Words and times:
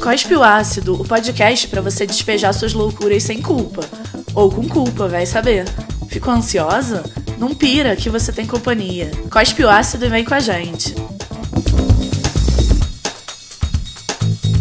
Cospe 0.00 0.34
o 0.34 0.42
Ácido, 0.42 0.94
o 0.94 1.06
podcast 1.06 1.68
para 1.68 1.82
você 1.82 2.06
despejar 2.06 2.54
suas 2.54 2.72
loucuras 2.72 3.22
sem 3.22 3.42
culpa. 3.42 3.82
Ou 4.34 4.50
com 4.50 4.66
culpa, 4.66 5.06
vai 5.06 5.26
saber. 5.26 5.66
Ficou 6.08 6.32
ansiosa? 6.32 7.02
Não 7.36 7.54
pira, 7.54 7.94
que 7.94 8.08
você 8.08 8.32
tem 8.32 8.46
companhia. 8.46 9.10
Cospe 9.30 9.62
o 9.62 9.68
ácido 9.68 10.06
e 10.06 10.08
vem 10.08 10.24
com 10.24 10.32
a 10.32 10.40
gente. 10.40 10.94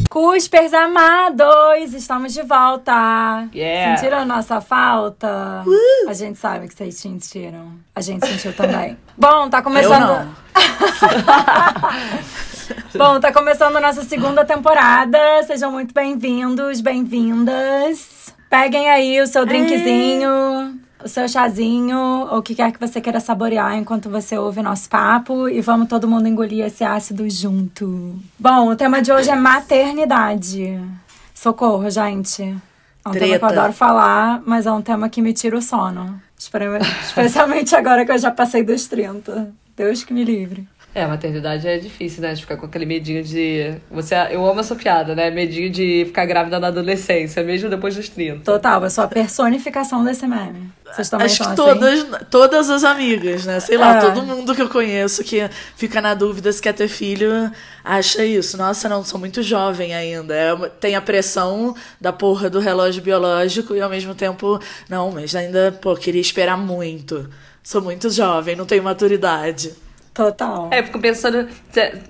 Cuspers 0.10 0.74
amados, 0.74 1.94
estamos 1.94 2.34
de 2.34 2.42
volta. 2.42 3.48
Yeah. 3.56 3.96
Sentiram 3.96 4.20
a 4.20 4.26
nossa 4.26 4.60
falta? 4.60 5.64
Uh. 5.66 6.10
A 6.10 6.14
gente 6.14 6.38
sabe 6.38 6.68
que 6.68 6.74
vocês 6.74 6.96
sentiram. 6.96 7.72
A 7.96 8.02
gente 8.02 8.28
sentiu 8.28 8.52
também. 8.52 8.98
Bom, 9.18 9.50
tá 9.50 9.62
começando. 9.62 10.36
Bom, 12.96 13.20
tá 13.20 13.32
começando 13.32 13.76
a 13.76 13.82
nossa 13.82 14.04
segunda 14.04 14.46
temporada. 14.46 15.18
Sejam 15.44 15.72
muito 15.72 15.94
bem-vindos, 15.94 16.82
bem-vindas. 16.82 18.34
Peguem 18.50 18.90
aí 18.90 19.22
o 19.22 19.28
seu 19.28 19.46
drinkzinho, 19.46 20.80
o 21.04 21.08
seu 21.08 21.28
chazinho, 21.28 21.98
ou 22.32 22.40
o 22.40 22.42
que 22.42 22.56
quer 22.56 22.72
que 22.72 22.80
você 22.80 23.00
queira 23.00 23.20
saborear 23.20 23.76
enquanto 23.76 24.10
você 24.10 24.38
ouve 24.38 24.62
nosso 24.62 24.90
papo. 24.90 25.48
E 25.48 25.62
vamos 25.62 25.88
todo 25.88 26.08
mundo 26.08 26.28
engolir 26.28 26.66
esse 26.66 26.84
ácido 26.84 27.30
junto. 27.30 28.20
Bom, 28.38 28.70
o 28.70 28.76
tema 28.76 29.02
de 29.02 29.12
hoje 29.12 29.30
é 29.30 29.36
maternidade. 29.36 30.80
Socorro, 31.34 31.90
gente. 31.90 32.44
É 32.44 33.10
um 33.10 33.12
Treta. 33.12 33.26
tema 33.26 33.40
que 33.40 33.46
eu 33.46 33.50
adoro 33.50 33.74
falar, 33.74 34.42
mas 34.46 34.66
é 34.66 34.72
um 34.72 34.82
tema 34.82 35.10
que 35.10 35.22
me 35.22 35.34
tira 35.34 35.58
o 35.58 35.62
sono. 35.62 36.22
Especialmente 37.02 37.76
agora 37.76 38.06
que 38.06 38.12
eu 38.12 38.18
já 38.18 38.32
passei 38.32 38.64
dos 38.64 38.88
30. 38.88 39.54
Deus 39.76 40.04
que 40.04 40.14
me 40.14 40.24
livre. 40.24 40.68
É, 40.94 41.04
a 41.04 41.08
maternidade 41.08 41.68
é 41.68 41.78
difícil, 41.78 42.22
né? 42.24 42.34
De 42.34 42.42
ficar 42.42 42.58
com 42.58 42.66
aquele 42.66 42.86
medinho 42.86 43.24
de. 43.24 43.76
Você, 43.92 44.16
eu 44.32 44.44
amo 44.46 44.60
essa 44.60 44.76
piada, 44.76 45.14
né? 45.14 45.30
Medinho 45.30 45.70
de 45.70 46.04
ficar 46.08 46.26
grávida 46.26 46.60
na 46.60 46.68
adolescência, 46.68 47.44
mesmo 47.44 47.70
depois 47.70 47.96
dos 47.96 48.10
30. 48.10 48.44
Total, 48.44 48.84
eu 48.84 48.90
sou 48.90 49.04
a 49.04 49.08
personificação 49.08 50.04
desse 50.04 50.26
meme. 50.26 50.72
Vocês 50.92 51.08
também 51.08 51.28
Acho 51.28 51.38
que 51.38 51.44
assim? 51.44 51.56
todas, 51.56 52.06
todas 52.32 52.70
as 52.72 52.84
amigas, 52.84 53.46
né? 53.46 53.60
Sei 53.60 53.78
lá, 53.78 53.98
É. 53.98 54.02
todo 54.02 54.24
mundo 54.24 54.56
que 54.56 54.62
eu 54.64 54.68
conheço 54.68 55.24
que 55.24 55.48
fica 55.76 56.02
na 56.02 56.16
dúvida 56.16 56.52
se 56.52 56.60
quer 56.60 56.74
ter 56.74 56.88
filho 56.88 57.30
acha 57.84 58.26
isso. 58.26 58.58
Nossa, 58.58 58.90
não, 58.90 59.04
sou 59.04 59.20
muito 59.20 59.44
jovem 59.44 59.94
ainda. 59.94 60.34
É 60.34 60.56
tem 60.80 60.96
a 60.96 61.02
pressão 61.02 61.76
da 62.02 62.12
porra 62.12 62.50
do 62.50 62.60
relógio 62.60 63.04
biológico 63.04 63.76
e 63.76 63.82
ao 63.82 63.90
mesmo 63.92 64.16
tempo, 64.16 64.60
não, 64.90 65.12
mas 65.12 65.36
ainda, 65.36 65.72
pô, 65.80 65.96
queria 65.96 66.20
esperar 66.22 66.58
muito. 66.58 67.30
Sou 67.64 67.80
muito 67.80 68.10
jovem, 68.10 68.56
não 68.56 68.66
tenho 68.66 68.82
maturidade. 68.82 69.72
Total. 70.14 70.68
É, 70.72 70.80
eu 70.80 70.84
fico 70.84 71.00
pensando, 71.00 71.48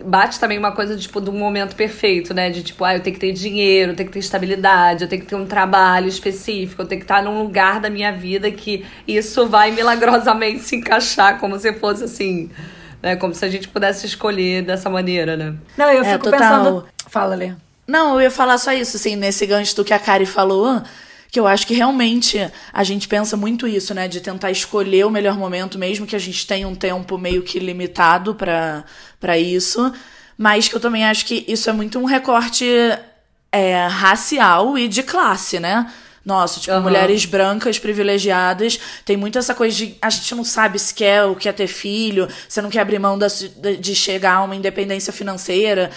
bate 0.03 0.39
também 0.39 0.57
uma 0.57 0.71
coisa, 0.71 0.95
tipo, 0.97 1.21
do 1.21 1.31
momento 1.31 1.75
perfeito, 1.75 2.33
né? 2.33 2.49
De 2.49 2.63
tipo, 2.63 2.83
ah, 2.83 2.95
eu 2.95 3.01
tenho 3.01 3.13
que 3.13 3.19
ter 3.19 3.31
dinheiro, 3.33 3.91
eu 3.91 3.95
tenho 3.95 4.07
que 4.07 4.13
ter 4.13 4.19
estabilidade, 4.19 5.03
eu 5.03 5.07
tenho 5.09 5.21
que 5.21 5.27
ter 5.27 5.35
um 5.35 5.45
trabalho 5.45 6.07
específico, 6.07 6.81
eu 6.81 6.87
tenho 6.87 6.99
que 7.01 7.05
estar 7.05 7.21
num 7.21 7.41
lugar 7.43 7.79
da 7.79 7.89
minha 7.89 8.11
vida 8.11 8.49
que 8.49 8.85
isso 9.07 9.47
vai 9.47 9.71
milagrosamente 9.71 10.59
se 10.61 10.75
encaixar, 10.77 11.39
como 11.39 11.59
se 11.59 11.71
fosse 11.73 12.03
assim, 12.05 12.49
né? 13.01 13.15
Como 13.15 13.33
se 13.33 13.45
a 13.45 13.49
gente 13.49 13.67
pudesse 13.67 14.05
escolher 14.07 14.63
dessa 14.63 14.89
maneira, 14.89 15.37
né? 15.37 15.53
Não, 15.77 15.91
eu 15.91 16.01
É, 16.03 16.13
fico 16.13 16.23
total. 16.25 16.39
pensando. 16.39 16.85
Fala, 17.07 17.35
Lê. 17.35 17.53
Não, 17.87 18.15
eu 18.15 18.21
ia 18.21 18.31
falar 18.31 18.57
só 18.57 18.71
isso, 18.71 18.97
assim, 18.97 19.15
nesse 19.15 19.45
gancho 19.45 19.75
do 19.75 19.83
que 19.83 19.93
a 19.93 19.99
Kari 19.99 20.25
falou, 20.25 20.81
que 21.31 21.39
eu 21.39 21.45
acho 21.45 21.67
que 21.67 21.73
realmente 21.73 22.39
a 22.73 22.83
gente 22.83 23.07
pensa 23.07 23.37
muito 23.37 23.67
isso, 23.67 23.93
né? 23.93 24.07
De 24.07 24.19
tentar 24.19 24.51
escolher 24.51 25.05
o 25.05 25.09
melhor 25.09 25.37
momento, 25.37 25.77
mesmo 25.77 26.07
que 26.07 26.15
a 26.15 26.19
gente 26.19 26.45
tenha 26.47 26.67
um 26.67 26.75
tempo 26.75 27.17
meio 27.17 27.43
que 27.43 27.59
limitado 27.59 28.35
pra 28.35 28.83
pra 29.19 29.37
isso. 29.37 29.91
Mas 30.37 30.67
que 30.67 30.75
eu 30.75 30.79
também 30.79 31.05
acho 31.05 31.25
que 31.25 31.43
isso 31.47 31.69
é 31.69 31.73
muito 31.73 31.99
um 31.99 32.05
recorte 32.05 32.65
é, 33.51 33.87
racial 33.87 34.77
e 34.77 34.87
de 34.87 35.03
classe, 35.03 35.59
né? 35.59 35.91
Nossa, 36.25 36.59
tipo, 36.59 36.71
Aham. 36.73 36.81
mulheres 36.81 37.25
brancas 37.25 37.79
privilegiadas, 37.79 38.79
tem 39.03 39.17
muito 39.17 39.39
essa 39.39 39.55
coisa 39.55 39.75
de 39.75 39.95
a 40.01 40.09
gente 40.09 40.35
não 40.35 40.43
sabe 40.43 40.77
se 40.77 40.93
quer 40.93 41.23
ou 41.23 41.35
quer 41.35 41.53
ter 41.53 41.67
filho, 41.67 42.27
você 42.47 42.61
não 42.61 42.69
quer 42.69 42.81
abrir 42.81 42.99
mão 42.99 43.17
da 43.17 43.27
de 43.27 43.95
chegar 43.95 44.35
a 44.35 44.43
uma 44.43 44.55
independência 44.55 45.11
financeira, 45.11 45.89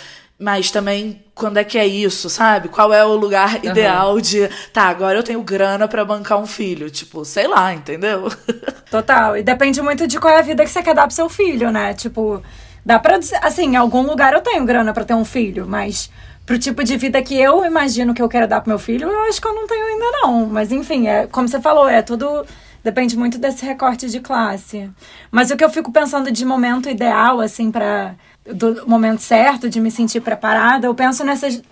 mas 0.43 0.73
também 0.73 1.23
quando 1.37 1.59
é 1.59 1.65
que 1.65 1.79
é 1.79 1.87
isso, 1.87 2.29
sabe? 2.29 2.69
Qual 2.69 2.93
é 2.93 3.05
o 3.05 3.15
lugar 3.15 3.65
ideal 3.65 4.21
de, 4.21 4.49
tá, 4.73 4.89
agora 4.89 5.17
eu 5.17 5.23
tenho 5.23 5.41
grana 5.41 5.87
pra 5.87 6.05
bancar 6.05 6.39
um 6.39 6.47
filho, 6.47 6.91
tipo, 6.91 7.25
sei 7.25 7.47
lá, 7.47 7.73
entendeu? 7.73 8.29
Total. 8.91 9.37
E 9.37 9.43
depende 9.43 9.81
muito 9.81 10.07
de 10.07 10.19
qual 10.19 10.35
é 10.35 10.41
a 10.41 10.43
vida 10.43 10.65
que 10.65 10.71
você 10.71 10.83
quer 10.83 10.95
dar 10.95 11.07
pro 11.07 11.15
seu 11.15 11.29
filho, 11.29 11.71
né? 11.71 11.95
Tipo, 11.95 12.43
dá 12.85 12.99
pra. 12.99 13.21
Assim, 13.41 13.67
em 13.69 13.77
algum 13.77 14.03
lugar 14.03 14.33
eu 14.33 14.41
tenho 14.41 14.65
grana 14.65 14.93
pra 14.93 15.05
ter 15.05 15.15
um 15.15 15.25
filho, 15.25 15.65
mas 15.67 16.11
pro 16.45 16.59
tipo 16.59 16.83
de 16.83 16.97
vida 16.97 17.23
que 17.23 17.41
eu 17.41 17.65
imagino 17.65 18.13
que 18.13 18.21
eu 18.21 18.29
quero 18.29 18.49
dar 18.49 18.61
pro 18.61 18.71
meu 18.71 18.79
filho, 18.81 19.09
eu 19.09 19.21
acho 19.29 19.41
que 19.41 19.47
eu 19.47 19.55
não 19.55 19.67
tenho 19.69 19.87
ainda, 19.87 20.05
não. 20.23 20.47
Mas 20.47 20.73
enfim, 20.73 21.07
é 21.07 21.29
como 21.29 21.49
você 21.49 21.61
falou, 21.61 21.89
é 21.89 22.03
tudo. 22.03 22.45
Depende 22.85 23.17
muito 23.17 23.39
desse 23.39 23.65
recorte 23.65 24.11
de 24.11 24.19
classe. 24.19 24.91
Mas 25.31 25.53
o 25.53 25.57
que 25.57 25.65
eu 25.65 25.71
fico 25.71 25.93
pensando 25.93 26.33
de 26.33 26.45
momento 26.45 26.91
ideal, 26.91 27.41
assim, 27.41 27.71
para 27.71 28.17
do 28.45 28.87
momento 28.87 29.21
certo, 29.21 29.69
de 29.69 29.81
me 29.81 29.91
sentir 29.91 30.21
preparada, 30.21 30.87
eu 30.87 30.95
penso 30.95 31.25
nessas 31.25 31.63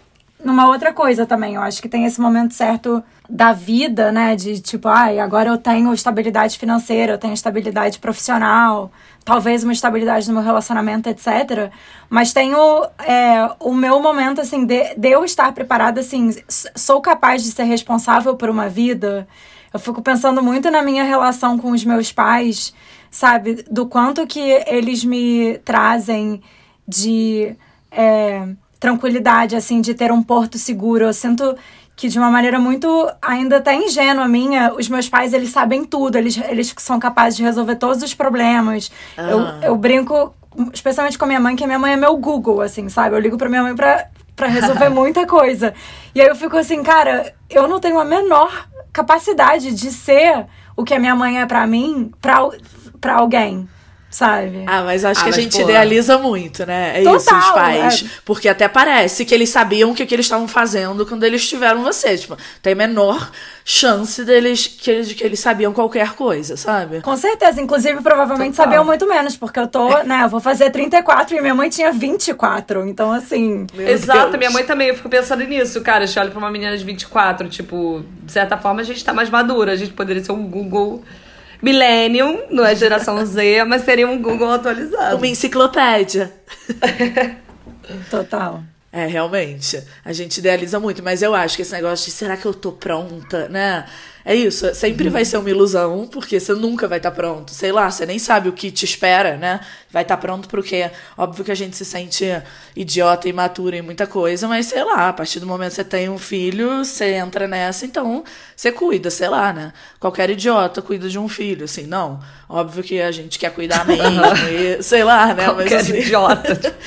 numa 0.44 0.69
outra 0.69 0.92
coisa 0.92 1.26
também. 1.26 1.54
Eu 1.54 1.62
acho 1.62 1.81
que 1.81 1.88
tem 1.88 2.04
esse 2.04 2.20
momento 2.20 2.54
certo 2.54 3.03
da 3.28 3.53
vida, 3.53 4.10
né? 4.10 4.34
De 4.34 4.60
tipo, 4.60 4.88
ai, 4.88 5.19
agora 5.19 5.50
eu 5.50 5.59
tenho 5.59 5.92
estabilidade 5.92 6.59
financeira, 6.59 7.12
eu 7.12 7.19
tenho 7.19 7.34
estabilidade 7.34 7.98
profissional, 7.98 8.91
talvez 9.25 9.62
uma 9.62 9.72
estabilidade 9.72 10.26
no 10.28 10.34
meu 10.34 10.42
relacionamento, 10.42 11.09
etc. 11.09 11.70
Mas 12.09 12.32
tenho 12.32 12.56
é, 12.98 13.50
o 13.60 13.75
meu 13.75 14.00
momento, 14.00 14.41
assim, 14.41 14.64
de, 14.64 14.94
de 14.94 15.09
eu 15.09 15.25
estar 15.25 15.53
preparada, 15.53 16.00
assim, 16.00 16.34
sou 16.75 17.00
capaz 17.00 17.42
de 17.42 17.50
ser 17.50 17.64
responsável 17.64 18.34
por 18.36 18.48
uma 18.48 18.69
vida. 18.69 19.28
Eu 19.72 19.78
fico 19.78 20.03
pensando 20.03 20.42
muito 20.42 20.70
na 20.70 20.82
minha 20.82 21.04
relação 21.04 21.59
com 21.59 21.70
os 21.70 21.84
meus 21.84 22.10
pais, 22.10 22.75
sabe? 23.10 23.64
Do 23.70 23.86
quanto 23.86 24.26
que 24.26 24.41
eles 24.66 25.04
me 25.04 25.59
trazem 25.64 26.42
de 26.90 27.54
é, 27.90 28.46
tranquilidade, 28.78 29.54
assim, 29.54 29.80
de 29.80 29.94
ter 29.94 30.10
um 30.10 30.22
porto 30.22 30.58
seguro. 30.58 31.04
Eu 31.04 31.12
sinto 31.12 31.56
que 31.94 32.08
de 32.08 32.18
uma 32.18 32.30
maneira 32.30 32.58
muito 32.58 33.10
ainda 33.20 33.58
até 33.58 33.74
ingênua 33.74 34.26
minha, 34.26 34.72
os 34.72 34.88
meus 34.88 35.08
pais, 35.08 35.34
eles 35.34 35.50
sabem 35.50 35.84
tudo, 35.84 36.16
eles, 36.16 36.36
eles 36.48 36.74
são 36.78 36.98
capazes 36.98 37.36
de 37.36 37.42
resolver 37.42 37.76
todos 37.76 38.02
os 38.02 38.14
problemas. 38.14 38.90
Ah. 39.18 39.30
Eu, 39.30 39.40
eu 39.70 39.76
brinco, 39.76 40.34
especialmente 40.72 41.18
com 41.18 41.26
a 41.26 41.28
minha 41.28 41.40
mãe, 41.40 41.54
que 41.54 41.62
a 41.62 41.66
minha 41.66 41.78
mãe 41.78 41.92
é 41.92 41.96
meu 41.96 42.16
Google, 42.16 42.62
assim, 42.62 42.88
sabe? 42.88 43.14
Eu 43.14 43.20
ligo 43.20 43.36
pra 43.36 43.50
minha 43.50 43.62
mãe 43.62 43.76
pra, 43.76 44.06
pra 44.34 44.48
resolver 44.48 44.88
muita 44.90 45.26
coisa. 45.26 45.74
E 46.14 46.22
aí 46.22 46.26
eu 46.26 46.34
fico 46.34 46.56
assim, 46.56 46.82
cara, 46.82 47.34
eu 47.50 47.68
não 47.68 47.78
tenho 47.78 47.98
a 47.98 48.04
menor 48.04 48.66
capacidade 48.92 49.74
de 49.74 49.92
ser 49.92 50.46
o 50.74 50.82
que 50.82 50.94
a 50.94 50.98
minha 50.98 51.14
mãe 51.14 51.38
é 51.38 51.44
pra 51.44 51.66
mim, 51.66 52.10
pra, 52.20 52.48
pra 52.98 53.16
alguém, 53.16 53.68
sabe? 54.10 54.65
Ah, 54.66 54.82
mas 54.82 55.04
acho 55.04 55.21
Ah, 55.21 55.25
que 55.25 55.28
a 55.31 55.32
mas, 55.32 55.43
gente 55.43 55.56
pô. 55.56 55.62
idealiza 55.62 56.19
muito, 56.19 56.66
né? 56.66 57.00
É 57.00 57.03
Total, 57.04 57.16
isso, 57.16 57.34
os 57.38 57.50
pais. 57.53 58.04
é. 58.04 58.21
Porque 58.25 58.48
até 58.48 58.69
parece 58.69 59.25
que 59.25 59.32
eles 59.34 59.48
sabiam 59.48 59.93
o 59.93 59.94
que, 59.94 60.04
que 60.04 60.15
eles 60.15 60.26
estavam 60.26 60.48
fazendo 60.48 61.06
quando 61.06 61.25
eles 61.25 61.48
tiveram 61.48 61.82
você. 61.82 62.19
Tipo, 62.19 62.37
tem 62.60 62.75
menor 62.75 63.31
chance 63.65 64.25
deles 64.25 64.66
que, 64.66 64.91
eles 64.91 65.12
que 65.12 65.22
eles 65.22 65.38
sabiam 65.38 65.72
qualquer 65.72 66.15
coisa, 66.15 66.56
sabe? 66.56 67.00
Com 67.03 67.16
certeza, 67.16 67.60
inclusive 67.62 68.00
provavelmente 68.03 68.50
Total. 68.53 68.65
sabiam 68.66 68.84
muito 68.84 69.06
menos, 69.06 69.37
porque 69.37 69.60
eu 69.60 69.69
tô, 69.69 69.88
né, 70.03 70.22
eu 70.25 70.28
vou 70.28 70.41
fazer 70.41 70.71
34 70.71 71.37
e 71.37 71.41
minha 71.41 71.54
mãe 71.54 71.69
tinha 71.71 71.92
24, 71.92 72.87
então 72.88 73.12
assim, 73.12 73.66
Meu 73.72 73.87
Exato, 73.88 74.31
Deus. 74.31 74.38
minha 74.38 74.50
mãe 74.50 74.65
também, 74.65 74.88
eu 74.88 74.97
fico 74.97 75.09
pensando 75.09 75.44
nisso, 75.44 75.81
cara. 75.82 76.03
A 76.03 76.06
gente 76.06 76.19
olha 76.19 76.31
pra 76.31 76.38
uma 76.38 76.50
menina 76.50 76.77
de 76.77 76.82
24, 76.84 77.48
tipo, 77.48 78.04
de 78.25 78.32
certa 78.32 78.56
forma 78.56 78.81
a 78.81 78.84
gente 78.84 79.04
tá 79.04 79.12
mais 79.12 79.31
madura. 79.31 79.72
A 79.72 79.77
gente 79.77 79.92
poderia 79.92 80.22
ser 80.25 80.32
um 80.32 80.42
Google 80.48 81.04
Millennium, 81.62 82.43
não 82.50 82.65
é 82.65 82.75
geração 82.75 83.25
Z, 83.25 83.65
mas 83.65 83.84
seria 83.84 84.09
um 84.09 84.21
Google 84.21 84.50
atualizado. 84.50 85.16
Uma 85.16 85.26
enciclopédia. 85.26 86.32
total. 88.10 88.62
É, 88.92 89.07
realmente. 89.07 89.83
A 90.04 90.12
gente 90.12 90.39
idealiza 90.39 90.80
muito, 90.80 91.03
mas 91.03 91.22
eu 91.22 91.34
acho 91.34 91.57
que 91.57 91.62
esse 91.62 91.72
negócio 91.72 92.07
de 92.07 92.12
será 92.12 92.36
que 92.36 92.47
eu 92.47 92.53
tô 92.53 92.72
pronta, 92.72 93.48
né? 93.48 93.86
É 94.24 94.34
isso, 94.34 94.74
sempre 94.74 95.08
vai 95.08 95.24
ser 95.24 95.38
uma 95.38 95.48
ilusão, 95.48 96.06
porque 96.06 96.38
você 96.38 96.52
nunca 96.52 96.86
vai 96.86 96.98
estar 96.98 97.10
pronto. 97.10 97.52
Sei 97.52 97.72
lá, 97.72 97.90
você 97.90 98.04
nem 98.04 98.18
sabe 98.18 98.48
o 98.48 98.52
que 98.52 98.70
te 98.70 98.84
espera, 98.84 99.36
né? 99.36 99.60
Vai 99.90 100.02
estar 100.02 100.18
pronto 100.18 100.46
pro 100.46 100.62
quê? 100.62 100.90
Óbvio 101.16 101.44
que 101.44 101.50
a 101.50 101.54
gente 101.54 101.74
se 101.76 101.84
sente 101.84 102.26
idiota 102.76 103.26
e 103.26 103.30
imatura 103.30 103.76
em 103.76 103.82
muita 103.82 104.06
coisa, 104.06 104.46
mas 104.46 104.66
sei 104.66 104.84
lá, 104.84 105.08
a 105.08 105.12
partir 105.12 105.40
do 105.40 105.46
momento 105.46 105.70
que 105.70 105.76
você 105.76 105.84
tem 105.84 106.08
um 106.10 106.18
filho, 106.18 106.84
você 106.84 107.14
entra 107.14 107.48
nessa, 107.48 107.86
então 107.86 108.22
você 108.54 108.70
cuida, 108.70 109.10
sei 109.10 109.28
lá, 109.28 109.52
né? 109.52 109.72
Qualquer 109.98 110.28
idiota 110.28 110.82
cuida 110.82 111.08
de 111.08 111.18
um 111.18 111.28
filho, 111.28 111.64
assim, 111.64 111.86
não. 111.86 112.20
Óbvio 112.48 112.84
que 112.84 113.00
a 113.00 113.10
gente 113.10 113.38
quer 113.38 113.52
cuidar 113.52 113.86
mesmo, 113.86 114.22
e, 114.52 114.82
sei 114.82 115.02
lá, 115.02 115.32
né? 115.32 115.46
Qualquer 115.46 115.76
mas 115.76 115.88
assim, 115.88 115.98
idiota. 115.98 116.60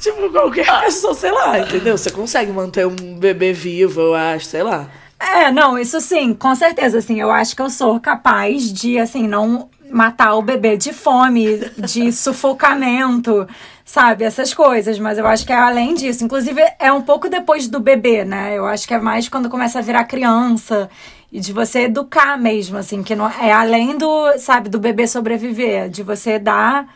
Tipo, 0.00 0.30
qualquer 0.30 0.84
pessoa, 0.84 1.12
sei 1.12 1.32
lá, 1.32 1.58
entendeu? 1.58 1.98
Você 1.98 2.10
consegue 2.10 2.52
manter 2.52 2.86
um 2.86 3.18
bebê 3.18 3.52
vivo, 3.52 4.00
eu 4.00 4.14
acho, 4.14 4.46
sei 4.46 4.62
lá. 4.62 4.88
É, 5.20 5.50
não, 5.50 5.78
isso 5.78 6.00
sim, 6.00 6.32
com 6.32 6.54
certeza, 6.54 6.98
assim, 6.98 7.20
eu 7.20 7.30
acho 7.30 7.54
que 7.56 7.62
eu 7.62 7.68
sou 7.70 7.98
capaz 7.98 8.72
de, 8.72 8.98
assim, 8.98 9.26
não 9.26 9.68
matar 9.90 10.34
o 10.34 10.42
bebê 10.42 10.76
de 10.76 10.92
fome, 10.92 11.58
de 11.76 12.10
sufocamento, 12.12 13.46
sabe? 13.84 14.24
Essas 14.24 14.54
coisas, 14.54 14.98
mas 14.98 15.18
eu 15.18 15.26
acho 15.26 15.44
que 15.46 15.52
é 15.52 15.56
além 15.56 15.94
disso. 15.94 16.24
Inclusive, 16.24 16.62
é 16.78 16.92
um 16.92 17.02
pouco 17.02 17.28
depois 17.28 17.66
do 17.68 17.80
bebê, 17.80 18.24
né? 18.24 18.56
Eu 18.56 18.66
acho 18.66 18.86
que 18.86 18.94
é 18.94 18.98
mais 18.98 19.28
quando 19.28 19.48
começa 19.48 19.78
a 19.78 19.82
virar 19.82 20.04
criança 20.04 20.88
e 21.32 21.40
de 21.40 21.52
você 21.52 21.80
educar 21.80 22.38
mesmo, 22.38 22.78
assim, 22.78 23.02
que 23.02 23.14
não 23.16 23.28
é 23.28 23.52
além 23.52 23.96
do, 23.98 24.38
sabe, 24.38 24.68
do 24.68 24.78
bebê 24.78 25.06
sobreviver, 25.06 25.88
de 25.88 26.02
você 26.02 26.38
dar 26.38 26.86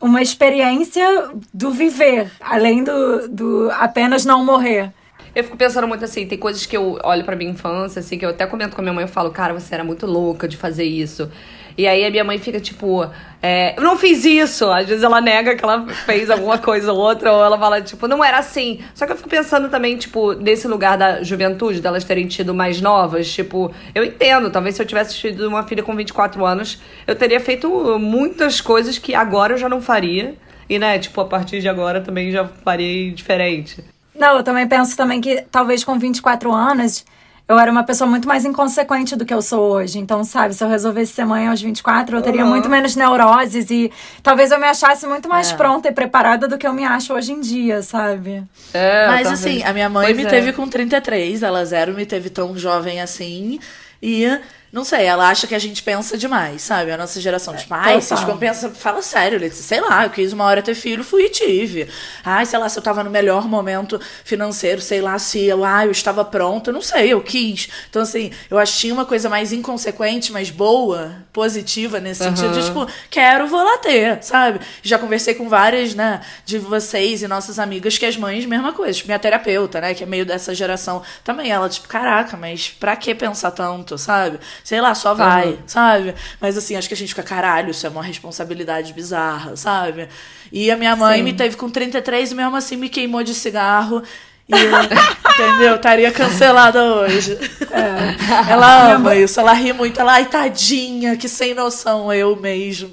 uma 0.00 0.22
experiência 0.22 1.04
do 1.52 1.70
viver, 1.70 2.30
além 2.40 2.82
do, 2.82 3.28
do 3.28 3.70
apenas 3.72 4.24
não 4.24 4.44
morrer. 4.44 4.92
Eu 5.34 5.44
fico 5.44 5.56
pensando 5.56 5.86
muito 5.86 6.04
assim, 6.04 6.26
tem 6.26 6.38
coisas 6.38 6.66
que 6.66 6.76
eu 6.76 6.98
olho 7.04 7.24
pra 7.24 7.36
minha 7.36 7.50
infância, 7.50 8.00
assim, 8.00 8.18
que 8.18 8.24
eu 8.24 8.30
até 8.30 8.46
comento 8.46 8.74
com 8.74 8.80
a 8.80 8.84
minha 8.84 8.92
mãe, 8.92 9.04
eu 9.04 9.08
falo, 9.08 9.30
cara, 9.30 9.54
você 9.54 9.74
era 9.74 9.84
muito 9.84 10.06
louca 10.06 10.48
de 10.48 10.56
fazer 10.56 10.84
isso. 10.84 11.30
E 11.78 11.86
aí 11.86 12.04
a 12.04 12.10
minha 12.10 12.24
mãe 12.24 12.38
fica 12.38 12.60
tipo, 12.60 13.08
é, 13.42 13.74
eu 13.78 13.82
não 13.82 13.96
fiz 13.96 14.24
isso. 14.24 14.70
Às 14.70 14.86
vezes 14.88 15.02
ela 15.02 15.20
nega 15.20 15.54
que 15.54 15.64
ela 15.64 15.86
fez 15.88 16.28
alguma 16.28 16.58
coisa 16.60 16.92
ou 16.92 16.98
outra, 16.98 17.32
ou 17.32 17.44
ela 17.44 17.58
fala, 17.58 17.80
tipo, 17.80 18.06
não 18.06 18.22
era 18.22 18.38
assim. 18.38 18.80
Só 18.94 19.06
que 19.06 19.12
eu 19.12 19.16
fico 19.16 19.28
pensando 19.28 19.68
também, 19.68 19.96
tipo, 19.96 20.34
nesse 20.34 20.68
lugar 20.68 20.98
da 20.98 21.22
juventude, 21.22 21.80
delas 21.80 22.04
terem 22.04 22.26
tido 22.26 22.52
mais 22.52 22.80
novas, 22.80 23.32
tipo, 23.32 23.72
eu 23.94 24.04
entendo, 24.04 24.50
talvez 24.50 24.74
se 24.74 24.82
eu 24.82 24.86
tivesse 24.86 25.14
tido 25.14 25.48
uma 25.48 25.62
filha 25.62 25.82
com 25.82 25.94
24 25.94 26.44
anos, 26.44 26.80
eu 27.06 27.14
teria 27.16 27.40
feito 27.40 27.98
muitas 27.98 28.60
coisas 28.60 28.98
que 28.98 29.14
agora 29.14 29.54
eu 29.54 29.58
já 29.58 29.68
não 29.68 29.80
faria. 29.80 30.34
E, 30.68 30.78
né, 30.78 30.98
tipo, 30.98 31.20
a 31.20 31.24
partir 31.24 31.60
de 31.60 31.68
agora 31.68 32.00
também 32.00 32.30
já 32.30 32.44
faria 32.44 33.10
diferente. 33.10 33.82
Não, 34.20 34.36
eu 34.36 34.42
também 34.42 34.68
penso 34.68 34.94
também 34.96 35.20
que 35.20 35.42
talvez 35.50 35.82
com 35.82 35.98
24 35.98 36.52
anos 36.52 37.06
eu 37.48 37.58
era 37.58 37.72
uma 37.72 37.82
pessoa 37.82 38.08
muito 38.08 38.28
mais 38.28 38.44
inconsequente 38.44 39.16
do 39.16 39.24
que 39.24 39.34
eu 39.34 39.42
sou 39.42 39.72
hoje. 39.72 39.98
Então, 39.98 40.22
sabe, 40.22 40.54
se 40.54 40.62
eu 40.62 40.68
resolvesse 40.68 41.14
ser 41.14 41.24
mãe 41.24 41.48
aos 41.48 41.60
24, 41.60 42.16
eu 42.16 42.22
teria 42.22 42.44
uhum. 42.44 42.50
muito 42.50 42.68
menos 42.68 42.94
neuroses 42.94 43.70
e 43.70 43.90
talvez 44.22 44.52
eu 44.52 44.60
me 44.60 44.66
achasse 44.66 45.04
muito 45.04 45.28
mais 45.28 45.50
é. 45.50 45.56
pronta 45.56 45.88
e 45.88 45.92
preparada 45.92 46.46
do 46.46 46.56
que 46.56 46.64
eu 46.64 46.72
me 46.72 46.84
acho 46.84 47.12
hoje 47.12 47.32
em 47.32 47.40
dia, 47.40 47.82
sabe? 47.82 48.44
É, 48.72 49.08
Mas 49.08 49.22
talvez. 49.22 49.46
assim, 49.46 49.62
a 49.64 49.72
minha 49.72 49.88
mãe 49.88 50.04
pois 50.04 50.16
me 50.16 50.22
é. 50.22 50.26
teve 50.26 50.52
com 50.52 50.68
33, 50.68 51.42
ela 51.42 51.64
zero 51.64 51.92
me 51.92 52.06
teve 52.06 52.30
tão 52.30 52.56
jovem 52.56 53.00
assim. 53.00 53.58
E 54.00 54.26
não 54.72 54.84
sei, 54.84 55.04
ela 55.04 55.28
acha 55.28 55.48
que 55.48 55.54
a 55.54 55.58
gente 55.58 55.82
pensa 55.82 56.16
demais, 56.16 56.62
sabe? 56.62 56.92
A 56.92 56.96
nossa 56.96 57.20
geração, 57.20 57.56
tipo, 57.56 57.74
ai, 57.74 58.00
vocês 58.00 58.20
pensam, 58.38 58.72
fala 58.72 59.02
sério, 59.02 59.36
Letícia, 59.36 59.64
sei 59.64 59.80
lá, 59.80 60.04
eu 60.04 60.10
quis 60.10 60.32
uma 60.32 60.44
hora 60.44 60.62
ter 60.62 60.76
filho, 60.76 61.02
fui 61.02 61.24
e 61.24 61.28
tive. 61.28 61.88
Ai, 62.24 62.46
sei 62.46 62.56
lá, 62.56 62.68
se 62.68 62.78
eu 62.78 62.82
tava 62.82 63.02
no 63.02 63.10
melhor 63.10 63.48
momento 63.48 64.00
financeiro, 64.24 64.80
sei 64.80 65.00
lá, 65.00 65.18
se 65.18 65.44
eu, 65.44 65.64
ai, 65.64 65.88
eu 65.88 65.90
estava 65.90 66.24
pronto, 66.24 66.70
não 66.70 66.80
sei, 66.80 67.12
eu 67.12 67.20
quis. 67.20 67.68
Então, 67.88 68.02
assim, 68.02 68.30
eu 68.48 68.62
tinha 68.64 68.94
uma 68.94 69.04
coisa 69.04 69.28
mais 69.28 69.52
inconsequente, 69.52 70.30
mas 70.30 70.50
boa, 70.50 71.16
positiva 71.32 71.98
nesse 71.98 72.22
uhum. 72.22 72.36
sentido, 72.36 72.54
de, 72.54 72.64
tipo, 72.64 72.86
quero, 73.10 73.48
vou 73.48 73.64
lá 73.64 73.78
ter, 73.78 74.22
sabe? 74.22 74.60
Já 74.84 75.00
conversei 75.00 75.34
com 75.34 75.48
várias, 75.48 75.94
né, 75.94 76.20
de 76.46 76.58
vocês 76.58 77.22
e 77.22 77.28
nossas 77.28 77.58
amigas 77.58 77.98
que 77.98 78.06
as 78.06 78.16
mães, 78.16 78.46
mesma 78.46 78.72
coisa, 78.72 78.94
tipo, 78.94 79.08
minha 79.08 79.18
terapeuta, 79.18 79.80
né, 79.80 79.94
que 79.94 80.04
é 80.04 80.06
meio 80.06 80.24
dessa 80.24 80.54
geração, 80.54 81.02
também 81.24 81.50
ela, 81.50 81.68
tipo, 81.68 81.88
caraca, 81.88 82.36
mas 82.36 82.68
pra 82.68 82.94
que 82.94 83.12
pensar 83.16 83.50
tanto, 83.50 83.98
sabe? 83.98 84.38
Sei 84.64 84.80
lá, 84.80 84.94
só 84.94 85.14
vai, 85.14 85.48
uhum. 85.48 85.58
sabe? 85.66 86.14
Mas 86.40 86.56
assim, 86.56 86.76
acho 86.76 86.88
que 86.88 86.94
a 86.94 86.96
gente 86.96 87.10
fica, 87.10 87.22
caralho, 87.22 87.70
isso 87.70 87.86
é 87.86 87.90
uma 87.90 88.02
responsabilidade 88.02 88.92
bizarra, 88.92 89.56
sabe? 89.56 90.08
E 90.52 90.70
a 90.70 90.76
minha 90.76 90.96
mãe 90.96 91.18
Sim. 91.18 91.24
me 91.24 91.32
teve 91.32 91.56
com 91.56 91.70
33 91.70 92.32
e 92.32 92.34
mesmo 92.34 92.56
assim 92.56 92.76
me 92.76 92.88
queimou 92.88 93.22
de 93.22 93.34
cigarro. 93.34 94.02
E, 94.50 95.42
entendeu? 95.42 95.76
Estaria 95.76 96.10
cancelada 96.10 96.82
hoje. 96.82 97.38
É. 97.70 98.52
Ela 98.52 98.92
ama 98.94 99.14
isso, 99.14 99.38
ela 99.40 99.52
ri 99.52 99.72
muito. 99.72 100.00
Ela, 100.00 100.14
ai, 100.14 100.26
tadinha, 100.26 101.16
que 101.16 101.28
sem 101.28 101.54
noção, 101.54 102.12
eu 102.12 102.36
mesmo. 102.36 102.92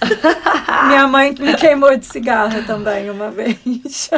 Minha 0.88 1.06
mãe 1.06 1.34
me 1.38 1.54
queimou 1.54 1.96
de 1.96 2.06
cigarro 2.06 2.62
também 2.64 3.08
uma 3.08 3.30
vez. 3.30 4.10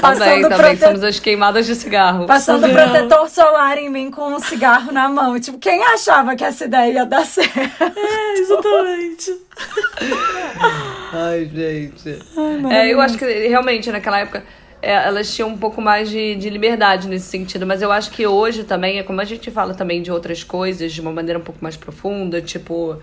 Passando 0.00 0.20
também, 0.20 0.42
também 0.42 0.56
prote... 0.56 0.78
somos 0.78 1.04
as 1.04 1.18
queimadas 1.18 1.66
de 1.66 1.74
cigarro. 1.74 2.26
Passando 2.26 2.66
Não. 2.66 2.74
protetor 2.74 3.28
solar 3.28 3.76
em 3.78 3.90
mim 3.90 4.10
com 4.10 4.34
um 4.34 4.40
cigarro 4.40 4.92
na 4.92 5.08
mão. 5.08 5.38
Tipo, 5.38 5.58
quem 5.58 5.82
achava 5.82 6.36
que 6.36 6.44
essa 6.44 6.64
ideia 6.64 6.92
ia 6.92 7.04
dar 7.04 7.26
certo? 7.26 7.82
É, 7.82 8.32
exatamente. 8.38 9.36
ai, 11.12 11.50
gente. 11.52 12.18
Ai, 12.36 12.88
é, 12.88 12.92
eu 12.92 13.00
acho 13.00 13.18
que 13.18 13.24
realmente 13.24 13.90
naquela 13.90 14.20
época 14.20 14.44
é, 14.82 14.92
elas 14.92 15.34
tinham 15.34 15.48
um 15.48 15.58
pouco 15.58 15.80
mais 15.80 16.08
de, 16.08 16.34
de 16.36 16.48
liberdade 16.48 17.08
nesse 17.08 17.26
sentido. 17.26 17.66
Mas 17.66 17.82
eu 17.82 17.92
acho 17.92 18.10
que 18.10 18.26
hoje 18.26 18.64
também, 18.64 18.98
é 18.98 19.02
como 19.02 19.20
a 19.20 19.24
gente 19.24 19.50
fala 19.50 19.74
também 19.74 20.02
de 20.02 20.10
outras 20.10 20.42
coisas 20.42 20.92
de 20.92 21.00
uma 21.00 21.12
maneira 21.12 21.38
um 21.38 21.42
pouco 21.42 21.62
mais 21.62 21.76
profunda, 21.76 22.40
tipo. 22.40 22.98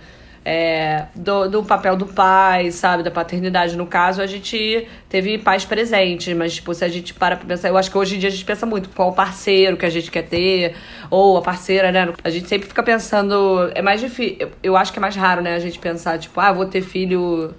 É, 0.49 1.07
do, 1.13 1.49
do 1.49 1.61
papel 1.61 1.97
do 1.97 2.05
pai, 2.05 2.71
sabe, 2.71 3.03
da 3.03 3.11
paternidade. 3.11 3.75
No 3.75 3.85
caso, 3.85 4.21
a 4.21 4.25
gente 4.25 4.87
teve 5.09 5.37
pais 5.37 5.65
presentes, 5.65 6.33
mas, 6.37 6.55
tipo, 6.55 6.73
se 6.73 6.85
a 6.85 6.87
gente 6.87 7.13
para 7.13 7.35
pra 7.35 7.45
pensar, 7.45 7.67
eu 7.67 7.77
acho 7.77 7.91
que 7.91 7.97
hoje 7.97 8.15
em 8.15 8.19
dia 8.19 8.29
a 8.29 8.31
gente 8.31 8.45
pensa 8.45 8.65
muito 8.65 8.87
qual 8.87 9.09
o 9.09 9.13
parceiro 9.13 9.75
que 9.75 9.85
a 9.85 9.89
gente 9.89 10.09
quer 10.09 10.21
ter, 10.21 10.73
ou 11.09 11.35
a 11.35 11.41
parceira, 11.41 11.91
né? 11.91 12.13
A 12.23 12.29
gente 12.29 12.47
sempre 12.47 12.65
fica 12.65 12.81
pensando, 12.81 13.69
é 13.75 13.81
mais 13.81 13.99
difícil, 13.99 14.37
eu, 14.39 14.51
eu 14.63 14.77
acho 14.77 14.93
que 14.93 14.99
é 14.99 15.01
mais 15.01 15.17
raro, 15.17 15.41
né, 15.41 15.53
a 15.53 15.59
gente 15.59 15.79
pensar, 15.79 16.17
tipo, 16.17 16.39
ah, 16.39 16.53
vou 16.53 16.65
ter 16.65 16.81
filho 16.81 17.53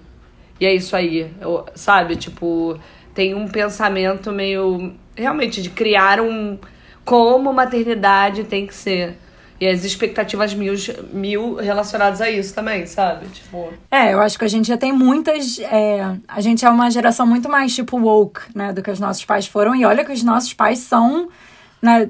e 0.61 0.67
é 0.67 0.75
isso 0.75 0.97
aí, 0.97 1.31
eu, 1.41 1.67
sabe? 1.75 2.17
Tipo, 2.17 2.79
tem 3.19 3.35
um 3.35 3.49
pensamento 3.49 4.31
meio 4.31 4.93
realmente 5.17 5.61
de 5.61 5.71
criar 5.71 6.21
um 6.21 6.57
como 7.05 7.53
maternidade 7.53 8.45
tem 8.45 8.65
que 8.65 8.73
ser. 8.73 9.19
E 9.61 9.67
as 9.67 9.83
expectativas 9.83 10.55
mil, 10.55 10.73
mil 11.13 11.57
relacionadas 11.57 12.21
a 12.21 12.31
isso 12.31 12.55
também, 12.55 12.87
sabe? 12.87 13.27
Tipo... 13.27 13.73
É, 13.91 14.15
eu 14.15 14.21
acho 14.21 14.39
que 14.39 14.45
a 14.45 14.49
gente 14.49 14.69
já 14.69 14.77
tem 14.77 14.93
muitas. 14.93 15.59
É, 15.59 16.15
a 16.29 16.41
gente 16.41 16.65
é 16.65 16.71
uma 16.71 16.89
geração 16.93 17.27
muito 17.27 17.49
mais, 17.49 17.75
tipo, 17.75 17.99
woke, 17.99 18.43
né? 18.55 18.73
Do 18.73 18.85
que 18.85 18.91
os 18.93 19.01
nossos 19.01 19.25
pais 19.25 19.49
foram. 19.49 19.75
E 19.75 19.85
olha 19.85 20.05
que 20.05 20.13
os 20.13 20.23
nossos 20.23 20.55
pais 20.55 20.79
são. 20.79 21.29
Né, 21.83 22.09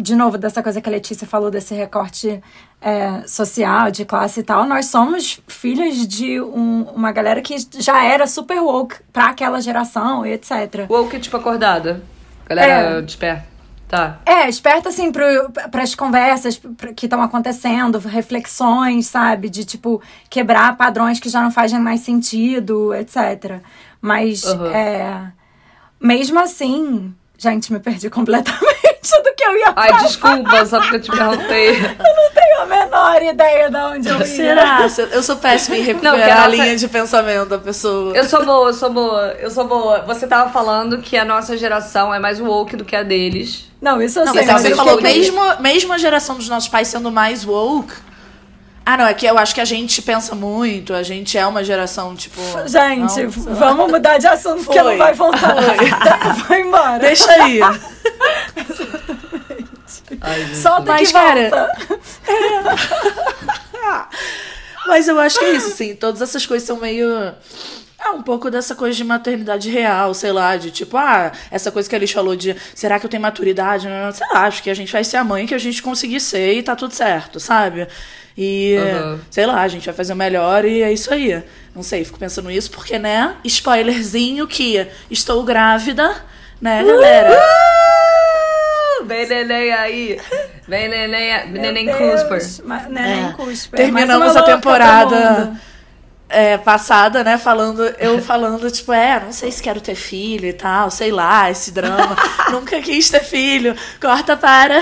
de 0.00 0.16
novo, 0.16 0.38
dessa 0.38 0.62
coisa 0.62 0.80
que 0.80 0.88
a 0.88 0.92
Letícia 0.92 1.26
falou, 1.26 1.50
desse 1.50 1.74
recorte 1.74 2.40
é, 2.80 3.22
social, 3.26 3.90
de 3.90 4.04
classe 4.04 4.40
e 4.40 4.42
tal, 4.42 4.64
nós 4.64 4.86
somos 4.86 5.40
filhos 5.46 6.06
de 6.06 6.40
um, 6.40 6.84
uma 6.94 7.12
galera 7.12 7.42
que 7.42 7.56
já 7.78 8.02
era 8.02 8.26
super 8.26 8.60
woke 8.60 8.96
pra 9.12 9.26
aquela 9.26 9.60
geração 9.60 10.24
e 10.24 10.32
etc. 10.32 10.86
Woke, 10.88 11.18
tipo, 11.18 11.36
acordada. 11.36 12.02
Galera 12.48 12.98
é. 12.98 13.02
desperta. 13.02 13.50
Tá. 13.90 14.20
É, 14.24 14.48
esperta 14.48 14.88
assim 14.88 15.10
para 15.10 15.82
as 15.82 15.96
conversas 15.96 16.60
que 16.94 17.06
estão 17.06 17.20
acontecendo, 17.20 17.98
reflexões, 17.98 19.08
sabe? 19.08 19.48
De 19.48 19.64
tipo, 19.64 20.00
quebrar 20.30 20.76
padrões 20.76 21.18
que 21.18 21.28
já 21.28 21.42
não 21.42 21.50
fazem 21.50 21.80
mais 21.80 22.00
sentido, 22.00 22.94
etc. 22.94 23.60
Mas, 24.00 24.44
uhum. 24.44 24.66
é, 24.66 25.32
mesmo 26.00 26.38
assim, 26.38 27.12
gente, 27.36 27.72
me 27.72 27.80
perdi 27.80 28.08
completamente 28.10 28.79
do 29.02 29.34
que 29.34 29.42
eu 29.42 29.56
ia 29.56 29.72
falar. 29.72 29.94
Ai, 29.94 30.04
desculpa, 30.04 30.66
só 30.66 30.80
porque 30.80 30.96
eu 30.96 31.00
te 31.00 31.10
perguntei. 31.10 31.70
eu 31.80 32.16
não 32.16 32.30
tenho 32.34 32.60
a 32.60 32.66
menor 32.66 33.22
ideia 33.22 33.70
de 33.70 33.76
onde 33.76 34.08
eu 34.08 34.18
ia. 34.18 34.26
Será? 34.26 34.86
Eu 35.12 35.22
sou 35.22 35.36
péssima 35.36 35.76
em 35.76 35.82
recuperar 35.82 36.44
a 36.44 36.48
linha 36.48 36.76
de 36.76 36.86
pensamento 36.86 37.48
da 37.48 37.58
pessoa. 37.58 38.14
Eu 38.14 38.24
sou 38.24 38.44
boa, 38.44 38.68
eu 38.68 38.74
sou 38.74 38.90
boa, 38.90 39.36
eu 39.40 39.50
sou 39.50 39.66
boa. 39.66 40.00
Você 40.02 40.26
tava 40.26 40.50
falando 40.50 40.98
que 40.98 41.16
a 41.16 41.24
nossa 41.24 41.56
geração 41.56 42.12
é 42.12 42.18
mais 42.18 42.40
woke 42.40 42.76
do 42.76 42.84
que 42.84 42.94
a 42.94 43.02
deles. 43.02 43.70
Não, 43.80 44.00
isso 44.02 44.18
eu 44.18 44.26
não, 44.26 44.34
sei. 44.34 44.44
Mas 44.44 44.62
você 44.62 44.74
falou, 44.74 45.00
mesmo, 45.00 45.40
mesmo 45.60 45.92
a 45.92 45.98
geração 45.98 46.36
dos 46.36 46.48
nossos 46.48 46.68
pais 46.68 46.88
sendo 46.88 47.10
mais 47.10 47.44
woke, 47.44 47.94
ah, 48.84 48.96
não, 48.96 49.06
é 49.06 49.14
que 49.14 49.26
eu 49.26 49.38
acho 49.38 49.54
que 49.54 49.60
a 49.60 49.64
gente 49.64 50.02
pensa 50.02 50.34
muito, 50.34 50.94
a 50.94 51.02
gente 51.02 51.36
é 51.36 51.46
uma 51.46 51.62
geração, 51.62 52.16
tipo. 52.16 52.40
Gente, 52.66 53.22
não, 53.22 53.54
vamos 53.54 53.90
mudar 53.90 54.18
de 54.18 54.26
assunto, 54.26 54.64
porque 54.64 54.82
não 54.82 54.96
vai 54.96 55.14
voltar. 55.14 55.54
Vai 56.48 56.60
embora. 56.62 56.98
Deixa 56.98 57.30
aí. 57.30 57.60
Ai, 60.20 60.54
Solta 60.54 60.92
Mas, 60.92 61.08
que 61.08 61.14
cara. 61.14 61.40
É... 61.40 61.50
Mas 64.86 65.06
eu 65.06 65.18
acho 65.20 65.38
que 65.38 65.44
é 65.44 65.52
isso, 65.52 65.68
assim. 65.68 65.94
Todas 65.94 66.20
essas 66.20 66.44
coisas 66.44 66.66
são 66.66 66.78
meio. 66.78 67.08
É 68.02 68.10
um 68.10 68.22
pouco 68.22 68.50
dessa 68.50 68.74
coisa 68.74 68.96
de 68.96 69.04
maternidade 69.04 69.70
real, 69.70 70.14
sei 70.14 70.32
lá, 70.32 70.56
de 70.56 70.70
tipo, 70.70 70.96
ah, 70.96 71.30
essa 71.50 71.70
coisa 71.70 71.86
que 71.88 71.94
a 71.94 71.98
Alice 71.98 72.14
falou 72.14 72.34
de 72.34 72.56
será 72.74 72.98
que 72.98 73.04
eu 73.04 73.10
tenho 73.10 73.22
maturidade? 73.22 73.86
Sei 74.14 74.26
lá, 74.32 74.46
acho 74.46 74.62
que 74.62 74.70
a 74.70 74.74
gente 74.74 74.90
vai 74.90 75.04
ser 75.04 75.18
a 75.18 75.24
mãe 75.24 75.46
que 75.46 75.54
a 75.54 75.58
gente 75.58 75.82
conseguir 75.82 76.18
ser 76.18 76.54
e 76.54 76.62
tá 76.62 76.74
tudo 76.74 76.94
certo, 76.94 77.38
sabe? 77.38 77.86
E, 78.36 78.76
uhum. 78.78 79.18
sei 79.30 79.46
lá, 79.46 79.62
a 79.62 79.68
gente 79.68 79.84
vai 79.84 79.94
fazer 79.94 80.12
o 80.12 80.16
melhor 80.16 80.64
e 80.64 80.82
é 80.82 80.92
isso 80.92 81.12
aí. 81.12 81.42
Não 81.74 81.82
sei, 81.82 82.04
fico 82.04 82.18
pensando 82.18 82.48
nisso 82.48 82.70
porque, 82.70 82.98
né? 82.98 83.36
Spoilerzinho 83.44 84.46
que 84.46 84.86
estou 85.10 85.42
grávida, 85.44 86.14
né, 86.60 86.82
galera? 86.82 87.38
Uh! 87.38 89.04
Vem 89.04 89.26
neném 89.26 89.72
aí. 89.72 90.20
Vem 90.68 90.88
neném, 90.88 91.48
neném 91.48 91.86
Cusper. 91.86 92.40
Neném 92.88 93.28
é. 93.28 93.32
Cusper. 93.32 93.76
Terminamos 93.76 94.36
a 94.36 94.42
temporada 94.42 95.52
é, 96.30 96.56
passada, 96.56 97.24
né, 97.24 97.36
falando, 97.36 97.82
eu 97.98 98.22
falando, 98.22 98.70
tipo, 98.70 98.92
é, 98.92 99.20
não 99.20 99.32
sei 99.32 99.50
se 99.50 99.62
quero 99.62 99.80
ter 99.80 99.96
filho 99.96 100.46
e 100.46 100.52
tal, 100.52 100.90
sei 100.90 101.10
lá, 101.10 101.50
esse 101.50 101.72
drama. 101.72 102.16
Nunca 102.50 102.80
quis 102.80 103.10
ter 103.10 103.24
filho. 103.24 103.76
Corta 104.00 104.36
para. 104.36 104.80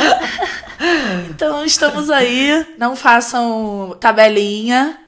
então 1.31 1.65
estamos 1.65 2.11
aí. 2.11 2.67
Não 2.79 2.95
façam 2.95 3.97
tabelinha. 3.99 4.99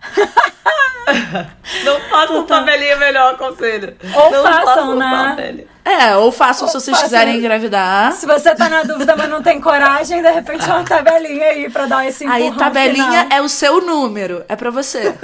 Não 1.85 2.01
façam 2.09 2.47
tabelinha 2.47 2.97
melhor, 2.97 3.37
conselho. 3.37 3.97
Ou 4.15 4.31
não 4.31 4.43
façam, 4.43 4.97
né? 4.97 5.65
É, 5.91 6.17
ou 6.17 6.31
façam 6.31 6.69
se 6.69 6.75
vocês 6.75 6.97
façam. 6.97 7.05
quiserem 7.05 7.37
engravidar. 7.39 8.13
Se 8.13 8.27
você 8.27 8.55
tá 8.55 8.69
na 8.69 8.83
dúvida, 8.85 9.17
mas 9.17 9.29
não 9.29 9.43
tem 9.43 9.61
coragem, 9.61 10.23
de 10.23 10.31
repente 10.31 10.65
uma 10.67 10.85
tabelinha 10.85 11.47
aí 11.47 11.69
pra 11.71 11.87
dar 11.87 12.07
esse 12.07 12.25
Aí, 12.27 12.53
tabelinha 12.57 13.23
final. 13.25 13.39
é 13.39 13.43
o 13.43 13.49
seu 13.49 13.81
número. 13.85 14.45
É 14.49 14.55
pra 14.57 14.71
você. 14.71 15.15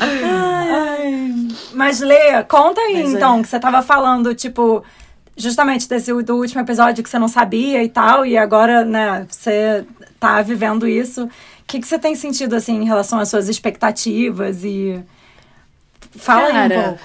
Ai. 0.00 1.48
Mas, 1.72 2.00
Lê, 2.00 2.42
conta 2.44 2.80
aí, 2.80 3.02
Mas 3.02 3.14
é. 3.14 3.16
então, 3.16 3.42
que 3.42 3.48
você 3.48 3.58
tava 3.58 3.82
falando, 3.82 4.34
tipo, 4.34 4.84
justamente 5.36 5.88
desse 5.88 6.12
do 6.22 6.36
último 6.36 6.60
episódio 6.60 7.02
que 7.02 7.10
você 7.10 7.18
não 7.18 7.28
sabia 7.28 7.82
e 7.82 7.88
tal, 7.88 8.24
e 8.26 8.36
agora, 8.36 8.84
né, 8.84 9.26
você 9.28 9.84
tá 10.20 10.40
vivendo 10.42 10.86
isso. 10.86 11.24
O 11.24 11.30
que, 11.66 11.80
que 11.80 11.86
você 11.86 11.98
tem 11.98 12.14
sentido, 12.14 12.54
assim, 12.54 12.76
em 12.82 12.84
relação 12.84 13.18
às 13.18 13.28
suas 13.28 13.48
expectativas 13.48 14.62
e... 14.64 15.02
Fala 16.16 16.42
aí 16.48 16.50
um 16.50 16.54
Cara, 16.68 16.82
pouco. 16.84 17.04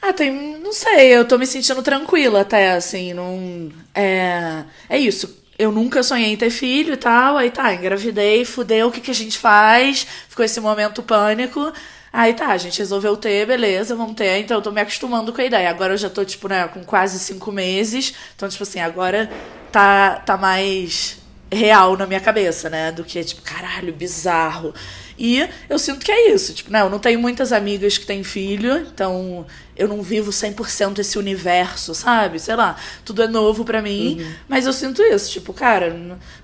Ah, 0.00 0.12
tem. 0.12 0.58
Não 0.58 0.72
sei, 0.72 1.08
eu 1.16 1.26
tô 1.26 1.38
me 1.38 1.46
sentindo 1.46 1.82
tranquila 1.82 2.40
até, 2.42 2.72
assim, 2.72 3.12
não. 3.14 3.70
É. 3.94 4.64
É 4.88 4.98
isso. 4.98 5.42
Eu 5.58 5.72
nunca 5.72 6.02
sonhei 6.02 6.32
em 6.32 6.36
ter 6.36 6.50
filho 6.50 6.94
e 6.94 6.96
tal. 6.96 7.36
Aí 7.36 7.50
tá, 7.50 7.72
engravidei, 7.74 8.44
fudeu, 8.44 8.88
o 8.88 8.92
que, 8.92 9.00
que 9.00 9.10
a 9.10 9.14
gente 9.14 9.38
faz? 9.38 10.06
Ficou 10.28 10.44
esse 10.44 10.60
momento 10.60 11.02
pânico. 11.02 11.72
Aí 12.12 12.34
tá, 12.34 12.48
a 12.48 12.56
gente 12.58 12.78
resolveu 12.78 13.16
ter, 13.16 13.46
beleza, 13.46 13.94
vamos 13.96 14.14
ter. 14.16 14.38
Então 14.38 14.58
eu 14.58 14.62
tô 14.62 14.70
me 14.70 14.80
acostumando 14.80 15.32
com 15.32 15.40
a 15.40 15.44
ideia. 15.44 15.68
Agora 15.70 15.94
eu 15.94 15.98
já 15.98 16.10
tô, 16.10 16.24
tipo, 16.24 16.48
né, 16.48 16.68
com 16.68 16.84
quase 16.84 17.18
cinco 17.18 17.50
meses. 17.52 18.14
Então, 18.34 18.48
tipo 18.48 18.62
assim, 18.62 18.80
agora 18.80 19.30
tá, 19.72 20.16
tá 20.24 20.36
mais 20.36 21.18
real 21.52 21.96
na 21.96 22.06
minha 22.06 22.20
cabeça, 22.20 22.68
né? 22.70 22.92
Do 22.92 23.04
que, 23.04 23.22
tipo, 23.24 23.42
caralho, 23.42 23.92
bizarro. 23.92 24.74
E 25.18 25.48
eu 25.68 25.78
sinto 25.78 26.04
que 26.04 26.12
é 26.12 26.32
isso. 26.32 26.52
Tipo, 26.54 26.70
né, 26.70 26.82
eu 26.82 26.90
não 26.90 26.98
tenho 26.98 27.18
muitas 27.18 27.52
amigas 27.52 27.96
que 27.96 28.06
têm 28.06 28.22
filho, 28.22 28.78
então 28.78 29.46
eu 29.76 29.88
não 29.88 30.02
vivo 30.02 30.30
100% 30.30 30.98
esse 30.98 31.18
universo, 31.18 31.94
sabe? 31.94 32.38
Sei 32.38 32.54
lá, 32.54 32.76
tudo 33.04 33.22
é 33.22 33.28
novo 33.28 33.64
pra 33.64 33.82
mim, 33.82 34.26
mas 34.48 34.66
eu 34.66 34.72
sinto 34.72 35.02
isso. 35.02 35.30
Tipo, 35.30 35.52
cara, 35.52 35.94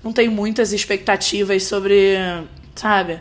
não 0.03 0.11
tenho 0.13 0.31
muitas 0.31 0.73
expectativas 0.73 1.63
sobre, 1.63 2.15
sabe? 2.75 3.19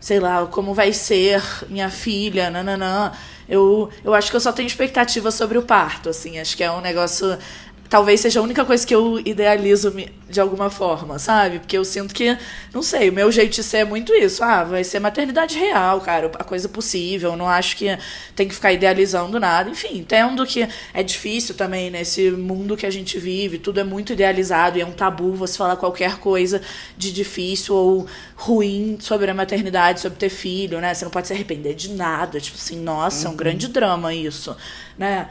Sei 0.00 0.20
lá, 0.20 0.46
como 0.46 0.74
vai 0.74 0.92
ser 0.92 1.42
minha 1.68 1.88
filha, 1.88 2.50
nananã. 2.50 3.12
Eu, 3.48 3.90
eu 4.02 4.14
acho 4.14 4.30
que 4.30 4.36
eu 4.36 4.40
só 4.40 4.52
tenho 4.52 4.66
expectativa 4.66 5.30
sobre 5.30 5.56
o 5.58 5.62
parto, 5.62 6.08
assim. 6.10 6.38
Acho 6.38 6.56
que 6.56 6.64
é 6.64 6.70
um 6.70 6.80
negócio 6.80 7.38
talvez 7.88 8.20
seja 8.20 8.40
a 8.40 8.42
única 8.42 8.64
coisa 8.64 8.86
que 8.86 8.94
eu 8.94 9.20
idealizo 9.20 9.94
de 10.28 10.40
alguma 10.40 10.70
forma, 10.70 11.18
sabe? 11.18 11.58
Porque 11.58 11.76
eu 11.76 11.84
sinto 11.84 12.14
que, 12.14 12.36
não 12.72 12.82
sei, 12.82 13.10
o 13.10 13.12
meu 13.12 13.30
jeito 13.30 13.54
de 13.54 13.62
ser 13.62 13.78
é 13.78 13.84
muito 13.84 14.12
isso. 14.14 14.42
Ah, 14.42 14.64
vai 14.64 14.82
ser 14.82 14.98
maternidade 14.98 15.56
real, 15.58 16.00
cara, 16.00 16.30
a 16.38 16.44
coisa 16.44 16.68
possível. 16.68 17.36
Não 17.36 17.48
acho 17.48 17.76
que 17.76 17.96
tem 18.34 18.48
que 18.48 18.54
ficar 18.54 18.72
idealizando 18.72 19.38
nada. 19.38 19.70
Enfim, 19.70 19.98
entendo 19.98 20.44
que 20.46 20.66
é 20.92 21.02
difícil 21.02 21.54
também 21.54 21.90
nesse 21.90 22.30
mundo 22.30 22.76
que 22.76 22.86
a 22.86 22.90
gente 22.90 23.18
vive, 23.18 23.58
tudo 23.58 23.80
é 23.80 23.84
muito 23.84 24.12
idealizado 24.12 24.78
e 24.78 24.80
é 24.80 24.86
um 24.86 24.92
tabu 24.92 25.32
você 25.34 25.56
falar 25.56 25.76
qualquer 25.76 26.18
coisa 26.18 26.60
de 26.96 27.12
difícil 27.12 27.74
ou 27.74 28.06
ruim 28.34 28.98
sobre 29.00 29.30
a 29.30 29.34
maternidade, 29.34 30.00
sobre 30.00 30.18
ter 30.18 30.30
filho, 30.30 30.80
né? 30.80 30.92
Você 30.92 31.04
não 31.04 31.12
pode 31.12 31.28
se 31.28 31.32
arrepender 31.32 31.74
de 31.74 31.90
nada. 31.90 32.40
Tipo 32.40 32.56
assim, 32.56 32.80
nossa, 32.80 33.28
é 33.28 33.30
um 33.30 33.36
grande 33.36 33.68
drama 33.68 34.12
isso, 34.14 34.56
né? 34.98 35.28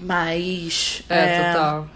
Mas. 0.00 1.02
É, 1.08 1.52
total. 1.52 1.88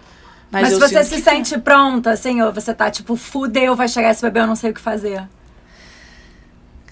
Mas, 0.51 0.67
se 0.67 0.73
eu 0.73 0.79
você 0.79 1.03
se 1.03 1.15
que- 1.15 1.21
sente 1.21 1.57
pronta, 1.59 2.11
assim, 2.11 2.41
ou 2.41 2.51
você 2.51 2.73
tá 2.73 2.91
tipo, 2.91 3.15
fudeu, 3.15 3.75
vai 3.75 3.87
chegar 3.87 4.11
esse 4.11 4.21
bebê, 4.21 4.41
eu 4.41 4.47
não 4.47 4.55
sei 4.55 4.71
o 4.71 4.73
que 4.73 4.81
fazer. 4.81 5.23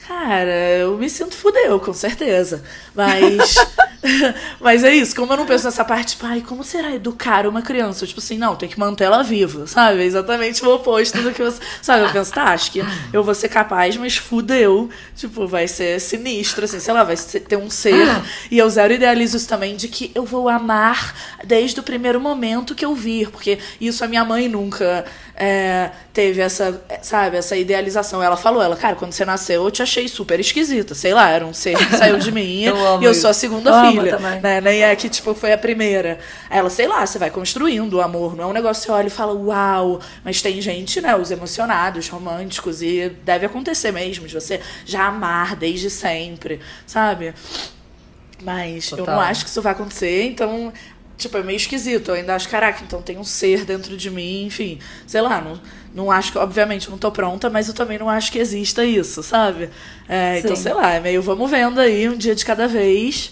Cara, 0.09 0.69
eu 0.79 0.97
me 0.97 1.07
sinto 1.07 1.35
fudeu, 1.35 1.79
com 1.79 1.93
certeza. 1.93 2.63
Mas. 2.95 3.53
mas 4.59 4.83
é 4.83 4.93
isso, 4.93 5.15
como 5.15 5.33
eu 5.33 5.37
não 5.37 5.45
penso 5.45 5.65
nessa 5.65 5.83
parte, 5.83 6.09
tipo, 6.09 6.25
ai, 6.25 6.41
como 6.41 6.63
será 6.63 6.93
educar 6.93 7.45
uma 7.45 7.61
criança? 7.61 8.05
Tipo 8.07 8.19
assim, 8.19 8.37
não, 8.37 8.55
tem 8.55 8.69
que 8.69 8.79
manter 8.79 9.05
ela 9.05 9.23
viva, 9.23 9.67
sabe? 9.67 10.01
É 10.01 10.05
exatamente 10.05 10.63
o 10.63 10.73
oposto 10.73 11.21
do 11.21 11.31
que 11.31 11.43
você. 11.43 11.59
Sabe? 11.81 12.03
Eu 12.03 12.11
penso, 12.11 12.31
tá, 12.31 12.45
acho 12.45 12.71
que 12.71 12.81
eu 13.11 13.23
vou 13.23 13.35
ser 13.35 13.49
capaz, 13.49 13.97
mas 13.97 14.17
fudeu. 14.17 14.89
Tipo, 15.15 15.47
vai 15.47 15.67
ser 15.67 15.99
sinistro, 15.99 16.65
assim, 16.65 16.79
sei 16.79 16.93
lá, 16.93 17.03
vai 17.03 17.15
ter 17.15 17.57
um 17.57 17.69
ser. 17.69 18.07
E 18.49 18.57
eu 18.57 18.69
zero 18.69 18.93
idealizo 18.93 19.37
isso 19.37 19.47
também 19.47 19.75
de 19.75 19.87
que 19.87 20.11
eu 20.15 20.23
vou 20.25 20.47
amar 20.47 21.13
desde 21.45 21.79
o 21.79 21.83
primeiro 21.83 22.19
momento 22.19 22.75
que 22.75 22.85
eu 22.85 22.95
vir, 22.95 23.29
porque 23.29 23.59
isso 23.79 24.03
a 24.03 24.07
minha 24.07 24.23
mãe 24.23 24.47
nunca 24.47 25.05
é, 25.41 25.91
teve 26.11 26.41
essa, 26.41 26.81
sabe, 27.01 27.37
essa 27.37 27.55
idealização. 27.55 28.21
Ela 28.21 28.35
falou, 28.35 28.61
ela, 28.61 28.75
cara, 28.75 28.97
quando 28.97 29.13
você 29.13 29.23
nasceu, 29.23 29.63
eu 29.63 29.71
te 29.71 29.81
achei 29.81 30.05
super 30.09 30.37
esquisita, 30.37 30.93
sei 30.93 31.13
lá, 31.13 31.29
era 31.29 31.45
um 31.45 31.53
ser 31.53 31.77
que 31.77 31.95
saiu 31.95 32.17
de 32.19 32.29
mim 32.29 32.63
Eu 32.67 33.01
e 33.01 33.05
eu 33.05 33.11
isso. 33.11 33.21
sou 33.21 33.29
a 33.29 33.33
segunda 33.33 33.71
Amo 33.71 33.91
filha, 33.91 34.19
né? 34.19 34.59
Nem 34.59 34.83
é 34.83 34.93
que, 34.97 35.07
tipo, 35.07 35.33
foi 35.33 35.53
a 35.53 35.57
primeira. 35.57 36.19
Ela, 36.49 36.69
sei 36.69 36.87
lá, 36.87 37.05
você 37.05 37.17
vai 37.17 37.31
construindo 37.31 37.93
o 37.93 38.01
amor, 38.01 38.35
não 38.35 38.43
é 38.43 38.47
um 38.47 38.53
negócio 38.53 38.81
que 38.81 38.87
você 38.87 38.91
olha 38.91 39.07
e 39.07 39.09
fala, 39.09 39.33
uau, 39.33 40.01
mas 40.25 40.41
tem 40.41 40.61
gente, 40.61 40.99
né, 40.99 41.15
os 41.15 41.31
emocionados, 41.31 42.09
românticos, 42.09 42.81
e 42.81 43.09
deve 43.23 43.45
acontecer 43.45 43.93
mesmo, 43.93 44.27
de 44.27 44.33
você 44.33 44.59
já 44.85 45.05
amar 45.05 45.55
desde 45.55 45.89
sempre, 45.89 46.59
sabe? 46.85 47.33
Mas 48.43 48.91
eu 48.91 48.99
Total. 48.99 49.15
não 49.15 49.21
acho 49.21 49.43
que 49.43 49.49
isso 49.49 49.61
vai 49.61 49.71
acontecer, 49.71 50.23
então, 50.23 50.71
tipo, 51.19 51.37
é 51.37 51.43
meio 51.43 51.57
esquisito. 51.57 52.09
Eu 52.09 52.15
ainda 52.15 52.33
acho, 52.33 52.49
caraca, 52.49 52.83
então 52.83 53.01
tem 53.01 53.17
um 53.17 53.23
ser 53.23 53.65
dentro 53.65 53.95
de 53.95 54.09
mim, 54.09 54.45
enfim, 54.45 54.79
sei 55.05 55.21
lá, 55.21 55.39
não, 55.41 55.61
não 55.93 56.11
acho 56.11 56.31
que, 56.31 56.37
obviamente, 56.37 56.89
não 56.89 56.97
tô 56.97 57.11
pronta, 57.11 57.49
mas 57.49 57.67
eu 57.67 57.73
também 57.73 57.99
não 57.99 58.09
acho 58.09 58.31
que 58.31 58.39
exista 58.39 58.83
isso, 58.83 59.21
sabe? 59.21 59.69
É, 60.07 60.39
então, 60.39 60.55
sei 60.55 60.73
lá, 60.73 60.93
é 60.93 60.99
meio 60.99 61.21
vamos 61.21 61.51
vendo 61.51 61.79
aí, 61.79 62.09
um 62.09 62.17
dia 62.17 62.33
de 62.33 62.43
cada 62.45 62.67
vez. 62.67 63.31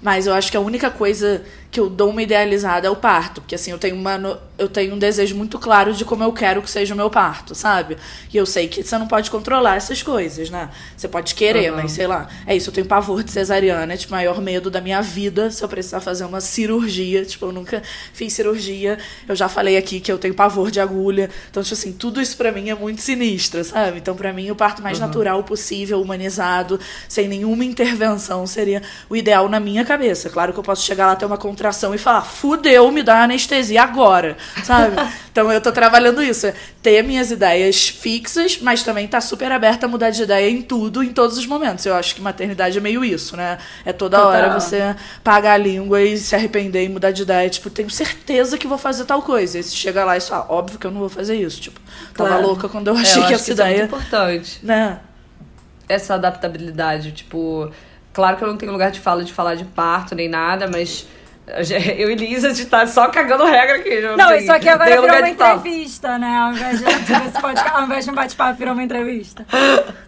Mas 0.00 0.26
eu 0.26 0.34
acho 0.34 0.50
que 0.50 0.56
a 0.56 0.60
única 0.60 0.90
coisa 0.90 1.42
que 1.74 1.80
eu 1.80 1.90
dou 1.90 2.10
uma 2.10 2.22
idealizada 2.22 2.86
é 2.86 2.90
o 2.90 2.94
parto. 2.94 3.40
Porque 3.40 3.56
assim, 3.56 3.72
eu 3.72 3.78
tenho, 3.78 3.96
uma, 3.96 4.40
eu 4.56 4.68
tenho 4.68 4.94
um 4.94 4.98
desejo 4.98 5.34
muito 5.34 5.58
claro 5.58 5.92
de 5.92 6.04
como 6.04 6.22
eu 6.22 6.32
quero 6.32 6.62
que 6.62 6.70
seja 6.70 6.94
o 6.94 6.96
meu 6.96 7.10
parto, 7.10 7.52
sabe? 7.52 7.96
E 8.32 8.36
eu 8.36 8.46
sei 8.46 8.68
que 8.68 8.80
você 8.80 8.96
não 8.96 9.08
pode 9.08 9.28
controlar 9.28 9.74
essas 9.74 10.00
coisas, 10.00 10.48
né? 10.50 10.70
Você 10.96 11.08
pode 11.08 11.34
querer, 11.34 11.72
Aham. 11.72 11.82
mas 11.82 11.90
sei 11.90 12.06
lá. 12.06 12.28
É 12.46 12.54
isso, 12.54 12.70
eu 12.70 12.74
tenho 12.74 12.86
pavor 12.86 13.24
de 13.24 13.32
cesariana. 13.32 13.92
É 13.92 13.96
tipo 13.96 14.12
o 14.12 14.16
maior 14.16 14.40
medo 14.40 14.70
da 14.70 14.80
minha 14.80 15.02
vida 15.02 15.50
se 15.50 15.64
eu 15.64 15.68
precisar 15.68 16.00
fazer 16.00 16.24
uma 16.24 16.40
cirurgia. 16.40 17.24
Tipo, 17.24 17.46
eu 17.46 17.52
nunca 17.52 17.82
fiz 18.12 18.32
cirurgia. 18.32 18.96
Eu 19.28 19.34
já 19.34 19.48
falei 19.48 19.76
aqui 19.76 19.98
que 19.98 20.12
eu 20.12 20.16
tenho 20.16 20.32
pavor 20.32 20.70
de 20.70 20.78
agulha. 20.78 21.28
Então, 21.50 21.60
tipo 21.60 21.74
assim, 21.74 21.92
tudo 21.92 22.20
isso 22.20 22.36
pra 22.36 22.52
mim 22.52 22.70
é 22.70 22.74
muito 22.76 23.02
sinistro, 23.02 23.64
sabe? 23.64 23.98
Então, 23.98 24.14
pra 24.14 24.32
mim, 24.32 24.48
o 24.48 24.54
parto 24.54 24.80
mais 24.80 25.00
natural 25.00 25.42
possível, 25.42 26.00
humanizado, 26.00 26.78
sem 27.08 27.26
nenhuma 27.26 27.64
intervenção, 27.64 28.46
seria 28.46 28.80
o 29.10 29.16
ideal 29.16 29.48
na 29.48 29.58
minha 29.58 29.84
cabeça. 29.84 30.30
Claro 30.30 30.52
que 30.52 30.58
eu 30.60 30.62
posso 30.62 30.84
chegar 30.84 31.06
lá, 31.06 31.16
ter 31.16 31.26
uma 31.26 31.36
e 31.94 31.98
falar, 31.98 32.22
fudeu, 32.22 32.90
me 32.90 33.02
dá 33.02 33.22
anestesia 33.24 33.82
agora, 33.82 34.36
sabe? 34.64 34.96
então 35.30 35.50
eu 35.52 35.60
tô 35.60 35.70
trabalhando 35.72 36.22
isso. 36.22 36.46
é 36.46 36.54
Ter 36.82 37.02
minhas 37.02 37.30
ideias 37.30 37.88
fixas, 37.88 38.58
mas 38.60 38.82
também 38.82 39.08
tá 39.08 39.20
super 39.20 39.50
aberta 39.50 39.86
a 39.86 39.88
mudar 39.88 40.10
de 40.10 40.22
ideia 40.22 40.50
em 40.50 40.60
tudo, 40.62 41.02
em 41.02 41.12
todos 41.12 41.38
os 41.38 41.46
momentos. 41.46 41.86
Eu 41.86 41.94
acho 41.94 42.14
que 42.14 42.20
maternidade 42.20 42.76
é 42.76 42.80
meio 42.80 43.04
isso, 43.04 43.36
né? 43.36 43.58
É 43.84 43.92
toda 43.92 44.16
Total. 44.18 44.32
hora 44.32 44.52
você 44.60 44.94
pagar 45.22 45.52
a 45.54 45.56
língua 45.56 46.02
e 46.02 46.16
se 46.18 46.34
arrepender 46.34 46.84
e 46.84 46.88
mudar 46.88 47.10
de 47.10 47.22
ideia. 47.22 47.48
Tipo, 47.48 47.70
tenho 47.70 47.88
certeza 47.90 48.58
que 48.58 48.66
vou 48.66 48.78
fazer 48.78 49.04
tal 49.06 49.22
coisa. 49.22 49.58
E 49.58 49.62
se 49.62 49.74
chega 49.74 50.04
lá 50.04 50.16
e 50.16 50.20
fala, 50.20 50.46
óbvio 50.48 50.78
que 50.78 50.86
eu 50.86 50.90
não 50.90 51.00
vou 51.00 51.08
fazer 51.08 51.36
isso. 51.36 51.60
Tipo, 51.60 51.80
tava 52.14 52.28
Claro. 52.30 52.46
louca 52.46 52.68
quando 52.68 52.88
eu 52.88 52.96
É, 52.98 53.00
achei 53.00 53.22
eu 53.22 53.26
que 53.26 53.34
essa 53.34 53.52
isso 53.52 53.62
é 53.62 53.64
ideia. 53.66 53.78
muito 53.86 53.94
importante. 53.96 54.58
né? 54.62 55.00
essa 55.88 56.14
adaptabilidade, 56.14 57.12
tipo, 57.12 57.70
claro 58.12 58.36
que 58.36 58.44
eu 58.44 58.48
não 58.48 58.56
tenho 58.56 58.72
lugar 58.72 58.90
de 58.90 59.00
fala 59.00 59.22
de 59.24 59.32
falar 59.32 59.54
de 59.54 59.64
parto 59.64 60.14
nem 60.14 60.28
nada, 60.28 60.66
mas 60.66 61.06
eu 61.98 62.10
e 62.10 62.14
Lisa 62.14 62.52
de 62.52 62.62
estar 62.62 62.86
só 62.88 63.08
cagando 63.08 63.44
regra 63.44 63.76
aqui. 63.76 64.00
Não, 64.16 64.28
tem- 64.28 64.38
isso 64.38 64.52
aqui 64.52 64.68
agora 64.68 64.90
virou 64.90 65.04
uma 65.18 65.28
entrevista, 65.28 66.18
né? 66.18 66.36
Ao 66.36 66.52
invés 66.52 66.78
de, 66.78 66.84
esse 67.28 67.40
podcast, 67.40 67.76
ao 67.76 67.84
invés 67.84 68.04
de 68.04 68.10
um 68.10 68.14
bate-papo, 68.14 68.58
virou 68.58 68.72
uma 68.72 68.82
entrevista. 68.82 69.46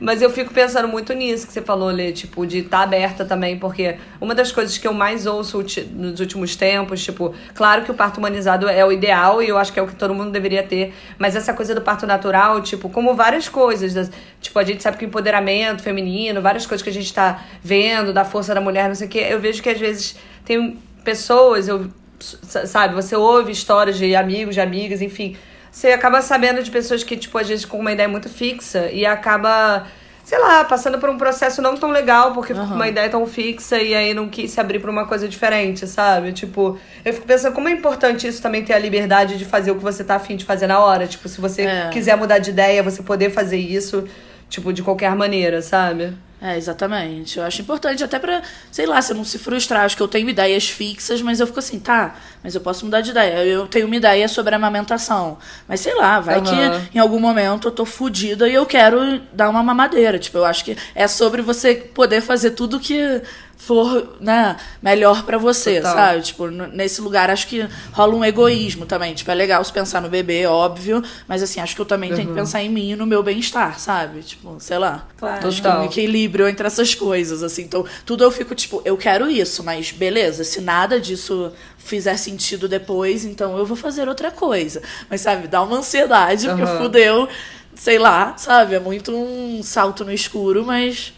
Mas 0.00 0.22
eu 0.22 0.30
fico 0.30 0.52
pensando 0.52 0.88
muito 0.88 1.12
nisso 1.12 1.46
que 1.46 1.52
você 1.52 1.62
falou, 1.62 1.90
Lê, 1.90 2.12
tipo, 2.12 2.46
de 2.46 2.58
estar 2.58 2.82
aberta 2.82 3.24
também, 3.24 3.58
porque 3.58 3.96
uma 4.20 4.34
das 4.34 4.52
coisas 4.52 4.76
que 4.78 4.86
eu 4.86 4.92
mais 4.92 5.26
ouço 5.26 5.64
nos 5.92 6.20
últimos 6.20 6.56
tempos, 6.56 7.02
tipo, 7.02 7.34
claro 7.54 7.82
que 7.82 7.90
o 7.90 7.94
parto 7.94 8.18
humanizado 8.18 8.68
é 8.68 8.84
o 8.84 8.92
ideal 8.92 9.42
e 9.42 9.48
eu 9.48 9.58
acho 9.58 9.72
que 9.72 9.78
é 9.78 9.82
o 9.82 9.86
que 9.86 9.94
todo 9.94 10.14
mundo 10.14 10.30
deveria 10.30 10.62
ter, 10.62 10.94
mas 11.18 11.36
essa 11.36 11.52
coisa 11.52 11.74
do 11.74 11.80
parto 11.80 12.06
natural, 12.06 12.60
tipo, 12.60 12.88
como 12.88 13.14
várias 13.14 13.48
coisas, 13.48 14.10
tipo, 14.40 14.58
a 14.58 14.64
gente 14.64 14.82
sabe 14.82 14.96
que 14.96 15.04
o 15.04 15.08
empoderamento 15.08 15.82
feminino, 15.82 16.40
várias 16.40 16.66
coisas 16.66 16.82
que 16.82 16.90
a 16.90 16.92
gente 16.92 17.12
tá 17.12 17.44
vendo, 17.62 18.12
da 18.12 18.24
força 18.24 18.54
da 18.54 18.60
mulher, 18.60 18.88
não 18.88 18.94
sei 18.94 19.06
o 19.06 19.10
quê, 19.10 19.26
eu 19.30 19.40
vejo 19.40 19.62
que 19.62 19.68
às 19.68 19.78
vezes 19.78 20.16
tem 20.44 20.78
pessoas, 21.02 21.68
eu, 21.68 21.88
sabe, 22.18 22.94
você 22.94 23.14
ouve 23.14 23.52
histórias 23.52 23.96
de 23.96 24.14
amigos, 24.16 24.54
de 24.54 24.60
amigas, 24.60 25.02
enfim, 25.02 25.36
você 25.74 25.88
acaba 25.88 26.22
sabendo 26.22 26.62
de 26.62 26.70
pessoas 26.70 27.02
que, 27.02 27.16
tipo, 27.16 27.36
às 27.36 27.48
vezes 27.48 27.64
com 27.64 27.78
uma 27.80 27.90
ideia 27.90 28.08
muito 28.08 28.28
fixa 28.28 28.88
e 28.92 29.04
acaba, 29.04 29.88
sei 30.22 30.38
lá, 30.38 30.62
passando 30.62 30.98
por 30.98 31.10
um 31.10 31.18
processo 31.18 31.60
não 31.60 31.76
tão 31.76 31.90
legal 31.90 32.32
porque 32.32 32.54
com 32.54 32.60
uma 32.60 32.86
ideia 32.86 33.08
tão 33.10 33.26
fixa 33.26 33.78
e 33.82 33.92
aí 33.92 34.14
não 34.14 34.28
quis 34.28 34.52
se 34.52 34.60
abrir 34.60 34.78
pra 34.78 34.88
uma 34.88 35.04
coisa 35.04 35.28
diferente, 35.28 35.84
sabe? 35.88 36.32
Tipo, 36.32 36.78
eu 37.04 37.12
fico 37.12 37.26
pensando 37.26 37.52
como 37.54 37.68
é 37.68 37.72
importante 37.72 38.24
isso 38.28 38.40
também 38.40 38.62
ter 38.64 38.72
a 38.72 38.78
liberdade 38.78 39.36
de 39.36 39.44
fazer 39.44 39.72
o 39.72 39.74
que 39.74 39.82
você 39.82 40.04
tá 40.04 40.14
afim 40.14 40.36
de 40.36 40.44
fazer 40.44 40.68
na 40.68 40.78
hora. 40.78 41.08
Tipo, 41.08 41.28
se 41.28 41.40
você 41.40 41.62
É. 41.62 41.88
quiser 41.88 42.16
mudar 42.16 42.38
de 42.38 42.50
ideia, 42.50 42.80
você 42.80 43.02
poder 43.02 43.30
fazer 43.30 43.58
isso. 43.58 44.06
tipo, 44.48 44.72
de 44.72 44.82
qualquer 44.84 45.12
maneira, 45.16 45.60
sabe? 45.60 46.12
É, 46.46 46.58
exatamente. 46.58 47.38
Eu 47.38 47.44
acho 47.46 47.62
importante 47.62 48.04
até 48.04 48.18
pra, 48.18 48.42
sei 48.70 48.84
lá, 48.84 49.00
você 49.00 49.14
não 49.14 49.24
se 49.24 49.38
frustrar. 49.38 49.82
Acho 49.86 49.96
que 49.96 50.02
eu 50.02 50.08
tenho 50.08 50.28
ideias 50.28 50.68
fixas, 50.68 51.22
mas 51.22 51.40
eu 51.40 51.46
fico 51.46 51.58
assim, 51.58 51.80
tá, 51.80 52.16
mas 52.42 52.54
eu 52.54 52.60
posso 52.60 52.84
mudar 52.84 53.00
de 53.00 53.12
ideia. 53.12 53.42
Eu 53.46 53.66
tenho 53.66 53.86
uma 53.86 53.96
ideia 53.96 54.28
sobre 54.28 54.52
a 54.54 54.58
amamentação. 54.58 55.38
Mas 55.66 55.80
sei 55.80 55.94
lá, 55.94 56.20
vai 56.20 56.40
Uhum. 56.40 56.44
que 56.44 56.96
em 56.96 56.98
algum 57.00 57.18
momento 57.18 57.68
eu 57.68 57.72
tô 57.72 57.86
fodida 57.86 58.46
e 58.46 58.52
eu 58.52 58.66
quero 58.66 59.22
dar 59.32 59.48
uma 59.48 59.62
mamadeira. 59.62 60.18
Tipo, 60.18 60.36
eu 60.36 60.44
acho 60.44 60.66
que 60.66 60.76
é 60.94 61.08
sobre 61.08 61.40
você 61.40 61.76
poder 61.76 62.20
fazer 62.20 62.50
tudo 62.50 62.78
que 62.78 63.22
for, 63.64 64.16
né, 64.20 64.56
melhor 64.82 65.24
pra 65.24 65.38
você, 65.38 65.76
Total. 65.76 65.94
sabe? 65.94 66.22
Tipo, 66.22 66.48
nesse 66.48 67.00
lugar 67.00 67.30
acho 67.30 67.46
que 67.46 67.66
rola 67.92 68.14
um 68.14 68.24
egoísmo 68.24 68.84
também. 68.84 69.14
Tipo, 69.14 69.30
é 69.30 69.34
legal 69.34 69.64
se 69.64 69.72
pensar 69.72 70.02
no 70.02 70.08
bebê, 70.08 70.46
óbvio, 70.46 71.02
mas 71.26 71.42
assim, 71.42 71.60
acho 71.60 71.74
que 71.74 71.80
eu 71.80 71.86
também 71.86 72.12
tenho 72.12 72.28
que 72.28 72.34
pensar 72.34 72.62
em 72.62 72.68
mim 72.68 72.90
e 72.90 72.96
no 72.96 73.06
meu 73.06 73.22
bem-estar, 73.22 73.78
sabe? 73.80 74.20
Tipo, 74.22 74.56
sei 74.60 74.78
lá. 74.78 75.08
Claro. 75.16 75.48
Acho 75.48 75.62
que 75.62 75.66
é 75.66 75.70
um 75.70 75.84
equilíbrio 75.84 76.46
entre 76.46 76.66
essas 76.66 76.94
coisas, 76.94 77.42
assim. 77.42 77.62
Então, 77.62 77.84
tudo 78.04 78.22
eu 78.22 78.30
fico, 78.30 78.54
tipo, 78.54 78.82
eu 78.84 78.96
quero 78.96 79.30
isso, 79.30 79.64
mas 79.64 79.90
beleza, 79.90 80.44
se 80.44 80.60
nada 80.60 81.00
disso 81.00 81.50
fizer 81.78 82.16
sentido 82.16 82.68
depois, 82.68 83.24
então 83.24 83.56
eu 83.56 83.64
vou 83.64 83.76
fazer 83.76 84.08
outra 84.08 84.30
coisa. 84.30 84.82
Mas, 85.08 85.22
sabe, 85.22 85.48
dá 85.48 85.62
uma 85.62 85.78
ansiedade, 85.78 86.46
porque 86.48 86.62
Aham. 86.62 86.78
fudeu, 86.78 87.28
sei 87.74 87.98
lá, 87.98 88.34
sabe? 88.36 88.74
É 88.74 88.80
muito 88.80 89.12
um 89.12 89.62
salto 89.62 90.04
no 90.04 90.12
escuro, 90.12 90.64
mas 90.64 91.12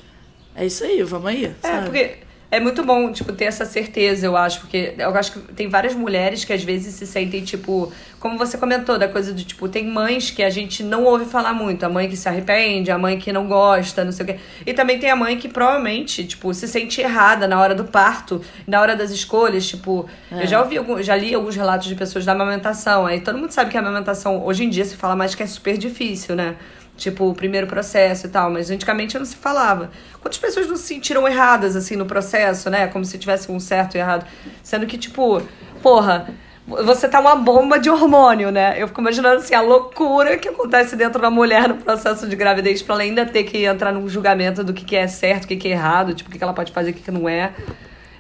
é 0.55 0.65
isso 0.65 0.85
aí, 0.85 1.03
vamos 1.03 1.27
aí. 1.27 1.47
É, 1.47 1.55
sabe? 1.69 1.85
porque 1.87 2.26
é 2.51 2.61
muito 2.61 2.85
bom, 2.85 3.11
tipo, 3.13 3.33
ter 3.33 3.47
essa 3.47 3.65
certeza, 3.65 4.25
eu 4.27 4.37
acho. 4.37 4.61
Porque 4.61 4.95
eu 4.97 5.15
acho 5.17 5.33
que 5.33 5.39
tem 5.55 5.69
várias 5.69 5.95
mulheres 5.95 6.45
que 6.45 6.53
às 6.53 6.63
vezes 6.63 6.95
se 6.95 7.07
sentem, 7.07 7.43
tipo, 7.43 7.93
como 8.21 8.39
você 8.39 8.57
comentou, 8.57 8.99
da 8.99 9.09
coisa 9.09 9.33
de, 9.33 9.45
tipo, 9.45 9.69
tem 9.69 9.87
mães 9.87 10.31
que 10.31 10.43
a 10.43 10.49
gente 10.51 10.83
não 10.83 11.05
ouve 11.05 11.25
falar 11.25 11.53
muito. 11.53 11.85
A 11.85 11.89
mãe 11.89 12.09
que 12.09 12.17
se 12.17 12.29
arrepende, 12.29 12.91
a 12.91 12.97
mãe 12.99 13.19
que 13.19 13.33
não 13.33 13.47
gosta, 13.47 14.05
não 14.05 14.13
sei 14.13 14.25
o 14.25 14.27
quê. 14.29 14.37
E 14.65 14.73
também 14.73 14.99
tem 14.99 15.11
a 15.11 15.17
mãe 15.17 15.37
que 15.37 15.49
provavelmente, 15.49 16.25
tipo, 16.25 16.55
se 16.55 16.69
sente 16.69 17.01
errada 17.01 17.49
na 17.49 17.61
hora 17.61 17.75
do 17.75 17.85
parto, 17.85 18.41
na 18.67 18.81
hora 18.81 18.95
das 18.95 19.11
escolhas, 19.11 19.67
tipo. 19.67 20.09
Eu 20.31 20.47
já 20.47 20.61
ouvi, 20.63 20.79
algum- 20.79 21.03
já 21.03 21.17
li 21.17 21.35
alguns 21.35 21.57
relatos 21.57 21.89
de 21.89 21.95
pessoas 21.95 22.25
da 22.25 22.33
amamentação. 22.33 23.07
Aí 23.07 23.21
todo 23.21 23.37
mundo 23.39 23.51
sabe 23.51 23.71
que 23.71 23.77
a 23.77 23.81
amamentação, 23.81 24.45
hoje 24.45 24.65
em 24.65 24.71
dia, 24.71 24.85
se 24.85 24.97
fala 24.97 25.17
mais 25.17 25.35
que 25.35 25.43
é 25.43 25.47
super 25.47 25.77
difícil, 25.77 26.35
né? 26.37 26.57
Tipo, 26.97 27.29
o 27.29 27.35
primeiro 27.35 27.67
processo 27.67 28.27
e 28.27 28.31
tal, 28.31 28.51
mas 28.51 28.71
antigamente 28.71 29.19
não 29.19 29.25
se 29.25 29.37
falava. 29.37 29.91
Quantas 30.21 30.39
pessoas 30.39 30.67
não 30.67 30.77
se 30.77 30.85
sentiram 30.85 31.29
erradas, 31.29 31.77
assim, 31.77 31.95
no 31.95 32.07
processo, 32.07 32.71
né? 32.71 32.87
Como 32.87 33.05
se 33.05 33.19
tivesse 33.19 33.53
um 33.53 33.61
certo 33.61 33.97
e 33.97 33.99
errado. 33.99 34.27
Sendo 34.63 34.87
que, 34.87 34.97
tipo, 34.97 35.43
porra, 35.83 36.27
você 36.67 37.07
tá 37.07 37.21
uma 37.21 37.37
bomba 37.37 37.79
de 37.79 37.89
hormônio, 37.89 38.51
né? 38.51 38.75
Eu 38.81 38.89
fico 38.89 39.01
imaginando, 39.01 39.37
assim, 39.37 39.55
a 39.55 39.61
loucura 39.61 40.37
que 40.37 40.49
acontece 40.49 40.97
dentro 40.97 41.21
da 41.21 41.31
mulher 41.31 41.69
no 41.69 41.77
processo 41.77 42.27
de 42.27 42.35
gravidez, 42.35 42.83
pra 42.83 42.95
ela 42.95 43.03
ainda 43.05 43.25
ter 43.25 43.45
que 43.45 43.65
entrar 43.65 43.93
num 43.93 44.09
julgamento 44.09 44.65
do 44.65 44.73
que, 44.73 44.85
que 44.85 44.97
é 44.97 45.07
certo, 45.07 45.45
o 45.45 45.49
que, 45.49 45.57
que 45.57 45.69
é 45.69 45.73
errado, 45.73 46.15
tipo, 46.15 46.29
o 46.29 46.33
que, 46.33 46.39
que 46.39 46.45
ela 46.45 46.55
pode 46.55 46.73
fazer, 46.73 46.91
o 46.91 46.95
que, 46.95 47.03
que 47.03 47.11
não 47.11 47.29
é. 47.29 47.53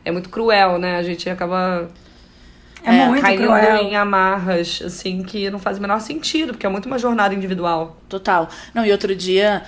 É 0.04 0.12
muito 0.12 0.28
cruel, 0.28 0.78
né? 0.78 0.97
A 0.97 1.02
gente 1.02 1.28
acaba 1.28 1.88
É, 2.87 3.07
muito 3.09 3.21
caindo 3.21 3.43
cruel. 3.43 3.76
em 3.78 3.97
amarras, 3.97 4.81
assim, 4.85 5.23
que 5.25 5.50
não 5.50 5.59
faz 5.59 5.78
o 5.78 5.81
menor 5.81 6.00
sentido, 6.00 6.52
porque 6.52 6.64
é 6.64 6.69
muito 6.69 6.87
uma 6.87 6.99
jornada 6.99 7.35
individual. 7.35 7.97
Total. 8.09 8.49
Não, 8.73 8.87
e 8.87 8.93
outro 8.93 9.14
dia, 9.16 9.64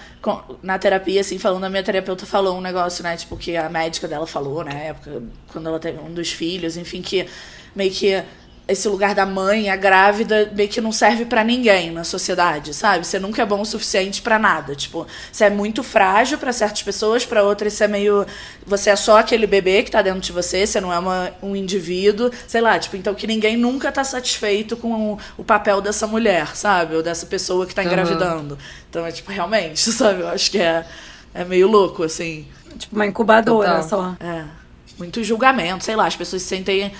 na 0.62 0.78
terapia, 0.78 1.20
assim, 1.20 1.36
falando, 1.36 1.64
a 1.64 1.68
minha 1.68 1.82
terapeuta 1.82 2.24
falou 2.24 2.56
um 2.56 2.60
negócio, 2.60 3.02
né? 3.02 3.16
Tipo, 3.16 3.36
que 3.36 3.56
a 3.56 3.68
médica 3.68 4.06
dela 4.06 4.26
falou 4.26 4.64
na 4.64 4.72
época, 4.72 5.22
quando 5.48 5.68
ela 5.68 5.80
teve 5.80 5.98
um 5.98 6.14
dos 6.14 6.30
filhos, 6.30 6.76
enfim, 6.76 7.02
que 7.02 7.26
meio 7.74 7.90
que 7.90 8.22
esse 8.68 8.86
lugar 8.86 9.14
da 9.14 9.24
mãe, 9.24 9.70
a 9.70 9.76
grávida, 9.76 10.52
meio 10.54 10.68
que 10.68 10.78
não 10.78 10.92
serve 10.92 11.24
pra 11.24 11.42
ninguém 11.42 11.90
na 11.90 12.04
sociedade, 12.04 12.74
sabe? 12.74 13.06
Você 13.06 13.18
nunca 13.18 13.40
é 13.40 13.46
bom 13.46 13.62
o 13.62 13.64
suficiente 13.64 14.20
pra 14.20 14.38
nada. 14.38 14.74
Tipo, 14.74 15.06
você 15.32 15.44
é 15.44 15.50
muito 15.50 15.82
frágil 15.82 16.36
pra 16.36 16.52
certas 16.52 16.82
pessoas, 16.82 17.24
pra 17.24 17.42
outras 17.42 17.72
você 17.72 17.84
é 17.84 17.88
meio. 17.88 18.26
Você 18.66 18.90
é 18.90 18.96
só 18.96 19.18
aquele 19.18 19.46
bebê 19.46 19.82
que 19.82 19.90
tá 19.90 20.02
dentro 20.02 20.20
de 20.20 20.32
você, 20.32 20.66
você 20.66 20.82
não 20.82 20.92
é 20.92 20.98
uma, 20.98 21.32
um 21.42 21.56
indivíduo, 21.56 22.30
sei 22.46 22.60
lá, 22.60 22.78
tipo, 22.78 22.94
então 22.94 23.14
que 23.14 23.26
ninguém 23.26 23.56
nunca 23.56 23.90
tá 23.90 24.04
satisfeito 24.04 24.76
com 24.76 25.14
o, 25.14 25.18
o 25.38 25.44
papel 25.44 25.80
dessa 25.80 26.06
mulher, 26.06 26.54
sabe? 26.54 26.94
Ou 26.94 27.02
dessa 27.02 27.24
pessoa 27.24 27.66
que 27.66 27.74
tá 27.74 27.82
engravidando. 27.82 28.58
Então 28.90 29.06
é 29.06 29.10
tipo, 29.10 29.32
realmente, 29.32 29.80
sabe? 29.90 30.20
Eu 30.20 30.28
acho 30.28 30.50
que 30.50 30.58
é, 30.58 30.84
é 31.32 31.42
meio 31.42 31.68
louco, 31.68 32.02
assim. 32.02 32.46
Tipo, 32.76 32.96
uma 32.96 33.06
incubadora 33.06 33.80
Total. 33.80 33.88
só. 33.88 34.16
É. 34.20 34.67
Muito 34.98 35.22
julgamento, 35.22 35.84
sei 35.84 35.94
lá, 35.94 36.06
as 36.06 36.16
pessoas 36.16 36.42
se 36.42 36.48
sentem 36.48 36.92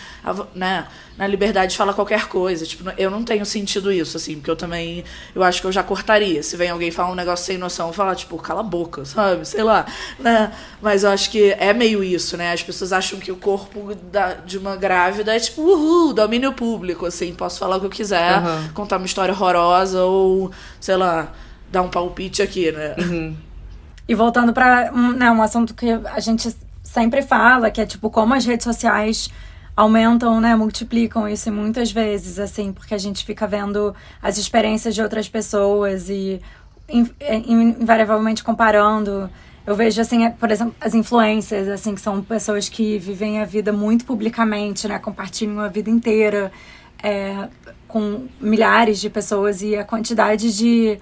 né, 0.54 0.86
na 1.16 1.26
liberdade 1.26 1.72
de 1.72 1.76
falar 1.76 1.92
qualquer 1.92 2.28
coisa. 2.28 2.64
Tipo, 2.64 2.88
eu 2.96 3.10
não 3.10 3.24
tenho 3.24 3.44
sentido 3.44 3.90
isso, 3.92 4.16
assim, 4.16 4.36
porque 4.36 4.50
eu 4.50 4.54
também. 4.54 5.04
Eu 5.34 5.42
acho 5.42 5.60
que 5.60 5.66
eu 5.66 5.72
já 5.72 5.82
cortaria. 5.82 6.40
Se 6.44 6.56
vem 6.56 6.70
alguém 6.70 6.92
falar 6.92 7.10
um 7.10 7.16
negócio 7.16 7.44
sem 7.44 7.58
noção, 7.58 7.88
eu 7.88 7.92
falar, 7.92 8.14
tipo, 8.14 8.36
cala 8.38 8.60
a 8.60 8.62
boca, 8.62 9.02
sabe? 9.06 9.44
Sei 9.46 9.64
lá. 9.64 9.84
Né? 10.18 10.52
Mas 10.80 11.02
eu 11.02 11.10
acho 11.10 11.28
que 11.28 11.50
é 11.58 11.72
meio 11.72 12.04
isso, 12.04 12.36
né? 12.36 12.52
As 12.52 12.62
pessoas 12.62 12.92
acham 12.92 13.18
que 13.18 13.32
o 13.32 13.36
corpo 13.36 13.96
da, 14.12 14.34
de 14.34 14.56
uma 14.56 14.76
grávida 14.76 15.34
é 15.34 15.40
tipo, 15.40 15.60
uhul, 15.62 16.12
domínio 16.12 16.52
público, 16.52 17.04
assim, 17.04 17.34
posso 17.34 17.58
falar 17.58 17.76
o 17.78 17.80
que 17.80 17.86
eu 17.86 17.90
quiser, 17.90 18.34
Aham. 18.34 18.70
contar 18.74 18.98
uma 18.98 19.06
história 19.06 19.34
horrorosa 19.34 20.04
ou, 20.04 20.52
sei 20.80 20.96
lá, 20.96 21.32
dar 21.70 21.82
um 21.82 21.88
palpite 21.88 22.42
aqui, 22.42 22.70
né? 22.70 22.94
E 24.08 24.14
voltando 24.14 24.52
pra 24.52 24.90
um, 24.94 25.12
né, 25.12 25.30
um 25.30 25.42
assunto 25.42 25.74
que 25.74 25.90
a 25.90 26.20
gente 26.20 26.48
sempre 26.88 27.20
fala, 27.22 27.70
que 27.70 27.80
é 27.80 27.86
tipo 27.86 28.08
como 28.10 28.32
as 28.34 28.44
redes 28.46 28.64
sociais 28.64 29.30
aumentam, 29.76 30.40
né, 30.40 30.56
multiplicam 30.56 31.28
isso 31.28 31.52
muitas 31.52 31.92
vezes, 31.92 32.38
assim, 32.38 32.72
porque 32.72 32.94
a 32.94 32.98
gente 32.98 33.24
fica 33.24 33.46
vendo 33.46 33.94
as 34.22 34.38
experiências 34.38 34.94
de 34.94 35.02
outras 35.02 35.28
pessoas 35.28 36.08
e 36.08 36.40
é, 36.88 37.36
in- 37.36 37.76
invariavelmente 37.80 38.42
comparando. 38.42 39.30
Eu 39.66 39.76
vejo, 39.76 40.00
assim, 40.00 40.24
é, 40.24 40.30
por 40.30 40.50
exemplo, 40.50 40.74
as 40.80 40.94
influencers, 40.94 41.68
assim, 41.68 41.94
que 41.94 42.00
são 42.00 42.22
pessoas 42.22 42.68
que 42.68 42.98
vivem 42.98 43.40
a 43.40 43.44
vida 43.44 43.72
muito 43.72 44.04
publicamente, 44.04 44.88
né, 44.88 44.98
compartilham 44.98 45.60
a 45.60 45.68
vida 45.68 45.90
inteira 45.90 46.50
é, 47.02 47.48
com 47.86 48.26
milhares 48.40 48.98
de 48.98 49.08
pessoas 49.10 49.62
e 49.62 49.76
a 49.76 49.84
quantidade 49.84 50.56
de 50.56 50.98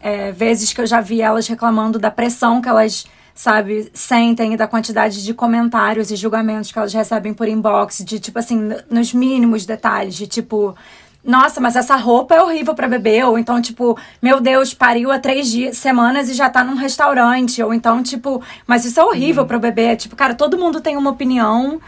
é, 0.00 0.32
vezes 0.32 0.72
que 0.72 0.80
eu 0.80 0.86
já 0.86 1.00
vi 1.00 1.20
elas 1.20 1.46
reclamando 1.46 1.98
da 1.98 2.10
pressão 2.10 2.60
que 2.60 2.68
elas, 2.68 3.06
sabe, 3.40 3.90
sentem 3.94 4.54
da 4.54 4.68
quantidade 4.68 5.24
de 5.24 5.32
comentários 5.32 6.10
e 6.10 6.16
julgamentos 6.16 6.70
que 6.70 6.78
elas 6.78 6.92
recebem 6.92 7.32
por 7.32 7.48
inbox, 7.48 8.04
de 8.04 8.20
tipo 8.20 8.38
assim, 8.38 8.70
nos 8.90 9.14
mínimos 9.14 9.64
detalhes, 9.64 10.14
de 10.14 10.26
tipo. 10.26 10.76
Nossa, 11.24 11.58
mas 11.58 11.74
essa 11.74 11.96
roupa 11.96 12.34
é 12.34 12.42
horrível 12.42 12.74
pra 12.74 12.86
bebê. 12.86 13.24
Ou 13.24 13.38
então, 13.38 13.60
tipo, 13.62 13.98
meu 14.20 14.40
Deus, 14.42 14.74
pariu 14.74 15.10
há 15.10 15.18
três 15.18 15.50
dias, 15.50 15.78
semanas 15.78 16.28
e 16.28 16.34
já 16.34 16.50
tá 16.50 16.62
num 16.62 16.74
restaurante. 16.74 17.62
Ou 17.62 17.72
então, 17.72 18.02
tipo, 18.02 18.42
mas 18.66 18.84
isso 18.84 19.00
é 19.00 19.04
horrível 19.04 19.46
pro 19.46 19.58
bebê. 19.58 19.96
Tipo, 19.96 20.14
cara, 20.14 20.34
todo 20.34 20.58
mundo 20.58 20.80
tem 20.80 20.98
uma 20.98 21.10
opinião, 21.10 21.80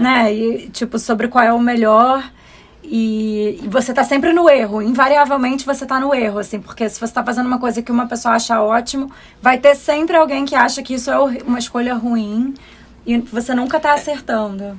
né? 0.00 0.32
E, 0.32 0.68
tipo, 0.70 0.96
sobre 0.96 1.26
qual 1.26 1.44
é 1.44 1.52
o 1.52 1.58
melhor. 1.60 2.22
E, 2.92 3.60
e 3.62 3.68
você 3.68 3.94
tá 3.94 4.02
sempre 4.02 4.32
no 4.32 4.50
erro. 4.50 4.82
Invariavelmente 4.82 5.64
você 5.64 5.86
tá 5.86 6.00
no 6.00 6.12
erro, 6.12 6.40
assim, 6.40 6.58
porque 6.58 6.88
se 6.88 6.98
você 6.98 7.14
tá 7.14 7.22
fazendo 7.22 7.46
uma 7.46 7.60
coisa 7.60 7.80
que 7.80 7.92
uma 7.92 8.08
pessoa 8.08 8.34
acha 8.34 8.60
ótimo, 8.60 9.08
vai 9.40 9.58
ter 9.58 9.76
sempre 9.76 10.16
alguém 10.16 10.44
que 10.44 10.56
acha 10.56 10.82
que 10.82 10.94
isso 10.94 11.08
é 11.08 11.16
uma 11.46 11.60
escolha 11.60 11.94
ruim 11.94 12.52
e 13.06 13.18
você 13.18 13.54
nunca 13.54 13.78
tá 13.78 13.94
acertando. 13.94 14.76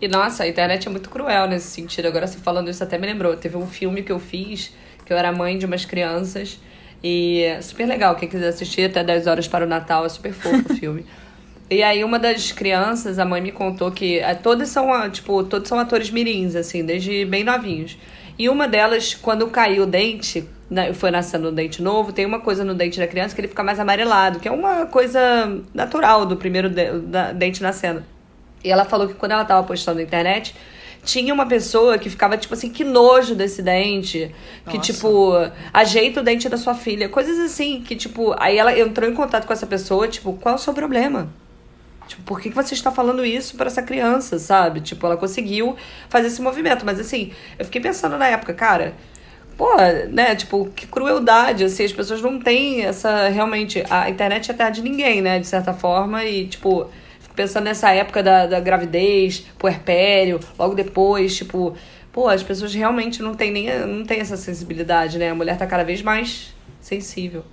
E 0.00 0.08
nossa, 0.08 0.44
a 0.44 0.48
internet 0.48 0.88
é 0.88 0.90
muito 0.90 1.10
cruel 1.10 1.46
nesse 1.46 1.68
sentido. 1.68 2.08
Agora, 2.08 2.26
você 2.26 2.38
falando 2.38 2.70
isso 2.70 2.82
até 2.82 2.96
me 2.96 3.06
lembrou. 3.06 3.36
Teve 3.36 3.58
um 3.58 3.66
filme 3.66 4.02
que 4.02 4.12
eu 4.12 4.18
fiz, 4.18 4.72
que 5.04 5.12
eu 5.12 5.18
era 5.18 5.30
mãe 5.30 5.58
de 5.58 5.66
umas 5.66 5.84
crianças. 5.84 6.58
E 7.02 7.42
é 7.42 7.60
super 7.60 7.86
legal. 7.86 8.16
Quem 8.16 8.30
quiser 8.30 8.48
assistir 8.48 8.88
até 8.88 9.04
10 9.04 9.26
horas 9.26 9.46
para 9.46 9.66
o 9.66 9.68
Natal, 9.68 10.06
é 10.06 10.08
super 10.08 10.32
fofo 10.32 10.72
o 10.72 10.76
filme. 10.76 11.04
E 11.68 11.82
aí, 11.82 12.04
uma 12.04 12.18
das 12.18 12.52
crianças, 12.52 13.18
a 13.18 13.24
mãe 13.24 13.40
me 13.40 13.50
contou 13.50 13.90
que 13.90 14.18
eh, 14.20 14.34
todas 14.34 14.68
são, 14.68 14.92
ah, 14.92 15.08
tipo, 15.10 15.42
todos 15.42 15.68
são 15.68 15.78
atores 15.80 16.10
mirins, 16.10 16.54
assim, 16.54 16.84
desde 16.84 17.24
bem 17.24 17.42
novinhos. 17.42 17.98
E 18.38 18.48
uma 18.48 18.68
delas, 18.68 19.14
quando 19.14 19.48
caiu 19.48 19.82
o 19.82 19.86
dente, 19.86 20.48
né, 20.70 20.92
foi 20.92 21.10
nascendo 21.10 21.48
um 21.50 21.52
dente 21.54 21.82
novo, 21.82 22.12
tem 22.12 22.24
uma 22.24 22.38
coisa 22.38 22.62
no 22.64 22.72
dente 22.74 22.98
da 23.00 23.06
criança 23.08 23.34
que 23.34 23.40
ele 23.40 23.48
fica 23.48 23.64
mais 23.64 23.80
amarelado, 23.80 24.38
que 24.38 24.46
é 24.46 24.50
uma 24.52 24.86
coisa 24.86 25.60
natural 25.74 26.24
do 26.24 26.36
primeiro 26.36 26.68
de- 26.70 27.00
da- 27.00 27.32
dente 27.32 27.60
nascendo. 27.62 28.04
E 28.62 28.70
ela 28.70 28.84
falou 28.84 29.08
que 29.08 29.14
quando 29.14 29.32
ela 29.32 29.44
tava 29.44 29.66
postando 29.66 29.96
na 29.98 30.02
internet, 30.04 30.54
tinha 31.04 31.32
uma 31.34 31.46
pessoa 31.46 31.98
que 31.98 32.08
ficava, 32.10 32.36
tipo 32.36 32.54
assim, 32.54 32.68
que 32.70 32.84
nojo 32.84 33.34
desse 33.34 33.62
dente. 33.62 34.32
Que, 34.68 34.76
Nossa. 34.76 34.92
tipo, 34.92 35.32
ajeita 35.72 36.20
o 36.20 36.22
dente 36.22 36.48
da 36.48 36.56
sua 36.56 36.74
filha. 36.74 37.08
Coisas 37.08 37.38
assim, 37.40 37.80
que, 37.80 37.94
tipo, 37.96 38.34
aí 38.38 38.56
ela 38.58 38.76
entrou 38.78 39.08
em 39.08 39.14
contato 39.14 39.46
com 39.46 39.52
essa 39.52 39.66
pessoa, 39.66 40.06
tipo, 40.08 40.32
qual 40.34 40.54
é 40.54 40.56
o 40.56 40.60
seu 40.60 40.74
problema? 40.74 41.28
Tipo, 42.06 42.22
por 42.22 42.40
que, 42.40 42.50
que 42.50 42.54
você 42.54 42.74
está 42.74 42.90
falando 42.90 43.24
isso 43.24 43.56
para 43.56 43.66
essa 43.66 43.82
criança, 43.82 44.38
sabe? 44.38 44.80
Tipo, 44.80 45.06
ela 45.06 45.16
conseguiu 45.16 45.76
fazer 46.08 46.28
esse 46.28 46.40
movimento. 46.40 46.84
Mas 46.86 47.00
assim, 47.00 47.32
eu 47.58 47.64
fiquei 47.64 47.80
pensando 47.80 48.16
na 48.16 48.28
época, 48.28 48.54
cara, 48.54 48.94
pô, 49.56 49.68
né? 50.10 50.36
Tipo, 50.36 50.66
que 50.74 50.86
crueldade, 50.86 51.64
assim, 51.64 51.84
as 51.84 51.92
pessoas 51.92 52.22
não 52.22 52.38
têm 52.38 52.82
essa. 52.82 53.28
Realmente, 53.28 53.82
a 53.90 54.08
internet 54.08 54.50
é 54.50 54.54
terra 54.54 54.70
de 54.70 54.82
ninguém, 54.82 55.20
né? 55.20 55.38
De 55.38 55.46
certa 55.46 55.72
forma, 55.72 56.24
e, 56.24 56.46
tipo, 56.46 56.88
fico 57.20 57.34
pensando 57.34 57.64
nessa 57.64 57.90
época 57.90 58.22
da, 58.22 58.46
da 58.46 58.60
gravidez, 58.60 59.40
puerpério, 59.58 60.38
logo 60.58 60.74
depois, 60.74 61.36
tipo, 61.36 61.74
pô, 62.12 62.28
as 62.28 62.42
pessoas 62.42 62.74
realmente 62.74 63.22
não 63.22 63.34
têm 63.34 63.50
nem 63.50 63.86
não 63.86 64.04
têm 64.04 64.20
essa 64.20 64.36
sensibilidade, 64.36 65.18
né? 65.18 65.30
A 65.30 65.34
mulher 65.34 65.58
tá 65.58 65.66
cada 65.66 65.84
vez 65.84 66.02
mais 66.02 66.54
sensível. 66.80 67.44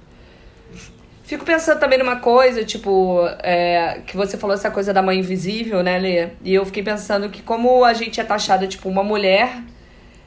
Fico 1.33 1.45
pensando 1.45 1.79
também 1.79 1.97
numa 1.97 2.17
coisa, 2.17 2.63
tipo, 2.63 3.27
é, 3.41 4.01
que 4.05 4.15
você 4.15 4.37
falou 4.37 4.53
essa 4.53 4.69
coisa 4.69 4.93
da 4.93 5.01
mãe 5.01 5.17
invisível, 5.17 5.81
né, 5.81 5.97
Lê? 5.97 6.29
E 6.43 6.53
eu 6.53 6.63
fiquei 6.63 6.83
pensando 6.83 7.27
que 7.27 7.41
como 7.41 7.83
a 7.83 7.91
gente 7.91 8.21
é 8.21 8.23
taxada, 8.23 8.67
tipo, 8.67 8.87
uma 8.87 9.03
mulher, 9.03 9.63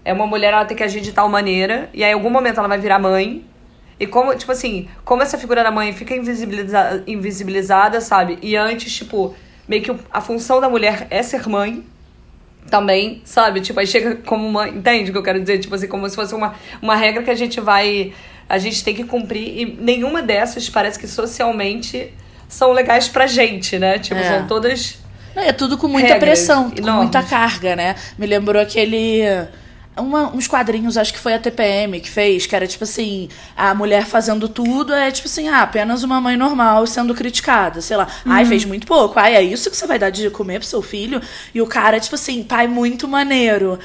é 0.04 0.12
uma 0.12 0.26
mulher, 0.26 0.52
ela 0.52 0.64
tem 0.64 0.76
que 0.76 0.82
agir 0.82 1.00
de 1.00 1.12
tal 1.12 1.28
maneira, 1.28 1.88
e 1.94 2.02
aí 2.02 2.10
em 2.10 2.14
algum 2.14 2.28
momento 2.28 2.58
ela 2.58 2.66
vai 2.66 2.78
virar 2.78 2.98
mãe, 2.98 3.44
e 4.00 4.06
como, 4.08 4.34
tipo 4.34 4.50
assim, 4.50 4.88
como 5.04 5.22
essa 5.22 5.38
figura 5.38 5.62
da 5.62 5.70
mãe 5.70 5.92
fica 5.92 6.12
invisibiliza 6.12 7.04
invisibilizada, 7.06 8.00
sabe? 8.00 8.40
E 8.42 8.56
antes, 8.56 8.92
tipo, 8.92 9.32
meio 9.68 9.84
que 9.84 9.94
a 10.10 10.20
função 10.20 10.60
da 10.60 10.68
mulher 10.68 11.06
é 11.08 11.22
ser 11.22 11.48
mãe, 11.48 11.84
também, 12.68 13.22
sabe? 13.24 13.60
Tipo, 13.60 13.80
aí 13.80 13.86
chega 13.86 14.16
como 14.16 14.46
uma. 14.46 14.68
Entende 14.68 15.10
o 15.10 15.12
que 15.12 15.18
eu 15.18 15.22
quero 15.22 15.40
dizer? 15.40 15.58
Tipo 15.58 15.74
assim, 15.74 15.86
como 15.86 16.08
se 16.08 16.16
fosse 16.16 16.34
uma, 16.34 16.54
uma 16.82 16.96
regra 16.96 17.22
que 17.22 17.30
a 17.30 17.34
gente 17.34 17.60
vai. 17.60 18.12
A 18.48 18.58
gente 18.58 18.82
tem 18.84 18.94
que 18.94 19.04
cumprir. 19.04 19.58
E 19.58 19.76
nenhuma 19.80 20.22
dessas 20.22 20.68
parece 20.68 20.98
que 20.98 21.06
socialmente 21.06 22.12
são 22.48 22.72
legais 22.72 23.08
pra 23.08 23.26
gente, 23.26 23.78
né? 23.78 23.98
Tipo, 23.98 24.20
é. 24.20 24.38
são 24.38 24.46
todas. 24.46 24.98
Não, 25.34 25.42
é 25.42 25.52
tudo 25.52 25.76
com 25.76 25.88
muita 25.88 26.16
pressão, 26.16 26.66
enormes. 26.66 26.80
com 26.80 26.92
muita 26.92 27.22
carga, 27.22 27.76
né? 27.76 27.96
Me 28.18 28.26
lembrou 28.26 28.62
aquele 28.62 29.22
uma, 30.02 30.34
uns 30.34 30.46
quadrinhos, 30.46 30.96
acho 30.96 31.12
que 31.12 31.18
foi 31.18 31.34
a 31.34 31.38
TPM 31.38 32.00
que 32.00 32.10
fez, 32.10 32.46
que 32.46 32.54
era 32.54 32.66
tipo 32.66 32.84
assim, 32.84 33.28
a 33.56 33.74
mulher 33.74 34.04
fazendo 34.04 34.48
tudo 34.48 34.92
é 34.92 35.10
tipo 35.10 35.26
assim, 35.26 35.48
ah, 35.48 35.62
apenas 35.62 36.02
uma 36.02 36.20
mãe 36.20 36.36
normal 36.36 36.86
sendo 36.86 37.14
criticada, 37.14 37.80
sei 37.80 37.96
lá. 37.96 38.06
Uhum. 38.24 38.32
Ai, 38.32 38.44
fez 38.44 38.64
muito 38.64 38.86
pouco. 38.86 39.18
Ai, 39.18 39.34
é 39.34 39.42
isso 39.42 39.70
que 39.70 39.76
você 39.76 39.86
vai 39.86 39.98
dar 39.98 40.10
de 40.10 40.28
comer 40.30 40.58
pro 40.58 40.68
seu 40.68 40.82
filho? 40.82 41.20
E 41.54 41.62
o 41.62 41.66
cara, 41.66 41.98
tipo 41.98 42.14
assim, 42.14 42.42
pai 42.42 42.66
muito 42.66 43.08
maneiro. 43.08 43.78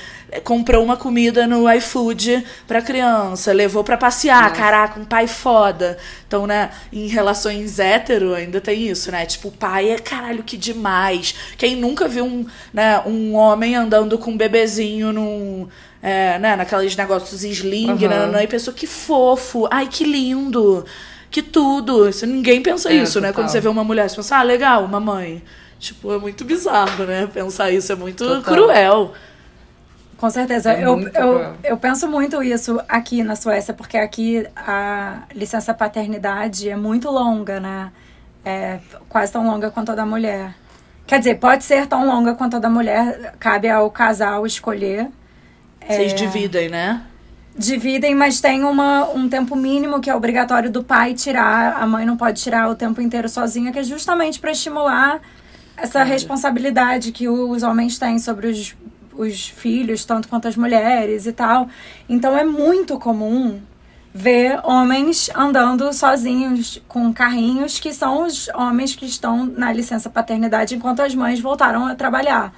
Comprou 0.44 0.84
uma 0.84 0.96
comida 0.96 1.46
no 1.46 1.70
iFood 1.74 2.46
pra 2.67 2.82
criança, 2.82 3.52
levou 3.52 3.84
pra 3.84 3.98
passear, 3.98 4.44
Nossa. 4.44 4.56
caraca, 4.56 5.00
um 5.00 5.06
pai 5.06 5.28
foda. 5.28 5.98
Então, 6.26 6.48
né, 6.48 6.70
em 6.91 7.08
relações 7.08 7.80
hétero 7.80 8.34
ainda 8.34 8.62
tem 8.62 8.88
isso, 8.88 9.12
né? 9.12 9.26
Tipo, 9.26 9.50
o 9.50 9.52
pai 9.52 9.89
é 9.89 10.00
caralho, 10.00 10.44
que 10.44 10.56
demais. 10.56 11.36
Quem 11.58 11.76
nunca 11.76 12.08
viu 12.08 12.26
um, 12.26 12.46
né, 12.74 13.02
um 13.06 13.36
homem 13.36 13.76
andando 13.76 14.17
com 14.17 14.32
um 14.32 14.38
bebezinho 14.38 15.12
num 15.12 15.67
é, 16.02 16.39
né, 16.39 16.56
naqueles 16.56 16.96
negócios 16.96 17.44
sling, 17.44 17.91
uhum. 17.91 17.98
né, 18.08 18.26
né, 18.28 18.44
e 18.44 18.48
pensou 18.48 18.74
que 18.74 18.88
fofo, 18.88 19.67
ai 19.70 19.88
que 19.88 20.04
lindo, 20.04 20.84
que 21.30 21.41
tudo. 21.41 22.10
Isso, 22.10 22.26
ninguém 22.26 22.62
pensa 22.62 22.89
é, 22.89 22.96
isso, 22.96 23.13
total. 23.13 23.30
né? 23.30 23.34
Quando 23.34 23.50
você 23.50 23.60
vê 23.60 23.70
uma 23.70 23.84
mulher, 23.84 24.10
você 24.10 24.15
pensa, 24.15 24.38
ah, 24.38 24.44
legal, 24.44 24.84
uma 24.84 25.00
mãe. 25.00 25.44
Tipo, 25.80 26.13
é 26.13 26.17
muito 26.17 26.46
bizarro, 26.46 27.06
né? 27.06 27.28
Pensar 27.34 27.72
isso 27.72 27.91
é 27.91 27.96
muito 27.96 28.24
total. 28.24 28.41
cruel. 28.41 29.13
Com 30.21 30.29
certeza. 30.29 30.71
É 30.73 30.86
eu, 30.86 30.99
eu, 30.99 31.55
eu 31.63 31.77
penso 31.77 32.07
muito 32.07 32.43
isso 32.43 32.79
aqui 32.88 33.23
na 33.23 33.36
Suécia, 33.36 33.73
porque 33.73 33.97
aqui 33.97 34.45
a 34.55 35.23
licença 35.34 35.73
paternidade 35.73 36.69
é 36.69 36.75
muito 36.75 37.10
longa, 37.10 37.60
né? 37.60 37.91
É 38.45 38.77
quase 39.10 39.31
tão 39.31 39.43
longa 39.43 39.71
quanto 39.71 39.91
a 39.91 39.95
da 39.95 40.05
mulher. 40.05 40.53
Quer 41.07 41.17
dizer, 41.17 41.39
pode 41.39 41.63
ser 41.63 41.88
tão 41.88 42.05
longa 42.05 42.36
quanto 42.36 42.57
a 42.57 42.60
da 42.60 42.69
mulher, 42.69 43.34
cabe 43.39 43.67
ao 43.67 43.89
casal 43.89 44.45
escolher. 44.45 45.07
Vocês 45.88 46.12
é... 46.12 46.15
dividem, 46.15 46.69
né? 46.69 47.01
Dividem, 47.57 48.13
mas 48.13 48.39
tem 48.39 48.63
uma, 48.63 49.10
um 49.10 49.27
tempo 49.27 49.55
mínimo 49.55 49.99
que 49.99 50.10
é 50.12 50.15
obrigatório 50.15 50.69
do 50.69 50.84
pai 50.84 51.15
tirar. 51.15 51.81
A 51.81 51.88
mãe 51.88 52.05
não 52.05 52.15
pode 52.15 52.39
tirar 52.39 52.69
o 52.69 52.75
tempo 52.75 53.01
inteiro 53.01 53.27
sozinha, 53.27 53.71
que 53.71 53.79
é 53.79 53.84
justamente 53.84 54.39
para 54.39 54.51
estimular 54.51 55.19
essa 55.75 56.03
responsabilidade 56.03 57.12
que 57.12 57.27
os 57.27 57.63
homens 57.63 57.97
têm 57.97 58.19
sobre 58.19 58.47
os, 58.47 58.75
os 59.23 59.47
filhos, 59.47 60.05
tanto 60.05 60.27
quanto 60.27 60.47
as 60.47 60.55
mulheres 60.55 61.25
e 61.25 61.31
tal. 61.31 61.67
Então 62.10 62.38
é 62.38 62.43
muito 62.43 62.97
comum 62.99 63.62
ver 64.13 64.60
homens 64.63 65.29
andando 65.36 65.91
sozinhos 65.93 66.81
com 66.88 67.13
carrinhos 67.13 67.79
que 67.79 67.93
são 67.93 68.25
os 68.25 68.49
homens 68.49 68.93
que 68.93 69.05
estão 69.05 69.45
na 69.45 69.71
licença 69.71 70.10
paternidade 70.10 70.75
enquanto 70.75 71.01
as 71.01 71.15
mães 71.15 71.39
voltaram 71.39 71.86
a 71.86 71.95
trabalhar. 71.95 72.53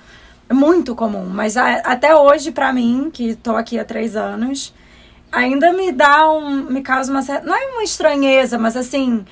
É 0.50 0.54
muito 0.54 0.96
comum, 0.96 1.26
mas 1.26 1.56
a, 1.56 1.76
até 1.78 2.16
hoje, 2.16 2.52
para 2.52 2.74
mim, 2.74 3.10
que 3.12 3.36
tô 3.36 3.56
aqui 3.56 3.80
há 3.80 3.86
três 3.86 4.16
anos, 4.16 4.74
ainda 5.32 5.72
me 5.72 5.92
dá 5.92 6.30
um. 6.30 6.70
me 6.70 6.82
causa 6.82 7.12
uma 7.12 7.22
certa. 7.22 7.48
Não 7.48 7.56
é 7.56 7.66
uma 7.74 7.84
estranheza, 7.84 8.58
mas 8.58 8.76
assim. 8.76 9.26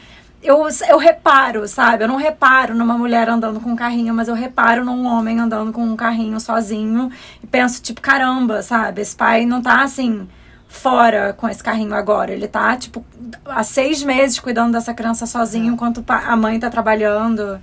Eu, 0.43 0.67
eu 0.89 0.97
reparo, 0.97 1.67
sabe? 1.67 2.03
Eu 2.03 2.07
não 2.07 2.15
reparo 2.15 2.73
numa 2.73 2.97
mulher 2.97 3.29
andando 3.29 3.59
com 3.59 3.71
um 3.71 3.75
carrinho, 3.75 4.13
mas 4.13 4.27
eu 4.27 4.33
reparo 4.33 4.83
num 4.83 5.05
homem 5.05 5.39
andando 5.39 5.71
com 5.71 5.83
um 5.83 5.95
carrinho 5.95 6.39
sozinho 6.39 7.11
e 7.43 7.47
penso, 7.47 7.81
tipo, 7.81 8.01
caramba, 8.01 8.63
sabe? 8.63 9.01
Esse 9.01 9.15
pai 9.15 9.45
não 9.45 9.61
tá 9.61 9.83
assim 9.83 10.27
fora 10.67 11.33
com 11.33 11.47
esse 11.47 11.63
carrinho 11.63 11.93
agora. 11.93 12.31
Ele 12.31 12.47
tá, 12.47 12.75
tipo, 12.75 13.05
há 13.45 13.61
seis 13.61 14.01
meses 14.01 14.39
cuidando 14.39 14.71
dessa 14.71 14.93
criança 14.93 15.27
sozinho 15.27 15.73
enquanto 15.73 16.03
a 16.07 16.35
mãe 16.35 16.59
tá 16.59 16.71
trabalhando. 16.71 17.61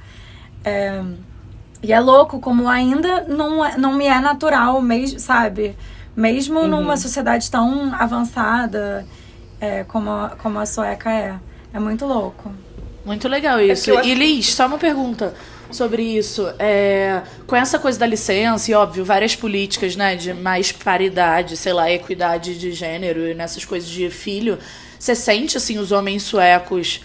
É, 0.62 1.02
e 1.82 1.92
é 1.92 1.98
louco 1.98 2.38
como 2.38 2.68
ainda 2.68 3.24
não, 3.24 3.64
é, 3.64 3.76
não 3.76 3.94
me 3.94 4.06
é 4.06 4.20
natural, 4.20 4.80
mesmo, 4.80 5.18
sabe? 5.18 5.76
Mesmo 6.14 6.60
uhum. 6.60 6.68
numa 6.68 6.96
sociedade 6.96 7.50
tão 7.50 7.92
avançada 7.94 9.04
é, 9.60 9.84
como, 9.84 10.10
a, 10.10 10.30
como 10.40 10.58
a 10.60 10.66
sueca 10.66 11.10
é. 11.10 11.34
É 11.72 11.78
muito 11.78 12.06
louco. 12.06 12.50
Muito 13.08 13.26
legal 13.26 13.58
isso. 13.58 13.90
É 13.90 14.04
e 14.04 14.12
Liz, 14.12 14.52
só 14.52 14.66
uma 14.66 14.76
pergunta 14.76 15.34
sobre 15.70 16.02
isso. 16.02 16.46
É, 16.58 17.22
com 17.46 17.56
essa 17.56 17.78
coisa 17.78 17.98
da 17.98 18.06
licença, 18.06 18.70
e 18.70 18.74
óbvio, 18.74 19.02
várias 19.02 19.34
políticas, 19.34 19.96
né, 19.96 20.14
de 20.14 20.34
mais 20.34 20.72
paridade, 20.72 21.56
sei 21.56 21.72
lá, 21.72 21.90
equidade 21.90 22.58
de 22.58 22.70
gênero 22.70 23.26
e 23.26 23.32
nessas 23.32 23.64
coisas 23.64 23.88
de 23.88 24.10
filho, 24.10 24.58
você 24.98 25.14
sente, 25.14 25.56
assim, 25.56 25.78
os 25.78 25.90
homens 25.90 26.22
suecos 26.22 27.00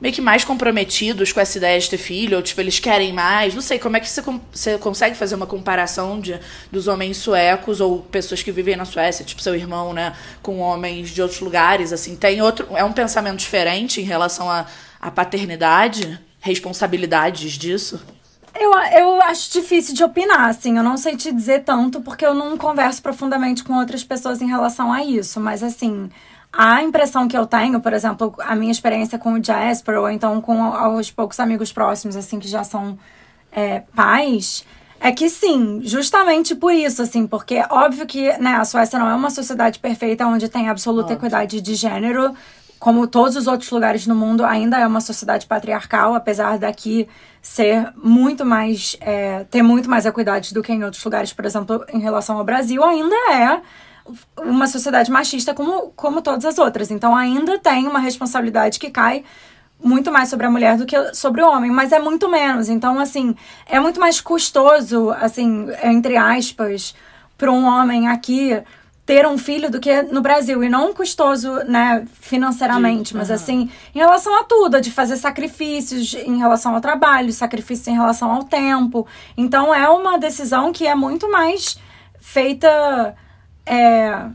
meio 0.00 0.12
que 0.12 0.20
mais 0.20 0.44
comprometidos 0.44 1.32
com 1.32 1.40
essa 1.40 1.56
ideia 1.56 1.78
de 1.78 1.88
ter 1.88 1.98
filho, 1.98 2.36
ou 2.36 2.42
tipo, 2.42 2.60
eles 2.60 2.80
querem 2.80 3.12
mais. 3.12 3.54
Não 3.54 3.62
sei, 3.62 3.78
como 3.78 3.96
é 3.96 4.00
que 4.00 4.08
você, 4.08 4.22
você 4.52 4.76
consegue 4.76 5.16
fazer 5.16 5.36
uma 5.36 5.46
comparação 5.46 6.20
de, 6.20 6.38
dos 6.70 6.88
homens 6.88 7.16
suecos 7.16 7.80
ou 7.80 8.00
pessoas 8.00 8.42
que 8.42 8.50
vivem 8.50 8.74
na 8.74 8.84
Suécia, 8.84 9.24
tipo 9.24 9.40
seu 9.40 9.54
irmão, 9.54 9.92
né, 9.92 10.14
com 10.42 10.58
homens 10.58 11.10
de 11.10 11.22
outros 11.22 11.40
lugares, 11.40 11.92
assim, 11.92 12.16
tem 12.16 12.42
outro. 12.42 12.66
É 12.74 12.82
um 12.84 12.92
pensamento 12.92 13.38
diferente 13.38 14.00
em 14.00 14.04
relação 14.04 14.50
à, 14.50 14.66
à 15.04 15.10
paternidade, 15.10 16.18
responsabilidades 16.40 17.52
disso? 17.52 18.02
Eu, 18.58 18.72
eu 18.72 19.20
acho 19.20 19.52
difícil 19.52 19.94
de 19.94 20.02
opinar, 20.02 20.48
assim. 20.48 20.78
Eu 20.78 20.82
não 20.82 20.96
sei 20.96 21.14
te 21.14 21.30
dizer 21.30 21.62
tanto, 21.62 22.00
porque 22.00 22.24
eu 22.24 22.32
não 22.32 22.56
converso 22.56 23.02
profundamente 23.02 23.62
com 23.62 23.74
outras 23.74 24.02
pessoas 24.02 24.40
em 24.40 24.46
relação 24.46 24.90
a 24.90 25.04
isso. 25.04 25.38
Mas, 25.40 25.62
assim, 25.62 26.08
a 26.50 26.82
impressão 26.82 27.28
que 27.28 27.36
eu 27.36 27.44
tenho, 27.46 27.80
por 27.80 27.92
exemplo, 27.92 28.34
a 28.38 28.56
minha 28.56 28.72
experiência 28.72 29.18
com 29.18 29.34
o 29.34 29.44
Jasper, 29.44 29.98
ou 29.98 30.08
então 30.08 30.40
com 30.40 30.96
os 30.96 31.10
poucos 31.10 31.38
amigos 31.38 31.70
próximos, 31.70 32.16
assim, 32.16 32.38
que 32.38 32.48
já 32.48 32.64
são 32.64 32.98
é, 33.52 33.80
pais, 33.94 34.64
é 35.00 35.12
que 35.12 35.28
sim, 35.28 35.82
justamente 35.84 36.54
por 36.54 36.72
isso, 36.72 37.02
assim, 37.02 37.26
porque 37.26 37.62
óbvio 37.68 38.06
que 38.06 38.32
né, 38.38 38.54
a 38.54 38.64
Suécia 38.64 38.98
não 38.98 39.08
é 39.08 39.14
uma 39.14 39.28
sociedade 39.28 39.78
perfeita 39.78 40.26
onde 40.26 40.48
tem 40.48 40.70
absoluta 40.70 41.12
óbvio. 41.12 41.16
equidade 41.16 41.60
de 41.60 41.74
gênero, 41.74 42.34
como 42.78 43.06
todos 43.06 43.36
os 43.36 43.46
outros 43.46 43.70
lugares 43.70 44.06
no 44.06 44.14
mundo, 44.14 44.44
ainda 44.44 44.78
é 44.78 44.86
uma 44.86 45.00
sociedade 45.00 45.46
patriarcal, 45.46 46.14
apesar 46.14 46.58
daqui 46.58 47.08
ser 47.40 47.92
muito 47.96 48.44
mais, 48.44 48.96
é, 49.00 49.44
ter 49.50 49.62
muito 49.62 49.88
mais 49.88 50.06
equidade 50.06 50.52
do 50.52 50.62
que 50.62 50.72
em 50.72 50.84
outros 50.84 51.04
lugares, 51.04 51.32
por 51.32 51.44
exemplo, 51.44 51.84
em 51.92 51.98
relação 51.98 52.38
ao 52.38 52.44
Brasil, 52.44 52.82
ainda 52.82 53.16
é 53.32 53.60
uma 54.38 54.66
sociedade 54.66 55.10
machista 55.10 55.54
como, 55.54 55.92
como 55.96 56.20
todas 56.20 56.44
as 56.44 56.58
outras. 56.58 56.90
Então 56.90 57.16
ainda 57.16 57.58
tem 57.58 57.86
uma 57.86 57.98
responsabilidade 57.98 58.78
que 58.78 58.90
cai 58.90 59.24
muito 59.82 60.10
mais 60.10 60.28
sobre 60.28 60.46
a 60.46 60.50
mulher 60.50 60.76
do 60.76 60.86
que 60.86 60.96
sobre 61.14 61.42
o 61.42 61.48
homem, 61.48 61.70
mas 61.70 61.92
é 61.92 61.98
muito 61.98 62.28
menos. 62.28 62.68
Então, 62.68 62.98
assim, 62.98 63.34
é 63.66 63.78
muito 63.78 64.00
mais 64.00 64.20
custoso, 64.20 65.10
assim, 65.20 65.66
entre 65.82 66.16
aspas, 66.16 66.94
para 67.36 67.52
um 67.52 67.64
homem 67.64 68.08
aqui 68.08 68.62
ter 69.06 69.26
um 69.26 69.36
filho 69.36 69.70
do 69.70 69.78
que 69.78 70.02
no 70.02 70.22
Brasil. 70.22 70.62
E 70.64 70.68
não 70.68 70.94
custoso, 70.94 71.52
né, 71.66 72.04
financeiramente, 72.20 73.12
de, 73.12 73.16
mas 73.16 73.28
uhum. 73.28 73.34
assim, 73.34 73.70
em 73.94 73.98
relação 73.98 74.34
a 74.40 74.44
tudo, 74.44 74.80
de 74.80 74.90
fazer 74.90 75.16
sacrifícios 75.16 76.14
em 76.14 76.38
relação 76.38 76.74
ao 76.74 76.80
trabalho, 76.80 77.32
sacrifícios 77.32 77.86
em 77.88 77.94
relação 77.94 78.32
ao 78.32 78.44
tempo. 78.44 79.06
Então, 79.36 79.74
é 79.74 79.88
uma 79.88 80.18
decisão 80.18 80.72
que 80.72 80.86
é 80.86 80.94
muito 80.94 81.30
mais 81.30 81.76
feita 82.18 83.14
é, 83.66 84.26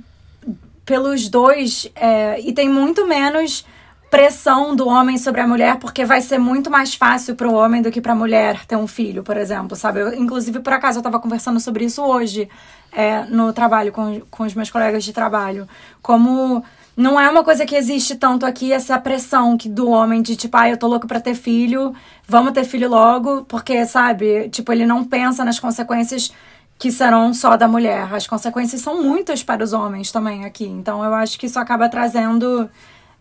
pelos 0.86 1.27
dois 1.29 1.89
é, 1.95 2.39
e 2.41 2.53
tem 2.53 2.69
muito 2.69 3.08
menos 3.08 3.65
pressão 4.10 4.75
do 4.75 4.88
homem 4.88 5.17
sobre 5.17 5.39
a 5.39 5.47
mulher, 5.47 5.77
porque 5.77 6.03
vai 6.03 6.19
ser 6.19 6.39
muito 6.39 6.69
mais 6.69 6.95
fácil 6.95 7.36
para 7.36 7.47
o 7.47 7.53
homem 7.53 7.82
do 7.82 7.91
que 7.91 8.01
para 8.01 8.13
a 8.13 8.15
mulher 8.15 8.65
ter 8.65 8.75
um 8.75 8.88
filho, 8.88 9.21
por 9.23 9.38
exemplo, 9.38 9.75
sabe? 9.75 9.99
Eu, 9.99 10.13
inclusive, 10.15 10.60
por 10.60 10.73
acaso, 10.73 10.97
eu 10.97 11.01
estava 11.01 11.19
conversando 11.19 11.60
sobre 11.60 11.86
isso 11.86 12.01
hoje 12.03 12.49
é, 12.91 13.23
no 13.25 13.54
trabalho, 13.54 13.91
com, 13.91 14.21
com 14.30 14.43
os 14.43 14.54
meus 14.54 14.69
colegas 14.69 15.04
de 15.04 15.13
trabalho. 15.13 15.67
Como 16.02 16.63
não 16.95 17.19
é 17.19 17.30
uma 17.30 17.43
coisa 17.43 17.65
que 17.65 17.75
existe 17.75 18.15
tanto 18.15 18.45
aqui, 18.45 18.73
essa 18.73 18.99
pressão 18.99 19.58
que, 19.58 19.69
do 19.69 19.89
homem 19.89 20.21
de 20.21 20.36
tipo, 20.36 20.58
ah, 20.58 20.69
eu 20.69 20.78
tô 20.78 20.88
louco 20.88 21.08
pra 21.08 21.21
ter 21.21 21.34
filho, 21.34 21.95
vamos 22.28 22.52
ter 22.52 22.65
filho 22.65 22.89
logo, 22.89 23.45
porque, 23.45 23.86
sabe, 23.86 24.49
tipo, 24.49 24.71
ele 24.73 24.86
não 24.86 25.04
pensa 25.06 25.45
nas 25.45 25.60
consequências 25.60 26.34
que 26.78 26.91
serão 26.91 27.34
só 27.34 27.58
da 27.58 27.67
mulher. 27.67 28.13
As 28.13 28.25
consequências 28.25 28.82
são 28.82 29.04
muitas 29.04 29.43
para 29.43 29.63
os 29.63 29.73
homens 29.73 30.12
também 30.12 30.45
aqui. 30.45 30.65
Então 30.65 31.04
eu 31.04 31.13
acho 31.13 31.38
que 31.38 31.45
isso 31.45 31.60
acaba 31.60 31.89
trazendo 31.89 32.69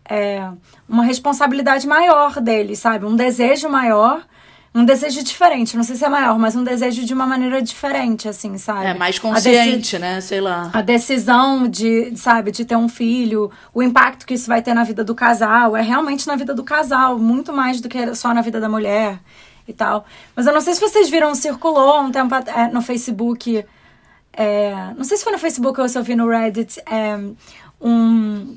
é, 0.09 0.49
uma 0.87 1.03
responsabilidade 1.03 1.85
maior 1.85 2.39
dele, 2.41 2.75
sabe? 2.75 3.05
Um 3.05 3.15
desejo 3.15 3.69
maior 3.69 4.25
um 4.73 4.85
desejo 4.85 5.23
diferente. 5.23 5.75
Não 5.75 5.83
sei 5.83 5.95
se 5.95 6.05
é 6.05 6.09
maior, 6.09 6.37
mas 6.37 6.55
um 6.55 6.63
desejo 6.63 7.03
de 7.03 7.13
uma 7.13 7.25
maneira 7.25 7.61
diferente, 7.61 8.27
assim, 8.27 8.57
sabe? 8.57 8.85
É, 8.85 8.93
mais 8.93 9.17
consciente, 9.17 9.97
né? 9.97 10.21
Sei 10.21 10.39
lá. 10.39 10.69
A 10.73 10.81
decisão 10.81 11.67
de, 11.67 12.15
sabe, 12.15 12.51
de 12.51 12.65
ter 12.65 12.75
um 12.75 12.87
filho, 12.87 13.51
o 13.73 13.81
impacto 13.81 14.25
que 14.25 14.33
isso 14.33 14.47
vai 14.47 14.61
ter 14.61 14.73
na 14.73 14.83
vida 14.83 15.03
do 15.03 15.15
casal, 15.15 15.75
é 15.75 15.81
realmente 15.81 16.27
na 16.27 16.35
vida 16.35 16.53
do 16.53 16.63
casal, 16.63 17.17
muito 17.17 17.51
mais 17.51 17.81
do 17.81 17.89
que 17.89 18.13
só 18.15 18.33
na 18.33 18.41
vida 18.41 18.59
da 18.59 18.69
mulher 18.69 19.19
e 19.67 19.73
tal. 19.73 20.05
Mas 20.35 20.45
eu 20.45 20.53
não 20.53 20.61
sei 20.61 20.73
se 20.73 20.81
vocês 20.81 21.09
viram, 21.09 21.33
circulou 21.33 22.01
um 22.01 22.11
tempo 22.11 22.33
é, 22.35 22.67
no 22.71 22.81
Facebook. 22.81 23.65
É, 24.31 24.73
não 24.95 25.03
sei 25.03 25.17
se 25.17 25.23
foi 25.23 25.33
no 25.33 25.39
Facebook 25.39 25.81
ou 25.81 25.89
se 25.89 25.97
eu 25.97 26.03
vi 26.03 26.15
no 26.15 26.29
Reddit. 26.29 26.79
É, 26.85 27.17
um, 27.81 28.55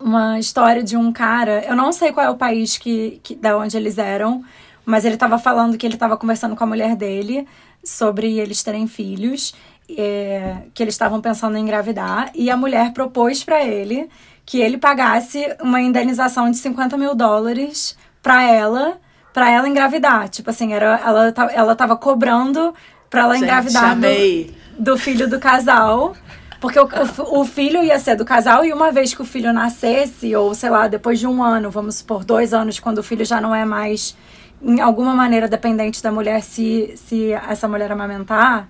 uma 0.00 0.38
história 0.38 0.82
de 0.82 0.96
um 0.96 1.12
cara. 1.12 1.64
Eu 1.66 1.76
não 1.76 1.92
sei 1.92 2.12
qual 2.12 2.26
é 2.26 2.30
o 2.30 2.36
país 2.36 2.76
que, 2.76 3.20
que 3.22 3.36
da 3.36 3.56
onde 3.56 3.76
eles 3.76 3.98
eram 3.98 4.44
mas 4.84 5.04
ele 5.04 5.14
estava 5.14 5.38
falando 5.38 5.76
que 5.76 5.86
ele 5.86 5.94
estava 5.94 6.16
conversando 6.16 6.56
com 6.56 6.64
a 6.64 6.66
mulher 6.66 6.96
dele 6.96 7.46
sobre 7.84 8.38
eles 8.38 8.62
terem 8.62 8.86
filhos, 8.86 9.54
é, 9.90 10.56
que 10.72 10.82
eles 10.82 10.94
estavam 10.94 11.20
pensando 11.20 11.56
em 11.56 11.62
engravidar, 11.62 12.30
e 12.34 12.50
a 12.50 12.56
mulher 12.56 12.92
propôs 12.92 13.44
para 13.44 13.64
ele 13.64 14.08
que 14.44 14.60
ele 14.60 14.76
pagasse 14.76 15.54
uma 15.60 15.80
indenização 15.80 16.50
de 16.50 16.56
50 16.56 16.96
mil 16.96 17.14
dólares 17.14 17.96
para 18.22 18.42
ela, 18.42 18.98
para 19.32 19.50
ela 19.50 19.68
engravidar. 19.68 20.28
Tipo 20.28 20.50
assim, 20.50 20.72
era, 20.72 21.00
ela, 21.04 21.34
ela 21.52 21.76
tava 21.76 21.96
cobrando 21.96 22.74
para 23.08 23.22
ela 23.22 23.34
Gente, 23.34 23.44
engravidar 23.44 23.96
do, 23.96 24.52
do, 24.78 24.98
filho 24.98 25.28
do 25.28 25.38
casal. 25.38 26.14
Porque 26.60 26.78
o, 26.78 26.84
o, 26.84 27.40
o, 27.40 27.44
filho 27.44 27.82
ia 27.82 27.98
ser 27.98 28.16
do 28.16 28.24
casal 28.24 28.64
e 28.64 28.72
uma 28.72 28.92
vez 28.92 29.14
que 29.14 29.22
o 29.22 29.24
filho 29.24 29.52
nascesse, 29.52 30.34
ou 30.34 30.54
sei 30.54 30.70
lá, 30.70 30.86
depois 30.86 31.18
de 31.18 31.26
um 31.26 31.42
ano, 31.42 31.70
vamos 31.70 31.96
supor, 31.96 32.24
dois 32.24 32.54
anos, 32.54 32.78
quando 32.78 32.98
o 32.98 33.02
filho 33.02 33.24
já 33.24 33.40
não 33.40 33.54
é 33.54 33.64
mais 33.64 34.16
em 34.62 34.80
alguma 34.80 35.14
maneira 35.14 35.48
dependente 35.48 36.02
da 36.02 36.12
mulher 36.12 36.42
se, 36.42 36.94
se 36.96 37.32
essa 37.32 37.66
mulher 37.66 37.90
amamentar, 37.90 38.68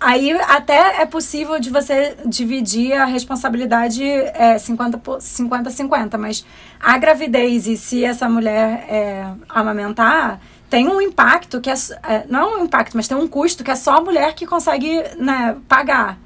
aí 0.00 0.32
até 0.32 1.02
é 1.02 1.06
possível 1.06 1.60
de 1.60 1.70
você 1.70 2.16
dividir 2.24 2.92
a 2.92 3.04
responsabilidade 3.04 4.02
é, 4.04 4.56
50-50, 4.56 6.16
mas 6.16 6.44
a 6.80 6.96
gravidez 6.98 7.66
e 7.66 7.76
se 7.76 8.04
essa 8.04 8.28
mulher 8.28 8.86
é, 8.88 9.26
amamentar 9.48 10.40
tem 10.70 10.86
um 10.86 11.00
impacto 11.00 11.60
que 11.60 11.70
é, 11.70 11.74
é, 12.02 12.24
não 12.28 12.40
é 12.40 12.56
um 12.58 12.64
impacto, 12.64 12.96
mas 12.96 13.08
tem 13.08 13.16
um 13.16 13.26
custo 13.26 13.64
que 13.64 13.70
é 13.70 13.74
só 13.74 13.96
a 13.96 14.00
mulher 14.00 14.34
que 14.34 14.46
consegue 14.46 15.02
né, 15.18 15.56
pagar. 15.66 16.18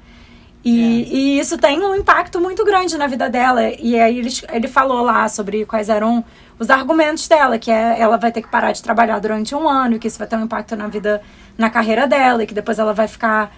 E, 0.63 0.79
é. 0.79 1.15
e, 1.15 1.39
isso 1.39 1.57
tem 1.57 1.81
um 1.83 1.93
impacto 1.93 2.39
muito 2.39 2.63
grande 2.63 2.97
na 2.97 3.05
vida 3.05 3.29
dela. 3.29 3.69
E 3.79 3.99
aí 3.99 4.19
ele, 4.19 4.29
ele 4.51 4.67
falou 4.67 5.01
lá 5.01 5.27
sobre 5.27 5.65
quais 5.65 5.89
eram 5.89 6.23
os 6.57 6.69
argumentos 6.69 7.27
dela, 7.27 7.59
que 7.59 7.69
é 7.69 7.99
ela 7.99 8.17
vai 8.17 8.31
ter 8.31 8.41
que 8.41 8.47
parar 8.47 8.71
de 8.71 8.81
trabalhar 8.81 9.19
durante 9.19 9.53
um 9.53 9.67
ano, 9.67 9.99
que 9.99 10.07
isso 10.07 10.17
vai 10.17 10.27
ter 10.27 10.37
um 10.37 10.43
impacto 10.43 10.75
na 10.75 10.87
vida, 10.87 11.21
na 11.57 11.69
carreira 11.69 12.07
dela, 12.07 12.43
e 12.43 12.47
que 12.47 12.53
depois 12.53 12.79
ela 12.79 12.93
vai 12.93 13.07
ficar. 13.07 13.53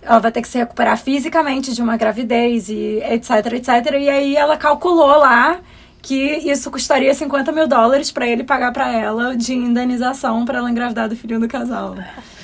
Ela 0.00 0.18
vai 0.18 0.30
ter 0.30 0.42
que 0.42 0.48
se 0.48 0.58
recuperar 0.58 0.98
fisicamente 0.98 1.74
de 1.74 1.82
uma 1.82 1.96
gravidez 1.96 2.68
e 2.68 3.02
etc, 3.08 3.54
etc. 3.54 3.68
E 3.98 4.08
aí 4.08 4.36
ela 4.36 4.56
calculou 4.56 5.18
lá 5.18 5.58
que 6.02 6.14
isso 6.14 6.70
custaria 6.70 7.14
50 7.14 7.50
mil 7.50 7.66
dólares 7.66 8.12
para 8.12 8.26
ele 8.26 8.44
pagar 8.44 8.70
para 8.70 8.92
ela 8.92 9.34
de 9.34 9.54
indenização 9.54 10.44
para 10.44 10.58
ela 10.58 10.70
engravidar 10.70 11.08
do 11.08 11.16
filho 11.16 11.40
do 11.40 11.48
casal. 11.48 11.96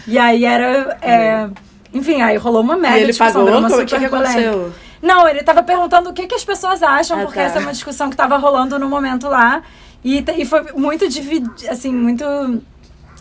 E 0.07 0.19
aí 0.19 0.47
era. 0.47 0.99
É, 1.03 1.51
enfim, 1.93 2.23
aí 2.23 2.37
rolou 2.37 2.63
uma 2.63 2.77
mega 2.77 2.99
e 2.99 3.03
ele 3.03 3.15
pagou? 3.15 3.47
Uma 3.47 3.69
Como 3.69 3.87
que, 3.87 3.99
que 3.99 4.05
aconteceu? 4.05 4.73
Não, 5.03 5.27
ele 5.27 5.43
tava 5.43 5.63
perguntando 5.63 6.11
o 6.11 6.13
que, 6.13 6.27
que 6.27 6.35
as 6.35 6.45
pessoas 6.45 6.83
acham, 6.83 7.19
ah, 7.19 7.23
porque 7.23 7.39
tá. 7.39 7.45
essa 7.45 7.59
é 7.59 7.63
uma 7.63 7.73
discussão 7.73 8.11
que 8.11 8.17
tava 8.17 8.37
rolando 8.37 8.79
no 8.79 8.89
momento 8.89 9.29
lá. 9.29 9.63
E, 10.05 10.25
e 10.37 10.45
foi 10.45 10.73
muito 10.75 11.05
assim, 11.69 11.93
muito 11.93 12.25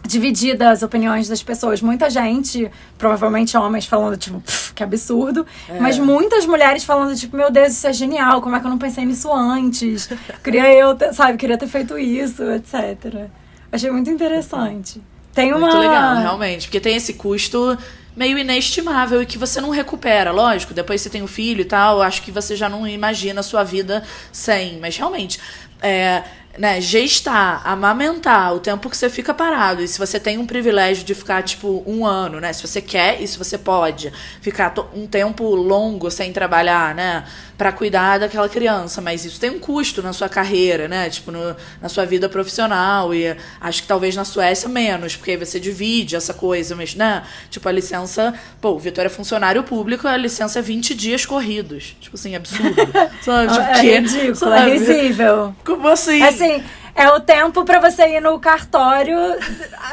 dividida 0.05 0.71
as 0.71 0.81
opiniões 0.81 1.27
das 1.27 1.43
pessoas. 1.43 1.81
Muita 1.81 2.09
gente, 2.09 2.69
provavelmente 2.97 3.55
homens, 3.55 3.85
falando, 3.85 4.17
tipo, 4.17 4.41
que 4.73 4.83
absurdo. 4.83 5.45
É. 5.67 5.79
Mas 5.79 5.97
muitas 5.97 6.45
mulheres 6.45 6.83
falando, 6.83 7.15
tipo, 7.15 7.35
meu 7.35 7.51
Deus, 7.51 7.73
isso 7.73 7.87
é 7.87 7.93
genial, 7.93 8.41
como 8.41 8.55
é 8.55 8.59
que 8.59 8.65
eu 8.65 8.71
não 8.71 8.77
pensei 8.77 9.05
nisso 9.05 9.31
antes? 9.33 10.09
Queria 10.43 10.73
eu, 10.73 10.95
ter, 10.95 11.13
sabe, 11.13 11.37
queria 11.37 11.57
ter 11.57 11.67
feito 11.67 11.97
isso, 11.97 12.43
etc. 12.51 13.29
Achei 13.71 13.91
muito 13.91 14.09
interessante. 14.09 15.01
Tem 15.33 15.53
uma. 15.53 15.59
Muito 15.59 15.77
legal, 15.77 16.17
realmente. 16.17 16.67
Porque 16.67 16.79
tem 16.79 16.95
esse 16.95 17.13
custo 17.13 17.77
meio 18.19 18.37
inestimável 18.37 19.21
e 19.21 19.25
que 19.25 19.37
você 19.37 19.61
não 19.61 19.69
recupera, 19.69 20.29
lógico. 20.29 20.73
Depois 20.73 20.99
você 20.99 21.09
tem 21.09 21.21
o 21.21 21.23
um 21.23 21.27
filho 21.27 21.61
e 21.61 21.65
tal, 21.65 22.01
acho 22.01 22.21
que 22.21 22.31
você 22.33 22.53
já 22.53 22.67
não 22.67 22.85
imagina 22.85 23.39
a 23.39 23.43
sua 23.43 23.63
vida 23.63 24.03
sem. 24.29 24.77
Mas 24.77 24.97
realmente, 24.97 25.39
é, 25.81 26.23
né, 26.57 26.81
gestar, 26.81 27.61
amamentar, 27.65 28.53
o 28.53 28.59
tempo 28.59 28.89
que 28.89 28.97
você 28.97 29.09
fica 29.09 29.33
parado. 29.33 29.81
E 29.81 29.87
se 29.87 29.97
você 29.97 30.19
tem 30.19 30.37
um 30.37 30.45
privilégio 30.45 31.03
de 31.05 31.15
ficar, 31.15 31.43
tipo, 31.43 31.83
um 31.85 32.05
ano, 32.05 32.39
né? 32.39 32.51
Se 32.51 32.65
você 32.65 32.81
quer 32.81 33.21
e 33.21 33.27
se 33.27 33.37
você 33.37 33.57
pode 33.57 34.11
ficar 34.41 34.73
um 34.93 35.07
tempo 35.07 35.43
longo 35.55 36.09
sem 36.11 36.33
trabalhar, 36.33 36.93
né? 36.95 37.25
para 37.59 37.73
cuidar 37.73 38.19
daquela 38.19 38.47
criança, 38.47 39.01
mas 39.01 39.25
isso 39.25 39.37
tem 39.37 39.49
um 39.49 39.59
custo 39.59 40.01
na 40.01 40.13
sua 40.13 40.29
carreira, 40.29 40.87
né? 40.87 41.09
Tipo, 41.09 41.29
no, 41.29 41.53
na 41.81 41.89
sua 41.89 42.05
vida 42.05 42.29
profissional. 42.29 43.13
E 43.13 43.35
acho 43.59 43.81
que 43.81 43.87
talvez 43.87 44.15
na 44.15 44.23
Suécia 44.23 44.69
menos, 44.69 45.17
porque 45.17 45.31
aí 45.31 45.37
você 45.37 45.59
divide 45.59 46.15
essa 46.15 46.33
coisa, 46.33 46.73
mas, 46.73 46.95
né? 46.95 47.21
Tipo, 47.49 47.67
a 47.67 47.71
licença. 47.73 48.33
Pô, 48.61 48.69
o 48.69 48.79
Vitor 48.79 49.05
é 49.05 49.09
funcionário 49.09 49.61
público, 49.61 50.07
a 50.07 50.15
licença 50.15 50.59
é 50.59 50.61
20 50.61 50.95
dias 50.95 51.25
corridos. 51.25 51.97
Tipo 51.99 52.15
assim, 52.15 52.33
absurdo. 52.33 52.75
sabe? 53.21 53.51
Tipo, 53.51 53.61
é 53.61 53.81
ridículo, 53.81 54.31
é 54.31 54.35
sabe? 54.35 54.71
é 54.71 54.73
risível. 54.73 55.55
Como 55.65 55.87
assim? 55.89 56.23
Assim. 56.43 56.63
É 56.95 57.09
o 57.11 57.19
tempo 57.21 57.63
para 57.63 57.79
você 57.79 58.17
ir 58.17 58.21
no 58.21 58.37
cartório, 58.39 59.15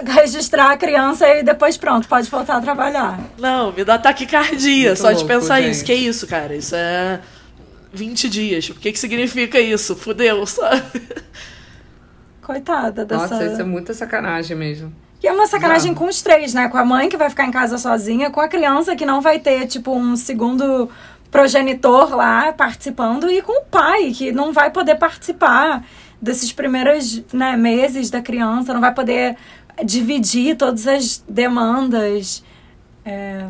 registrar 0.05 0.73
a 0.73 0.77
criança 0.77 1.29
e 1.29 1.43
depois 1.45 1.77
pronto, 1.77 2.09
pode 2.09 2.29
voltar 2.29 2.57
a 2.57 2.61
trabalhar. 2.61 3.21
Não, 3.39 3.71
me 3.71 3.85
dá 3.85 3.97
taquicardia 3.97 4.89
Muito 4.89 4.99
só 4.99 5.11
louco, 5.11 5.23
de 5.23 5.25
pensar 5.25 5.61
gente. 5.61 5.71
isso. 5.71 5.85
Que 5.85 5.95
isso, 5.95 6.27
cara? 6.27 6.57
Isso 6.57 6.75
é 6.75 7.21
20 7.93 8.29
dias. 8.29 8.69
O 8.71 8.75
que, 8.75 8.91
que 8.91 8.99
significa 8.99 9.61
isso? 9.61 9.95
Fudeu, 9.95 10.45
sabe? 10.47 11.03
Coitada 12.43 13.05
dessa. 13.05 13.29
Nossa, 13.29 13.47
isso 13.47 13.61
é 13.61 13.65
muita 13.65 13.95
sacanagem 13.95 14.57
mesmo. 14.57 14.93
E 15.23 15.29
é 15.29 15.33
uma 15.33 15.47
sacanagem 15.47 15.95
com 15.95 16.07
os 16.07 16.21
três, 16.23 16.55
né? 16.55 16.69
Com 16.69 16.77
a 16.77 16.85
mãe 16.85 17.09
que 17.09 17.17
vai 17.17 17.31
ficar 17.31 17.45
em 17.47 17.51
casa 17.51 17.79
sozinha, 17.79 18.31
com 18.31 18.41
a 18.41 18.49
criança 18.49 18.97
que 18.97 19.07
não 19.07 19.21
vai 19.21 19.39
ter, 19.39 19.67
tipo, 19.67 19.95
um 19.95 20.17
segundo 20.17 20.91
progenitor 21.31 22.15
lá 22.15 22.53
participando, 22.53 23.31
e 23.31 23.43
com 23.43 23.61
o 23.61 23.65
pai 23.65 24.13
que 24.13 24.33
não 24.33 24.53
vai 24.53 24.71
poder 24.71 24.97
participar 24.97 25.85
desses 26.21 26.53
primeiros 26.53 27.23
né, 27.33 27.57
meses 27.57 28.11
da 28.11 28.21
criança, 28.21 28.73
não 28.73 28.81
vai 28.81 28.95
poder 28.95 29.37
dividir 29.85 30.57
todas 30.57 30.87
as 30.87 31.23
demandas. 31.29 32.43
É, 33.05 33.47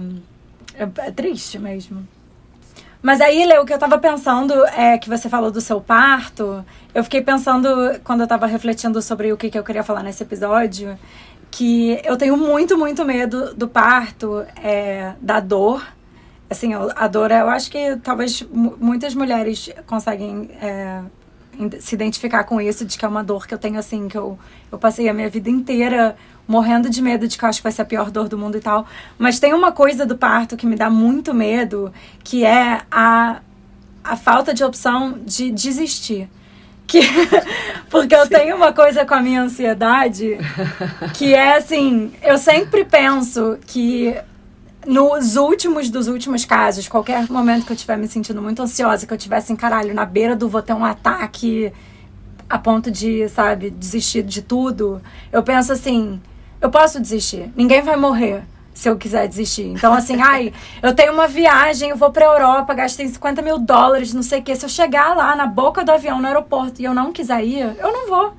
é, 0.74 1.06
é 1.06 1.10
triste 1.10 1.58
mesmo. 1.58 2.06
Mas 3.02 3.20
aí, 3.20 3.44
Leo, 3.46 3.62
o 3.62 3.64
que 3.66 3.72
eu 3.72 3.78
tava 3.78 3.98
pensando 3.98 4.52
é 4.66 4.98
que 4.98 5.08
você 5.08 5.28
falou 5.28 5.50
do 5.50 5.60
seu 5.60 5.80
parto. 5.80 6.64
Eu 6.94 7.04
fiquei 7.04 7.22
pensando, 7.22 7.68
quando 8.02 8.22
eu 8.22 8.26
tava 8.26 8.46
refletindo 8.46 9.00
sobre 9.00 9.32
o 9.32 9.36
que, 9.36 9.48
que 9.48 9.58
eu 9.58 9.62
queria 9.62 9.84
falar 9.84 10.02
nesse 10.02 10.22
episódio, 10.22 10.98
que 11.50 12.00
eu 12.04 12.16
tenho 12.16 12.36
muito, 12.36 12.76
muito 12.76 13.04
medo 13.04 13.54
do 13.54 13.68
parto, 13.68 14.44
é, 14.62 15.12
da 15.20 15.40
dor. 15.40 15.86
Assim, 16.50 16.72
a 16.74 17.06
dor, 17.06 17.30
eu 17.30 17.48
acho 17.48 17.70
que 17.70 17.96
talvez 18.02 18.42
muitas 18.50 19.14
mulheres 19.14 19.70
conseguem 19.86 20.50
é, 20.60 21.00
se 21.80 21.94
identificar 21.94 22.44
com 22.44 22.60
isso, 22.60 22.84
de 22.84 22.96
que 22.96 23.04
é 23.04 23.08
uma 23.08 23.24
dor 23.24 23.46
que 23.46 23.54
eu 23.54 23.58
tenho, 23.58 23.78
assim, 23.78 24.08
que 24.08 24.16
eu, 24.16 24.38
eu 24.70 24.78
passei 24.78 25.08
a 25.08 25.14
minha 25.14 25.28
vida 25.28 25.50
inteira 25.50 26.16
morrendo 26.46 26.88
de 26.88 27.02
medo 27.02 27.26
de 27.26 27.36
que 27.36 27.44
eu 27.44 27.48
acho 27.48 27.58
que 27.58 27.64
vai 27.64 27.72
ser 27.72 27.82
a 27.82 27.84
pior 27.84 28.10
dor 28.10 28.28
do 28.28 28.38
mundo 28.38 28.56
e 28.56 28.60
tal. 28.60 28.86
Mas 29.18 29.40
tem 29.40 29.52
uma 29.52 29.72
coisa 29.72 30.06
do 30.06 30.16
parto 30.16 30.56
que 30.56 30.66
me 30.66 30.76
dá 30.76 30.88
muito 30.88 31.34
medo, 31.34 31.92
que 32.22 32.44
é 32.44 32.82
a, 32.90 33.40
a 34.04 34.16
falta 34.16 34.54
de 34.54 34.62
opção 34.62 35.18
de 35.24 35.50
desistir. 35.50 36.28
Que, 36.86 37.00
porque 37.90 38.14
eu 38.14 38.28
tenho 38.28 38.54
uma 38.54 38.72
coisa 38.72 39.04
com 39.04 39.14
a 39.14 39.20
minha 39.20 39.42
ansiedade 39.42 40.38
que 41.14 41.34
é 41.34 41.56
assim, 41.56 42.12
eu 42.22 42.38
sempre 42.38 42.84
penso 42.84 43.58
que 43.66 44.16
nos 44.86 45.36
últimos 45.36 45.90
dos 45.90 46.06
últimos 46.08 46.44
casos, 46.44 46.88
qualquer 46.88 47.28
momento 47.30 47.66
que 47.66 47.72
eu 47.72 47.74
estiver 47.74 47.98
me 47.98 48.06
sentindo 48.06 48.40
muito 48.40 48.62
ansiosa, 48.62 49.06
que 49.06 49.12
eu 49.12 49.18
tivesse 49.18 49.46
assim, 49.46 49.56
caralho, 49.56 49.92
na 49.92 50.04
beira 50.04 50.36
do 50.36 50.48
vou 50.48 50.62
ter 50.62 50.72
um 50.72 50.84
ataque 50.84 51.72
a 52.48 52.58
ponto 52.58 52.90
de, 52.90 53.28
sabe, 53.28 53.70
desistir 53.70 54.22
de 54.22 54.40
tudo, 54.40 55.02
eu 55.32 55.42
penso 55.42 55.72
assim, 55.72 56.20
eu 56.60 56.70
posso 56.70 57.00
desistir. 57.00 57.52
Ninguém 57.56 57.82
vai 57.82 57.96
morrer 57.96 58.42
se 58.72 58.88
eu 58.88 58.96
quiser 58.96 59.26
desistir. 59.26 59.66
Então, 59.66 59.92
assim, 59.92 60.20
ai, 60.20 60.52
eu 60.82 60.94
tenho 60.94 61.12
uma 61.12 61.26
viagem, 61.26 61.90
eu 61.90 61.96
vou 61.96 62.12
pra 62.12 62.26
Europa, 62.26 62.74
gastei 62.74 63.08
50 63.08 63.42
mil 63.42 63.58
dólares, 63.58 64.12
não 64.12 64.22
sei 64.22 64.40
o 64.40 64.42
quê. 64.42 64.54
Se 64.54 64.64
eu 64.64 64.68
chegar 64.68 65.16
lá 65.16 65.34
na 65.34 65.46
boca 65.46 65.82
do 65.82 65.90
avião, 65.90 66.20
no 66.20 66.26
aeroporto, 66.26 66.80
e 66.80 66.84
eu 66.84 66.94
não 66.94 67.10
quiser 67.10 67.42
ir, 67.42 67.76
eu 67.78 67.92
não 67.92 68.06
vou. 68.06 68.34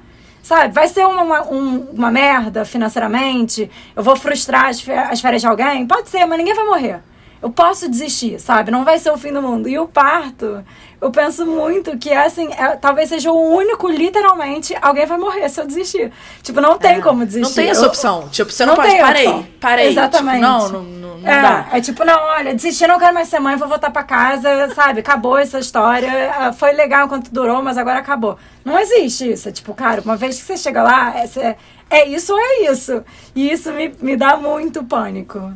Sabe? 0.48 0.74
Vai 0.74 0.88
ser 0.88 1.06
uma, 1.06 1.24
uma, 1.24 1.42
um, 1.52 1.90
uma 1.92 2.10
merda 2.10 2.64
financeiramente, 2.64 3.70
eu 3.94 4.02
vou 4.02 4.16
frustrar 4.16 4.68
as, 4.68 4.82
as 4.88 5.20
férias 5.20 5.42
de 5.42 5.48
alguém? 5.48 5.86
Pode 5.86 6.08
ser, 6.08 6.26
mas 6.26 6.38
ninguém 6.38 6.56
vai 6.56 6.64
morrer. 6.64 7.02
Eu 7.42 7.50
posso 7.50 7.90
desistir, 7.90 8.40
sabe? 8.40 8.72
Não 8.72 8.84
vai 8.84 8.98
ser 8.98 9.12
o 9.12 9.18
fim 9.18 9.32
do 9.32 9.42
mundo. 9.42 9.70
E 9.70 9.78
o 9.78 9.88
parto, 9.88 10.64
eu 11.00 11.12
penso 11.12 11.46
muito 11.46 11.96
que, 11.98 12.12
assim, 12.12 12.52
é, 12.52 12.76
talvez 12.76 13.10
seja 13.10 13.32
o 13.32 13.56
único, 13.56 13.88
literalmente, 13.88 14.76
alguém 14.82 15.06
vai 15.06 15.18
morrer 15.18 15.48
se 15.50 15.62
eu 15.62 15.68
desistir. 15.68 16.12
Tipo, 16.42 16.60
não 16.60 16.78
tem 16.78 16.98
é, 16.98 17.02
como 17.02 17.26
desistir. 17.26 17.48
Não 17.48 17.54
tem 17.54 17.70
essa 17.70 17.86
opção. 17.86 18.24
Eu, 18.24 18.30
tipo, 18.30 18.52
você 18.52 18.66
não, 18.66 18.76
não 18.76 18.84
pode, 18.84 18.98
parei, 18.98 19.28
opção. 19.28 19.48
parei. 19.60 19.88
Exatamente. 19.90 20.40
Tipo, 20.40 20.48
não, 20.48 20.70
não, 20.70 20.84
não, 20.84 21.18
não 21.20 21.30
é, 21.30 21.42
dá. 21.42 21.68
É 21.74 21.82
tipo, 21.82 22.04
não, 22.04 22.20
olha, 22.20 22.56
desisti, 22.56 22.88
não 22.88 22.98
quero 22.98 23.14
mais 23.14 23.28
ser 23.28 23.40
mãe, 23.40 23.56
vou 23.56 23.68
voltar 23.68 23.92
pra 23.92 24.04
casa, 24.04 24.70
sabe? 24.74 25.02
Acabou 25.02 25.38
essa 25.38 25.60
história. 25.60 26.32
Ah, 26.36 26.54
foi 26.54 26.72
legal 26.74 27.06
enquanto 27.06 27.32
durou, 27.32 27.62
mas 27.62 27.78
agora 27.78 28.00
acabou. 28.00 28.38
Não 28.66 28.80
existe 28.80 29.32
isso. 29.32 29.50
É 29.50 29.52
tipo, 29.52 29.76
cara, 29.76 30.02
uma 30.02 30.16
vez 30.16 30.38
que 30.38 30.44
você 30.44 30.58
chega 30.58 30.82
lá, 30.82 31.14
é, 31.16 31.56
é 31.90 32.08
isso 32.08 32.34
ou 32.34 32.40
é 32.40 32.72
isso. 32.72 33.04
E 33.36 33.52
isso 33.52 33.72
me, 33.72 33.94
me 34.02 34.18
dá 34.18 34.36
muito 34.36 34.84
pânico. 34.84 35.54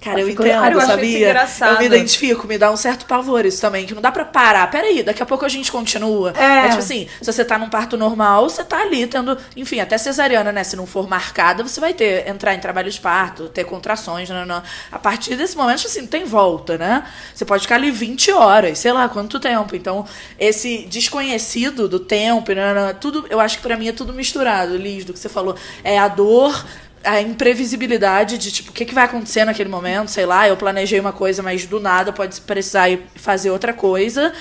Cara, 0.00 0.20
eu 0.20 0.28
entendo, 0.28 0.72
eu 0.72 0.80
sabia? 0.80 1.34
Eu 1.60 1.78
me 1.78 1.86
identifico, 1.86 2.46
me 2.46 2.58
dá 2.58 2.70
um 2.70 2.76
certo 2.76 3.06
pavor 3.06 3.44
isso 3.44 3.60
também, 3.60 3.86
que 3.86 3.94
não 3.94 4.02
dá 4.02 4.12
pra 4.12 4.24
parar. 4.24 4.70
Peraí, 4.70 5.02
daqui 5.02 5.22
a 5.22 5.26
pouco 5.26 5.44
a 5.44 5.48
gente 5.48 5.72
continua. 5.72 6.32
É. 6.36 6.66
é 6.66 6.68
tipo 6.68 6.78
assim, 6.78 7.08
se 7.20 7.32
você 7.32 7.44
tá 7.44 7.58
num 7.58 7.68
parto 7.68 7.96
normal, 7.96 8.48
você 8.48 8.62
tá 8.62 8.82
ali 8.82 9.06
tendo, 9.06 9.36
enfim, 9.56 9.80
até 9.80 9.98
cesariana, 9.98 10.52
né? 10.52 10.62
Se 10.64 10.76
não 10.76 10.86
for 10.86 11.08
marcada, 11.08 11.62
você 11.62 11.80
vai 11.80 11.94
ter, 11.94 12.28
entrar 12.28 12.54
em 12.54 12.60
trabalho 12.60 12.90
de 12.90 13.00
parto, 13.00 13.48
ter 13.48 13.64
contrações, 13.64 14.28
não, 14.28 14.46
não. 14.46 14.62
A 14.92 14.98
partir 14.98 15.34
desse 15.34 15.56
momento, 15.56 15.86
assim, 15.86 16.02
não 16.02 16.08
tem 16.08 16.24
volta, 16.24 16.78
né? 16.78 17.04
Você 17.34 17.44
pode 17.44 17.62
ficar 17.62 17.76
ali 17.76 17.90
20 17.90 18.30
horas, 18.32 18.78
sei 18.78 18.92
lá 18.92 19.08
quanto 19.08 19.40
tempo. 19.40 19.74
Então, 19.74 20.04
esse 20.38 20.86
desconhecido 20.88 21.88
do 21.88 21.98
tempo, 21.98 22.54
não, 22.54 22.74
não, 22.74 22.94
tudo, 22.94 23.26
eu 23.30 23.40
acho 23.40 23.56
que 23.56 23.62
para 23.62 23.76
mim 23.76 23.88
é 23.88 23.92
tudo 23.92 24.12
misturado, 24.12 24.76
Liz, 24.76 25.04
do 25.04 25.12
que 25.12 25.18
você 25.18 25.28
falou. 25.28 25.56
É 25.82 25.98
a 25.98 26.06
dor 26.06 26.64
a 27.04 27.20
imprevisibilidade 27.20 28.38
de, 28.38 28.50
tipo, 28.50 28.70
o 28.70 28.72
que, 28.72 28.84
que 28.84 28.94
vai 28.94 29.04
acontecer 29.04 29.44
naquele 29.44 29.68
momento, 29.68 30.10
sei 30.10 30.26
lá, 30.26 30.48
eu 30.48 30.56
planejei 30.56 30.98
uma 30.98 31.12
coisa, 31.12 31.42
mas 31.42 31.64
do 31.66 31.78
nada 31.78 32.12
pode 32.12 32.40
precisar 32.40 32.88
ir 32.88 33.00
fazer 33.14 33.50
outra 33.50 33.72
coisa. 33.72 34.32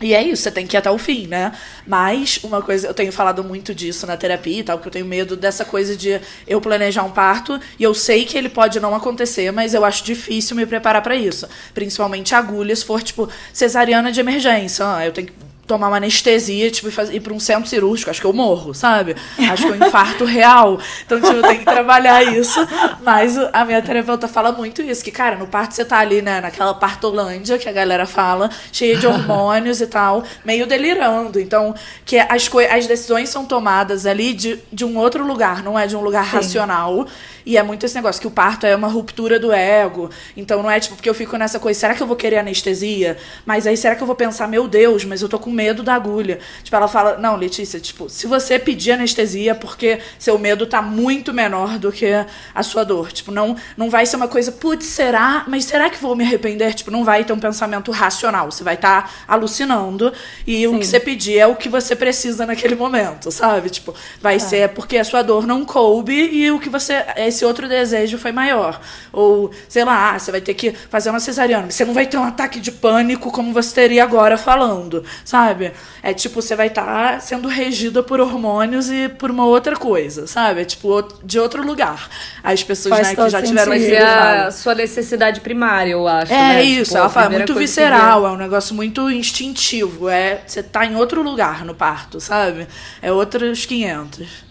E 0.00 0.14
é 0.14 0.22
isso, 0.22 0.42
você 0.42 0.50
tem 0.50 0.66
que 0.66 0.76
ir 0.76 0.78
até 0.78 0.90
o 0.90 0.96
fim, 0.96 1.26
né? 1.26 1.52
Mas 1.84 2.38
uma 2.44 2.62
coisa, 2.62 2.86
eu 2.86 2.94
tenho 2.94 3.10
falado 3.10 3.42
muito 3.42 3.74
disso 3.74 4.06
na 4.06 4.16
terapia 4.16 4.60
e 4.60 4.62
tal, 4.62 4.78
porque 4.78 4.88
eu 4.88 4.92
tenho 4.92 5.06
medo 5.06 5.36
dessa 5.36 5.64
coisa 5.64 5.96
de 5.96 6.20
eu 6.46 6.60
planejar 6.60 7.02
um 7.02 7.10
parto 7.10 7.60
e 7.78 7.82
eu 7.82 7.92
sei 7.92 8.24
que 8.24 8.38
ele 8.38 8.48
pode 8.48 8.78
não 8.78 8.94
acontecer, 8.94 9.50
mas 9.50 9.74
eu 9.74 9.84
acho 9.84 10.04
difícil 10.04 10.54
me 10.56 10.64
preparar 10.66 11.02
para 11.02 11.16
isso. 11.16 11.48
Principalmente 11.74 12.34
agulhas, 12.34 12.78
se 12.80 12.84
for 12.84 13.02
tipo 13.02 13.28
cesariana 13.52 14.12
de 14.12 14.20
emergência. 14.20 14.84
Ah, 14.86 15.04
eu 15.04 15.12
tenho 15.12 15.26
que 15.26 15.47
tomar 15.68 15.88
uma 15.88 15.98
anestesia, 15.98 16.70
tipo, 16.70 16.88
ir 17.12 17.20
para 17.20 17.34
um 17.34 17.38
centro 17.38 17.68
cirúrgico, 17.68 18.10
acho 18.10 18.20
que 18.20 18.26
eu 18.26 18.32
morro, 18.32 18.72
sabe? 18.72 19.14
Acho 19.50 19.66
que 19.66 19.72
eu 19.72 19.86
infarto 19.86 20.24
real. 20.26 20.80
Então, 21.04 21.20
tipo, 21.20 21.34
eu 21.34 21.42
tenho 21.42 21.58
que 21.58 21.64
trabalhar 21.66 22.22
isso. 22.22 22.58
Mas 23.02 23.36
a 23.52 23.64
minha 23.66 23.82
terapeuta 23.82 24.26
fala 24.26 24.50
muito 24.50 24.80
isso, 24.80 25.04
que, 25.04 25.10
cara, 25.10 25.36
no 25.36 25.46
parto 25.46 25.74
você 25.74 25.84
tá 25.84 25.98
ali, 25.98 26.22
né, 26.22 26.40
naquela 26.40 26.72
partolândia 26.72 27.58
que 27.58 27.68
a 27.68 27.72
galera 27.72 28.06
fala, 28.06 28.50
cheia 28.72 28.96
de 28.96 29.06
hormônios 29.06 29.82
e 29.82 29.86
tal, 29.86 30.24
meio 30.42 30.66
delirando. 30.66 31.38
Então, 31.38 31.74
que 32.06 32.18
as, 32.18 32.50
as 32.70 32.86
decisões 32.86 33.28
são 33.28 33.44
tomadas 33.44 34.06
ali 34.06 34.32
de, 34.32 34.58
de 34.72 34.86
um 34.86 34.96
outro 34.96 35.22
lugar, 35.26 35.62
não 35.62 35.78
é 35.78 35.86
de 35.86 35.94
um 35.94 36.00
lugar 36.00 36.24
Sim. 36.24 36.36
racional. 36.36 37.06
E 37.48 37.56
é 37.56 37.62
muito 37.62 37.86
esse 37.86 37.94
negócio, 37.94 38.20
que 38.20 38.26
o 38.26 38.30
parto 38.30 38.66
é 38.66 38.76
uma 38.76 38.88
ruptura 38.88 39.40
do 39.40 39.50
ego. 39.50 40.10
Então 40.36 40.62
não 40.62 40.70
é 40.70 40.78
tipo, 40.78 40.96
porque 40.96 41.08
eu 41.08 41.14
fico 41.14 41.34
nessa 41.38 41.58
coisa, 41.58 41.80
será 41.80 41.94
que 41.94 42.02
eu 42.02 42.06
vou 42.06 42.14
querer 42.14 42.36
anestesia? 42.36 43.16
Mas 43.46 43.66
aí 43.66 43.74
será 43.74 43.96
que 43.96 44.02
eu 44.02 44.06
vou 44.06 44.14
pensar, 44.14 44.46
meu 44.46 44.68
Deus, 44.68 45.02
mas 45.06 45.22
eu 45.22 45.30
tô 45.30 45.38
com 45.38 45.50
medo 45.50 45.82
da 45.82 45.94
agulha? 45.94 46.40
Tipo, 46.62 46.76
ela 46.76 46.86
fala, 46.86 47.16
não, 47.16 47.36
Letícia, 47.36 47.80
tipo, 47.80 48.10
se 48.10 48.26
você 48.26 48.58
pedir 48.58 48.92
anestesia 48.92 49.54
porque 49.54 49.98
seu 50.18 50.38
medo 50.38 50.66
tá 50.66 50.82
muito 50.82 51.32
menor 51.32 51.78
do 51.78 51.90
que 51.90 52.08
a 52.54 52.62
sua 52.62 52.84
dor. 52.84 53.12
Tipo, 53.12 53.32
não, 53.32 53.56
não 53.78 53.88
vai 53.88 54.04
ser 54.04 54.16
uma 54.16 54.28
coisa, 54.28 54.52
putz, 54.52 54.84
será? 54.84 55.44
Mas 55.48 55.64
será 55.64 55.88
que 55.88 55.96
vou 55.96 56.14
me 56.14 56.24
arrepender? 56.24 56.74
Tipo, 56.74 56.90
não 56.90 57.02
vai 57.02 57.24
ter 57.24 57.32
um 57.32 57.40
pensamento 57.40 57.90
racional. 57.90 58.50
Você 58.50 58.62
vai 58.62 58.74
estar 58.74 59.04
tá 59.04 59.10
alucinando 59.26 60.12
e 60.46 60.58
Sim. 60.58 60.66
o 60.66 60.78
que 60.78 60.86
você 60.86 61.00
pedir 61.00 61.38
é 61.38 61.46
o 61.46 61.56
que 61.56 61.70
você 61.70 61.96
precisa 61.96 62.44
naquele 62.44 62.74
momento, 62.74 63.30
sabe? 63.30 63.70
Tipo, 63.70 63.94
vai 64.20 64.36
é. 64.36 64.38
ser 64.38 64.68
porque 64.74 64.98
a 64.98 65.04
sua 65.04 65.22
dor 65.22 65.46
não 65.46 65.64
coube 65.64 66.12
e 66.12 66.50
o 66.50 66.60
que 66.60 66.68
você 66.68 67.06
esse 67.16 67.37
outro 67.44 67.68
desejo 67.68 68.18
foi 68.18 68.32
maior. 68.32 68.80
Ou, 69.12 69.50
sei 69.68 69.84
lá, 69.84 70.14
ah, 70.14 70.18
você 70.18 70.30
vai 70.30 70.40
ter 70.40 70.54
que 70.54 70.72
fazer 70.72 71.10
uma 71.10 71.20
cesariana. 71.20 71.70
Você 71.70 71.84
não 71.84 71.94
vai 71.94 72.06
ter 72.06 72.16
um 72.16 72.24
ataque 72.24 72.60
de 72.60 72.72
pânico 72.72 73.30
como 73.30 73.52
você 73.52 73.74
teria 73.74 74.02
agora 74.02 74.36
falando, 74.36 75.04
sabe? 75.24 75.72
É 76.02 76.12
tipo, 76.12 76.40
você 76.40 76.54
vai 76.54 76.68
estar 76.68 76.84
tá 76.84 77.20
sendo 77.20 77.48
regida 77.48 78.02
por 78.02 78.20
hormônios 78.20 78.90
e 78.90 79.08
por 79.08 79.30
uma 79.30 79.46
outra 79.46 79.76
coisa, 79.76 80.26
sabe? 80.26 80.62
É 80.62 80.64
tipo, 80.64 81.02
de 81.22 81.38
outro 81.38 81.64
lugar. 81.64 82.08
As 82.42 82.62
pessoas 82.62 83.00
né, 83.00 83.14
que 83.14 83.28
já 83.28 83.42
tiveram 83.42 83.74
esse 83.74 83.96
a 83.96 84.50
sua 84.50 84.74
necessidade 84.74 85.40
primária, 85.40 85.92
eu 85.92 86.06
acho. 86.06 86.32
É 86.32 86.54
né? 86.54 86.62
isso, 86.64 86.90
tipo, 86.90 86.98
ela 86.98 87.08
fala, 87.08 87.26
é 87.34 87.38
muito 87.38 87.54
visceral, 87.54 88.26
é 88.26 88.30
um 88.30 88.36
negócio 88.36 88.74
muito 88.74 89.10
instintivo. 89.10 90.08
É, 90.08 90.40
você 90.46 90.62
tá 90.62 90.84
em 90.84 90.96
outro 90.96 91.22
lugar 91.22 91.64
no 91.64 91.74
parto, 91.74 92.20
sabe? 92.20 92.66
É 93.02 93.12
outros 93.12 93.66
500. 93.66 94.47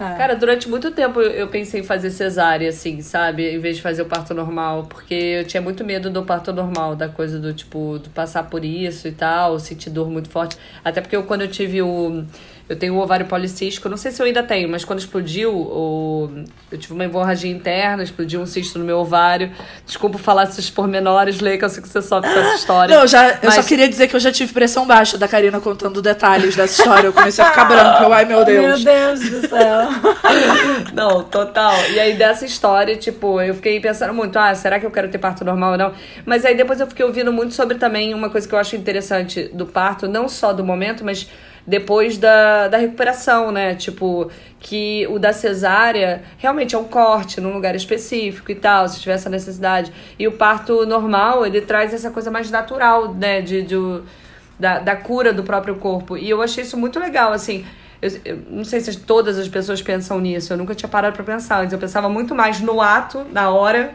É. 0.00 0.14
Cara, 0.14 0.34
durante 0.36 0.68
muito 0.68 0.92
tempo 0.92 1.20
eu 1.20 1.48
pensei 1.48 1.80
em 1.80 1.84
fazer 1.84 2.10
cesárea, 2.10 2.68
assim, 2.68 3.00
sabe? 3.02 3.52
Em 3.52 3.58
vez 3.58 3.76
de 3.76 3.82
fazer 3.82 4.02
o 4.02 4.06
parto 4.06 4.32
normal. 4.32 4.86
Porque 4.86 5.14
eu 5.14 5.44
tinha 5.44 5.60
muito 5.60 5.84
medo 5.84 6.08
do 6.08 6.24
parto 6.24 6.52
normal, 6.52 6.94
da 6.94 7.08
coisa 7.08 7.38
do, 7.40 7.52
tipo, 7.52 7.98
de 8.00 8.08
passar 8.10 8.44
por 8.44 8.64
isso 8.64 9.08
e 9.08 9.12
tal, 9.12 9.58
sentir 9.58 9.90
dor 9.90 10.08
muito 10.08 10.30
forte. 10.30 10.56
Até 10.84 11.00
porque 11.00 11.16
eu, 11.16 11.24
quando 11.24 11.42
eu 11.42 11.48
tive 11.48 11.82
o 11.82 12.24
eu 12.68 12.76
tenho 12.76 12.94
o 12.94 12.98
ovário 12.98 13.24
policístico, 13.24 13.88
não 13.88 13.96
sei 13.96 14.12
se 14.12 14.20
eu 14.20 14.26
ainda 14.26 14.42
tenho, 14.42 14.68
mas 14.68 14.84
quando 14.84 14.98
explodiu, 14.98 15.54
o... 15.54 16.44
eu 16.70 16.76
tive 16.76 16.92
uma 16.92 17.04
hemorragia 17.04 17.50
interna, 17.50 18.02
explodiu 18.02 18.42
um 18.42 18.46
cisto 18.46 18.78
no 18.78 18.84
meu 18.84 18.98
ovário. 18.98 19.50
Desculpa 19.86 20.18
falar 20.18 20.42
esses 20.42 20.68
pormenores, 20.68 21.40
Lê, 21.40 21.56
que 21.56 21.64
eu 21.64 21.70
sei 21.70 21.82
que 21.82 21.88
você 21.88 22.02
sofre 22.02 22.30
com 22.30 22.38
essa 22.38 22.56
história. 22.56 22.94
Não, 22.94 23.06
já, 23.06 23.38
mas... 23.42 23.42
eu 23.42 23.52
só 23.52 23.62
queria 23.62 23.88
dizer 23.88 24.06
que 24.06 24.14
eu 24.14 24.20
já 24.20 24.30
tive 24.30 24.52
pressão 24.52 24.86
baixa 24.86 25.16
da 25.16 25.26
Karina 25.26 25.58
contando 25.60 26.02
detalhes 26.02 26.54
dessa 26.54 26.82
história. 26.82 27.06
Eu 27.06 27.12
comecei 27.12 27.42
a 27.42 27.48
ficar 27.48 27.64
branca. 27.64 28.04
Eu, 28.04 28.12
ai, 28.12 28.26
meu 28.26 28.44
Deus. 28.44 28.84
Meu 28.84 28.94
Deus 28.94 29.30
do 29.30 29.48
céu. 29.48 29.88
não, 30.92 31.24
total. 31.24 31.74
E 31.90 31.98
aí, 31.98 32.14
dessa 32.18 32.44
história, 32.44 32.96
tipo, 32.96 33.40
eu 33.40 33.54
fiquei 33.54 33.80
pensando 33.80 34.12
muito, 34.12 34.38
ah, 34.38 34.54
será 34.54 34.78
que 34.78 34.84
eu 34.84 34.90
quero 34.90 35.08
ter 35.08 35.16
parto 35.16 35.42
normal 35.42 35.72
ou 35.72 35.78
não? 35.78 35.92
Mas 36.26 36.44
aí 36.44 36.54
depois 36.54 36.78
eu 36.80 36.86
fiquei 36.86 37.06
ouvindo 37.06 37.32
muito 37.32 37.54
sobre 37.54 37.78
também 37.78 38.12
uma 38.12 38.28
coisa 38.28 38.46
que 38.46 38.54
eu 38.54 38.58
acho 38.58 38.76
interessante 38.76 39.44
do 39.54 39.64
parto, 39.64 40.06
não 40.06 40.28
só 40.28 40.52
do 40.52 40.62
momento, 40.62 41.02
mas 41.02 41.26
depois 41.68 42.16
da, 42.16 42.66
da 42.66 42.78
recuperação, 42.78 43.52
né? 43.52 43.74
Tipo, 43.74 44.30
que 44.58 45.06
o 45.10 45.18
da 45.18 45.34
cesárea 45.34 46.22
realmente 46.38 46.74
é 46.74 46.78
um 46.78 46.84
corte 46.84 47.42
num 47.42 47.52
lugar 47.52 47.76
específico 47.76 48.50
e 48.50 48.54
tal, 48.54 48.88
se 48.88 48.98
tiver 48.98 49.12
essa 49.12 49.28
necessidade. 49.28 49.92
E 50.18 50.26
o 50.26 50.32
parto 50.32 50.86
normal, 50.86 51.44
ele 51.44 51.60
traz 51.60 51.92
essa 51.92 52.10
coisa 52.10 52.30
mais 52.30 52.50
natural, 52.50 53.12
né? 53.12 53.42
De, 53.42 53.60
de, 53.60 53.76
da, 54.58 54.78
da 54.78 54.96
cura 54.96 55.30
do 55.30 55.42
próprio 55.42 55.74
corpo. 55.74 56.16
E 56.16 56.30
eu 56.30 56.40
achei 56.40 56.64
isso 56.64 56.78
muito 56.78 56.98
legal, 56.98 57.34
assim. 57.34 57.66
Eu, 58.00 58.10
eu, 58.24 58.38
não 58.48 58.64
sei 58.64 58.80
se 58.80 59.00
todas 59.00 59.38
as 59.38 59.46
pessoas 59.46 59.82
pensam 59.82 60.18
nisso, 60.20 60.54
eu 60.54 60.56
nunca 60.56 60.74
tinha 60.74 60.88
parado 60.88 61.14
para 61.16 61.24
pensar, 61.24 61.64
mas 61.64 61.72
eu 61.72 61.78
pensava 61.78 62.08
muito 62.08 62.34
mais 62.34 62.60
no 62.60 62.80
ato, 62.80 63.26
na 63.30 63.50
hora, 63.50 63.92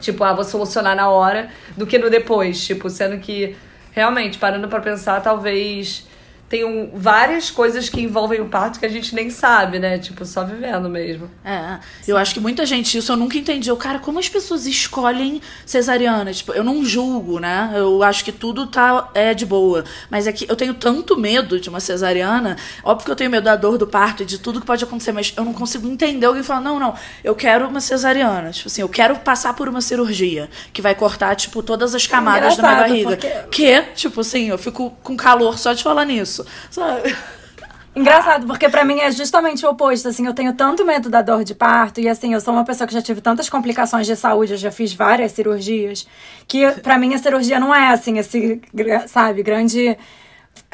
tipo, 0.00 0.24
ah, 0.24 0.32
vou 0.32 0.42
solucionar 0.42 0.96
na 0.96 1.08
hora, 1.08 1.50
do 1.76 1.86
que 1.86 1.98
no 1.98 2.10
depois, 2.10 2.66
tipo, 2.66 2.90
sendo 2.90 3.18
que 3.18 3.54
realmente, 3.92 4.38
parando 4.38 4.66
para 4.66 4.80
pensar, 4.80 5.20
talvez 5.20 6.06
tem 6.48 6.64
um, 6.64 6.90
várias 6.94 7.50
coisas 7.50 7.88
que 7.88 8.00
envolvem 8.00 8.40
o 8.40 8.46
parto 8.46 8.78
que 8.78 8.86
a 8.86 8.88
gente 8.88 9.14
nem 9.14 9.30
sabe, 9.30 9.78
né? 9.80 9.98
Tipo, 9.98 10.24
só 10.24 10.44
vivendo 10.44 10.88
mesmo. 10.88 11.28
É. 11.44 11.78
Eu 12.06 12.16
acho 12.16 12.32
que 12.32 12.40
muita 12.40 12.64
gente, 12.64 12.96
isso 12.96 13.10
eu 13.10 13.16
nunca 13.16 13.36
entendi. 13.36 13.68
Eu, 13.68 13.76
cara, 13.76 13.98
como 13.98 14.18
as 14.18 14.28
pessoas 14.28 14.64
escolhem 14.64 15.40
cesariana? 15.64 16.32
Tipo, 16.32 16.52
eu 16.52 16.62
não 16.62 16.84
julgo, 16.84 17.40
né? 17.40 17.72
Eu 17.74 18.02
acho 18.02 18.24
que 18.24 18.30
tudo 18.30 18.66
tá 18.66 19.10
é 19.12 19.34
de 19.34 19.44
boa. 19.44 19.84
Mas 20.08 20.28
é 20.28 20.32
que 20.32 20.48
eu 20.48 20.54
tenho 20.54 20.74
tanto 20.74 21.18
medo 21.18 21.58
de 21.58 21.68
uma 21.68 21.80
cesariana. 21.80 22.56
Óbvio 22.84 23.06
que 23.06 23.10
eu 23.10 23.16
tenho 23.16 23.30
medo 23.30 23.44
da 23.44 23.56
dor 23.56 23.76
do 23.76 23.86
parto 23.86 24.22
e 24.22 24.26
de 24.26 24.38
tudo 24.38 24.60
que 24.60 24.66
pode 24.66 24.84
acontecer, 24.84 25.10
mas 25.10 25.32
eu 25.36 25.44
não 25.44 25.52
consigo 25.52 25.88
entender 25.88 26.26
alguém 26.26 26.44
falar, 26.44 26.60
não, 26.60 26.78
não, 26.78 26.94
eu 27.24 27.34
quero 27.34 27.66
uma 27.66 27.80
cesariana. 27.80 28.52
Tipo 28.52 28.68
assim, 28.68 28.82
eu 28.82 28.88
quero 28.88 29.16
passar 29.16 29.54
por 29.54 29.68
uma 29.68 29.80
cirurgia 29.80 30.48
que 30.72 30.80
vai 30.80 30.94
cortar, 30.94 31.34
tipo, 31.34 31.60
todas 31.60 31.92
as 31.92 32.06
camadas 32.06 32.56
da 32.56 32.62
minha 32.62 32.80
barriga. 32.80 33.16
Porque... 33.16 33.46
Que, 33.50 33.82
tipo 33.94 34.20
assim, 34.20 34.48
eu 34.48 34.58
fico 34.58 34.96
com 35.02 35.16
calor 35.16 35.58
só 35.58 35.72
de 35.72 35.82
falar 35.82 36.04
nisso 36.04 36.35
isso, 36.42 36.46
sabe? 36.70 37.16
Engraçado, 37.94 38.46
porque 38.46 38.68
para 38.68 38.84
mim 38.84 39.00
é 39.00 39.10
justamente 39.10 39.64
o 39.64 39.70
oposto, 39.70 40.08
assim, 40.08 40.26
eu 40.26 40.34
tenho 40.34 40.52
tanto 40.52 40.84
medo 40.84 41.08
da 41.08 41.22
dor 41.22 41.42
de 41.42 41.54
parto 41.54 41.98
e 41.98 42.06
assim, 42.06 42.34
eu 42.34 42.40
sou 42.42 42.52
uma 42.52 42.62
pessoa 42.62 42.86
que 42.86 42.92
já 42.92 43.00
tive 43.00 43.22
tantas 43.22 43.48
complicações 43.48 44.06
de 44.06 44.14
saúde, 44.14 44.52
eu 44.52 44.58
já 44.58 44.70
fiz 44.70 44.92
várias 44.92 45.32
cirurgias, 45.32 46.06
que 46.46 46.70
para 46.82 46.98
mim 46.98 47.14
a 47.14 47.18
cirurgia 47.18 47.58
não 47.58 47.74
é 47.74 47.88
assim, 47.88 48.18
esse, 48.18 48.60
sabe, 49.06 49.42
grande 49.42 49.96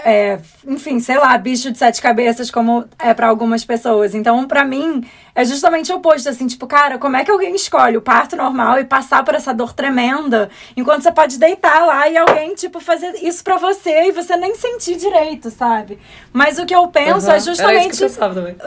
é, 0.04 0.38
enfim, 0.66 0.98
sei 1.00 1.18
lá, 1.18 1.36
bicho 1.38 1.70
de 1.70 1.78
sete 1.78 2.00
cabeças, 2.00 2.50
como 2.50 2.84
é 2.98 3.14
para 3.14 3.28
algumas 3.28 3.64
pessoas. 3.64 4.14
Então, 4.14 4.46
para 4.46 4.64
mim, 4.64 5.06
é 5.34 5.44
justamente 5.44 5.92
o 5.92 5.96
oposto, 5.96 6.28
assim, 6.28 6.46
tipo, 6.46 6.66
cara, 6.66 6.98
como 6.98 7.16
é 7.16 7.24
que 7.24 7.30
alguém 7.30 7.54
escolhe 7.54 7.96
o 7.96 8.02
parto 8.02 8.36
normal 8.36 8.78
e 8.80 8.84
passar 8.84 9.24
por 9.24 9.34
essa 9.34 9.52
dor 9.54 9.72
tremenda, 9.72 10.50
enquanto 10.76 11.02
você 11.02 11.12
pode 11.12 11.38
deitar 11.38 11.86
lá 11.86 12.08
e 12.08 12.16
alguém, 12.16 12.54
tipo, 12.54 12.80
fazer 12.80 13.14
isso 13.22 13.42
para 13.44 13.56
você 13.56 14.08
e 14.08 14.12
você 14.12 14.36
nem 14.36 14.54
sentir 14.54 14.96
direito, 14.96 15.50
sabe? 15.50 15.98
Mas 16.32 16.58
o 16.58 16.66
que 16.66 16.74
eu 16.74 16.88
penso 16.88 17.26
uhum. 17.26 17.32
é 17.32 17.40
justamente. 17.40 17.96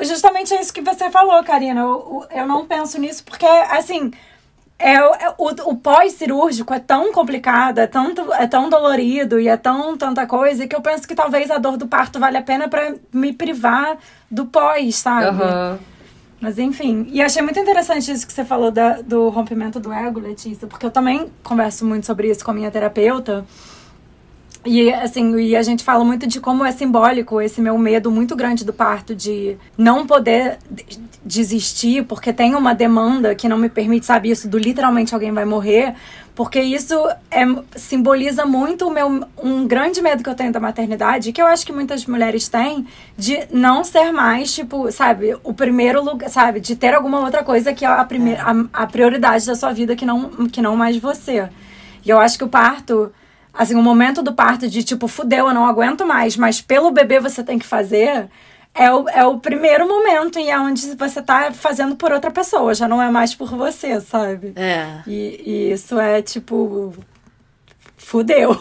Justamente 0.03 0.53
é 0.53 0.61
isso 0.61 0.73
que 0.73 0.81
você 0.81 1.09
falou, 1.09 1.43
Karina. 1.43 1.81
Eu, 1.81 2.25
eu 2.31 2.47
não 2.47 2.65
penso 2.65 2.99
nisso 2.99 3.23
porque, 3.23 3.45
assim 3.45 4.11
é, 4.77 4.95
é, 4.95 5.33
o, 5.37 5.71
o 5.71 5.77
pós-cirúrgico 5.77 6.73
é 6.73 6.79
tão 6.79 7.13
complicado, 7.13 7.79
é, 7.79 7.87
tanto, 7.87 8.33
é 8.33 8.45
tão 8.45 8.69
dolorido 8.69 9.39
e 9.39 9.47
é 9.47 9.55
tão 9.55 9.95
tanta 9.97 10.27
coisa 10.27 10.67
que 10.67 10.75
eu 10.75 10.81
penso 10.81 11.07
que 11.07 11.15
talvez 11.15 11.49
a 11.49 11.57
dor 11.57 11.77
do 11.77 11.87
parto 11.87 12.19
vale 12.19 12.37
a 12.37 12.41
pena 12.41 12.67
para 12.67 12.93
me 13.11 13.31
privar 13.31 13.97
do 14.29 14.45
pós, 14.45 14.95
sabe? 14.97 15.27
Aham. 15.27 15.79
Mas 16.41 16.59
enfim, 16.59 17.07
e 17.09 17.21
achei 17.21 17.41
muito 17.41 17.57
interessante 17.57 18.11
isso 18.11 18.27
que 18.27 18.33
você 18.33 18.43
falou 18.43 18.69
da, 18.69 19.01
do 19.01 19.29
rompimento 19.29 19.79
do 19.79 19.91
ego, 19.91 20.19
Letícia, 20.19 20.67
porque 20.67 20.85
eu 20.85 20.91
também 20.91 21.31
converso 21.41 21.85
muito 21.85 22.05
sobre 22.05 22.29
isso 22.29 22.43
com 22.43 22.51
a 22.51 22.53
minha 22.53 22.69
terapeuta. 22.69 23.45
E 24.65 24.91
assim, 24.91 25.35
e 25.37 25.55
a 25.55 25.61
gente 25.61 25.83
fala 25.83 26.03
muito 26.03 26.25
de 26.25 26.41
como 26.41 26.65
é 26.65 26.71
simbólico 26.71 27.39
esse 27.39 27.61
meu 27.61 27.77
medo 27.77 28.09
muito 28.09 28.35
grande 28.35 28.65
do 28.65 28.73
parto 28.73 29.13
de 29.13 29.55
não 29.77 30.07
poder 30.07 30.57
de- 30.71 30.99
desistir 31.23 32.03
porque 32.05 32.33
tem 32.33 32.55
uma 32.55 32.73
demanda 32.73 33.35
que 33.35 33.47
não 33.47 33.59
me 33.59 33.69
permite, 33.69 34.07
sabe, 34.07 34.31
isso 34.31 34.47
do 34.49 34.57
literalmente 34.57 35.13
alguém 35.13 35.31
vai 35.31 35.45
morrer, 35.45 35.93
porque 36.33 36.59
isso 36.59 36.95
é, 37.29 37.45
simboliza 37.75 38.43
muito 38.43 38.87
o 38.87 38.91
meu 38.91 39.27
um 39.41 39.67
grande 39.67 40.01
medo 40.01 40.23
que 40.23 40.29
eu 40.29 40.35
tenho 40.35 40.51
da 40.51 40.59
maternidade, 40.59 41.31
que 41.31 41.41
eu 41.41 41.45
acho 41.45 41.63
que 41.63 41.71
muitas 41.71 42.07
mulheres 42.07 42.47
têm 42.47 42.87
de 43.15 43.47
não 43.51 43.83
ser 43.83 44.11
mais, 44.11 44.51
tipo, 44.53 44.91
sabe, 44.91 45.37
o 45.43 45.53
primeiro 45.53 46.03
lugar, 46.03 46.27
sabe, 46.29 46.59
de 46.59 46.75
ter 46.75 46.95
alguma 46.95 47.19
outra 47.19 47.43
coisa 47.43 47.71
que 47.71 47.85
é 47.85 47.87
a 47.87 48.03
primeira 48.03 48.41
a, 48.41 48.83
a 48.83 48.87
prioridade 48.87 49.45
da 49.45 49.53
sua 49.53 49.71
vida 49.71 49.95
que 49.95 50.05
não 50.07 50.47
que 50.47 50.61
não 50.61 50.75
mais 50.75 50.97
você. 50.97 51.47
E 52.03 52.09
eu 52.09 52.19
acho 52.19 52.35
que 52.37 52.43
o 52.43 52.49
parto 52.49 53.11
assim, 53.57 53.75
o 53.75 53.81
momento 53.81 54.21
do 54.21 54.33
parto 54.33 54.67
de 54.67 54.83
tipo, 54.83 55.07
fudeu, 55.07 55.47
eu 55.47 55.53
não 55.53 55.65
aguento 55.65 56.05
mais, 56.05 56.35
mas 56.35 56.61
pelo 56.61 56.91
bebê 56.91 57.19
você 57.19 57.43
tem 57.43 57.57
que 57.57 57.65
fazer, 57.65 58.27
é 58.73 58.91
o, 58.91 59.07
é 59.09 59.25
o 59.25 59.39
primeiro 59.39 59.87
momento 59.87 60.37
e 60.37 60.49
é 60.49 60.59
onde 60.59 60.95
você 60.95 61.21
tá 61.21 61.51
fazendo 61.53 61.95
por 61.95 62.11
outra 62.11 62.29
pessoa, 62.29 62.75
já 62.75 62.87
não 62.87 63.01
é 63.01 63.09
mais 63.09 63.33
por 63.33 63.55
você, 63.55 64.01
sabe? 64.01 64.51
É. 64.55 64.99
E, 65.07 65.41
e 65.45 65.71
isso 65.71 65.97
é 65.97 66.21
tipo. 66.21 66.93
Fudeu. 67.97 68.51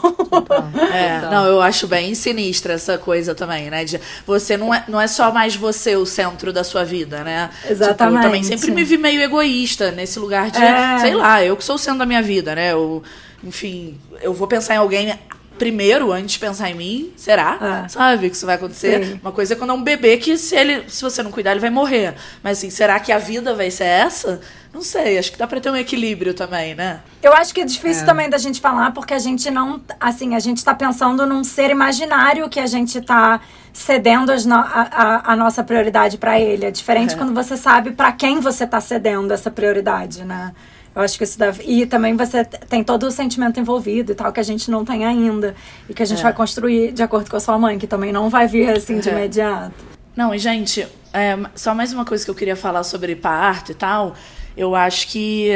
É, 0.91 1.21
não, 1.31 1.45
eu 1.45 1.61
acho 1.61 1.87
bem 1.87 2.15
sinistra 2.15 2.75
essa 2.75 2.97
coisa 2.97 3.35
também, 3.35 3.69
né? 3.69 3.85
De 3.85 4.01
você 4.27 4.57
não 4.57 4.73
é, 4.73 4.85
não 4.89 4.99
é 4.99 5.07
só 5.07 5.31
mais 5.33 5.55
você 5.55 5.97
o 5.97 6.07
centro 6.07 6.51
da 6.51 6.65
sua 6.65 6.83
vida, 6.83 7.23
né? 7.23 7.51
Exatamente. 7.69 7.99
Tipo, 7.99 8.17
eu 8.17 8.23
também 8.23 8.43
sempre 8.43 8.71
me 8.71 8.85
vi 8.85 8.97
meio 8.97 9.21
egoísta 9.21 9.91
nesse 9.91 10.19
lugar 10.19 10.51
de, 10.51 10.63
É. 10.63 10.99
sei 10.99 11.15
lá, 11.15 11.45
eu 11.45 11.57
que 11.59 11.65
sou 11.65 11.75
o 11.75 11.79
centro 11.79 11.99
da 11.99 12.07
minha 12.07 12.23
vida, 12.23 12.55
né? 12.55 12.73
Eu, 12.73 13.03
enfim, 13.45 13.99
eu 14.23 14.33
vou 14.33 14.47
pensar 14.49 14.75
em 14.75 14.79
alguém 14.79 15.19
primeiro 15.59 16.11
antes 16.13 16.33
de 16.33 16.39
pensar 16.41 16.69
em 16.71 16.75
mim, 16.75 17.13
será? 17.17 17.85
É. 17.85 17.89
Sabe 17.89 18.29
que 18.29 18.35
isso 18.35 18.45
vai 18.47 18.57
acontecer? 18.57 19.05
Sim. 19.05 19.21
Uma 19.23 19.31
coisa 19.31 19.55
é 19.55 19.57
quando 19.57 19.71
é 19.71 19.73
um 19.75 19.83
bebê 19.83 20.17
que 20.17 20.37
se 20.37 20.57
ele, 20.57 20.85
se 20.89 21.01
você 21.03 21.23
não 21.23 21.31
cuidar, 21.31 21.53
ele 21.53 21.61
vai 21.61 21.71
morrer. 21.71 22.15
Mas 22.43 22.59
assim, 22.59 22.71
será 22.71 22.99
que 22.99 23.13
a 23.13 23.19
vida 23.19 23.55
vai 23.55 23.71
ser 23.71 23.85
essa? 23.85 24.41
Não 24.73 24.83
sei, 24.83 25.17
acho 25.17 25.31
que 25.31 25.39
dá 25.39 25.47
pra 25.47 25.61
ter 25.61 25.71
um 25.71 25.77
equilíbrio 25.77 26.35
também, 26.35 26.75
né? 26.75 26.99
Eu 27.23 27.33
acho 27.33 27.55
que 27.55 27.61
é 27.61 27.65
difícil 27.65 28.05
também 28.05 28.29
da 28.29 28.37
gente 28.39 28.61
falar, 28.61 28.91
porque 28.93 29.15
a 29.15 29.19
gente 29.21 29.49
não. 29.49 29.81
Assim, 30.01 30.35
a 30.35 30.41
gente 30.41 30.65
tá 30.65 30.75
pensando 30.75 31.25
num 31.25 31.45
ser 31.45 31.71
imaginário 31.71 32.49
que 32.49 32.59
a 32.59 32.67
gente 32.67 33.01
tá 33.01 33.41
cedendo 33.73 34.33
as 34.33 34.45
no- 34.45 34.57
a, 34.57 34.89
a- 34.91 35.33
a 35.33 35.37
nossa 35.37 35.63
prioridade 35.63 36.19
pra 36.19 36.41
ele. 36.41 36.65
É 36.67 36.73
diferente 36.73 37.15
É. 37.15 37.17
quando 37.17 37.33
você 37.33 37.57
sabe 37.57 37.93
pra 37.93 38.11
quem 38.11 38.41
você 38.41 38.67
tá 38.67 38.81
cedendo 38.81 39.33
essa 39.33 39.53
prioridade, 39.53 40.25
né? 40.25 40.53
Eu 40.95 41.03
acho 41.03 41.19
que 41.19 41.25
isso 41.25 41.39
deve. 41.39 41.65
E 41.65 41.87
também 41.87 42.17
você 42.17 42.45
tem 42.45 42.85
todo 42.85 43.05
o 43.05 43.11
sentimento 43.11 43.59
envolvido 43.59 44.13
e 44.13 44.15
tal, 44.15 44.33
que 44.33 44.39
a 44.39 44.45
gente 44.45 44.71
não 44.71 44.85
tem 44.85 45.05
ainda. 45.05 45.55
E 45.89 45.95
que 45.95 46.03
a 46.03 46.07
gente 46.07 46.21
É. 46.21 46.23
vai 46.23 46.33
construir 46.33 46.93
de 46.93 47.03
acordo 47.03 47.29
com 47.31 47.37
a 47.37 47.41
sua 47.41 47.59
mãe, 47.59 47.79
que 47.79 47.87
também 47.87 48.13
não 48.13 48.31
vai 48.31 48.47
vir 48.47 48.71
assim 48.71 49.01
de 49.01 49.09
É. 49.09 49.13
imediato. 49.13 49.75
Não, 50.17 50.33
e 50.33 50.39
gente, 50.39 50.87
é, 51.13 51.37
só 51.57 51.75
mais 51.75 51.93
uma 51.93 52.05
coisa 52.05 52.25
que 52.25 52.31
eu 52.31 52.35
queria 52.35 52.55
falar 52.55 52.85
sobre 52.85 53.17
parto 53.17 53.73
e 53.73 53.75
tal. 53.75 54.15
Eu 54.57 54.75
acho 54.77 55.09
que. 55.09 55.51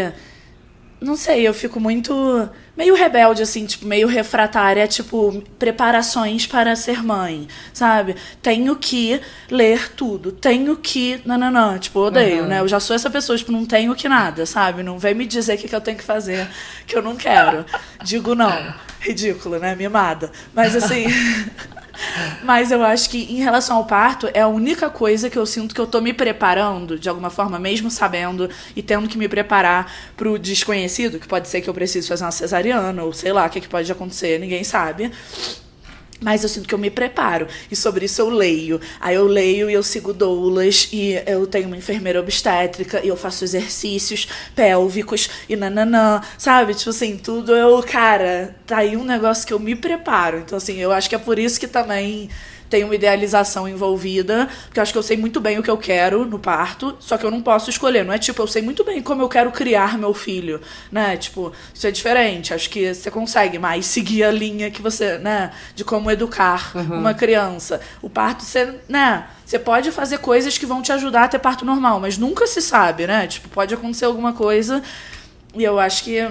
Não 1.01 1.17
sei, 1.17 1.47
eu 1.47 1.55
fico 1.55 1.79
muito. 1.79 2.49
meio 2.77 2.95
rebelde, 2.95 3.43
assim, 3.43 3.65
tipo, 3.67 3.87
meio 3.87 4.09
refratária, 4.09 4.87
tipo, 4.89 5.43
preparações 5.59 6.47
para 6.47 6.75
ser 6.75 7.05
mãe, 7.05 7.47
sabe? 7.73 8.17
Tenho 8.43 8.75
que 8.75 9.21
ler 9.49 9.93
tudo, 9.93 10.33
tenho 10.33 10.77
que. 10.77 11.21
Nananã, 11.25 11.79
tipo, 11.79 12.01
eu 12.01 12.05
odeio, 12.05 12.47
né? 12.47 12.59
Eu 12.61 12.67
já 12.69 12.81
sou 12.81 12.97
essa 12.97 13.09
pessoa, 13.09 13.39
tipo, 13.39 13.53
não 13.53 13.65
tenho 13.65 13.95
que 13.95 14.09
nada, 14.09 14.45
sabe? 14.45 14.83
Não 14.83 14.99
vem 14.99 15.15
me 15.15 15.25
dizer 15.25 15.55
o 15.55 15.59
que, 15.59 15.69
que 15.69 15.75
eu 15.75 15.81
tenho 15.81 15.97
que 15.97 16.05
fazer, 16.05 16.49
que 16.87 16.97
eu 16.97 17.03
não 17.03 17.15
quero. 17.17 17.65
Digo 18.03 18.35
não. 18.35 18.75
Ridículo, 19.01 19.59
né? 19.59 19.77
Mimada. 19.77 20.33
Mas 20.53 20.75
assim. 20.75 21.07
Mas 22.43 22.71
eu 22.71 22.83
acho 22.83 23.11
que 23.11 23.25
em 23.33 23.37
relação 23.37 23.77
ao 23.77 23.85
parto, 23.85 24.29
é 24.33 24.41
a 24.41 24.49
única 24.49 24.89
coisa 24.91 25.29
que 25.29 25.39
eu 25.39 25.47
sinto 25.47 25.75
que 25.75 25.81
eu 25.81 25.87
tô 25.87 26.01
me 26.01 26.13
preparando, 26.13 26.99
de 26.99 27.09
alguma 27.09 27.31
forma, 27.31 27.59
mesmo 27.59 27.91
sabendo 27.91 28.49
e 28.75 28.83
tendo 28.83 29.09
que 29.09 29.19
me 29.19 29.29
preparar 29.29 29.93
pro 30.17 30.39
desconhecido, 30.39 31.19
que 31.19 31.29
pode 31.29 31.49
ser 31.49 31.61
que 31.61 31.69
eu 31.69 31.75
precise 31.75 32.09
fazer 32.09 32.25
uma 32.25 32.31
cesariana, 32.31 33.03
ou 33.03 33.13
sei 33.13 33.33
lá, 33.33 33.47
o 33.47 33.51
que, 33.51 33.61
que 33.61 33.69
pode 33.69 33.91
acontecer, 33.91 34.39
ninguém 34.39 34.65
sabe. 34.65 35.11
Mas 36.21 36.43
eu 36.43 36.49
sinto 36.49 36.67
que 36.67 36.75
eu 36.75 36.79
me 36.79 36.91
preparo. 36.91 37.47
E 37.71 37.77
sobre 37.77 38.07
isso 38.07 38.21
eu 38.21 38.29
leio. 38.29 38.81
Aí 39.01 39.15
eu 39.15 39.27
leio 39.27 39.71
e 39.71 39.75
eu 39.75 39.83
sigo 39.83 40.13
doulas. 40.13 40.89
E 40.93 41.21
eu 41.27 41.47
tenho 41.47 41.67
uma 41.69 41.77
enfermeira 41.77 42.21
obstétrica. 42.21 43.01
E 43.05 43.09
eu 43.09 43.17
faço 43.17 43.45
exercícios 43.45 44.29
pélvicos. 44.55 45.31
E 45.49 45.57
nananã. 45.57 46.21
Sabe? 46.37 46.75
Tipo 46.75 46.91
assim, 46.91 47.17
tudo 47.17 47.55
eu... 47.55 47.83
Cara, 47.83 48.55
tá 48.67 48.79
aí 48.79 48.97
um 48.97 49.05
negócio 49.05 49.47
que 49.47 49.53
eu 49.53 49.61
me 49.61 49.77
preparo. 49.77 50.39
Então 50.39 50.59
assim, 50.59 50.79
eu 50.79 50.93
acho 50.93 51.09
que 51.09 51.15
é 51.15 51.19
por 51.19 51.39
isso 51.39 51.61
que 51.61 51.69
também 51.69 52.29
tem 52.69 52.85
uma 52.85 52.95
idealização 52.95 53.69
envolvida, 53.69 54.49
porque 54.67 54.79
eu 54.79 54.83
acho 54.83 54.93
que 54.93 54.99
eu 54.99 55.03
sei 55.03 55.17
muito 55.17 55.41
bem 55.41 55.59
o 55.59 55.63
que 55.63 55.71
eu 55.71 55.79
quero 55.79 56.25
no 56.25 56.39
parto, 56.39 56.97
só 57.01 57.17
que 57.17 57.25
eu 57.25 57.31
não 57.31 57.43
posso 57.43 57.71
escolher. 57.71 58.05
Não 58.05 58.13
é 58.13 58.19
tipo, 58.19 58.43
eu 58.43 58.47
sei 58.47 58.63
muito 58.63 58.85
bem 58.85 59.03
como 59.03 59.23
eu 59.23 59.29
quero 59.29 59.51
criar 59.51 59.99
meu 59.99 60.13
filho, 60.15 60.61
né? 60.91 61.17
Tipo, 61.17 61.53
isso 61.73 61.87
é 61.87 61.91
diferente. 61.91 62.53
Acho 62.53 62.69
que 62.71 62.95
você 62.95 63.11
consegue 63.11 63.59
mais 63.59 63.87
seguir 63.87 64.25
a 64.25 64.31
linha 64.31 64.71
que 64.71 64.83
você, 64.83 65.19
né? 65.19 65.53
De 65.75 65.85
como 65.85 66.11
educar 66.11 66.73
uma 66.75 67.15
criança. 67.15 67.81
O 68.03 68.11
parto, 68.11 68.45
você, 68.45 68.75
né? 68.89 69.27
Você 69.45 69.59
pode 69.59 69.91
fazer 69.91 70.19
coisas 70.19 70.59
que 70.59 70.67
vão 70.67 70.83
te 70.83 70.93
ajudar 70.93 71.25
a 71.25 71.29
ter 71.29 71.39
parto 71.39 71.65
normal, 71.65 71.99
mas 72.01 72.19
nunca 72.19 72.47
se 72.47 72.61
sabe, 72.61 73.07
né? 73.07 73.27
Tipo, 73.27 73.49
pode 73.49 73.73
acontecer 73.73 74.05
alguma 74.05 74.33
coisa. 74.35 74.83
E 75.55 75.65
eu 75.65 75.79
acho 75.79 76.05
que 76.05 76.29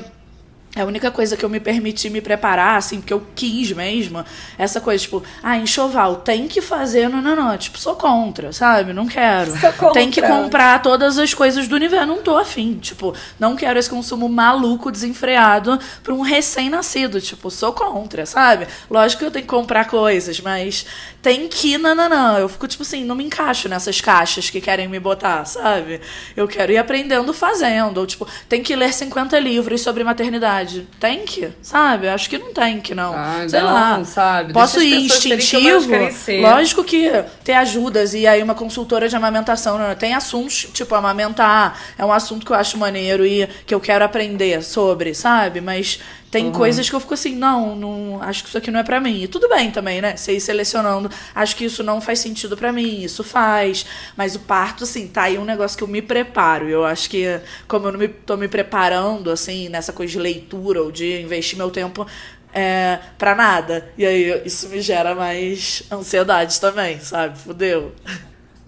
a 0.82 0.86
única 0.86 1.12
coisa 1.12 1.36
que 1.36 1.44
eu 1.44 1.50
me 1.50 1.60
permiti 1.60 2.10
me 2.10 2.22
preparar, 2.22 2.78
assim, 2.78 3.00
porque 3.00 3.14
eu 3.14 3.26
quis 3.36 3.72
mesmo, 3.72 4.24
essa 4.58 4.82
coisa, 4.82 5.02
tipo, 5.02 5.24
ah, 5.42 5.58
enxoval, 5.58 6.18
tem 6.18 6.48
que 6.48 6.62
fazer, 6.62 7.10
não, 7.10 7.22
não, 7.22 7.36
não, 7.36 7.58
tipo, 7.58 7.78
sou 7.78 7.96
contra, 7.96 8.52
sabe? 8.52 8.94
Não 8.94 9.08
quero. 9.08 9.52
Sou 9.58 9.74
contra. 9.74 9.94
Tem 9.94 10.12
que 10.12 10.22
comprar 10.22 10.82
todas 10.82 11.18
as 11.18 11.34
coisas 11.34 11.68
do 11.68 11.76
universo, 11.76 12.06
não 12.06 12.22
tô 12.22 12.38
afim, 12.38 12.76
tipo, 12.76 13.14
não 13.40 13.56
quero 13.56 13.80
esse 13.80 13.90
consumo 13.90 14.28
maluco, 14.28 14.92
desenfreado 14.92 15.80
pra 16.04 16.14
um 16.14 16.22
recém-nascido, 16.22 17.22
tipo, 17.22 17.50
sou 17.50 17.74
contra, 17.74 18.26
sabe? 18.26 18.68
Lógico 18.90 19.20
que 19.20 19.26
eu 19.26 19.32
tenho 19.32 19.46
que 19.46 19.50
comprar 19.50 19.86
coisas, 19.86 20.40
mas 20.40 20.86
tem 21.22 21.48
que, 21.48 21.78
não, 21.78 21.96
não, 21.96 22.10
não, 22.10 22.38
eu 22.38 22.50
fico, 22.50 22.68
tipo 22.68 22.84
assim, 22.84 23.04
não 23.04 23.16
me 23.16 23.24
encaixo 23.24 23.68
nessas 23.68 24.00
caixas 24.00 24.50
que 24.50 24.62
querem 24.62 24.88
me 24.88 25.00
botar, 25.00 25.46
sabe? 25.46 26.02
Eu 26.36 26.48
quero 26.48 26.72
ir 26.72 26.78
aprendendo 26.78 27.34
fazendo, 27.34 27.98
ou 28.00 28.06
tipo, 28.08 28.28
tem 28.48 28.64
que 28.64 28.76
ler 28.76 28.94
50 28.94 29.38
livros 29.40 29.82
sobre 29.82 30.04
maternidade. 30.04 30.67
Tem 31.00 31.26
que, 31.26 31.50
sabe? 31.62 32.08
Acho 32.08 32.30
que 32.30 32.38
não 32.38 32.54
tem 32.54 32.80
que, 32.80 32.94
não. 32.96 33.14
Ah, 33.16 33.46
Sei 33.48 33.60
não, 33.60 33.74
lá. 33.74 34.04
sabe? 34.04 34.54
Posso 34.54 34.82
ir 34.82 35.06
instintivo. 35.06 36.12
ser. 36.12 36.42
Lógico 36.42 36.84
que 36.84 37.10
ter 37.44 37.54
ajudas 37.54 38.14
e 38.14 38.26
aí 38.28 38.42
uma 38.42 38.56
consultora 38.56 39.08
de 39.08 39.16
amamentação. 39.16 39.78
Né? 39.78 39.96
Tem 39.96 40.14
assuntos, 40.14 40.68
tipo, 40.74 40.94
amamentar 40.96 41.80
é 41.98 42.06
um 42.06 42.12
assunto 42.12 42.46
que 42.46 42.52
eu 42.52 42.56
acho 42.56 42.78
maneiro 42.78 43.26
e 43.26 43.48
que 43.66 43.74
eu 43.74 43.80
quero 43.80 44.04
aprender 44.04 44.64
sobre, 44.64 45.14
sabe? 45.14 45.62
Mas 45.62 46.00
tem 46.30 46.52
coisas 46.52 46.90
que 46.90 46.96
eu 46.96 47.00
fico 47.00 47.14
assim, 47.14 47.36
não, 47.36 47.76
não, 47.76 48.22
acho 48.22 48.44
que 48.44 48.50
isso 48.50 48.58
aqui 48.58 48.70
não 48.70 48.80
é 48.80 48.84
pra 48.84 49.00
mim. 49.00 49.24
E 49.24 49.28
tudo 49.28 49.48
bem 49.48 49.72
também, 49.72 50.02
né? 50.02 50.16
Você 50.16 50.34
ir 50.34 50.42
selecionando, 50.42 51.10
acho 51.34 51.56
que 51.56 51.66
isso 51.66 51.84
não 51.84 52.02
faz 52.02 52.20
sentido 52.20 52.58
pra 52.58 52.72
mim, 52.72 53.02
isso 53.02 53.24
faz. 53.24 53.86
Mas 54.16 54.36
o 54.36 54.40
parto, 54.40 54.84
assim, 54.84 55.08
tá 55.08 55.24
aí 55.24 55.38
um 55.38 55.46
negócio 55.46 55.78
que 55.78 55.84
eu 55.84 55.88
me 55.88 56.02
preparo. 56.02 56.68
Eu 56.68 56.86
acho 56.86 57.10
que, 57.10 57.40
como 57.68 57.88
eu 57.88 57.92
não 57.94 58.00
me, 58.00 58.08
tô 58.10 58.36
me 58.36 58.48
preparando, 58.48 59.32
assim, 59.32 59.70
nessa 59.70 59.94
coisa 59.94 60.12
de 60.12 60.20
leitura 60.20 60.82
ou 60.82 60.92
de 60.92 61.22
investir 61.22 61.58
meu 61.58 61.72
tempo 61.72 62.06
é, 62.54 63.00
pra 63.18 63.34
nada. 63.34 63.90
E 63.98 64.06
aí 64.06 64.42
isso 64.46 64.68
me 64.70 64.82
gera 64.82 65.16
mais 65.16 65.84
ansiedade 65.92 66.60
também, 66.60 67.00
sabe? 67.00 67.38
Fudeu. 67.38 67.94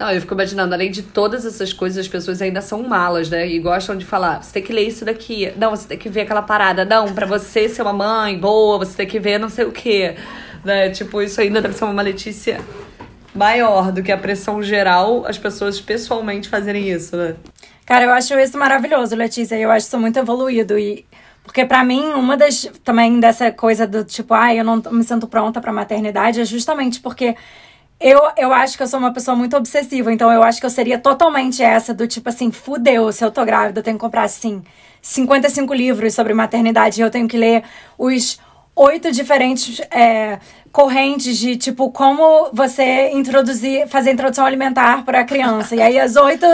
Não, 0.00 0.10
eu 0.10 0.18
fico 0.18 0.32
imaginando, 0.32 0.72
além 0.72 0.90
de 0.90 1.02
todas 1.02 1.44
essas 1.44 1.74
coisas, 1.74 1.98
as 1.98 2.08
pessoas 2.08 2.40
ainda 2.40 2.62
são 2.62 2.82
malas, 2.82 3.28
né? 3.28 3.46
E 3.46 3.58
gostam 3.58 3.94
de 3.98 4.06
falar, 4.06 4.42
você 4.42 4.50
tem 4.54 4.62
que 4.62 4.72
ler 4.72 4.88
isso 4.88 5.04
daqui. 5.04 5.52
Não, 5.58 5.72
você 5.72 5.86
tem 5.86 5.98
que 5.98 6.08
ver 6.08 6.22
aquela 6.22 6.40
parada. 6.40 6.86
Não, 6.86 7.12
pra 7.12 7.26
você 7.26 7.68
ser 7.68 7.82
uma 7.82 7.92
mãe 7.92 8.38
boa, 8.38 8.78
você 8.78 8.96
tem 8.96 9.06
que 9.06 9.20
ver 9.20 9.38
não 9.38 9.50
sei 9.50 9.66
o 9.66 9.70
quê. 9.70 10.16
Né? 10.64 10.88
Tipo, 10.88 11.20
isso 11.20 11.38
ainda 11.38 11.60
deve 11.60 11.74
ser 11.74 11.84
uma 11.84 11.92
maletícia 11.92 12.62
maior 13.34 13.92
do 13.92 14.02
que 14.02 14.10
a 14.10 14.16
pressão 14.16 14.62
geral, 14.62 15.26
as 15.26 15.36
pessoas 15.36 15.78
pessoalmente 15.82 16.48
fazerem 16.48 16.88
isso, 16.88 17.14
né? 17.14 17.36
Cara, 17.84 18.06
eu 18.06 18.10
acho 18.10 18.38
isso 18.38 18.56
maravilhoso, 18.56 19.14
Letícia. 19.14 19.54
Eu 19.56 19.70
acho 19.70 19.86
isso 19.86 20.00
muito 20.00 20.18
evoluído. 20.18 20.78
E 20.78 21.04
porque 21.44 21.66
pra 21.66 21.84
mim, 21.84 22.04
uma 22.14 22.38
das 22.38 22.70
também 22.82 23.20
dessa 23.20 23.52
coisa 23.52 23.86
do 23.86 24.02
tipo, 24.02 24.32
ai, 24.32 24.60
eu 24.60 24.64
não 24.64 24.82
me 24.90 25.04
sinto 25.04 25.26
pronta 25.26 25.60
pra 25.60 25.70
maternidade, 25.74 26.40
é 26.40 26.44
justamente 26.46 27.00
porque 27.00 27.36
Eu, 28.00 28.18
eu 28.36 28.52
acho 28.52 28.78
que 28.78 28.82
eu 28.82 28.86
sou 28.86 28.98
uma 28.98 29.12
pessoa 29.12 29.36
muito 29.36 29.54
obsessiva, 29.54 30.10
então 30.10 30.32
eu 30.32 30.42
acho 30.42 30.58
que 30.58 30.64
eu 30.64 30.70
seria 30.70 30.98
totalmente 30.98 31.62
essa 31.62 31.92
do 31.92 32.06
tipo 32.06 32.30
assim, 32.30 32.50
fudeu, 32.50 33.12
se 33.12 33.22
eu 33.22 33.30
tô 33.30 33.44
grávida, 33.44 33.80
eu 33.80 33.84
tenho 33.84 33.98
que 33.98 34.00
comprar 34.00 34.22
assim 34.22 34.62
55 35.02 35.72
livros 35.74 36.14
sobre 36.14 36.32
maternidade 36.32 36.98
e 36.98 37.04
eu 37.04 37.10
tenho 37.10 37.28
que 37.28 37.36
ler 37.36 37.62
os 37.98 38.40
oito 38.74 39.12
diferentes 39.12 39.80
é, 39.90 40.38
correntes 40.72 41.36
de 41.36 41.56
tipo 41.56 41.90
como 41.90 42.50
você 42.52 43.10
introduzir, 43.10 43.86
fazer 43.88 44.12
introdução 44.12 44.46
alimentar 44.46 45.04
para 45.04 45.20
a 45.20 45.24
criança. 45.24 45.76
E 45.76 45.82
aí 45.82 45.98
as 45.98 46.16
oito 46.16 46.46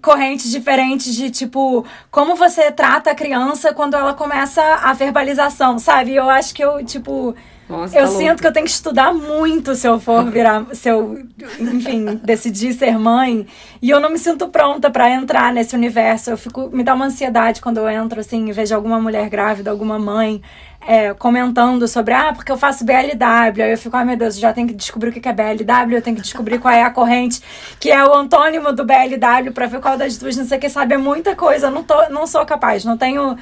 correntes 0.00 0.50
diferentes 0.50 1.14
de 1.14 1.30
tipo 1.30 1.84
como 2.10 2.36
você 2.36 2.70
trata 2.72 3.10
a 3.10 3.14
criança 3.14 3.74
quando 3.74 3.94
ela 3.94 4.14
começa 4.14 4.62
a 4.62 4.94
verbalização, 4.94 5.78
sabe? 5.78 6.14
Eu 6.14 6.30
acho 6.30 6.54
que 6.54 6.64
eu 6.64 6.82
tipo 6.84 7.34
Nossa, 7.70 7.96
eu 7.96 8.02
tá 8.02 8.08
sinto 8.08 8.26
louco. 8.26 8.40
que 8.40 8.46
eu 8.46 8.52
tenho 8.52 8.66
que 8.66 8.72
estudar 8.72 9.14
muito 9.14 9.74
se 9.74 9.86
eu 9.86 10.00
for 10.00 10.24
virar, 10.30 10.66
se 10.72 10.88
eu, 10.88 11.22
enfim, 11.58 12.20
decidir 12.22 12.72
ser 12.72 12.98
mãe. 12.98 13.46
E 13.80 13.88
eu 13.88 14.00
não 14.00 14.10
me 14.10 14.18
sinto 14.18 14.48
pronta 14.48 14.90
pra 14.90 15.10
entrar 15.10 15.52
nesse 15.52 15.74
universo. 15.76 16.30
Eu 16.30 16.36
fico, 16.36 16.68
me 16.72 16.82
dá 16.82 16.94
uma 16.94 17.06
ansiedade 17.06 17.60
quando 17.60 17.78
eu 17.78 17.88
entro 17.88 18.20
assim 18.20 18.48
e 18.48 18.52
vejo 18.52 18.74
alguma 18.74 19.00
mulher 19.00 19.28
grávida, 19.30 19.70
alguma 19.70 19.98
mãe 19.98 20.42
é, 20.86 21.12
comentando 21.12 21.86
sobre, 21.86 22.14
ah, 22.14 22.32
porque 22.34 22.50
eu 22.50 22.56
faço 22.56 22.84
BLW. 22.84 23.62
Aí 23.62 23.70
eu 23.70 23.78
fico, 23.78 23.96
ai 23.96 24.04
meu 24.04 24.16
Deus, 24.16 24.36
eu 24.36 24.40
já 24.40 24.52
tenho 24.52 24.66
que 24.68 24.74
descobrir 24.74 25.10
o 25.10 25.12
que 25.12 25.28
é 25.28 25.32
BLW, 25.32 25.94
eu 25.94 26.02
tenho 26.02 26.16
que 26.16 26.22
descobrir 26.22 26.58
qual 26.58 26.72
é 26.72 26.82
a 26.82 26.90
corrente, 26.90 27.40
que 27.78 27.90
é 27.90 28.04
o 28.04 28.14
antônimo 28.14 28.72
do 28.72 28.84
BLW, 28.84 29.52
pra 29.52 29.66
ver 29.66 29.80
qual 29.80 29.96
das 29.96 30.16
duas, 30.16 30.36
não 30.36 30.46
sei 30.46 30.58
o 30.58 30.60
que, 30.60 30.68
sabe? 30.68 30.94
É 30.94 30.98
muita 30.98 31.36
coisa. 31.36 31.66
Eu 31.66 31.70
não, 31.70 31.82
tô, 31.84 32.08
não 32.08 32.26
sou 32.26 32.44
capaz, 32.46 32.84
não 32.84 32.96
tenho. 32.96 33.36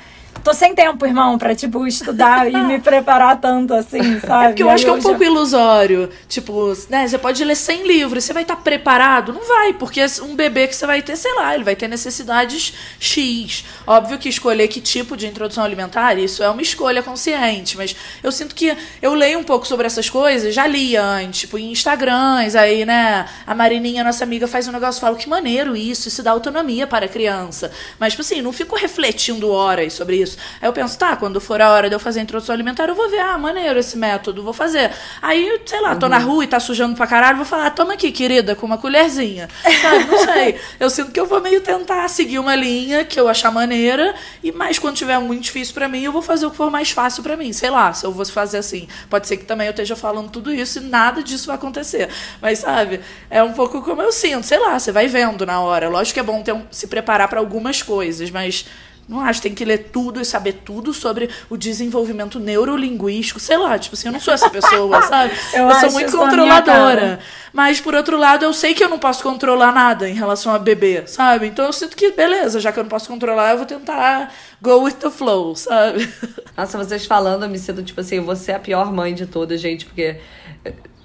Tô 0.48 0.54
sem 0.54 0.74
tempo, 0.74 1.04
irmão, 1.04 1.36
pra, 1.36 1.54
tipo, 1.54 1.86
estudar 1.86 2.50
e 2.50 2.56
me 2.56 2.78
preparar 2.78 3.38
tanto 3.38 3.74
assim, 3.74 4.18
sabe? 4.18 4.44
É 4.44 4.48
porque 4.48 4.62
eu 4.62 4.70
acho 4.70 4.82
que 4.82 4.88
é 4.88 4.94
um 4.94 4.96
já- 4.96 5.02
pouco 5.02 5.22
ilusório. 5.22 6.08
Tipo, 6.26 6.72
né, 6.88 7.06
você 7.06 7.18
pode 7.18 7.44
ler 7.44 7.54
100 7.54 7.86
livros, 7.86 8.24
você 8.24 8.32
vai 8.32 8.44
estar 8.44 8.56
preparado? 8.56 9.30
Não 9.30 9.46
vai, 9.46 9.74
porque 9.74 10.00
um 10.22 10.34
bebê 10.34 10.66
que 10.66 10.74
você 10.74 10.86
vai 10.86 11.02
ter, 11.02 11.16
sei 11.16 11.34
lá, 11.34 11.54
ele 11.54 11.64
vai 11.64 11.76
ter 11.76 11.86
necessidades 11.86 12.72
X. 12.98 13.62
Óbvio 13.86 14.16
que 14.16 14.26
escolher 14.30 14.68
que 14.68 14.80
tipo 14.80 15.18
de 15.18 15.26
introdução 15.26 15.62
alimentar, 15.62 16.18
isso 16.18 16.42
é 16.42 16.48
uma 16.48 16.62
escolha 16.62 17.02
consciente, 17.02 17.76
mas 17.76 17.94
eu 18.22 18.32
sinto 18.32 18.54
que 18.54 18.74
eu 19.02 19.12
leio 19.12 19.38
um 19.40 19.44
pouco 19.44 19.66
sobre 19.66 19.86
essas 19.86 20.08
coisas, 20.08 20.54
já 20.54 20.66
li 20.66 20.96
antes, 20.96 21.40
tipo, 21.40 21.58
em 21.58 21.72
Instagrams, 21.72 22.56
aí, 22.56 22.86
né, 22.86 23.26
a 23.46 23.54
Marininha, 23.54 24.02
nossa 24.02 24.24
amiga, 24.24 24.48
faz 24.48 24.66
um 24.66 24.72
negócio, 24.72 24.98
fala 24.98 25.14
que 25.14 25.28
maneiro 25.28 25.76
isso, 25.76 26.08
isso 26.08 26.22
dá 26.22 26.30
autonomia 26.30 26.86
para 26.86 27.04
a 27.04 27.08
criança. 27.08 27.70
Mas, 28.00 28.14
tipo 28.14 28.22
assim, 28.22 28.40
não 28.40 28.50
fico 28.52 28.74
refletindo 28.76 29.50
horas 29.50 29.92
sobre 29.92 30.16
isso. 30.16 30.37
Aí 30.60 30.68
eu 30.68 30.72
penso, 30.72 30.98
tá, 30.98 31.16
quando 31.16 31.40
for 31.40 31.60
a 31.60 31.70
hora 31.70 31.88
de 31.88 31.94
eu 31.94 32.00
fazer 32.00 32.20
a 32.20 32.22
introdução 32.22 32.54
alimentar, 32.54 32.88
eu 32.88 32.94
vou 32.94 33.08
ver, 33.10 33.20
ah, 33.20 33.36
maneiro 33.38 33.78
esse 33.78 33.96
método, 33.96 34.42
vou 34.42 34.52
fazer. 34.52 34.90
Aí, 35.22 35.60
sei 35.66 35.80
lá, 35.80 35.96
tô 35.96 36.08
na 36.08 36.18
rua 36.18 36.44
e 36.44 36.46
tá 36.46 36.58
sujando 36.60 36.94
pra 36.96 37.06
caralho, 37.06 37.36
vou 37.36 37.46
falar, 37.46 37.70
toma 37.70 37.94
aqui, 37.94 38.10
querida, 38.12 38.54
com 38.54 38.66
uma 38.66 38.78
colherzinha. 38.78 39.48
Sabe, 39.82 40.04
não 40.04 40.18
sei. 40.18 40.58
Eu 40.78 40.90
sinto 40.90 41.10
que 41.12 41.18
eu 41.20 41.26
vou 41.26 41.40
meio 41.40 41.60
tentar 41.60 42.08
seguir 42.08 42.38
uma 42.38 42.54
linha 42.54 43.04
que 43.04 43.18
eu 43.18 43.28
achar 43.28 43.50
maneira, 43.50 44.14
e 44.42 44.52
mais 44.52 44.78
quando 44.78 44.96
tiver 44.96 45.18
muito 45.18 45.42
difícil 45.44 45.74
pra 45.74 45.88
mim, 45.88 46.02
eu 46.02 46.12
vou 46.12 46.22
fazer 46.22 46.46
o 46.46 46.50
que 46.50 46.56
for 46.56 46.70
mais 46.70 46.90
fácil 46.90 47.22
pra 47.22 47.36
mim. 47.36 47.52
Sei 47.52 47.70
lá, 47.70 47.92
se 47.92 48.04
eu 48.06 48.12
vou 48.12 48.24
fazer 48.26 48.58
assim. 48.58 48.86
Pode 49.10 49.26
ser 49.26 49.36
que 49.36 49.44
também 49.44 49.66
eu 49.66 49.70
esteja 49.72 49.96
falando 49.96 50.30
tudo 50.30 50.52
isso 50.52 50.78
e 50.78 50.82
nada 50.82 51.22
disso 51.22 51.46
vai 51.46 51.56
acontecer. 51.56 52.08
Mas, 52.40 52.60
sabe, 52.60 53.00
é 53.30 53.42
um 53.42 53.52
pouco 53.52 53.82
como 53.82 54.00
eu 54.02 54.12
sinto. 54.12 54.44
Sei 54.46 54.58
lá, 54.58 54.78
você 54.78 54.92
vai 54.92 55.08
vendo 55.08 55.44
na 55.46 55.60
hora. 55.60 55.88
Lógico 55.88 56.14
que 56.14 56.20
é 56.20 56.22
bom 56.22 56.42
ter 56.42 56.52
um- 56.52 56.66
se 56.70 56.86
preparar 56.86 57.28
pra 57.28 57.40
algumas 57.40 57.82
coisas, 57.82 58.30
mas. 58.30 58.66
Não 59.08 59.20
acho, 59.20 59.40
tem 59.40 59.54
que 59.54 59.64
ler 59.64 59.88
tudo 59.90 60.20
e 60.20 60.24
saber 60.24 60.60
tudo 60.64 60.92
sobre 60.92 61.30
o 61.48 61.56
desenvolvimento 61.56 62.38
neurolinguístico. 62.38 63.40
Sei 63.40 63.56
lá, 63.56 63.78
tipo 63.78 63.94
assim, 63.94 64.08
eu 64.08 64.12
não 64.12 64.20
sou 64.20 64.34
essa 64.34 64.50
pessoa, 64.50 65.00
sabe? 65.08 65.32
Eu 65.54 65.66
Eu, 65.66 65.74
sou 65.80 65.92
muito 65.92 66.16
controladora. 66.16 67.18
Mas, 67.50 67.80
por 67.80 67.94
outro 67.94 68.18
lado, 68.18 68.44
eu 68.44 68.52
sei 68.52 68.74
que 68.74 68.84
eu 68.84 68.88
não 68.88 68.98
posso 68.98 69.22
controlar 69.22 69.72
nada 69.72 70.08
em 70.08 70.12
relação 70.12 70.54
a 70.54 70.58
bebê, 70.58 71.04
sabe? 71.06 71.46
Então 71.46 71.64
eu 71.64 71.72
sinto 71.72 71.96
que, 71.96 72.12
beleza, 72.12 72.60
já 72.60 72.70
que 72.70 72.78
eu 72.78 72.84
não 72.84 72.90
posso 72.90 73.08
controlar, 73.08 73.52
eu 73.52 73.56
vou 73.56 73.66
tentar 73.66 74.30
go 74.60 74.82
with 74.82 74.92
the 74.92 75.10
flow, 75.10 75.56
sabe? 75.56 76.06
Nossa, 76.54 76.76
vocês 76.76 77.06
falando, 77.06 77.44
eu 77.44 77.48
me 77.48 77.58
sinto 77.58 77.82
tipo 77.82 78.00
assim, 78.02 78.20
você 78.20 78.52
é 78.52 78.56
a 78.56 78.60
pior 78.60 78.92
mãe 78.92 79.14
de 79.14 79.26
todas, 79.26 79.58
gente, 79.58 79.86
porque. 79.86 80.20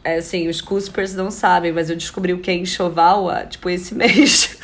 É 0.06 0.18
assim, 0.18 0.50
os 0.50 0.60
cuspers 0.60 1.16
não 1.16 1.32
sabem, 1.32 1.72
mas 1.72 1.90
eu 1.90 1.96
descobri 1.96 2.34
o 2.34 2.40
que 2.40 2.52
é 2.52 2.54
enxoval, 2.54 3.30
tipo, 3.50 3.70
esse 3.70 3.96
mês. 3.96 4.58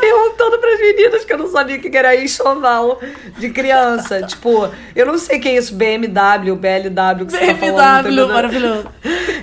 Perguntando 0.00 0.58
pras 0.58 0.80
meninas 0.80 1.24
que 1.26 1.32
eu 1.32 1.38
não 1.38 1.48
sabia 1.48 1.76
o 1.76 1.80
que 1.80 1.94
era 1.94 2.16
enxoval 2.16 2.98
de 3.38 3.50
criança. 3.50 4.22
tipo, 4.26 4.70
eu 4.96 5.04
não 5.04 5.18
sei 5.18 5.38
o 5.38 5.40
que 5.42 5.48
é 5.48 5.56
isso, 5.56 5.74
BMW, 5.74 6.56
BLW, 6.56 7.26
que 7.26 7.32
você 7.32 7.46
tá 7.46 7.54
falando. 7.54 8.04
BMW, 8.04 8.28
maravilhoso. 8.28 8.88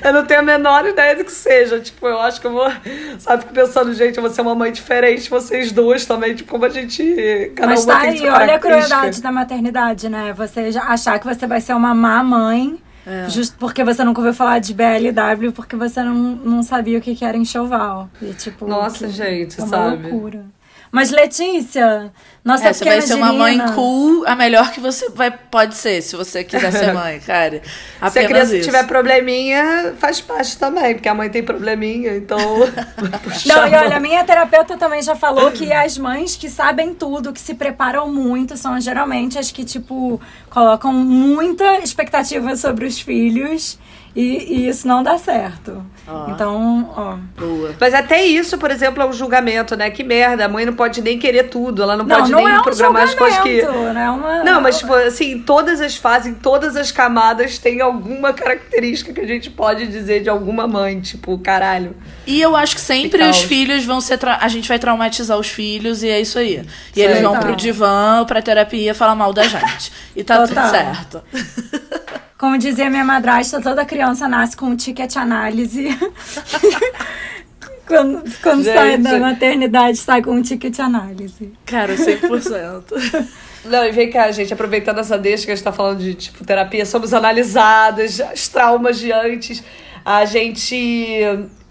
Eu 0.03 0.13
não 0.13 0.25
tenho 0.25 0.39
a 0.39 0.43
menor 0.43 0.87
ideia 0.87 1.15
do 1.15 1.23
que 1.23 1.31
seja. 1.31 1.79
Tipo, 1.79 2.07
eu 2.07 2.19
acho 2.19 2.41
que 2.41 2.47
eu 2.47 2.51
vou. 2.51 2.71
Sabe, 3.19 3.43
fico 3.43 3.53
pensando, 3.53 3.93
gente, 3.93 4.17
eu 4.17 4.23
vou 4.23 4.31
ser 4.31 4.41
uma 4.41 4.55
mãe 4.55 4.71
diferente, 4.71 5.29
vocês 5.29 5.71
duas 5.71 6.05
também. 6.05 6.33
Tipo, 6.33 6.51
como 6.51 6.65
a 6.65 6.69
gente. 6.69 7.51
Cada 7.55 7.67
Mas 7.67 7.85
tá 7.85 7.99
aí, 7.99 8.27
olha 8.27 8.55
a 8.55 8.59
crueldade 8.59 9.21
da 9.21 9.31
maternidade, 9.31 10.09
né? 10.09 10.33
Você 10.33 10.71
já 10.71 10.83
achar 10.83 11.19
que 11.19 11.27
você 11.27 11.45
vai 11.45 11.61
ser 11.61 11.73
uma 11.73 11.93
má 11.93 12.23
mãe. 12.23 12.79
É. 13.07 13.29
Justo 13.29 13.55
porque 13.57 13.85
você 13.85 14.03
nunca 14.03 14.19
ouviu 14.19 14.33
falar 14.33 14.59
de 14.59 14.73
BLW, 14.73 15.53
porque 15.53 15.77
você 15.77 16.03
não, 16.03 16.13
não 16.13 16.61
sabia 16.61 16.97
o 16.97 17.01
que, 17.01 17.15
que 17.15 17.23
era 17.23 17.37
enxoval. 17.37 18.09
E, 18.21 18.33
tipo, 18.33 18.67
Nossa, 18.67 19.07
gente, 19.07 19.57
é 19.59 19.63
uma 19.63 19.69
sabe? 19.69 20.09
loucura. 20.09 20.45
Mas, 20.91 21.11
Letícia, 21.11 22.11
nossa 22.43 22.69
É, 22.69 22.73
você 22.73 22.85
vai 22.85 23.01
ser 23.01 23.15
uma 23.15 23.33
mãe 23.33 23.59
cool, 23.75 24.23
a 24.25 24.33
melhor 24.33 24.71
que 24.71 24.79
você 24.79 25.09
vai, 25.09 25.29
pode 25.29 25.75
ser, 25.75 26.01
se 26.01 26.15
você 26.15 26.45
quiser 26.45 26.71
ser 26.71 26.93
mãe, 26.93 27.19
cara. 27.27 27.61
Se 28.09 28.19
a 28.19 28.25
criança 28.25 28.55
isso. 28.55 28.65
tiver 28.65 28.87
probleminha, 28.87 29.93
faz 29.99 30.21
parte 30.21 30.57
também, 30.57 30.93
porque 30.93 31.09
a 31.09 31.13
mãe 31.13 31.29
tem 31.29 31.43
probleminha, 31.43 32.15
então. 32.15 32.39
Não, 33.45 33.67
e 33.67 33.75
olha, 33.75 33.97
a 33.97 33.99
minha 33.99 34.23
terapeuta 34.23 34.77
também 34.77 35.01
já 35.01 35.13
falou 35.13 35.51
que 35.51 35.73
as 35.73 35.97
mães 35.97 36.37
que 36.37 36.49
sabem 36.49 36.93
tudo, 36.93 37.33
que 37.33 37.41
se 37.41 37.53
preparam 37.53 38.09
muito, 38.09 38.55
são 38.55 38.79
geralmente 38.79 39.37
as 39.37 39.51
que, 39.51 39.65
tipo, 39.65 40.21
colocam 40.49 40.93
muita 40.93 41.79
expectativa 41.79 42.55
sobre 42.55 42.85
os 42.85 42.97
filhos 42.99 43.77
e, 44.19 44.53
e 44.55 44.67
isso 44.69 44.87
não 44.87 45.03
dá 45.03 45.17
certo. 45.17 45.85
Ó. 46.07 46.29
Então, 46.31 46.89
ó. 46.95 47.15
Boa. 47.39 47.75
Mas 47.79 47.93
até 47.93 48.25
isso, 48.25 48.57
por 48.57 48.71
exemplo, 48.71 49.03
é 49.03 49.05
um 49.05 49.13
julgamento, 49.13 49.75
né? 49.75 49.89
Que 49.91 50.03
merda, 50.03 50.45
a 50.45 50.49
mãe 50.49 50.65
não 50.65 50.73
pode 50.73 51.01
nem 51.01 51.19
querer 51.19 51.43
tudo, 51.49 51.83
ela 51.83 51.95
não, 51.95 52.05
Não, 52.05 52.17
pode 52.17 52.31
não 52.31 52.39
nem 52.43 52.53
é 52.55 52.59
um 52.59 52.61
programar 52.63 53.03
as 53.03 53.13
coisas 53.13 53.39
que. 53.39 53.61
julgamento, 53.61 53.93
né? 53.93 54.05
É 54.05 54.09
uma- 54.09 54.43
Não, 54.43 54.61
mas 54.61 54.79
tipo, 54.79 54.93
assim, 54.93 55.39
todas 55.39 55.79
as 55.81 55.95
fases, 55.95 56.27
em 56.27 56.33
todas 56.33 56.75
as 56.75 56.91
camadas 56.91 57.57
tem 57.59 57.79
alguma 57.81 58.33
característica 58.33 59.13
que 59.13 59.21
a 59.21 59.27
gente 59.27 59.49
pode 59.51 59.85
dizer 59.87 60.23
de 60.23 60.29
alguma 60.29 60.67
mãe, 60.67 60.99
tipo, 60.99 61.37
caralho. 61.39 61.95
E 62.25 62.41
eu 62.41 62.55
acho 62.55 62.75
que 62.75 62.81
sempre 62.81 63.19
Que 63.23 63.29
os 63.29 63.41
filhos 63.43 63.85
vão 63.85 64.01
ser. 64.01 64.17
tra- 64.17 64.39
A 64.41 64.47
gente 64.47 64.67
vai 64.67 64.79
traumatizar 64.79 65.37
os 65.37 65.47
filhos 65.47 66.01
e 66.03 66.09
é 66.09 66.19
isso 66.19 66.39
aí. 66.39 66.65
E 66.95 67.01
eles 67.01 67.21
vão 67.21 67.39
pro 67.39 67.55
divã, 67.55 68.23
pra 68.25 68.41
terapia, 68.41 68.95
falar 68.95 69.15
mal 69.15 69.31
da 69.31 69.43
gente. 69.43 69.91
E 70.15 70.23
tá 70.23 70.45
Total. 70.45 70.63
tudo 70.63 70.71
certo. 70.71 71.23
Como 72.37 72.57
dizia 72.57 72.89
minha 72.89 73.03
madrasta, 73.03 73.59
toda 73.59 73.83
criança 73.83 74.27
nasce 74.27 74.55
com 74.55 74.67
um 74.67 74.75
ticket 74.75 75.15
análise. 75.15 75.87
quando 77.87 78.23
quando 78.43 78.63
sai 78.63 78.97
da 78.97 79.17
maternidade, 79.17 79.97
sai 79.97 80.21
com 80.21 80.31
um 80.31 80.41
ticket 80.41 80.77
análise. 80.79 81.51
Cara, 81.65 81.95
100%. 81.95 83.27
Não, 83.65 83.83
e 83.85 83.91
vem 83.91 84.09
cá, 84.09 84.31
gente, 84.31 84.53
aproveitando 84.53 84.99
essa 84.99 85.17
deixa 85.17 85.45
que 85.45 85.51
a 85.51 85.55
gente 85.55 85.63
tá 85.63 85.71
falando 85.71 85.99
de, 85.99 86.13
tipo, 86.13 86.45
terapia, 86.45 86.85
somos 86.85 87.13
analisadas, 87.13 88.21
os 88.33 88.47
traumas 88.47 88.99
de 88.99 89.11
antes. 89.11 89.63
A 90.05 90.23
gente. 90.25 91.21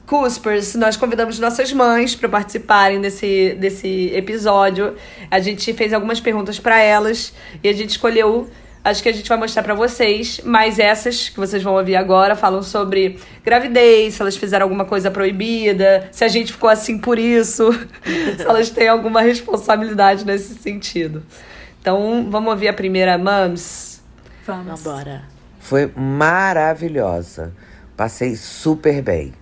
Cuspers, 0.07 0.77
nós 0.77 0.97
convidamos 0.97 1.41
nossas 1.41 1.73
mães 1.73 2.14
para 2.14 2.29
participarem 2.29 3.01
desse, 3.01 3.57
desse 3.59 4.12
episódio. 4.14 4.95
A 5.29 5.41
gente 5.41 5.73
fez 5.73 5.93
algumas 5.93 6.21
perguntas 6.21 6.61
para 6.61 6.79
elas 6.81 7.33
e 7.62 7.69
a 7.69 7.73
gente 7.73 7.91
escolheu 7.91 8.49
Acho 8.87 9.03
que 9.03 9.09
a 9.09 9.12
gente 9.12 9.28
vai 9.28 9.37
mostrar 9.37 9.64
pra 9.64 9.74
vocês, 9.74 10.41
mas 10.45 10.78
essas 10.78 11.28
que 11.28 11.41
vocês 11.41 11.61
vão 11.61 11.74
ouvir 11.74 11.97
agora 11.97 12.37
falam 12.37 12.62
sobre 12.62 13.18
gravidez, 13.45 14.14
se 14.14 14.22
elas 14.22 14.37
fizeram 14.37 14.62
alguma 14.62 14.84
coisa 14.84 15.11
proibida, 15.11 16.09
se 16.12 16.22
a 16.22 16.28
gente 16.28 16.53
ficou 16.53 16.70
assim 16.70 16.97
por 16.97 17.18
isso, 17.18 17.72
se 18.39 18.43
elas 18.43 18.70
têm 18.70 18.87
alguma 18.87 19.22
responsabilidade 19.22 20.24
nesse 20.24 20.55
sentido. 20.55 21.24
Então, 21.80 22.28
vamos 22.30 22.49
ouvir 22.49 22.68
a 22.68 22.72
primeira 22.72 23.18
Mams. 23.18 24.01
Vamos. 24.47 24.80
Vambora. 24.80 25.24
Foi 25.59 25.91
maravilhosa. 25.97 27.53
Passei 27.97 28.37
super 28.37 29.03
bem. 29.03 29.34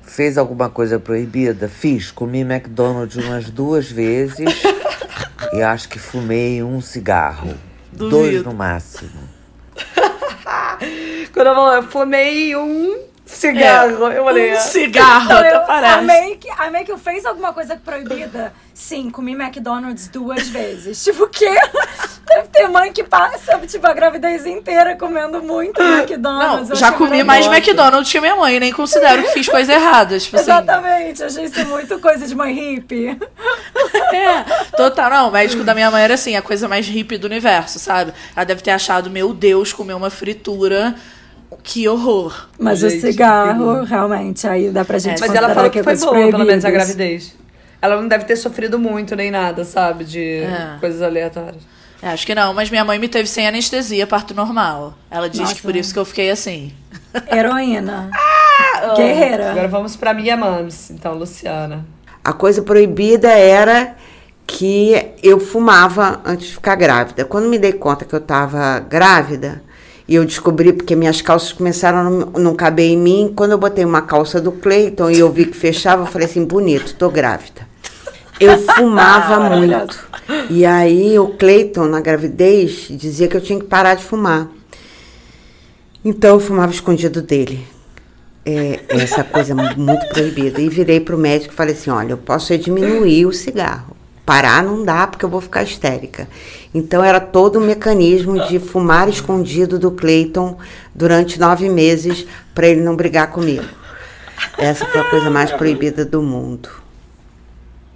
Fez 0.00 0.38
alguma 0.38 0.70
coisa 0.70 0.98
proibida? 0.98 1.68
Fiz. 1.68 2.10
Comi 2.10 2.40
McDonald's 2.40 3.22
umas 3.22 3.50
duas 3.50 3.92
vezes. 3.92 4.62
e 5.52 5.60
acho 5.60 5.90
que 5.90 5.98
fumei 5.98 6.62
um 6.62 6.80
cigarro. 6.80 7.54
Dois 7.92 8.10
Duvido. 8.10 8.44
no 8.44 8.54
máximo. 8.54 9.28
Quando 11.32 11.46
eu 11.46 11.54
eu 11.72 11.82
fumei 11.84 12.56
um 12.56 13.11
cigarro, 13.24 14.08
eu 14.12 14.24
falei, 14.24 14.52
Um 14.52 14.56
ah, 14.56 14.60
cigarro, 14.60 15.24
Então, 15.24 15.38
até 15.38 15.56
eu 15.56 15.60
parece. 15.60 15.94
amei 15.98 16.36
que, 16.36 16.50
amei 16.50 16.84
que 16.84 16.92
eu 16.92 16.98
fez 16.98 17.24
alguma 17.24 17.52
coisa 17.52 17.76
proibida. 17.76 18.52
Sim, 18.74 19.10
comi 19.10 19.32
McDonald's 19.32 20.08
duas 20.08 20.48
vezes. 20.48 21.02
Tipo, 21.04 21.24
o 21.24 21.28
quê? 21.28 21.54
Deve 22.26 22.48
ter 22.48 22.68
mãe 22.68 22.92
que 22.92 23.04
passa, 23.04 23.58
tipo, 23.66 23.86
a 23.86 23.92
gravidez 23.92 24.46
inteira 24.46 24.96
comendo 24.96 25.42
muito 25.42 25.80
McDonald's. 25.80 26.68
Não, 26.70 26.76
já 26.76 26.92
comi 26.92 27.22
mais 27.22 27.46
McDonald's 27.46 28.10
que 28.10 28.20
minha 28.20 28.34
mãe, 28.36 28.58
nem 28.58 28.72
considero 28.72 29.22
que 29.22 29.30
fiz 29.30 29.48
coisas 29.48 29.74
erradas. 29.74 30.24
Tipo 30.24 30.38
Exatamente, 30.38 31.22
assim. 31.22 31.44
achei 31.44 31.62
isso 31.62 31.68
muito 31.68 31.98
coisa 31.98 32.26
de 32.26 32.34
mãe 32.34 32.54
hippie. 32.54 33.18
É, 34.14 34.42
total. 34.76 35.10
Não, 35.10 35.28
o 35.28 35.32
médico 35.32 35.64
da 35.64 35.74
minha 35.74 35.90
mãe 35.90 36.02
era 36.02 36.14
assim, 36.14 36.36
a 36.36 36.42
coisa 36.42 36.68
mais 36.68 36.86
hippie 36.86 37.16
do 37.16 37.26
universo, 37.26 37.78
sabe? 37.78 38.12
Ela 38.36 38.44
deve 38.44 38.62
ter 38.62 38.70
achado, 38.70 39.08
meu 39.08 39.32
Deus, 39.32 39.72
comer 39.72 39.94
uma 39.94 40.10
fritura 40.10 40.94
que 41.62 41.88
horror. 41.88 42.48
Mas 42.58 42.78
gente, 42.78 42.98
o 42.98 43.00
cigarro, 43.00 43.84
realmente, 43.84 44.46
aí 44.46 44.70
dá 44.70 44.84
pra 44.84 44.98
gente 44.98 45.18
é, 45.18 45.26
Mas 45.26 45.34
ela 45.34 45.54
falou 45.54 45.70
que, 45.70 45.78
que 45.78 45.84
foi 45.84 45.96
boa, 45.96 46.30
pelo 46.30 46.44
menos, 46.44 46.64
a 46.64 46.70
gravidez. 46.70 47.34
Ela 47.80 48.00
não 48.00 48.06
deve 48.06 48.24
ter 48.24 48.36
sofrido 48.36 48.78
muito 48.78 49.16
nem 49.16 49.30
nada, 49.30 49.64
sabe? 49.64 50.04
De 50.04 50.38
é. 50.38 50.76
coisas 50.78 51.02
aleatórias. 51.02 51.62
É, 52.02 52.08
acho 52.08 52.26
que 52.26 52.34
não, 52.34 52.52
mas 52.52 52.68
minha 52.68 52.84
mãe 52.84 52.98
me 52.98 53.08
teve 53.08 53.28
sem 53.28 53.46
anestesia, 53.46 54.06
parto 54.06 54.34
normal. 54.34 54.94
Ela 55.10 55.28
diz 55.28 55.40
Nossa. 55.40 55.54
que 55.54 55.62
por 55.62 55.76
isso 55.76 55.92
que 55.92 55.98
eu 55.98 56.04
fiquei 56.04 56.30
assim. 56.30 56.72
Heroína. 57.30 58.10
ah, 58.12 58.94
Guerreira. 58.96 59.52
Agora 59.52 59.68
vamos 59.68 59.94
pra 59.94 60.12
minha 60.12 60.36
mams, 60.36 60.90
então, 60.90 61.14
Luciana. 61.14 61.84
A 62.24 62.32
coisa 62.32 62.62
proibida 62.62 63.30
era 63.30 63.96
que 64.46 65.12
eu 65.22 65.38
fumava 65.38 66.20
antes 66.24 66.48
de 66.48 66.54
ficar 66.54 66.74
grávida. 66.74 67.24
Quando 67.24 67.48
me 67.48 67.58
dei 67.58 67.72
conta 67.72 68.04
que 68.04 68.14
eu 68.14 68.18
estava 68.18 68.80
grávida, 68.80 69.62
e 70.06 70.14
eu 70.14 70.24
descobri 70.24 70.72
porque 70.72 70.96
minhas 70.96 71.22
calças 71.22 71.52
começaram 71.52 71.98
a 71.98 72.04
não, 72.04 72.26
não 72.32 72.54
caber 72.54 72.86
em 72.86 72.96
mim. 72.96 73.32
Quando 73.34 73.52
eu 73.52 73.58
botei 73.58 73.84
uma 73.84 74.02
calça 74.02 74.40
do 74.40 74.52
Cleiton 74.52 75.10
e 75.10 75.18
eu 75.18 75.30
vi 75.30 75.46
que 75.46 75.56
fechava, 75.56 76.02
eu 76.02 76.06
falei 76.06 76.26
assim: 76.26 76.44
bonito, 76.44 76.94
tô 76.94 77.08
grávida. 77.08 77.66
Eu 78.40 78.58
fumava 78.58 79.38
muito. 79.56 80.08
E 80.50 80.66
aí 80.66 81.18
o 81.18 81.28
Cleiton, 81.28 81.86
na 81.86 82.00
gravidez, 82.00 82.88
dizia 82.90 83.28
que 83.28 83.36
eu 83.36 83.40
tinha 83.40 83.58
que 83.58 83.66
parar 83.66 83.94
de 83.94 84.04
fumar. 84.04 84.48
Então 86.04 86.30
eu 86.30 86.40
fumava 86.40 86.72
escondido 86.72 87.22
dele. 87.22 87.64
É, 88.44 88.80
essa 88.88 89.22
coisa 89.22 89.54
muito 89.54 90.08
proibida. 90.08 90.60
E 90.60 90.68
virei 90.68 90.98
pro 90.98 91.16
médico 91.16 91.52
e 91.52 91.56
falei 91.56 91.74
assim: 91.74 91.90
olha, 91.90 92.12
eu 92.12 92.18
posso 92.18 92.56
diminuir 92.58 93.24
o 93.26 93.32
cigarro. 93.32 93.91
Parar 94.24 94.62
não 94.62 94.84
dá 94.84 95.06
porque 95.06 95.24
eu 95.24 95.28
vou 95.28 95.40
ficar 95.40 95.62
histérica. 95.62 96.28
Então 96.72 97.02
era 97.02 97.20
todo 97.20 97.58
um 97.58 97.66
mecanismo 97.66 98.46
de 98.46 98.58
fumar 98.58 99.08
escondido 99.08 99.78
do 99.78 99.90
Clayton 99.90 100.56
durante 100.94 101.40
nove 101.40 101.68
meses 101.68 102.26
para 102.54 102.68
ele 102.68 102.80
não 102.80 102.94
brigar 102.94 103.30
comigo. 103.30 103.64
Essa 104.56 104.86
foi 104.86 105.00
a 105.00 105.10
coisa 105.10 105.28
mais 105.28 105.50
proibida 105.52 106.04
do 106.04 106.22
mundo. 106.22 106.68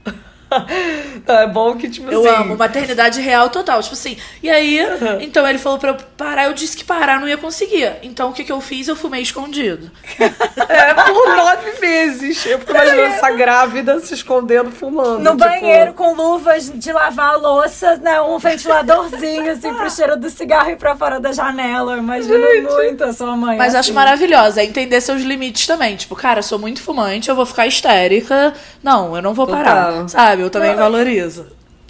é 1.33 1.47
bom 1.47 1.77
que, 1.77 1.89
tipo 1.89 2.11
eu 2.11 2.21
assim. 2.21 2.29
Eu 2.29 2.37
amo, 2.37 2.57
maternidade 2.57 3.21
real 3.21 3.51
total. 3.51 3.83
Tipo 3.83 3.95
assim. 3.95 4.17
E 4.43 4.49
aí, 4.49 4.81
então 5.21 5.47
ele 5.47 5.59
falou 5.59 5.79
pra 5.79 5.91
eu 5.91 5.97
parar, 6.17 6.45
eu 6.45 6.53
disse 6.53 6.77
que 6.77 6.85
parar 6.85 7.21
não 7.21 7.29
ia 7.29 7.37
conseguir. 7.37 7.93
Então 8.03 8.31
o 8.31 8.33
que, 8.33 8.45
que 8.45 8.53
eu 8.53 8.61
fiz? 8.61 8.89
Eu 8.89 8.97
fumei 8.97 9.23
escondido. 9.23 9.91
é, 10.19 10.95
por 10.95 11.37
nove 11.37 11.81
meses. 11.81 12.47
Eu 12.47 12.59
fico 12.59 12.71
imaginando 12.71 13.03
essa 13.03 13.31
grávida 13.33 13.99
se 14.01 14.15
escondendo, 14.15 14.71
fumando. 14.71 15.19
No 15.19 15.31
tipo... 15.33 15.39
banheiro, 15.39 15.93
com 15.95 16.15
luvas 16.15 16.71
de 16.73 16.93
lavar 16.93 17.35
a 17.35 17.37
louça, 17.37 17.97
né? 17.97 18.21
Um 18.21 18.39
ventiladorzinho, 18.39 19.51
assim, 19.51 19.73
pro 19.75 19.91
cheiro 19.91 20.17
do 20.17 20.31
cigarro 20.31 20.71
e 20.71 20.77
pra 20.77 20.95
fora 20.97 21.19
da 21.19 21.33
janela. 21.33 21.95
Eu 21.95 21.99
imagino 21.99 22.39
Gente. 22.39 22.73
muito 22.73 23.05
a 23.05 23.13
sua 23.13 23.37
mãe. 23.37 23.57
Mas 23.59 23.75
assim. 23.75 23.79
acho 23.79 23.95
maravilhosa. 23.95 24.61
É 24.61 24.65
entender 24.65 25.01
seus 25.01 25.23
limites 25.23 25.67
também. 25.67 25.97
Tipo, 25.97 26.15
cara, 26.15 26.43
sou 26.43 26.59
muito 26.59 26.83
fumante, 26.83 27.29
eu 27.29 27.35
vou 27.35 27.47
ficar 27.47 27.67
histérica. 27.67 28.55
Não, 28.83 29.17
eu 29.17 29.23
não 29.23 29.35
vou 29.35 29.47
parar. 29.47 29.87
Total. 29.87 30.09
Sabe? 30.09 30.43
Eu 30.43 30.51
também 30.51 30.71
não, 30.71 30.79
valorizo. 30.79 31.16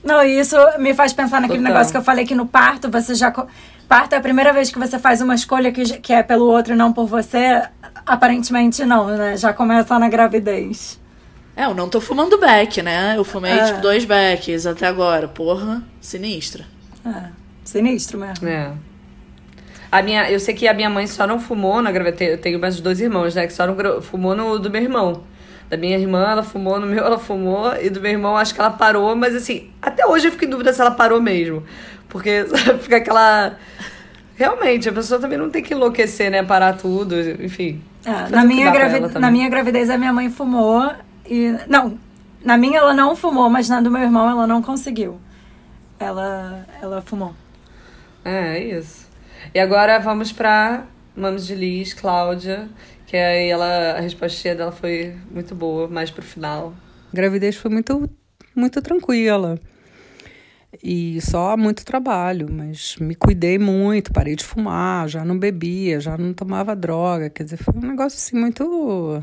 Não, 0.04 0.22
e 0.22 0.38
isso 0.38 0.56
me 0.78 0.94
faz 0.94 1.12
pensar 1.12 1.40
naquele 1.40 1.58
Total. 1.58 1.72
negócio 1.72 1.92
que 1.92 1.98
eu 1.98 2.02
falei 2.02 2.24
que 2.24 2.34
no 2.34 2.46
parto 2.46 2.88
você 2.88 3.14
já. 3.14 3.32
Parto 3.88 4.12
é 4.12 4.16
a 4.16 4.20
primeira 4.20 4.52
vez 4.52 4.70
que 4.70 4.78
você 4.78 4.98
faz 4.98 5.20
uma 5.20 5.34
escolha 5.34 5.72
que, 5.72 5.98
que 5.98 6.12
é 6.12 6.22
pelo 6.22 6.46
outro 6.46 6.74
e 6.74 6.76
não 6.76 6.92
por 6.92 7.06
você. 7.06 7.62
Aparentemente 8.04 8.84
não, 8.84 9.06
né? 9.08 9.36
Já 9.36 9.52
começa 9.52 9.98
na 9.98 10.08
gravidez. 10.08 11.00
É, 11.56 11.64
eu 11.64 11.74
não 11.74 11.88
tô 11.88 12.00
fumando 12.00 12.38
back, 12.38 12.82
né? 12.82 13.14
Eu 13.16 13.24
fumei, 13.24 13.52
é. 13.52 13.64
tipo, 13.64 13.80
dois 13.80 14.04
backs 14.04 14.66
até 14.66 14.86
agora. 14.86 15.26
Porra, 15.26 15.82
sinistra. 16.00 16.64
É, 17.04 17.30
sinistro 17.64 18.18
mesmo. 18.18 18.46
É. 18.46 18.72
A 19.90 20.02
minha, 20.02 20.30
eu 20.30 20.38
sei 20.38 20.54
que 20.54 20.68
a 20.68 20.74
minha 20.74 20.90
mãe 20.90 21.06
só 21.06 21.26
não 21.26 21.40
fumou 21.40 21.80
na 21.80 21.90
gravidez. 21.90 22.32
Eu 22.32 22.38
tenho 22.38 22.60
mais 22.60 22.78
dois 22.80 23.00
irmãos, 23.00 23.34
né? 23.34 23.46
Que 23.46 23.52
só 23.52 23.66
não 23.66 24.02
fumou 24.02 24.36
no 24.36 24.58
do 24.58 24.70
meu 24.70 24.82
irmão. 24.82 25.22
Da 25.68 25.76
minha 25.76 25.98
irmã, 25.98 26.30
ela 26.30 26.42
fumou, 26.42 26.78
no 26.78 26.86
meu 26.86 27.04
ela 27.04 27.18
fumou, 27.18 27.74
e 27.76 27.90
do 27.90 28.00
meu 28.00 28.12
irmão 28.12 28.36
acho 28.36 28.54
que 28.54 28.60
ela 28.60 28.70
parou, 28.70 29.16
mas 29.16 29.34
assim, 29.34 29.70
até 29.82 30.06
hoje 30.06 30.28
eu 30.28 30.32
fico 30.32 30.44
em 30.44 30.50
dúvida 30.50 30.72
se 30.72 30.80
ela 30.80 30.92
parou 30.92 31.20
mesmo. 31.20 31.64
Porque 32.08 32.46
sabe, 32.56 32.78
fica 32.82 32.96
aquela. 32.98 33.56
Realmente, 34.36 34.88
a 34.88 34.92
pessoa 34.92 35.20
também 35.20 35.38
não 35.38 35.50
tem 35.50 35.62
que 35.62 35.74
enlouquecer, 35.74 36.30
né? 36.30 36.42
Parar 36.42 36.76
tudo, 36.76 37.14
enfim. 37.42 37.82
É, 38.04 38.28
na, 38.28 38.44
minha 38.44 38.70
gravi... 38.70 39.18
na 39.18 39.30
minha 39.30 39.48
gravidez, 39.48 39.90
a 39.90 39.98
minha 39.98 40.12
mãe 40.12 40.30
fumou 40.30 40.92
e. 41.28 41.56
Não, 41.66 41.98
na 42.44 42.56
minha 42.56 42.78
ela 42.78 42.94
não 42.94 43.16
fumou, 43.16 43.50
mas 43.50 43.68
na 43.68 43.80
do 43.80 43.90
meu 43.90 44.02
irmão 44.02 44.30
ela 44.30 44.46
não 44.46 44.62
conseguiu. 44.62 45.18
Ela, 45.98 46.64
ela 46.80 47.02
fumou. 47.02 47.34
É, 48.24 48.58
é 48.58 48.64
isso. 48.78 49.08
E 49.54 49.58
agora 49.58 49.98
vamos 49.98 50.30
pra 50.32 50.84
Mames 51.16 51.46
de 51.46 51.54
Liz, 51.54 51.94
Cláudia. 51.94 52.68
Que 53.06 53.16
aí 53.16 53.48
ela, 53.48 53.92
a 53.92 54.00
respostinha 54.00 54.54
dela 54.54 54.72
foi 54.72 55.14
muito 55.30 55.54
boa, 55.54 55.86
mais 55.88 56.10
pro 56.10 56.22
final. 56.22 56.74
A 57.12 57.16
gravidez 57.16 57.56
foi 57.56 57.70
muito, 57.70 58.10
muito 58.54 58.82
tranquila. 58.82 59.58
E 60.82 61.20
só 61.20 61.56
muito 61.56 61.84
trabalho, 61.84 62.48
mas 62.50 62.96
me 62.96 63.14
cuidei 63.14 63.58
muito, 63.58 64.12
parei 64.12 64.34
de 64.34 64.44
fumar, 64.44 65.08
já 65.08 65.24
não 65.24 65.38
bebia, 65.38 66.00
já 66.00 66.18
não 66.18 66.34
tomava 66.34 66.74
droga. 66.74 67.30
Quer 67.30 67.44
dizer, 67.44 67.56
foi 67.56 67.74
um 67.74 67.86
negócio 67.86 68.16
assim 68.16 68.36
muito. 68.36 69.22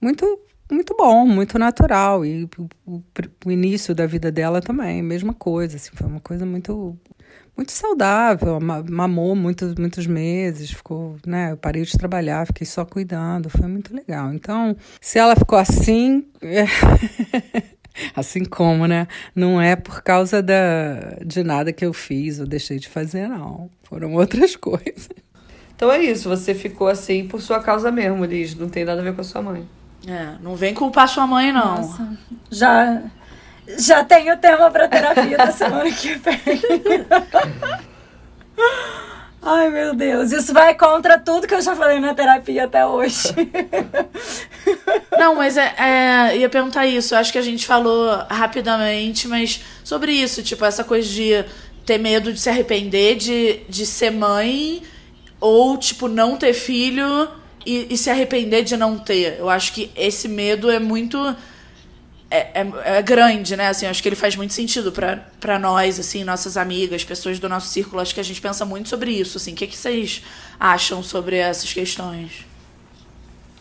Muito 0.00 0.40
muito 0.70 0.94
bom, 0.94 1.26
muito 1.26 1.58
natural. 1.58 2.24
E 2.24 2.44
o, 2.44 2.68
o, 2.86 3.02
o, 3.46 3.50
início 3.50 3.94
da 3.94 4.06
vida 4.06 4.30
dela 4.30 4.60
também, 4.60 5.02
mesma 5.02 5.32
coisa. 5.32 5.76
Assim, 5.76 5.90
foi 5.94 6.06
uma 6.06 6.20
coisa 6.20 6.44
muito 6.44 6.96
muito 7.58 7.72
saudável, 7.72 8.60
mamou 8.88 9.34
muitos, 9.34 9.74
muitos 9.74 10.06
meses, 10.06 10.70
ficou, 10.70 11.16
né? 11.26 11.50
Eu 11.50 11.56
parei 11.56 11.82
de 11.82 11.98
trabalhar, 11.98 12.46
fiquei 12.46 12.64
só 12.64 12.84
cuidando, 12.84 13.50
foi 13.50 13.66
muito 13.66 13.92
legal. 13.92 14.32
Então, 14.32 14.76
se 15.00 15.18
ela 15.18 15.34
ficou 15.34 15.58
assim, 15.58 16.24
é... 16.40 16.66
assim 18.14 18.44
como, 18.44 18.86
né? 18.86 19.08
Não 19.34 19.60
é 19.60 19.74
por 19.74 20.02
causa 20.02 20.40
da, 20.40 21.18
de 21.26 21.42
nada 21.42 21.72
que 21.72 21.84
eu 21.84 21.92
fiz 21.92 22.38
ou 22.38 22.46
deixei 22.46 22.78
de 22.78 22.88
fazer, 22.88 23.28
não. 23.28 23.68
Foram 23.82 24.14
outras 24.14 24.54
coisas. 24.56 25.08
Então 25.74 25.90
é 25.90 26.00
isso, 26.00 26.28
você 26.28 26.54
ficou 26.54 26.86
assim 26.86 27.26
por 27.26 27.42
sua 27.42 27.60
causa 27.60 27.90
mesmo, 27.90 28.24
Liz. 28.24 28.54
Não 28.54 28.68
tem 28.68 28.84
nada 28.84 29.00
a 29.00 29.04
ver 29.04 29.14
com 29.14 29.20
a 29.20 29.24
sua 29.24 29.42
mãe. 29.42 29.68
É, 30.06 30.36
não 30.40 30.54
vem 30.54 30.72
culpar 30.72 31.08
sua 31.08 31.26
mãe, 31.26 31.52
não. 31.52 31.76
Nossa, 31.76 32.18
já 32.52 33.02
já 33.78 34.04
tenho 34.04 34.36
tema 34.38 34.70
para 34.70 34.88
terapia 34.88 35.36
da 35.36 35.50
semana 35.50 35.90
que 35.90 36.14
vem. 36.14 36.40
Ai, 39.40 39.70
meu 39.70 39.94
Deus. 39.94 40.32
Isso 40.32 40.52
vai 40.52 40.74
contra 40.74 41.18
tudo 41.18 41.46
que 41.46 41.54
eu 41.54 41.62
já 41.62 41.74
falei 41.74 42.00
na 42.00 42.14
terapia 42.14 42.64
até 42.64 42.84
hoje. 42.84 43.28
Não, 45.18 45.36
mas 45.36 45.56
é, 45.56 45.74
é, 45.78 46.36
ia 46.38 46.48
perguntar 46.48 46.86
isso. 46.86 47.14
Acho 47.14 47.32
que 47.32 47.38
a 47.38 47.42
gente 47.42 47.66
falou 47.66 48.08
rapidamente, 48.28 49.28
mas 49.28 49.62
sobre 49.84 50.12
isso, 50.12 50.42
tipo, 50.42 50.64
essa 50.64 50.84
coisa 50.84 51.08
de 51.08 51.44
ter 51.86 51.98
medo 51.98 52.32
de 52.32 52.40
se 52.40 52.50
arrepender 52.50 53.16
de, 53.16 53.60
de 53.68 53.86
ser 53.86 54.10
mãe 54.10 54.82
ou, 55.40 55.78
tipo, 55.78 56.08
não 56.08 56.36
ter 56.36 56.52
filho 56.52 57.28
e, 57.64 57.86
e 57.90 57.96
se 57.96 58.10
arrepender 58.10 58.64
de 58.64 58.76
não 58.76 58.98
ter. 58.98 59.38
Eu 59.38 59.48
acho 59.48 59.72
que 59.72 59.90
esse 59.96 60.28
medo 60.28 60.70
é 60.70 60.78
muito 60.78 61.34
é, 62.30 62.60
é, 62.60 62.72
é, 62.84 63.02
grande, 63.02 63.56
né? 63.56 63.68
Assim, 63.68 63.86
acho 63.86 64.02
que 64.02 64.08
ele 64.08 64.16
faz 64.16 64.36
muito 64.36 64.52
sentido 64.52 64.92
para 64.92 65.58
nós, 65.58 65.98
assim, 65.98 66.24
nossas 66.24 66.56
amigas, 66.56 67.04
pessoas 67.04 67.38
do 67.38 67.48
nosso 67.48 67.68
círculo. 67.68 68.00
Acho 68.00 68.14
que 68.14 68.20
a 68.20 68.24
gente 68.24 68.40
pensa 68.40 68.64
muito 68.64 68.88
sobre 68.88 69.10
isso, 69.10 69.38
assim. 69.38 69.52
O 69.52 69.56
que, 69.56 69.66
que 69.66 69.76
vocês 69.76 70.22
acham 70.60 71.02
sobre 71.02 71.36
essas 71.36 71.72
questões? 71.72 72.46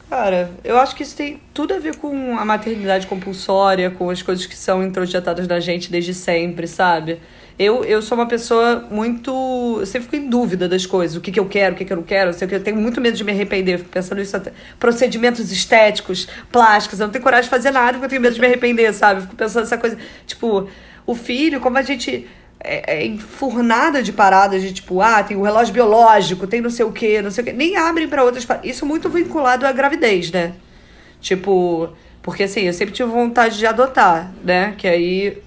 Cara, 0.09 0.51
eu 0.63 0.77
acho 0.77 0.95
que 0.95 1.03
isso 1.03 1.15
tem 1.15 1.41
tudo 1.53 1.73
a 1.73 1.79
ver 1.79 1.97
com 1.97 2.37
a 2.37 2.45
maternidade 2.45 3.07
compulsória, 3.07 3.91
com 3.91 4.09
as 4.09 4.21
coisas 4.21 4.45
que 4.45 4.55
são 4.55 4.81
introjetadas 4.81 5.47
na 5.47 5.59
gente 5.59 5.91
desde 5.91 6.13
sempre, 6.13 6.65
sabe? 6.65 7.19
Eu, 7.59 7.83
eu 7.83 8.03
sou 8.03 8.15
uma 8.15 8.27
pessoa 8.27 8.87
muito. 8.91 9.77
Eu 9.79 9.85
sempre 9.85 10.03
fico 10.03 10.15
em 10.15 10.29
dúvida 10.29 10.69
das 10.69 10.85
coisas. 10.85 11.17
O 11.17 11.21
que, 11.21 11.31
que 11.31 11.39
eu 11.39 11.47
quero, 11.47 11.73
o 11.73 11.77
que, 11.77 11.85
que 11.85 11.91
eu 11.91 11.97
não 11.97 12.03
quero. 12.03 12.29
Eu, 12.29 12.47
eu 12.49 12.63
tenho 12.63 12.77
muito 12.77 13.01
medo 13.01 13.17
de 13.17 13.23
me 13.23 13.31
arrepender. 13.31 13.73
Eu 13.73 13.79
fico 13.79 13.89
pensando 13.89 14.19
nisso 14.19 14.37
até. 14.37 14.53
Procedimentos 14.79 15.51
estéticos, 15.51 16.27
plásticos. 16.51 16.99
Eu 16.99 17.07
não 17.07 17.11
tenho 17.11 17.23
coragem 17.23 17.45
de 17.45 17.49
fazer 17.49 17.71
nada 17.71 17.93
porque 17.93 18.05
eu 18.05 18.09
tenho 18.09 18.21
medo 18.21 18.35
de 18.35 18.39
me 18.39 18.45
arrepender, 18.45 18.93
sabe? 18.93 19.21
Eu 19.21 19.23
fico 19.23 19.35
pensando 19.35 19.63
nessa 19.63 19.77
coisa. 19.77 19.97
Tipo, 20.27 20.69
o 21.05 21.15
filho, 21.15 21.59
como 21.59 21.79
a 21.79 21.81
gente 21.81 22.27
é, 22.59 22.97
é 22.97 23.05
enfurnada 23.07 24.03
de 24.03 24.13
paradas 24.13 24.61
de 24.61 24.71
tipo, 24.71 25.01
ah, 25.01 25.23
tem 25.23 25.35
o 25.35 25.41
relógio 25.41 25.73
biológico, 25.73 26.45
tem 26.45 26.61
não 26.61 26.69
sei 26.69 26.85
o 26.85 26.91
quê, 26.91 27.23
não 27.23 27.31
sei 27.31 27.41
o 27.41 27.45
quê. 27.45 27.53
Nem 27.53 27.75
abrem 27.75 28.07
para 28.07 28.23
outras 28.23 28.45
paradas. 28.45 28.69
Isso 28.69 28.85
muito 28.85 29.09
vinculado 29.09 29.65
à 29.65 29.71
gravidez, 29.71 30.31
né? 30.31 30.53
Tipo, 31.19 31.89
porque 32.21 32.43
assim, 32.43 32.61
eu 32.61 32.73
sempre 32.73 32.93
tive 32.93 33.09
vontade 33.09 33.57
de 33.57 33.65
adotar, 33.65 34.31
né? 34.43 34.75
Que 34.77 34.87
aí 34.87 35.41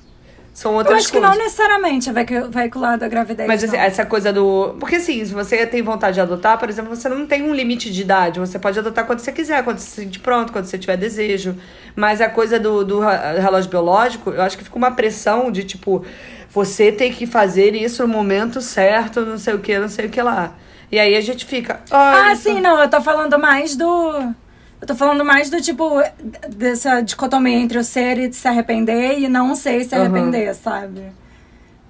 São 0.52 0.72
Eu 0.72 0.78
outras 0.78 0.98
acho 0.98 1.06
que 1.12 1.18
coisas. 1.18 1.30
não 1.36 1.42
necessariamente 1.44 2.10
vai 2.10 2.26
veiculado 2.50 3.04
a 3.04 3.08
gravidez. 3.08 3.46
Mas 3.48 3.62
assim, 3.64 3.76
essa 3.76 4.04
coisa 4.04 4.32
do. 4.32 4.76
Porque 4.80 4.96
assim, 4.96 5.24
se 5.24 5.32
você 5.32 5.64
tem 5.66 5.80
vontade 5.80 6.14
de 6.14 6.20
adotar, 6.20 6.58
por 6.58 6.68
exemplo, 6.68 6.94
você 6.94 7.08
não 7.08 7.24
tem 7.26 7.42
um 7.42 7.54
limite 7.54 7.90
de 7.90 8.00
idade. 8.02 8.40
Você 8.40 8.58
pode 8.58 8.78
adotar 8.78 9.06
quando 9.06 9.20
você 9.20 9.30
quiser, 9.32 9.62
quando 9.64 9.78
você 9.78 9.86
se 9.88 10.00
sentir 10.02 10.18
pronto, 10.18 10.52
quando 10.52 10.64
você 10.66 10.76
tiver 10.76 10.96
desejo. 10.96 11.54
Mas 11.96 12.20
a 12.20 12.28
coisa 12.28 12.58
do, 12.58 12.84
do 12.84 13.00
relógio 13.00 13.70
biológico, 13.70 14.30
eu 14.30 14.42
acho 14.42 14.58
que 14.58 14.64
fica 14.64 14.76
uma 14.76 14.90
pressão 14.90 15.50
de 15.52 15.64
tipo, 15.64 16.04
você 16.50 16.90
tem 16.92 17.12
que 17.12 17.26
fazer 17.26 17.74
isso 17.74 18.02
no 18.06 18.12
momento 18.12 18.60
certo, 18.60 19.20
não 19.24 19.38
sei 19.38 19.54
o 19.54 19.60
que, 19.60 19.78
não 19.78 19.88
sei 19.88 20.06
o 20.06 20.10
que 20.10 20.20
lá. 20.20 20.52
E 20.92 20.98
aí 20.98 21.16
a 21.16 21.20
gente 21.20 21.46
fica. 21.46 21.80
Ah, 21.90 22.24
"Ai, 22.26 22.32
isso- 22.34 22.42
sim, 22.42 22.60
não, 22.60 22.76
eu 22.82 22.88
tô 22.90 23.00
falando 23.00 23.38
mais 23.38 23.76
do. 23.76 24.34
Eu 24.80 24.86
tô 24.86 24.94
falando 24.94 25.24
mais 25.24 25.50
do 25.50 25.60
tipo, 25.60 26.02
dessa 26.48 27.02
dicotomia 27.02 27.58
entre 27.58 27.78
o 27.78 27.84
ser 27.84 28.18
e 28.18 28.32
se 28.32 28.48
arrepender 28.48 29.18
e 29.18 29.28
não 29.28 29.54
ser 29.54 29.80
e 29.80 29.84
se 29.84 29.94
arrepender, 29.94 30.54
sabe? 30.54 31.02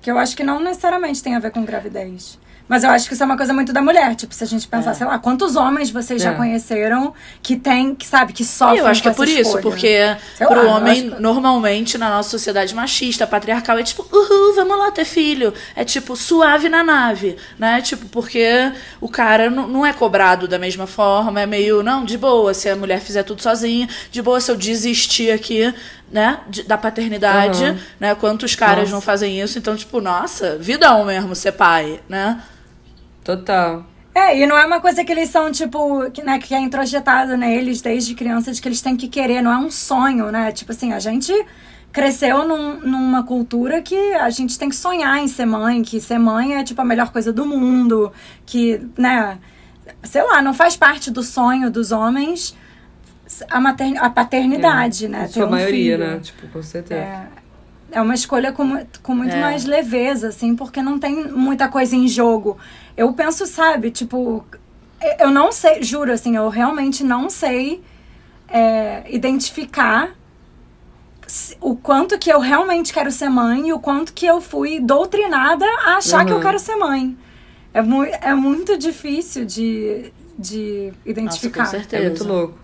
Que 0.03 0.11
eu 0.11 0.19
acho 0.19 0.37
que 0.37 0.43
não 0.43 0.59
necessariamente 0.61 1.23
tem 1.23 1.37
a 1.37 1.39
ver 1.39 1.53
com 1.53 1.65
gravidez. 1.65 2.39
Mas 2.71 2.85
eu 2.85 2.91
acho 2.91 3.09
que 3.09 3.15
isso 3.15 3.23
é 3.25 3.27
uma 3.27 3.37
coisa 3.37 3.53
muito 3.53 3.73
da 3.73 3.83
mulher. 3.83 4.15
Tipo, 4.15 4.33
se 4.33 4.45
a 4.45 4.47
gente 4.47 4.69
pensar, 4.69 4.95
sei 4.95 5.05
lá, 5.05 5.19
quantos 5.19 5.57
homens 5.57 5.91
vocês 5.91 6.23
já 6.23 6.31
É. 6.31 6.35
conheceram 6.37 7.13
que 7.43 7.57
tem, 7.57 7.97
que 7.97 8.07
sabe, 8.07 8.33
que 8.33 8.45
sofrem 8.45 8.79
eu 8.79 8.87
acho 8.87 9.03
que 9.03 9.09
é 9.09 9.13
por 9.13 9.27
isso, 9.27 9.41
escolha? 9.41 9.63
porque 9.63 10.17
Sei 10.37 10.47
pro 10.47 10.65
lá, 10.65 10.77
homem, 10.77 11.11
que- 11.11 11.21
normalmente, 11.21 11.99
na 11.99 12.09
nossa 12.09 12.31
sociedade 12.31 12.73
machista, 12.73 13.27
patriarcal, 13.27 13.77
é 13.77 13.83
tipo, 13.83 14.07
uhul, 14.13 14.55
vamos 14.55 14.79
lá 14.79 14.93
ter 14.93 15.05
filho. 15.05 15.53
É 15.75 15.85
tipo, 15.85 16.15
suave 16.15 16.69
na 16.69 16.85
nave, 16.85 17.37
né? 17.59 17.83
Tipo, 17.83 18.07
porque 18.07 18.71
o 19.01 19.09
cara 19.09 19.51
não 19.51 19.85
é 19.85 19.93
cobrado 19.93 20.47
da 20.47 20.57
mesma 20.57 20.87
forma, 20.87 21.41
é 21.41 21.47
meio, 21.47 21.83
não, 21.83 22.05
de 22.05 22.17
boa, 22.17 22.55
se 22.55 22.69
a 22.69 22.77
mulher 22.77 23.01
fizer 23.01 23.25
tudo 23.25 23.43
sozinha, 23.43 23.89
de 24.13 24.23
boa 24.23 24.41
se 24.41 24.49
eu 24.49 24.55
desistir 24.57 25.33
aqui, 25.33 25.75
né, 26.13 26.39
de- 26.49 26.63
da 26.63 26.79
paternidade, 26.79 27.65
Uhum. 27.65 27.79
né? 27.99 28.15
Quantos 28.15 28.55
caras 28.55 28.83
Nossa. 28.85 28.93
não 28.95 29.01
fazem 29.01 29.41
isso? 29.41 29.59
Então, 29.59 29.75
tipo, 29.77 30.01
nossa, 30.01 30.57
vidão 30.57 31.05
mesmo 31.05 31.35
ser 31.35 31.51
pai, 31.53 31.99
né? 32.09 32.41
Total. 33.37 33.85
É, 34.15 34.37
e 34.39 34.45
não 34.47 34.59
é 34.59 34.67
uma 34.67 34.81
coisa 34.81 35.05
que 35.05 35.13
eles 35.13 35.29
são, 35.29 35.53
tipo, 35.53 36.11
que, 36.11 36.23
né, 36.23 36.39
que 36.39 36.53
é 36.55 36.59
introjetado 36.59 37.37
neles 37.37 37.81
desde 37.81 38.15
criança, 38.15 38.53
de 38.53 38.61
que 38.61 38.67
eles 38.67 38.81
têm 38.83 38.97
que 38.97 39.07
querer, 39.09 39.41
não 39.41 39.53
é 39.53 39.57
um 39.59 39.71
sonho, 39.71 40.33
né? 40.33 40.51
Tipo 40.51 40.73
assim, 40.73 40.93
a 40.93 40.99
gente 40.99 41.33
cresceu 41.93 42.47
num- 42.47 42.81
numa 42.81 43.23
cultura 43.23 43.81
que 43.81 43.97
a 44.15 44.29
gente 44.31 44.59
tem 44.59 44.69
que 44.69 44.77
sonhar 44.77 45.19
em 45.19 45.29
ser 45.29 45.47
mãe, 45.47 45.83
que 45.83 46.01
ser 46.01 46.19
mãe 46.19 46.57
é, 46.57 46.65
tipo, 46.65 46.81
a 46.81 46.85
melhor 46.85 47.11
coisa 47.13 47.33
do 47.33 47.47
mundo, 47.47 48.13
que, 48.45 48.81
né, 48.99 49.39
sei 50.03 50.23
lá, 50.23 50.43
não 50.43 50.55
faz 50.55 50.77
parte 50.77 51.11
do 51.11 51.23
sonho 51.23 51.71
dos 51.71 51.93
homens 51.93 52.57
a, 53.49 53.61
matern 53.61 53.97
a 53.99 54.11
paternidade, 54.11 55.09
né? 55.09 55.21
A 55.23 55.27
ter 55.27 55.33
sua 55.35 55.47
um 55.47 55.51
maioria, 55.51 55.97
filho. 55.97 56.11
né? 56.11 56.19
Tipo, 56.21 56.49
com 56.49 56.63
certeza. 56.63 57.01
É, 57.01 57.27
é 57.93 58.01
uma 58.01 58.15
escolha 58.15 58.53
com, 58.53 58.85
com 59.03 59.15
muito 59.15 59.35
É. 59.35 59.41
mais 59.41 59.65
leveza, 59.65 60.29
assim, 60.29 60.55
porque 60.57 60.81
não 60.83 60.99
tem 60.99 61.25
muita 61.31 61.69
coisa 61.69 61.95
em 61.97 62.07
jogo. 62.09 62.57
Eu 62.97 63.13
penso, 63.13 63.47
sabe, 63.47 63.91
tipo, 63.91 64.45
eu- 65.19 65.31
não 65.31 65.51
sei, 65.53 65.83
juro, 65.83 66.13
assim, 66.13 66.37
eu 66.37 66.49
realmente 66.49 67.03
não 67.05 67.29
sei 67.31 67.83
é, 68.53 69.05
identificar 69.09 70.11
o 71.61 71.77
quanto 71.77 72.19
que 72.19 72.29
eu 72.33 72.41
realmente 72.41 72.93
quero 72.93 73.11
ser 73.13 73.29
mãe 73.29 73.69
e 73.69 73.73
o 73.73 73.79
quanto 73.79 74.13
que 74.13 74.27
eu 74.27 74.41
fui 74.41 74.81
doutrinada 74.81 75.65
a 75.87 75.97
achar 75.97 76.25
que 76.25 76.33
eu 76.33 76.37
Uhum. 76.37 76.43
quero 76.43 76.59
ser 76.59 76.75
mãe. 76.77 77.17
É, 77.73 77.81
mu 77.81 78.03
é 78.05 78.35
muito 78.35 78.77
difícil 78.77 79.45
de, 79.45 80.13
de 80.37 80.87
Nossa, 80.87 80.99
identificar. 81.09 81.65
com 81.65 81.71
certeza. 81.71 82.03
É 82.03 82.09
muito 82.09 82.25
louco. 82.25 82.59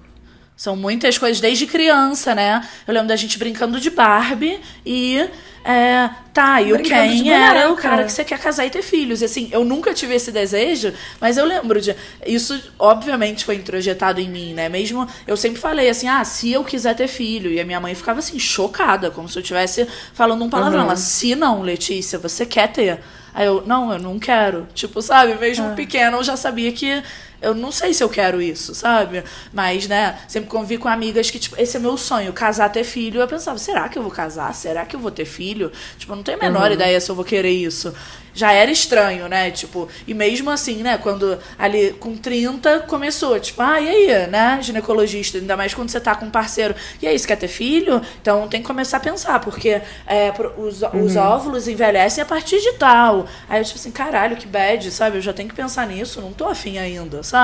São 0.57 0.75
muitas 0.75 1.19
coisas 1.19 1.39
desde 1.39 1.67
criança, 1.67 2.35
né? 2.35 2.67
Eu 2.87 2.95
lembro 2.95 3.09
da 3.09 3.17
gente 3.17 3.39
brincando 3.39 3.79
de 3.79 3.91
Barbie 3.91 4.59
e. 4.85 5.29
É, 5.69 6.09
tá, 6.33 6.63
e 6.63 6.73
o 6.73 6.81
Ken 6.81 7.29
era 7.29 7.73
o 7.73 7.75
cara 7.75 8.05
que 8.05 8.13
você 8.13 8.25
quer 8.25 8.39
casar 8.39 8.65
e 8.65 8.71
ter 8.71 8.83
filhos. 8.83 9.21
E 9.21 9.25
assim, 9.25 9.49
eu 9.51 9.65
nunca 9.65 9.93
tive 9.93 10.15
esse 10.15 10.31
desejo, 10.31 10.95
mas 11.21 11.37
eu 11.37 11.45
lembro 11.45 11.81
de. 11.81 11.95
Isso, 12.25 12.59
obviamente, 12.79 13.45
foi 13.45 13.57
introjetado 13.57 14.21
em 14.21 14.31
mim, 14.31 14.55
né? 14.55 14.69
Mesmo 14.69 15.07
eu 15.27 15.37
sempre 15.37 15.61
falei 15.61 15.91
assim, 15.91 16.09
ah, 16.09 16.25
se 16.25 16.53
eu 16.53 16.65
quiser 16.65 16.95
ter 16.95 17.09
filho. 17.09 17.51
E 17.51 17.61
a 17.61 17.65
minha 17.65 17.81
mãe 17.81 17.95
ficava 17.95 18.21
assim, 18.21 18.39
chocada, 18.39 19.11
como 19.11 19.29
se 19.29 19.37
eu 19.37 19.43
estivesse 19.43 19.87
falando 20.15 20.43
um 20.45 20.49
palavrão. 20.49 20.83
Uhum. 20.83 20.87
Ela, 20.87 20.97
se 20.97 21.35
não, 21.35 21.63
Letícia, 21.63 22.19
você 22.19 22.47
quer 22.47 22.69
ter. 22.73 23.01
Aí 23.35 23.45
eu, 23.45 23.63
não, 23.67 23.93
eu 23.93 23.99
não 23.99 24.19
quero. 24.19 24.67
Tipo, 24.73 25.03
sabe, 25.03 25.35
mesmo 25.35 25.75
pequena 25.75 26.17
eu 26.17 26.25
já 26.25 26.37
sabia 26.37 26.73
que 26.73 27.03
eu 27.47 27.55
não 27.55 27.71
sei 27.71 27.95
se 27.95 28.03
eu 28.03 28.09
quero 28.09 28.43
isso, 28.43 28.75
sabe? 28.75 29.23
Mas, 29.53 29.87
né, 29.87 30.19
sempre 30.27 30.51
convivi 30.51 30.79
com 30.79 30.89
amigas 30.89 31.31
que, 31.31 31.39
tipo, 31.39 31.55
esse 31.61 31.77
é 31.77 31.81
meu 31.81 31.97
sonho, 31.97 32.33
casar, 32.33 32.69
ter 32.71 32.85
filho. 32.85 33.21
Eu 33.21 33.29
pensava, 33.29 33.57
será 33.59 33.89
que 33.89 33.97
eu 33.97 34.03
vou 34.03 34.11
casar? 34.11 34.53
Será 34.55 34.85
que 34.85 34.97
eu 34.97 35.01
vou 35.01 35.11
ter 35.11 35.25
filho? 35.25 35.71
Tipo, 35.97 36.13
eu 36.13 36.17
não 36.17 36.23
tenho 36.23 36.39
a 36.39 36.43
menor 36.43 36.73
ideia 36.73 37.01
se 37.01 37.09
eu 37.11 37.15
vou 37.15 37.25
querer 37.25 37.53
isso. 37.53 37.95
Já 38.35 38.53
era 38.53 38.71
estranho, 38.71 39.29
né? 39.29 39.51
Tipo, 39.51 39.89
e 40.07 40.13
mesmo 40.13 40.51
assim, 40.51 40.83
né, 40.83 40.99
quando 40.99 41.39
ali 41.59 41.93
com 41.95 42.15
30 42.17 42.81
começou, 42.81 43.41
tipo, 43.41 43.63
ah, 43.63 43.81
e 43.81 43.89
aí, 43.89 44.27
né, 44.27 44.59
ginecologista, 44.61 45.39
ainda 45.39 45.57
mais 45.57 45.73
quando 45.73 45.89
você 45.89 45.99
tá 45.99 46.15
com 46.15 46.27
um 46.27 46.31
parceiro, 46.31 46.75
e 47.01 47.07
aí, 47.07 47.19
você 47.19 47.27
quer 47.27 47.37
ter 47.37 47.49
filho? 47.49 48.03
Então 48.21 48.47
tem 48.47 48.61
que 48.61 48.67
começar 48.67 48.99
a 48.99 49.01
pensar, 49.01 49.41
porque 49.41 49.81
é, 50.07 50.33
os, 50.59 50.83
os 50.83 51.17
óvulos 51.17 51.67
envelhecem 51.67 52.21
a 52.21 52.27
partir 52.27 52.61
de 52.61 52.73
tal. 52.75 53.27
Aí 53.49 53.59
eu, 53.59 53.65
tipo 53.65 53.79
assim, 53.79 53.91
caralho, 53.91 54.37
que 54.37 54.47
bad, 54.47 54.91
sabe? 54.91 55.17
Eu 55.17 55.23
já 55.23 55.33
tenho 55.33 55.49
que 55.49 55.55
pensar 55.55 55.87
nisso, 55.87 56.21
não 56.21 56.33
tô 56.33 56.47
afim 56.47 56.77
ainda, 56.77 57.23
sabe? 57.23 57.36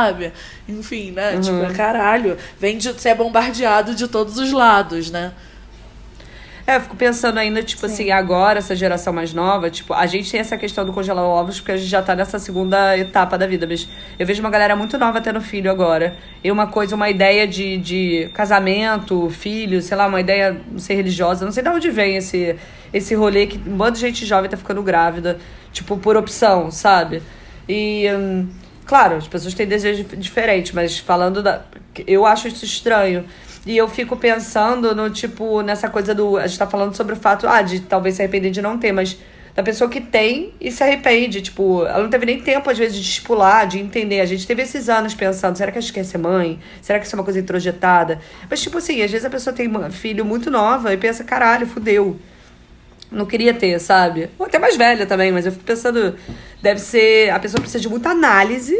Enfim, 0.68 1.12
né? 1.12 1.38
Tipo, 1.40 1.74
caralho, 1.74 2.36
vem 2.58 2.78
de 2.78 2.92
ser 3.00 3.14
bombardeado 3.14 3.94
de 3.94 4.08
todos 4.08 4.38
os 4.38 4.52
lados, 4.52 5.10
né? 5.10 5.32
É, 6.64 6.76
eu 6.76 6.80
fico 6.80 6.94
pensando 6.94 7.38
ainda, 7.38 7.60
tipo 7.62 7.84
assim, 7.84 8.12
agora, 8.12 8.58
essa 8.60 8.76
geração 8.76 9.12
mais 9.12 9.34
nova, 9.34 9.68
tipo, 9.68 9.92
a 9.92 10.06
gente 10.06 10.30
tem 10.30 10.38
essa 10.38 10.56
questão 10.56 10.84
do 10.84 10.92
congelar 10.92 11.24
ovos 11.24 11.58
porque 11.58 11.72
a 11.72 11.76
gente 11.76 11.88
já 11.88 12.00
tá 12.00 12.14
nessa 12.14 12.38
segunda 12.38 12.96
etapa 12.96 13.36
da 13.36 13.48
vida, 13.48 13.66
mas 13.66 13.88
eu 14.16 14.24
vejo 14.24 14.40
uma 14.40 14.50
galera 14.50 14.76
muito 14.76 14.96
nova 14.96 15.20
tendo 15.20 15.40
filho 15.40 15.68
agora. 15.68 16.16
E 16.42 16.52
uma 16.52 16.68
coisa, 16.68 16.94
uma 16.94 17.10
ideia 17.10 17.48
de, 17.48 17.78
de 17.78 18.30
casamento, 18.32 19.28
filho, 19.30 19.82
sei 19.82 19.96
lá, 19.96 20.06
uma 20.06 20.20
ideia, 20.20 20.56
não 20.70 20.78
sei, 20.78 20.94
religiosa, 20.96 21.44
não 21.44 21.50
sei 21.50 21.64
de 21.64 21.68
onde 21.68 21.90
vem 21.90 22.16
esse, 22.16 22.54
esse 22.94 23.12
rolê 23.16 23.46
que 23.46 23.58
um 23.68 23.76
bando 23.76 23.94
de 23.94 24.00
gente 24.00 24.24
jovem 24.24 24.48
tá 24.48 24.56
ficando 24.56 24.82
grávida, 24.84 25.38
tipo, 25.72 25.96
por 25.96 26.16
opção, 26.16 26.70
sabe? 26.70 27.22
E. 27.68 28.06
hum, 28.14 28.61
Claro, 28.84 29.16
as 29.16 29.28
pessoas 29.28 29.54
têm 29.54 29.66
desejos 29.66 30.06
diferentes, 30.18 30.72
mas 30.72 30.98
falando 30.98 31.42
da. 31.42 31.62
Eu 32.06 32.26
acho 32.26 32.48
isso 32.48 32.64
estranho. 32.64 33.24
E 33.64 33.76
eu 33.76 33.88
fico 33.88 34.16
pensando 34.16 34.94
no, 34.94 35.08
tipo, 35.08 35.62
nessa 35.62 35.88
coisa 35.88 36.14
do. 36.14 36.36
A 36.36 36.46
gente 36.46 36.58
tá 36.58 36.66
falando 36.66 36.96
sobre 36.96 37.14
o 37.14 37.16
fato, 37.16 37.46
ah, 37.46 37.62
de 37.62 37.80
talvez 37.80 38.16
se 38.16 38.22
arrepender 38.22 38.50
de 38.50 38.60
não 38.60 38.76
ter, 38.78 38.92
mas 38.92 39.16
da 39.54 39.62
pessoa 39.62 39.88
que 39.88 40.00
tem 40.00 40.52
e 40.60 40.70
se 40.72 40.82
arrepende. 40.82 41.40
Tipo, 41.40 41.86
ela 41.86 42.02
não 42.02 42.10
teve 42.10 42.26
nem 42.26 42.40
tempo, 42.40 42.68
às 42.68 42.76
vezes, 42.76 42.96
de 42.96 43.02
estipular, 43.02 43.66
de 43.66 43.78
entender. 43.78 44.20
A 44.20 44.26
gente 44.26 44.46
teve 44.46 44.62
esses 44.62 44.88
anos 44.88 45.14
pensando, 45.14 45.56
será 45.56 45.70
que 45.70 45.78
a 45.78 45.80
gente 45.80 45.92
quer 45.92 46.04
ser 46.04 46.18
mãe? 46.18 46.58
Será 46.80 46.98
que 46.98 47.06
isso 47.06 47.14
é 47.14 47.18
uma 47.18 47.24
coisa 47.24 47.38
introjetada? 47.38 48.18
Mas, 48.50 48.60
tipo 48.60 48.78
assim, 48.78 49.00
às 49.02 49.10
vezes 49.10 49.24
a 49.24 49.30
pessoa 49.30 49.54
tem 49.54 49.70
filho 49.90 50.24
muito 50.24 50.50
nova 50.50 50.92
e 50.92 50.96
pensa, 50.96 51.22
caralho, 51.22 51.66
fudeu 51.66 52.18
não 53.12 53.26
queria 53.26 53.52
ter, 53.54 53.78
sabe? 53.78 54.30
Ou 54.38 54.46
até 54.46 54.58
mais 54.58 54.76
velha 54.76 55.06
também, 55.06 55.30
mas 55.30 55.46
eu 55.46 55.52
fico 55.52 55.64
pensando, 55.64 56.14
deve 56.62 56.80
ser. 56.80 57.30
A 57.30 57.38
pessoa 57.38 57.60
precisa 57.60 57.80
de 57.80 57.88
muita 57.88 58.10
análise, 58.10 58.76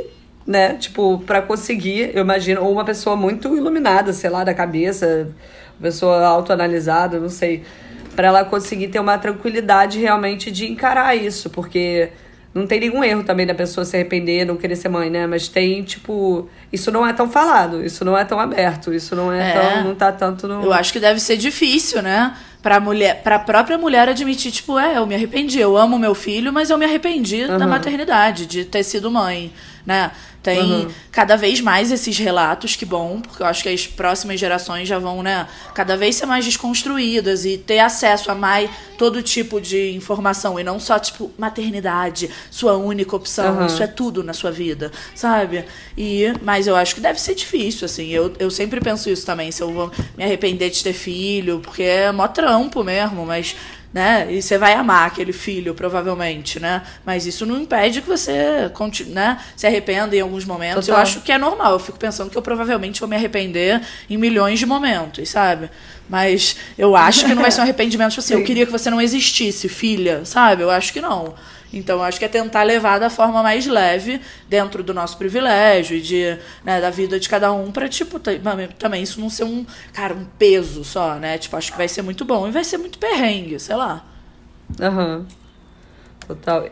né? 0.47 0.75
Tipo, 0.75 1.23
pra 1.27 1.43
conseguir, 1.43 2.11
eu 2.15 2.23
imagino, 2.23 2.63
ou 2.63 2.73
uma 2.73 2.85
pessoa 2.85 3.15
muito 3.15 3.57
iluminada, 3.57 4.13
sei 4.13 4.31
lá, 4.31 4.43
da 4.45 4.55
cabeça, 4.55 5.29
uma 5.79 5.83
pessoa 5.83 6.25
autoanalisada, 6.27 7.21
não 7.21 7.29
sei. 7.29 7.63
Pra 8.17 8.29
ela 8.29 8.45
conseguir 8.45 8.89
ter 8.89 8.99
uma 8.99 9.17
tranquilidade 9.19 9.99
realmente 9.99 10.51
de 10.51 10.71
encarar 10.71 11.15
isso, 11.17 11.51
porque. 11.51 12.11
Não 12.55 12.67
tem 12.67 12.81
nenhum 12.81 13.03
erro 13.03 13.25
também 13.25 13.47
da 13.47 13.55
pessoa 13.55 13.83
se 13.83 13.97
arrepender, 13.97 14.45
não 14.45 14.59
querer 14.59 14.77
ser 14.77 14.91
mãe, 14.91 15.09
né? 15.09 15.27
Mas 15.27 15.49
tem, 15.49 15.83
tipo. 15.83 16.47
Isso 16.71 16.91
não 16.93 17.07
é 17.07 17.15
tão 17.15 17.27
falado, 17.31 17.83
isso 17.83 18.05
não 18.05 18.15
é 18.19 18.27
tão 18.27 18.39
aberto, 18.39 18.93
isso 18.93 19.17
não 19.17 19.33
é, 19.33 19.51
É. 19.51 19.53
tão. 19.55 19.85
Não 19.85 19.95
tá 19.95 20.13
tanto 20.13 20.47
no. 20.47 20.63
Eu 20.63 20.71
acho 20.71 20.93
que 20.93 21.01
deve 21.01 21.19
ser 21.19 21.39
difícil, 21.39 22.03
né? 22.03 22.37
Pra, 22.63 22.79
mulher, 22.79 23.23
pra 23.25 23.41
própria 23.41 23.77
mulher 23.77 24.09
admitir, 24.09 24.53
tipo, 24.53 24.79
é, 24.79 24.97
eu 24.97 25.05
me 25.05 25.17
arrependi, 25.17 25.59
eu 25.59 25.77
amo 25.77 25.99
meu 25.99 26.15
filho, 26.15 26.53
mas 26.53 26.71
eu 26.71 26.79
me 26.79 26.85
arrependi 26.85 27.47
da 27.49 27.59
Uhum. 27.59 27.67
maternidade, 27.69 28.47
de 28.47 28.65
ter 28.65 28.85
sido 28.85 29.11
mãe, 29.11 29.53
né? 29.85 30.13
Tem 30.43 30.61
Uhum. 30.87 30.89
cada 31.13 31.37
vez 31.37 31.61
mais 31.61 31.93
esses 31.93 32.19
relatos, 32.19 32.75
que 32.75 32.85
bom, 32.85 33.21
porque 33.21 33.43
eu 33.43 33.47
acho 33.47 33.63
que 33.63 33.69
as 33.69 33.87
próximas 33.87 34.41
gerações 34.41 34.89
já 34.89 34.99
vão, 34.99 35.23
né, 35.23 35.47
cada 35.73 35.97
vez 35.97 36.17
ser 36.17 36.27
mais 36.27 36.45
desconstruídas 36.45 37.45
e 37.45 37.57
ter 37.57 37.79
acesso 37.79 38.29
a 38.31 38.35
mais 38.35 38.69
todo 38.99 39.23
tipo 39.23 39.61
de 39.61 39.93
informação 39.93 40.59
e 40.59 40.65
não 40.65 40.81
só, 40.81 40.99
tipo, 40.99 41.31
maternidade, 41.39 42.29
sua 42.51 42.77
única 42.77 43.15
opção, 43.15 43.59
Uhum. 43.61 43.67
isso 43.67 43.83
é 43.83 43.87
tudo 43.87 44.25
na 44.25 44.33
sua 44.33 44.51
vida, 44.51 44.91
sabe? 45.15 45.65
E, 45.97 46.25
mas 46.43 46.67
eu 46.67 46.75
acho 46.75 46.95
que 46.97 47.01
deve 47.01 47.21
ser 47.21 47.35
difícil, 47.37 47.85
assim, 47.85 48.09
eu, 48.09 48.33
eu 48.41 48.51
sempre 48.51 48.81
penso 48.81 49.09
isso 49.09 49.25
também, 49.25 49.53
se 49.53 49.63
eu 49.63 49.73
vou 49.73 49.93
me 50.19 50.25
arrepender 50.25 50.71
de 50.71 50.83
ter 50.83 50.93
filho, 50.93 51.61
porque 51.61 51.83
é 51.85 52.11
mó 52.11 52.27
trampo 52.27 52.83
mesmo, 52.83 53.25
mas 53.25 53.55
né? 53.93 54.27
E 54.31 54.41
você 54.41 54.57
vai 54.57 54.73
amar 54.73 55.07
aquele 55.07 55.33
filho, 55.33 55.75
provavelmente, 55.75 56.59
né? 56.59 56.83
Mas 57.05 57.27
isso 57.27 57.45
não 57.45 57.61
impede 57.61 58.01
que 58.01 58.09
você 58.09 58.71
continue, 58.73 59.13
né? 59.13 59.39
se 59.57 59.67
arrependa 59.67 60.17
em 60.17 60.21
alguns 60.21 60.45
momentos. 60.45 60.87
Total. 60.87 60.99
Eu 60.99 61.03
acho 61.03 61.21
que 61.21 61.31
é 61.31 61.39
normal. 61.39 61.73
Eu 61.73 61.79
fico 61.79 61.99
pensando 61.99 62.31
que 62.31 62.37
eu 62.37 62.43
provavelmente 62.43 63.01
vou 63.01 63.09
me 63.09 63.17
arrepender 63.17 63.83
em 64.09 64.17
milhões 64.17 64.59
de 64.59 64.67
momentos, 64.67 65.29
sabe? 65.29 65.71
Mas 66.09 66.57
eu 66.77 66.97
acho 66.97 67.27
que 67.27 67.35
não 67.35 67.43
vai 67.43 67.51
ser 67.51 67.61
um 67.61 67.65
arrependimento, 67.65 68.11
tipo 68.11 68.21
assim, 68.21 68.35
eu 68.35 68.45
queria 68.45 68.67
que 68.67 68.73
você 68.73 68.91
não 68.91 69.01
existisse, 69.01 69.69
filha, 69.69 70.25
sabe? 70.25 70.63
Eu 70.63 70.71
acho 70.71 70.93
que 70.93 71.01
não. 71.01 71.35
Então, 71.73 71.97
eu 71.99 72.03
acho 72.03 72.19
que 72.19 72.25
é 72.25 72.29
tentar 72.29 72.63
levar 72.65 72.99
da 73.01 73.09
forma 73.09 73.43
mais 73.43 73.67
leve, 73.67 74.21
dentro 74.49 74.83
do 74.83 74.93
nosso 74.93 75.17
privilégio 75.17 75.97
e 75.97 76.01
de, 76.03 76.39
né, 76.63 76.81
da 76.81 76.91
vida 76.91 77.19
de 77.19 77.29
cada 77.29 77.51
um, 77.53 77.73
pra, 77.73 77.89
tipo, 77.89 78.19
ta- 78.19 78.33
também 78.79 79.03
isso 79.03 79.19
não 79.21 79.31
ser 79.31 79.45
um, 79.45 79.65
cara, 79.93 80.13
um 80.15 80.25
peso 80.39 80.85
só, 80.85 81.15
né? 81.15 81.39
Tipo, 81.39 81.57
acho 81.57 81.73
que 81.73 81.79
vai 81.79 81.89
ser 81.89 82.03
muito 82.03 82.25
bom 82.25 82.47
e 82.47 82.51
vai 82.51 82.63
ser 82.65 82.77
muito 82.77 82.99
perrengue, 82.99 83.59
sei 83.59 83.75
lá. 83.77 84.05
Aham. 84.81 85.27
Total. 86.27 86.69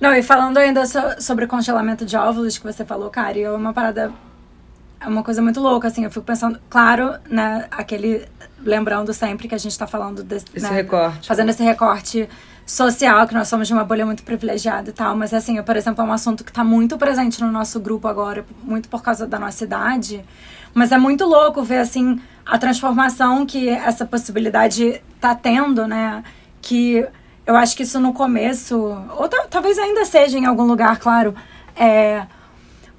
Não, 0.00 0.14
e 0.14 0.22
falando 0.22 0.58
ainda 0.58 0.86
so- 0.86 1.20
sobre 1.20 1.46
congelamento 1.46 2.04
de 2.06 2.16
óvulos 2.16 2.56
que 2.56 2.64
você 2.64 2.84
falou, 2.84 3.10
cara, 3.10 3.38
é 3.38 3.50
uma 3.50 3.72
parada. 3.72 4.12
É 5.00 5.06
uma 5.08 5.22
coisa 5.22 5.40
muito 5.42 5.60
louca, 5.60 5.88
assim. 5.88 6.04
Eu 6.04 6.10
fico 6.10 6.24
pensando, 6.24 6.60
claro, 6.68 7.14
né, 7.28 7.66
aquele. 7.70 8.26
Lembrando 8.62 9.12
sempre 9.14 9.48
que 9.48 9.54
a 9.54 9.58
gente 9.58 9.78
tá 9.78 9.86
falando 9.86 10.22
desse. 10.22 10.44
Esse 10.54 10.66
né, 10.68 10.74
recorte. 10.74 11.26
Fazendo 11.26 11.48
esse 11.50 11.62
recorte 11.62 12.28
social, 12.66 13.26
que 13.26 13.34
nós 13.34 13.48
somos 13.48 13.66
de 13.66 13.74
uma 13.74 13.84
bolha 13.84 14.06
muito 14.06 14.22
privilegiada 14.22 14.90
e 14.90 14.92
tal. 14.92 15.16
Mas, 15.16 15.34
assim, 15.34 15.56
eu, 15.56 15.64
por 15.64 15.76
exemplo, 15.76 16.02
é 16.04 16.06
um 16.06 16.12
assunto 16.12 16.44
que 16.44 16.52
tá 16.52 16.62
muito 16.62 16.96
presente 16.96 17.40
no 17.40 17.50
nosso 17.50 17.80
grupo 17.80 18.06
agora, 18.08 18.44
muito 18.62 18.88
por 18.88 19.02
causa 19.02 19.26
da 19.26 19.38
nossa 19.38 19.64
idade. 19.64 20.24
Mas 20.72 20.92
é 20.92 20.98
muito 20.98 21.24
louco 21.24 21.62
ver, 21.62 21.78
assim, 21.78 22.20
a 22.46 22.56
transformação 22.58 23.44
que 23.44 23.68
essa 23.68 24.04
possibilidade 24.06 25.02
tá 25.20 25.34
tendo, 25.34 25.86
né? 25.86 26.22
Que 26.62 27.04
eu 27.46 27.56
acho 27.56 27.76
que 27.76 27.82
isso 27.82 27.98
no 27.98 28.12
começo, 28.12 28.76
ou 29.18 29.28
ta- 29.28 29.46
talvez 29.50 29.78
ainda 29.78 30.04
seja 30.04 30.38
em 30.38 30.46
algum 30.46 30.62
lugar, 30.64 30.98
claro, 30.98 31.34
é 31.74 32.22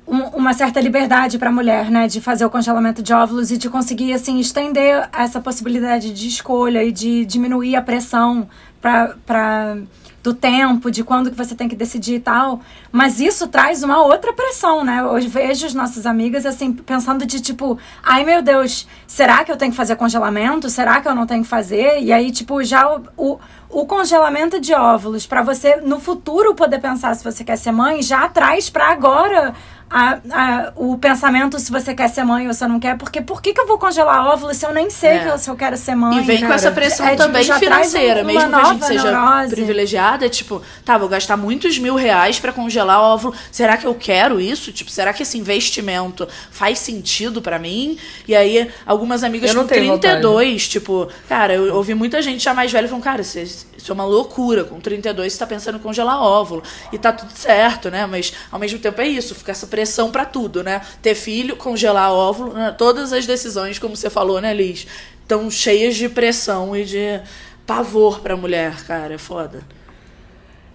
um- 0.05 0.23
uma 0.39 0.51
certa 0.53 0.81
liberdade 0.81 1.37
para 1.37 1.47
a 1.49 1.51
mulher, 1.53 1.89
né, 1.89 2.07
de 2.07 2.19
fazer 2.19 2.43
o 2.43 2.49
congelamento 2.49 3.01
de 3.01 3.13
óvulos 3.13 3.49
e 3.51 3.57
de 3.57 3.69
conseguir 3.69 4.11
assim 4.11 4.39
estender 4.39 5.07
essa 5.13 5.39
possibilidade 5.39 6.11
de 6.13 6.27
escolha 6.27 6.83
e 6.83 6.91
de 6.91 7.23
diminuir 7.25 7.77
a 7.77 7.81
pressão 7.81 8.49
para 8.81 9.77
do 10.23 10.33
tempo, 10.33 10.91
de 10.91 11.03
quando 11.03 11.31
que 11.31 11.37
você 11.37 11.55
tem 11.55 11.67
que 11.67 11.75
decidir 11.75 12.15
e 12.15 12.19
tal. 12.19 12.61
Mas 12.91 13.19
isso 13.19 13.47
traz 13.47 13.81
uma 13.81 14.03
outra 14.03 14.33
pressão, 14.33 14.83
né? 14.83 15.03
Hoje 15.03 15.27
vejo 15.27 15.65
as 15.65 15.73
nossas 15.73 16.05
amigas 16.05 16.45
assim 16.45 16.71
pensando 16.73 17.25
de 17.25 17.39
tipo, 17.39 17.77
ai 18.03 18.23
meu 18.23 18.41
Deus, 18.41 18.87
será 19.07 19.43
que 19.43 19.51
eu 19.51 19.57
tenho 19.57 19.71
que 19.71 19.77
fazer 19.77 19.95
congelamento? 19.95 20.69
Será 20.69 21.01
que 21.01 21.07
eu 21.07 21.15
não 21.15 21.25
tenho 21.25 21.43
que 21.43 21.49
fazer? 21.49 22.01
E 22.01 22.13
aí 22.13 22.31
tipo 22.31 22.63
já 22.63 22.95
o, 22.95 23.03
o, 23.17 23.39
o 23.69 23.85
congelamento 23.85 24.59
de 24.59 24.73
óvulos 24.73 25.25
para 25.25 25.41
você 25.41 25.77
no 25.77 25.99
futuro 25.99 26.53
poder 26.53 26.79
pensar 26.79 27.15
se 27.15 27.23
você 27.23 27.43
quer 27.43 27.55
ser 27.55 27.71
mãe 27.71 28.03
já 28.03 28.27
traz 28.29 28.69
para 28.69 28.91
agora 28.91 29.55
a, 29.91 30.19
a- 30.31 30.73
o 30.75 30.97
pensamento 30.97 31.59
se 31.59 31.69
você 31.71 31.93
quer 31.93 32.07
ser 32.07 32.23
mãe 32.23 32.47
ou 32.47 32.53
se 32.53 32.65
não 32.65 32.79
quer, 32.79 32.97
porque 32.97 33.21
por 33.21 33.41
que, 33.41 33.53
que 33.53 33.59
eu 33.59 33.67
vou 33.67 33.77
congelar 33.77 34.25
óvulos 34.25 34.55
se 34.57 34.65
eu 34.65 34.73
nem 34.73 34.89
sei 34.89 35.09
É. 35.09 35.19
que 35.19 35.27
eu, 35.27 35.37
se 35.37 35.49
eu 35.49 35.55
quero 35.55 35.75
ser 35.75 35.95
mãe? 35.95 36.17
E 36.19 36.21
vem 36.21 36.37
com 36.37 36.43
cara? 36.43 36.55
essa 36.55 36.71
pressão 36.71 37.05
É, 37.05 37.11
tipo, 37.11 37.23
também 37.23 37.45
traz 37.45 37.59
financeira, 37.59 38.23
mesmo 38.23 38.49
que 38.49 38.55
a 38.55 38.63
gente 38.65 38.85
seja 38.85 39.11
neurose. 39.11 39.49
privilegiada, 39.55 40.29
tipo, 40.29 40.61
tá, 40.85 40.97
vou 40.97 41.09
gastar 41.09 41.35
muitos 41.35 41.77
mil 41.77 41.95
reais 41.95 42.39
pra 42.39 42.53
congelar 42.53 42.99
óvulo. 43.01 43.35
Será 43.51 43.75
que 43.77 43.85
eu 43.85 43.93
quero 43.93 44.39
isso? 44.39 44.71
Tipo, 44.71 44.89
será 44.89 45.11
que 45.11 45.23
esse 45.23 45.37
investimento 45.37 46.27
faz 46.49 46.79
sentido 46.79 47.41
pra 47.41 47.59
mim? 47.59 47.97
E 48.27 48.33
aí, 48.35 48.69
algumas 48.85 49.23
amigas 49.23 49.53
com 49.53 49.67
tenho 49.67 49.97
32, 49.99 50.67
tipo, 50.69 51.09
cara, 51.27 51.53
eu 51.53 51.75
ouvi 51.75 51.93
muita 51.93 52.21
gente 52.21 52.43
já 52.43 52.53
mais 52.53 52.71
velha 52.71 52.87
falando, 52.87 53.03
cara, 53.03 53.21
isso, 53.21 53.67
isso 53.81 53.91
é 53.91 53.95
uma 53.95 54.05
loucura. 54.05 54.63
Com 54.63 54.79
32 54.79 55.33
você 55.33 55.39
tá 55.39 55.47
pensando 55.47 55.77
em 55.77 55.81
congelar 55.81 56.21
óvulo. 56.21 56.63
E 56.91 56.97
tá 56.97 57.11
tudo 57.11 57.31
certo, 57.33 57.89
né? 57.89 58.05
Mas 58.05 58.33
ao 58.51 58.59
mesmo 58.59 58.79
tempo 58.79 59.01
é 59.01 59.07
isso, 59.07 59.35
fica 59.35 59.51
essa 59.51 59.67
pressão 59.67 60.11
pra 60.11 60.25
tudo, 60.25 60.63
né? 60.63 60.81
Ter 61.01 61.15
filho, 61.15 61.55
congelar 61.55 62.11
óvulo, 62.11 62.53
né? 62.53 62.73
todas 62.77 63.11
as 63.13 63.25
decisões, 63.25 63.79
como 63.79 63.95
você 63.95 64.09
falou, 64.09 64.39
né, 64.39 64.53
Liz? 64.53 64.87
Estão 65.21 65.49
cheias 65.49 65.95
de 65.95 66.09
pressão 66.09 66.75
e 66.75 66.83
de 66.83 67.21
pavor 67.65 68.19
pra 68.19 68.35
mulher, 68.35 68.85
cara. 68.85 69.13
É 69.13 69.17
foda. 69.17 69.63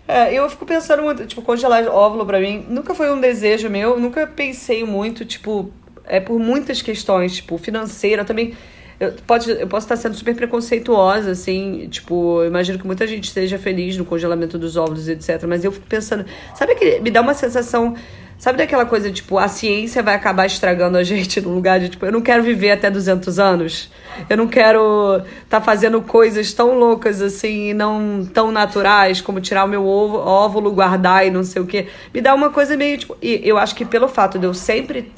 É, 0.09 0.33
eu 0.33 0.49
fico 0.49 0.65
pensando 0.65 1.03
muito, 1.03 1.27
tipo, 1.27 1.43
congelar 1.43 1.85
óvulo 1.89 2.25
pra 2.25 2.39
mim 2.39 2.65
nunca 2.69 2.95
foi 2.95 3.11
um 3.13 3.21
desejo 3.21 3.69
meu, 3.69 3.99
nunca 3.99 4.25
pensei 4.25 4.85
muito, 4.85 5.25
tipo, 5.25 5.73
é 6.05 6.21
por 6.21 6.39
muitas 6.39 6.81
questões, 6.81 7.37
tipo, 7.37 7.59
financeira 7.59 8.25
também. 8.25 8.57
Eu, 8.99 9.13
pode, 9.27 9.51
eu 9.51 9.67
posso 9.67 9.85
estar 9.85 9.97
sendo 9.97 10.15
super 10.15 10.35
preconceituosa, 10.35 11.33
assim, 11.33 11.87
tipo, 11.91 12.43
imagino 12.45 12.79
que 12.79 12.87
muita 12.87 13.07
gente 13.07 13.25
esteja 13.25 13.59
feliz 13.59 13.97
no 13.97 14.07
congelamento 14.07 14.57
dos 14.57 14.77
óvulos, 14.77 15.07
etc. 15.07 15.45
Mas 15.47 15.65
eu 15.65 15.73
fico 15.73 15.87
pensando, 15.87 16.25
sabe 16.55 16.75
que 16.77 16.99
me 17.01 17.11
dá 17.11 17.21
uma 17.21 17.35
sensação, 17.35 17.95
sabe 18.39 18.57
daquela 18.57 18.87
coisa, 18.87 19.11
tipo, 19.11 19.37
a 19.37 19.49
ciência 19.49 20.03
vai 20.03 20.15
acabar 20.15 20.47
estragando 20.47 20.97
a 20.97 21.03
gente 21.03 21.43
no 21.43 21.55
lugar 21.55 21.79
de, 21.79 21.91
tipo, 21.91 22.07
eu 22.07 22.13
não 22.13 22.23
quero 22.23 22.43
viver 22.43 22.71
até 22.71 22.91
200 22.91 23.39
anos, 23.39 23.91
eu 24.31 24.37
não 24.37 24.49
quero 24.49 25.21
estar 25.45 25.61
fazendo 25.61 26.01
coisas 26.01 26.55
tão 26.55 26.79
loucas, 26.79 27.21
assim, 27.21 27.75
não 27.75 28.27
tão 28.33 28.51
naturais, 28.51 29.21
como 29.21 29.43
tirar 29.43 29.67
o 29.67 29.69
meu 29.69 29.85
ovo, 29.87 30.17
óvulo, 30.17 30.73
guardar 30.73 31.27
e 31.27 31.31
não 31.31 31.45
sei 31.45 31.61
o 31.61 31.67
quê. 31.67 31.89
Me 32.15 32.23
dá 32.23 32.35
uma 32.35 32.49
coisa 32.49 32.75
meio, 32.79 32.97
tipo, 32.97 33.15
e 33.21 33.43
eu 33.45 33.59
acho 33.59 33.75
que 33.75 33.85
pelo 33.85 34.09
fato 34.09 34.39
de 34.39 34.47
eu 34.47 34.55
sempre 34.55 35.13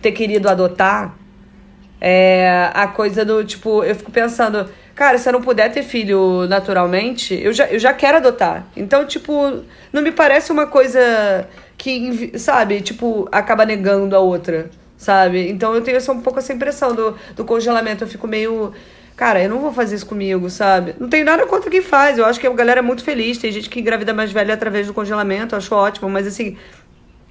ter 0.00 0.12
querido 0.12 0.48
adotar, 0.48 1.16
é 2.00 2.70
a 2.74 2.86
coisa 2.86 3.24
do 3.24 3.44
tipo, 3.44 3.82
eu 3.82 3.94
fico 3.94 4.10
pensando, 4.10 4.68
cara, 4.94 5.18
se 5.18 5.28
eu 5.28 5.32
não 5.32 5.42
puder 5.42 5.72
ter 5.72 5.82
filho 5.82 6.46
naturalmente, 6.48 7.34
eu 7.34 7.52
já, 7.52 7.66
eu 7.66 7.78
já 7.78 7.92
quero 7.92 8.18
adotar. 8.18 8.66
Então, 8.76 9.04
tipo, 9.04 9.62
não 9.92 10.02
me 10.02 10.12
parece 10.12 10.52
uma 10.52 10.66
coisa 10.66 11.48
que, 11.76 12.38
sabe, 12.38 12.80
tipo, 12.80 13.28
acaba 13.32 13.64
negando 13.64 14.14
a 14.16 14.20
outra, 14.20 14.70
sabe? 14.96 15.48
Então 15.48 15.74
eu 15.74 15.80
tenho 15.80 15.96
essa, 15.96 16.12
um 16.12 16.20
pouco 16.20 16.40
essa 16.40 16.52
impressão 16.52 16.94
do, 16.94 17.16
do 17.34 17.44
congelamento. 17.44 18.04
Eu 18.04 18.08
fico 18.08 18.26
meio. 18.26 18.72
Cara, 19.16 19.42
eu 19.42 19.50
não 19.50 19.58
vou 19.58 19.72
fazer 19.72 19.96
isso 19.96 20.06
comigo, 20.06 20.48
sabe? 20.48 20.94
Não 20.98 21.08
tenho 21.08 21.24
nada 21.24 21.46
contra 21.46 21.70
quem 21.70 21.82
faz. 21.82 22.18
Eu 22.18 22.24
acho 22.24 22.38
que 22.38 22.46
a 22.46 22.52
galera 22.52 22.80
é 22.80 22.82
muito 22.82 23.02
feliz. 23.02 23.38
Tem 23.38 23.50
gente 23.50 23.68
que 23.68 23.80
engravida 23.80 24.14
mais 24.14 24.30
velha 24.30 24.54
através 24.54 24.86
do 24.86 24.94
congelamento, 24.94 25.54
eu 25.54 25.58
acho 25.58 25.74
ótimo, 25.74 26.08
mas 26.08 26.26
assim, 26.26 26.56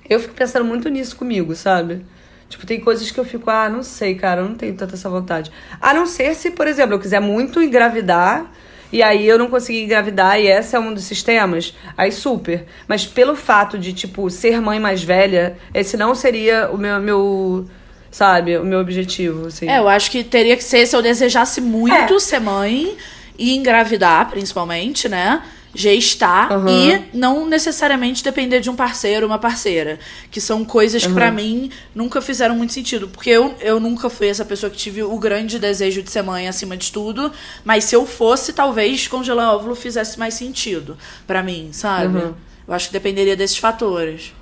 eu 0.10 0.20
fico 0.20 0.34
pensando 0.34 0.66
muito 0.66 0.90
nisso 0.90 1.16
comigo, 1.16 1.56
sabe? 1.56 2.06
Tipo, 2.50 2.66
tem 2.66 2.80
coisas 2.80 3.12
que 3.12 3.20
eu 3.20 3.26
fico, 3.26 3.50
ah, 3.50 3.68
não 3.70 3.84
sei, 3.84 4.16
cara, 4.16 4.42
eu 4.42 4.48
não 4.48 4.56
tenho 4.56 4.74
tanta 4.74 4.96
essa 4.96 5.10
vontade. 5.10 5.52
A 5.82 5.94
não 5.94 6.06
ser 6.06 6.34
se, 6.34 6.52
por 6.52 6.68
exemplo, 6.68 6.94
eu 6.96 7.00
quiser 7.00 7.20
muito 7.20 7.62
engravidar 7.62 8.46
e 8.92 9.04
aí 9.04 9.28
eu 9.28 9.38
não 9.38 9.50
conseguir 9.50 9.84
engravidar 9.84 10.40
e 10.40 10.48
esse 10.48 10.76
é 10.76 10.80
um 10.80 10.94
dos 10.94 11.04
sistemas, 11.04 11.76
aí 11.98 12.12
super. 12.12 12.66
Mas 12.88 13.06
pelo 13.06 13.36
fato 13.36 13.78
de, 13.78 13.92
tipo, 13.92 14.30
ser 14.30 14.62
mãe 14.62 14.80
mais 14.80 15.04
velha, 15.04 15.58
esse 15.74 15.98
não 15.98 16.16
seria 16.16 16.70
o 16.72 16.78
meu, 16.78 17.00
meu 17.02 17.68
sabe, 18.10 18.58
o 18.58 18.64
meu 18.64 18.80
objetivo, 18.80 19.48
assim. 19.48 19.70
É, 19.70 19.80
eu 19.80 19.88
acho 19.90 20.10
que 20.10 20.24
teria 20.24 20.56
que 20.56 20.64
ser 20.64 20.86
se 20.88 20.96
eu 20.96 21.02
desejasse 21.02 21.60
muito 21.60 22.16
É. 22.16 22.20
ser 22.20 22.40
mãe 22.40 22.96
e 23.38 23.56
engravidar, 23.56 24.30
principalmente, 24.30 25.10
né? 25.10 25.44
Gestar 25.78 26.52
Aham. 26.52 26.68
e 26.68 27.06
não 27.16 27.46
necessariamente 27.46 28.24
depender 28.24 28.60
de 28.60 28.68
um 28.68 28.76
parceiro 28.76 29.28
ou 29.28 29.32
uma 29.32 29.38
parceira. 29.38 30.00
Que 30.32 30.42
são 30.42 30.66
coisas 30.66 31.06
que 31.06 31.14
pra 31.14 31.30
mim 31.32 31.70
nunca 31.94 32.20
fizeram 32.20 32.56
muito 32.56 32.74
sentido. 32.74 33.08
Porque 33.08 33.30
eu, 33.30 33.54
eu 33.60 33.80
nunca 33.80 34.10
fui 34.10 34.28
essa 34.28 34.44
pessoa 34.44 34.72
que 34.72 34.78
tive 34.78 35.04
o 35.04 35.20
grande 35.20 35.60
desejo 35.60 36.02
de 36.02 36.10
ser 36.10 36.24
mãe 36.24 36.48
acima 36.48 36.76
de 36.76 36.92
tudo. 36.92 37.32
Mas 37.64 37.84
se 37.84 37.96
eu 37.96 38.08
fosse, 38.08 38.54
talvez 38.54 39.08
congelar 39.08 39.54
óvulo 39.54 39.76
fizesse 39.76 40.18
mais 40.18 40.34
sentido 40.34 40.98
pra 41.28 41.44
mim, 41.44 41.70
sabe? 41.72 42.18
Uhum. 42.18 42.34
Eu 42.68 42.74
acho 42.74 42.88
que 42.88 42.94
dependeria 42.94 43.36
desses 43.36 43.60
fatores. 43.60 44.34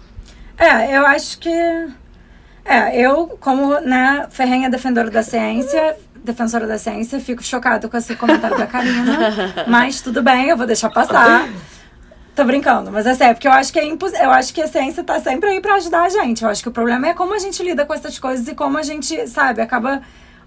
É, 0.57 0.97
eu 0.97 1.05
acho 1.05 1.37
que. 1.37 1.49
É, 2.63 2.97
eu, 2.97 3.37
como, 3.41 3.77
né, 3.81 4.25
ferrenha 4.31 4.69
defensora 4.69 5.11
da 5.11 5.21
ciência, 5.21 5.97
defensora 6.25 6.67
da 6.67 6.77
ciência, 6.77 7.19
fico 7.19 7.43
chocado 7.43 7.87
com 7.89 7.95
esse 7.95 8.15
comentário 8.15 8.57
da 8.57 8.67
Karina. 8.67 9.63
mas 9.67 10.01
tudo 10.01 10.21
bem, 10.21 10.49
eu 10.49 10.57
vou 10.57 10.67
deixar 10.67 10.89
passar. 10.89 11.47
Tô 12.35 12.43
brincando, 12.43 12.91
mas 12.91 13.05
é 13.05 13.13
sério, 13.13 13.35
porque 13.35 13.47
eu 13.47 13.51
acho 13.53 13.71
que 13.71 13.79
é 13.79 13.85
impos... 13.85 14.11
eu 14.13 14.29
acho 14.29 14.53
que 14.53 14.61
a 14.61 14.67
ciência 14.67 15.01
tá 15.05 15.21
sempre 15.21 15.51
aí 15.51 15.61
pra 15.61 15.75
ajudar 15.75 16.01
a 16.01 16.09
gente. 16.09 16.43
Eu 16.43 16.49
acho 16.49 16.61
que 16.61 16.67
o 16.67 16.71
problema 16.71 17.07
é 17.07 17.13
como 17.13 17.33
a 17.33 17.39
gente 17.39 17.63
lida 17.63 17.85
com 17.85 17.93
essas 17.93 18.19
coisas 18.19 18.45
e 18.47 18.53
como 18.53 18.77
a 18.77 18.83
gente, 18.83 19.25
sabe, 19.27 19.61
acaba 19.61 20.01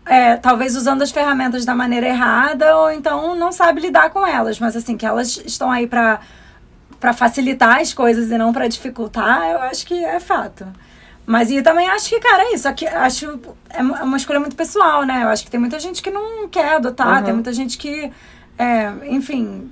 é, 0.05 0.37
talvez 0.37 0.77
usando 0.77 1.01
as 1.01 1.11
ferramentas 1.11 1.65
da 1.65 1.75
maneira 1.75 2.07
errada 2.07 2.77
ou 2.77 2.91
então 2.91 3.35
não 3.35 3.51
sabe 3.51 3.81
lidar 3.81 4.11
com 4.11 4.27
elas. 4.27 4.61
Mas 4.61 4.77
assim, 4.77 4.99
que 4.99 5.07
elas 5.07 5.41
estão 5.47 5.71
aí 5.71 5.87
pra, 5.87 6.21
pra 7.01 7.15
facilitar 7.15 7.81
as 7.81 7.95
coisas 7.95 8.31
e 8.31 8.37
não 8.37 8.53
pra 8.53 8.69
dificultar, 8.69 9.49
eu 9.51 9.63
acho 9.63 9.87
que 9.87 10.05
é 10.05 10.21
fato. 10.21 10.67
Mas 11.31 11.51
e 11.51 11.61
também 11.61 11.87
acho 11.91 12.09
que, 12.09 12.19
cara, 12.21 12.43
é 12.45 12.55
isso. 12.55 12.67
Aqui, 12.67 12.87
acho 12.87 13.39
é 13.69 13.83
uma 13.83 13.99
é 13.99 14.03
uma 14.03 14.17
escolha 14.17 14.41
muito 14.41 14.57
pessoal, 14.57 15.05
né? 15.05 15.25
Eu 15.25 15.29
acho 15.29 15.45
que 15.45 15.51
tem 15.51 15.61
muita 15.61 15.79
gente 15.79 16.03
que 16.03 16.11
não 16.11 16.49
quer 16.49 16.77
adotar, 16.77 17.19
Uhum. 17.19 17.25
tem 17.25 17.35
muita 17.35 17.53
gente 17.53 17.77
que, 17.77 18.11
é, 18.59 18.91
enfim. 19.11 19.69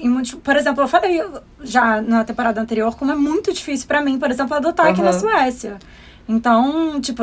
Muitos, 0.00 0.34
por 0.34 0.54
exemplo, 0.56 0.84
eu 0.84 0.88
falei 0.88 1.20
já 1.62 2.00
na 2.00 2.22
temporada 2.22 2.60
anterior 2.60 2.94
como 2.96 3.10
é 3.10 3.16
muito 3.16 3.52
difícil 3.52 3.88
pra 3.88 4.00
mim, 4.02 4.18
por 4.20 4.30
exemplo, 4.30 4.54
adotar 4.54 4.86
aqui 4.86 5.00
na 5.02 5.10
Uhum. 5.10 5.18
Suécia. 5.18 5.78
Então, 6.26 7.00
tipo, 7.00 7.22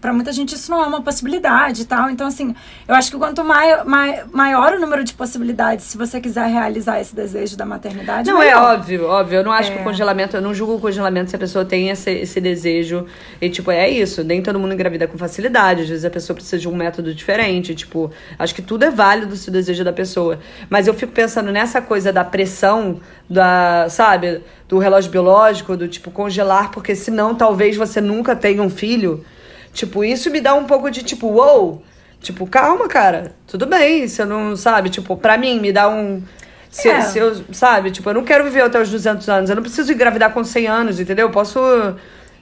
pra 0.00 0.12
muita 0.12 0.32
gente 0.32 0.54
isso 0.54 0.70
não 0.70 0.82
é 0.82 0.86
uma 0.86 1.00
possibilidade 1.00 1.82
e 1.82 1.84
tal. 1.84 2.10
Então, 2.10 2.26
assim, 2.26 2.54
eu 2.88 2.94
acho 2.94 3.10
que 3.10 3.16
quanto 3.16 3.44
mai, 3.44 3.84
mai, 3.84 4.24
maior 4.32 4.72
o 4.74 4.80
número 4.80 5.04
de 5.04 5.14
possibilidades, 5.14 5.84
se 5.84 5.96
você 5.96 6.20
quiser 6.20 6.48
realizar 6.48 7.00
esse 7.00 7.14
desejo 7.14 7.56
da 7.56 7.64
maternidade. 7.64 8.28
Não, 8.28 8.42
é 8.42 8.56
óbvio, 8.56 9.06
óbvio. 9.06 9.38
Eu 9.38 9.44
não 9.44 9.52
acho 9.52 9.70
É. 9.70 9.74
que 9.76 9.80
o 9.80 9.84
congelamento, 9.84 10.36
eu 10.36 10.42
não 10.42 10.52
julgo 10.52 10.74
o 10.74 10.80
congelamento 10.80 11.30
se 11.30 11.36
a 11.36 11.38
pessoa 11.38 11.64
tem 11.64 11.88
esse, 11.90 12.10
esse 12.10 12.40
desejo. 12.40 13.06
E, 13.40 13.48
tipo, 13.48 13.70
é 13.70 13.88
isso. 13.88 14.24
Nem 14.24 14.42
todo 14.42 14.58
mundo 14.58 14.74
engravida 14.74 15.06
com 15.06 15.16
facilidade. 15.16 15.82
Às 15.82 15.88
vezes 15.88 16.04
a 16.04 16.10
pessoa 16.10 16.34
precisa 16.34 16.58
de 16.58 16.68
um 16.68 16.74
método 16.74 17.14
diferente. 17.14 17.74
Tipo, 17.74 18.10
acho 18.38 18.54
que 18.54 18.62
tudo 18.62 18.84
é 18.84 18.90
válido 18.90 19.36
se 19.36 19.48
o 19.48 19.52
desejo 19.52 19.84
da 19.84 19.92
pessoa. 19.92 20.40
Mas 20.68 20.86
eu 20.88 20.94
fico 20.94 21.12
pensando 21.12 21.52
nessa 21.52 21.80
coisa 21.80 22.12
da 22.12 22.24
pressão, 22.24 23.00
da, 23.30 23.86
sabe, 23.88 24.40
do 24.68 24.78
relógio 24.78 25.10
biológico, 25.10 25.76
do 25.76 25.86
tipo, 25.86 26.10
congelar, 26.10 26.70
porque 26.72 26.94
senão 26.96 27.34
talvez 27.34 27.76
você 27.76 28.00
nunca 28.00 28.15
tenha 28.36 28.62
um 28.62 28.70
filho. 28.70 29.24
Tipo, 29.72 30.04
isso 30.04 30.30
me 30.30 30.40
dá 30.40 30.54
um 30.54 30.64
pouco 30.64 30.90
de 30.90 31.02
tipo, 31.02 31.26
uou! 31.26 31.82
Tipo, 32.20 32.46
calma, 32.46 32.88
cara. 32.88 33.34
Tudo 33.46 33.66
bem, 33.66 34.08
você 34.08 34.24
não 34.24 34.56
sabe. 34.56 34.88
Tipo, 34.88 35.16
pra 35.16 35.36
mim, 35.36 35.60
me 35.60 35.72
dá 35.72 35.88
um. 35.88 36.22
Se, 36.70 36.88
É. 36.88 37.00
se 37.02 37.18
eu, 37.18 37.44
sabe, 37.52 37.90
tipo, 37.90 38.08
eu 38.10 38.14
não 38.14 38.24
quero 38.24 38.42
viver 38.44 38.62
até 38.62 38.80
os 38.80 38.90
200 38.90 39.28
anos. 39.28 39.50
Eu 39.50 39.56
não 39.56 39.62
preciso 39.62 39.92
engravidar 39.92 40.32
com 40.32 40.42
100 40.42 40.66
anos, 40.66 40.98
entendeu? 41.00 41.26
Eu 41.26 41.30
posso, 41.30 41.58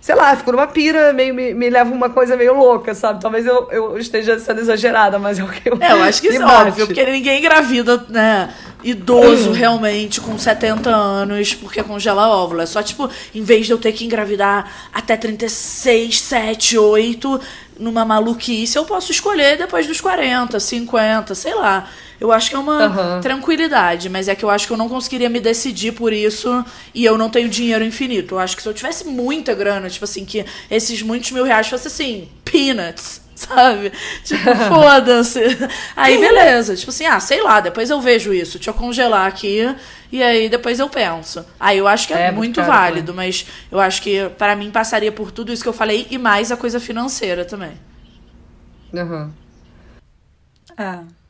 sei 0.04 0.14
lá, 0.14 0.36
fico 0.36 0.52
numa 0.52 0.66
pira, 0.66 1.14
meio, 1.14 1.34
me, 1.34 1.54
me 1.54 1.70
leva 1.70 1.90
uma 1.90 2.10
coisa 2.10 2.36
meio 2.36 2.52
louca, 2.52 2.94
sabe? 2.94 3.22
Talvez 3.22 3.46
eu, 3.46 3.70
eu 3.70 3.96
esteja 3.96 4.38
sendo 4.38 4.60
exagerada, 4.60 5.18
mas 5.18 5.38
é 5.38 5.42
o 5.42 5.48
que 5.48 5.66
eu. 5.66 5.78
É, 5.80 5.92
eu 5.92 6.02
acho 6.02 6.20
que 6.20 6.28
isso 6.28 6.42
é 6.42 6.44
óbvio, 6.44 6.86
porque 6.86 7.06
ninguém 7.06 7.38
engravida, 7.38 8.04
né, 8.10 8.52
idoso 8.82 9.50
realmente 9.52 10.20
com 10.20 10.38
70 10.38 10.90
anos 10.90 11.54
porque 11.54 11.82
congela 11.82 12.28
óvulo. 12.28 12.60
É 12.60 12.66
só, 12.66 12.82
tipo, 12.82 13.08
em 13.34 13.42
vez 13.42 13.64
de 13.64 13.72
eu 13.72 13.78
ter 13.78 13.92
que 13.92 14.04
engravidar 14.04 14.70
até 14.92 15.16
36, 15.16 16.20
7, 16.20 16.76
8, 16.76 17.40
numa 17.80 18.04
maluquice, 18.04 18.76
eu 18.76 18.84
posso 18.84 19.10
escolher 19.10 19.56
depois 19.56 19.86
dos 19.86 20.02
40, 20.02 20.60
50, 20.60 21.34
sei 21.34 21.54
lá. 21.54 21.88
Eu 22.20 22.32
acho 22.32 22.50
que 22.50 22.56
é 22.56 22.58
uma 22.58 22.84
Aham. 22.84 23.20
tranquilidade, 23.20 24.08
mas 24.08 24.28
é 24.28 24.34
que 24.34 24.44
eu 24.44 24.50
acho 24.50 24.66
que 24.66 24.72
eu 24.72 24.76
não 24.76 24.88
conseguiria 24.88 25.28
me 25.28 25.40
decidir 25.40 25.92
por 25.92 26.12
isso 26.12 26.64
e 26.94 27.04
eu 27.04 27.18
não 27.18 27.28
tenho 27.30 27.48
dinheiro 27.48 27.84
infinito. 27.84 28.34
Eu 28.34 28.38
acho 28.38 28.56
que 28.56 28.62
se 28.62 28.68
eu 28.68 28.74
tivesse 28.74 29.06
muita 29.06 29.54
grana, 29.54 29.88
tipo 29.90 30.04
assim, 30.04 30.24
que 30.24 30.44
esses 30.70 31.02
muitos 31.02 31.30
mil 31.32 31.44
reais 31.44 31.68
fossem 31.68 31.88
assim, 31.88 32.28
peanuts, 32.44 33.20
sabe? 33.34 33.92
Tipo, 34.24 34.54
foda-se. 34.68 35.40
Aí 35.96 36.18
beleza, 36.18 36.76
tipo 36.76 36.90
assim, 36.90 37.06
ah, 37.06 37.20
sei 37.20 37.42
lá, 37.42 37.60
depois 37.60 37.90
eu 37.90 38.00
vejo 38.00 38.32
isso, 38.32 38.58
deixa 38.58 38.70
eu 38.70 38.74
congelar 38.74 39.26
aqui 39.26 39.74
e 40.12 40.22
aí 40.22 40.48
depois 40.48 40.78
eu 40.78 40.88
penso. 40.88 41.44
Aí 41.58 41.78
eu 41.78 41.88
acho 41.88 42.06
que 42.06 42.14
é, 42.14 42.18
É, 42.18 42.30
muito 42.30 42.52
muito 42.54 42.54
caro 42.54 42.72
válido, 42.72 43.12
mas 43.14 43.46
eu 43.70 43.80
acho 43.80 44.00
que 44.02 44.28
para 44.38 44.54
mim 44.56 44.70
passaria 44.70 45.10
por 45.12 45.30
tudo 45.32 45.52
isso 45.52 45.62
que 45.62 45.68
eu 45.68 45.72
falei 45.72 46.06
e 46.10 46.18
mais 46.18 46.52
a 46.52 46.56
coisa 46.56 46.78
financeira 46.80 47.44
também. 47.44 47.72
Aham. 48.94 49.34
É. 50.78 51.23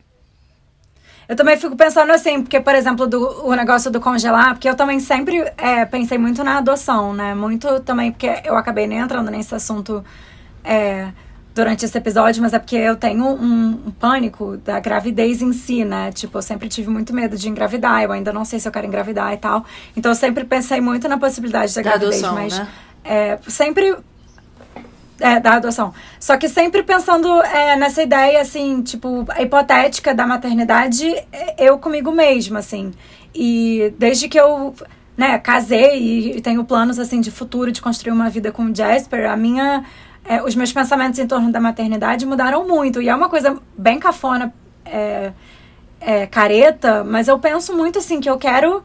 Eu 1.35 1.37
também 1.37 1.57
fico 1.57 1.75
pensando 1.75 2.13
assim, 2.13 2.43
porque, 2.43 2.61
por 2.61 2.77
exemplo, 2.77 3.09
do, 3.09 3.45
o 3.45 3.53
negócio 3.57 3.91
do 3.91 4.01
congelar, 4.01 4.55
porque 4.55 4.69
eu 4.69 4.77
também 4.77 5.01
sempre 5.01 5.45
é, 5.59 5.85
pensei 5.85 6.17
muito 6.17 6.45
na 6.45 6.59
adoção, 6.59 7.13
né? 7.13 7.35
Muito 7.35 7.81
também, 7.81 8.13
porque 8.13 8.31
eu 8.45 8.57
acabei 8.57 8.87
nem 8.87 9.01
entrando 9.01 9.33
nesse 9.33 9.53
assunto 9.53 10.05
é, 10.63 11.09
durante 11.53 11.85
esse 11.85 11.99
episódio, 11.99 12.41
mas 12.41 12.53
é 12.53 12.59
porque 12.61 12.77
eu 12.77 12.95
tenho 12.95 13.25
um, 13.25 13.83
um 13.85 13.91
pânico 13.91 14.57
da 14.59 14.79
gravidez 14.79 15.43
em 15.43 15.53
si, 15.53 15.85
né? 15.85 16.13
Tipo, 16.13 16.39
eu 16.39 16.43
sempre 16.43 16.69
tive 16.69 16.89
muito 16.89 17.13
medo 17.13 17.37
de 17.37 17.49
engravidar, 17.49 18.05
eu 18.05 18.13
ainda 18.13 18.33
não 18.33 18.45
sei 18.45 18.61
se 18.61 18.69
eu 18.69 18.73
quero 18.73 18.87
engravidar 18.87 19.33
e 19.33 19.37
tal. 19.37 19.65
Então 19.97 20.13
eu 20.13 20.17
sempre 20.17 20.45
pensei 20.45 20.81
muito 20.81 21.09
na 21.09 21.19
possibilidade 21.19 21.75
da, 21.75 21.83
Da 21.83 21.91
gravidez, 21.91 22.23
adoção, 22.23 22.35
mas 22.37 22.57
né? 22.57 22.69
é, 23.03 23.39
sempre 23.49 23.97
é, 25.25 25.41
da 25.41 25.55
adoção. 25.55 25.95
Só 26.21 26.37
que 26.37 26.51
sempre 26.51 26.83
pensando 26.83 27.27
é, 27.45 27.77
nessa 27.77 28.03
ideia, 28.03 28.43
assim, 28.43 28.83
tipo, 28.83 29.25
hipotética 29.41 30.15
da 30.15 30.27
maternidade, 30.27 31.07
é, 31.33 31.55
eu 31.59 31.79
comigo 31.79 32.13
mesma, 32.13 32.59
assim. 32.59 32.93
E 33.35 33.95
desde 33.99 34.29
que 34.29 34.39
eu, 34.39 34.75
né, 35.17 35.39
casei 35.39 36.33
e 36.37 36.41
tenho 36.43 36.63
planos, 36.63 36.99
assim, 36.99 37.23
de 37.23 37.31
futuro, 37.31 37.73
de 37.73 37.81
construir 37.81 38.13
uma 38.13 38.29
vida 38.29 38.53
com 38.53 38.65
o 38.65 38.75
Jasper, 38.75 39.31
a 39.31 39.35
minha... 39.35 39.83
é, 40.27 40.43
os 40.43 40.55
meus 40.55 40.71
pensamentos 40.75 41.19
em 41.19 41.27
torno 41.27 41.51
da 41.51 41.59
maternidade 41.59 42.27
mudaram 42.27 42.69
muito. 42.69 43.01
E 43.01 43.09
é 43.09 43.15
uma 43.15 43.31
coisa 43.31 43.57
bem 43.79 43.99
cafona, 43.99 44.53
é, 44.85 45.33
é, 46.03 46.27
careta, 46.27 47.03
mas 47.03 47.29
eu 47.29 47.39
penso 47.39 47.75
muito, 47.75 47.99
assim, 47.99 48.21
que 48.21 48.29
eu 48.29 48.37
quero... 48.37 48.83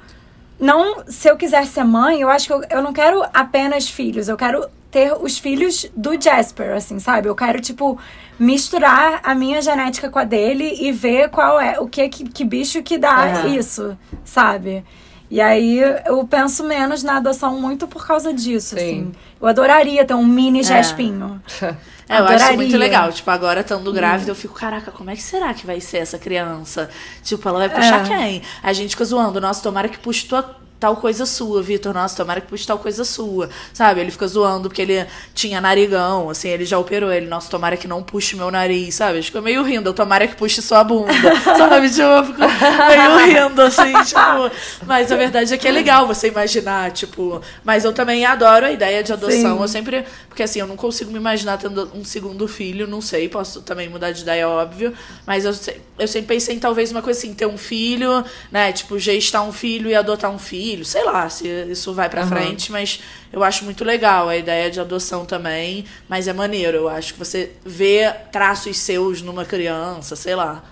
Não, 0.57 1.03
se 1.05 1.29
eu 1.29 1.35
quiser 1.35 1.65
ser 1.65 1.83
mãe, 1.83 2.21
eu 2.21 2.29
acho 2.29 2.47
que 2.47 2.53
eu, 2.53 2.61
eu 2.69 2.81
não 2.81 2.93
quero 2.93 3.23
apenas 3.33 3.89
filhos, 3.89 4.29
eu 4.29 4.37
quero 4.37 4.65
ter 4.91 5.13
os 5.13 5.37
filhos 5.37 5.85
do 5.95 6.19
Jasper, 6.19 6.75
assim, 6.75 6.99
sabe? 6.99 7.27
Eu 7.29 7.35
quero, 7.35 7.59
tipo, 7.61 7.97
misturar 8.39 9.19
a 9.23 9.35
minha 9.35 9.61
genética 9.61 10.09
com 10.09 10.17
a 10.19 10.23
dele 10.23 10.77
e 10.81 10.91
ver 10.91 11.29
qual 11.29 11.59
é, 11.59 11.79
o 11.79 11.87
que, 11.87 12.09
que, 12.09 12.23
que 12.23 12.43
bicho 12.45 12.81
que 12.81 12.97
dá 12.97 13.25
Aham. 13.25 13.47
isso, 13.55 13.97
sabe? 14.25 14.83
E 15.29 15.39
aí 15.39 15.77
eu 16.07 16.25
penso 16.25 16.63
menos 16.63 17.03
na 17.03 17.17
adoção 17.17 17.61
muito 17.61 17.87
por 17.87 18.05
causa 18.07 18.33
disso, 18.33 18.69
Sim. 18.75 18.75
assim. 18.75 19.11
Eu 19.39 19.47
adoraria 19.47 20.03
ter 20.03 20.15
um 20.15 20.25
mini 20.25 20.63
Jaspinho. 20.63 21.41
É, 22.11 22.17
eu 22.17 22.23
acho 22.23 22.33
Adoraria. 22.33 22.57
muito 22.57 22.75
legal. 22.75 23.11
Tipo, 23.11 23.29
agora 23.29 23.61
estando 23.61 23.93
grávida, 23.93 24.31
eu 24.31 24.35
fico, 24.35 24.55
caraca, 24.55 24.89
como 24.89 25.11
é 25.11 25.15
que 25.15 25.21
será 25.21 25.53
que 25.53 25.63
vai 25.67 25.79
ser 25.79 25.99
essa 25.99 26.17
criança? 26.17 26.89
Tipo, 27.21 27.47
ela 27.47 27.59
vai 27.59 27.69
puxar 27.69 28.03
É. 28.03 28.07
quem? 28.07 28.41
A 28.63 28.73
gente 28.73 28.89
fica 28.95 29.05
zoando, 29.05 29.39
nossa, 29.39 29.61
tomara 29.61 29.87
que 29.87 29.99
puxe 29.99 30.25
tua, 30.25 30.55
tal 30.79 30.95
coisa 30.95 31.25
sua, 31.25 31.61
Vitor. 31.61 31.93
Nossa, 31.93 32.15
tomara 32.15 32.39
que 32.39 32.47
puxe 32.47 32.65
tal 32.65 32.79
coisa 32.79 33.03
sua. 33.03 33.49
Sabe? 33.73 33.99
Ele 33.99 34.11
fica 34.11 34.27
zoando 34.27 34.69
porque 34.69 34.81
ele 34.81 35.05
tinha 35.33 35.59
narigão, 35.59 36.29
assim, 36.29 36.49
ele 36.49 36.65
já 36.65 36.79
operou 36.79 37.11
ele. 37.11 37.27
Nossa, 37.27 37.49
tomara 37.49 37.75
que 37.75 37.87
não 37.87 38.01
puxe 38.01 38.35
meu 38.35 38.49
nariz, 38.49 38.95
sabe? 38.95 39.17
Ele 39.17 39.23
fica 39.23 39.41
meio 39.41 39.61
rindo, 39.63 39.89
eu 39.89 39.93
tomara 39.93 40.27
que 40.27 40.35
puxe 40.35 40.61
sua 40.61 40.83
bunda. 40.83 41.11
sabe? 41.43 41.89
Tipo, 41.89 42.01
eu 42.01 42.25
fico 42.25 42.39
meio 42.39 43.47
rindo, 43.47 43.61
assim, 43.61 43.91
tipo. 44.05 44.85
Mas 44.85 45.11
a 45.11 45.15
verdade 45.15 45.53
é 45.53 45.57
que 45.57 45.67
é 45.67 45.71
legal 45.71 46.07
você 46.07 46.29
imaginar, 46.29 46.91
tipo. 46.91 47.41
Mas 47.63 47.83
eu 47.83 47.91
também 47.91 48.25
adoro 48.25 48.65
a 48.65 48.71
ideia 48.71 49.03
de 49.03 49.11
adoção. 49.11 49.57
Sim. 49.57 49.61
Eu 49.61 49.67
sempre. 49.67 50.05
Porque 50.27 50.43
assim, 50.43 50.59
eu 50.59 50.67
não 50.67 50.77
consigo 50.77 51.11
me 51.11 51.17
imaginar 51.17 51.57
tendo 51.57 51.91
um 51.93 52.05
segundo 52.05 52.47
filho, 52.47 52.87
não 52.87 53.01
sei, 53.01 53.27
posso 53.27 53.61
também 53.61 53.89
mudar 53.89 54.11
de 54.11 54.21
ideia, 54.21 54.47
óbvio. 54.47 54.93
Mas 55.25 55.43
eu, 55.43 55.53
eu 55.97 56.07
sempre 56.07 56.35
pensei 56.35 56.55
em 56.55 56.59
talvez 56.59 56.91
uma 56.91 57.01
coisa 57.01 57.19
assim, 57.19 57.33
ter 57.33 57.45
um 57.45 57.57
filho, 57.57 58.23
né? 58.51 58.71
Tipo, 58.71 58.97
gestar 58.97 59.41
um 59.41 59.51
filho 59.51 59.89
e 59.89 59.95
adotar 59.95 60.31
um 60.31 60.39
filho. 60.39 60.68
Sei 60.83 61.03
lá 61.03 61.29
se 61.29 61.47
isso 61.69 61.93
vai 61.93 62.09
pra 62.09 62.21
Aham. 62.21 62.29
frente, 62.29 62.71
mas 62.71 63.01
eu 63.31 63.43
acho 63.43 63.65
muito 63.65 63.83
legal 63.83 64.29
a 64.29 64.37
ideia 64.37 64.69
de 64.69 64.79
adoção 64.79 65.25
também. 65.25 65.85
Mas 66.07 66.27
é 66.27 66.33
maneiro, 66.33 66.77
eu 66.77 66.89
acho 66.89 67.13
que 67.13 67.19
você 67.19 67.51
vê 67.65 68.11
traços 68.31 68.77
seus 68.77 69.21
numa 69.21 69.45
criança, 69.45 70.15
sei 70.15 70.35
lá. 70.35 70.63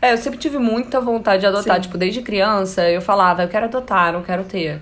É, 0.00 0.12
eu 0.12 0.18
sempre 0.18 0.38
tive 0.38 0.58
muita 0.58 1.00
vontade 1.00 1.40
de 1.40 1.46
adotar. 1.46 1.76
Sim. 1.76 1.82
Tipo, 1.82 1.98
desde 1.98 2.22
criança 2.22 2.88
eu 2.88 3.00
falava, 3.00 3.42
eu 3.42 3.48
quero 3.48 3.66
adotar, 3.66 4.12
não 4.12 4.22
quero 4.22 4.44
ter. 4.44 4.80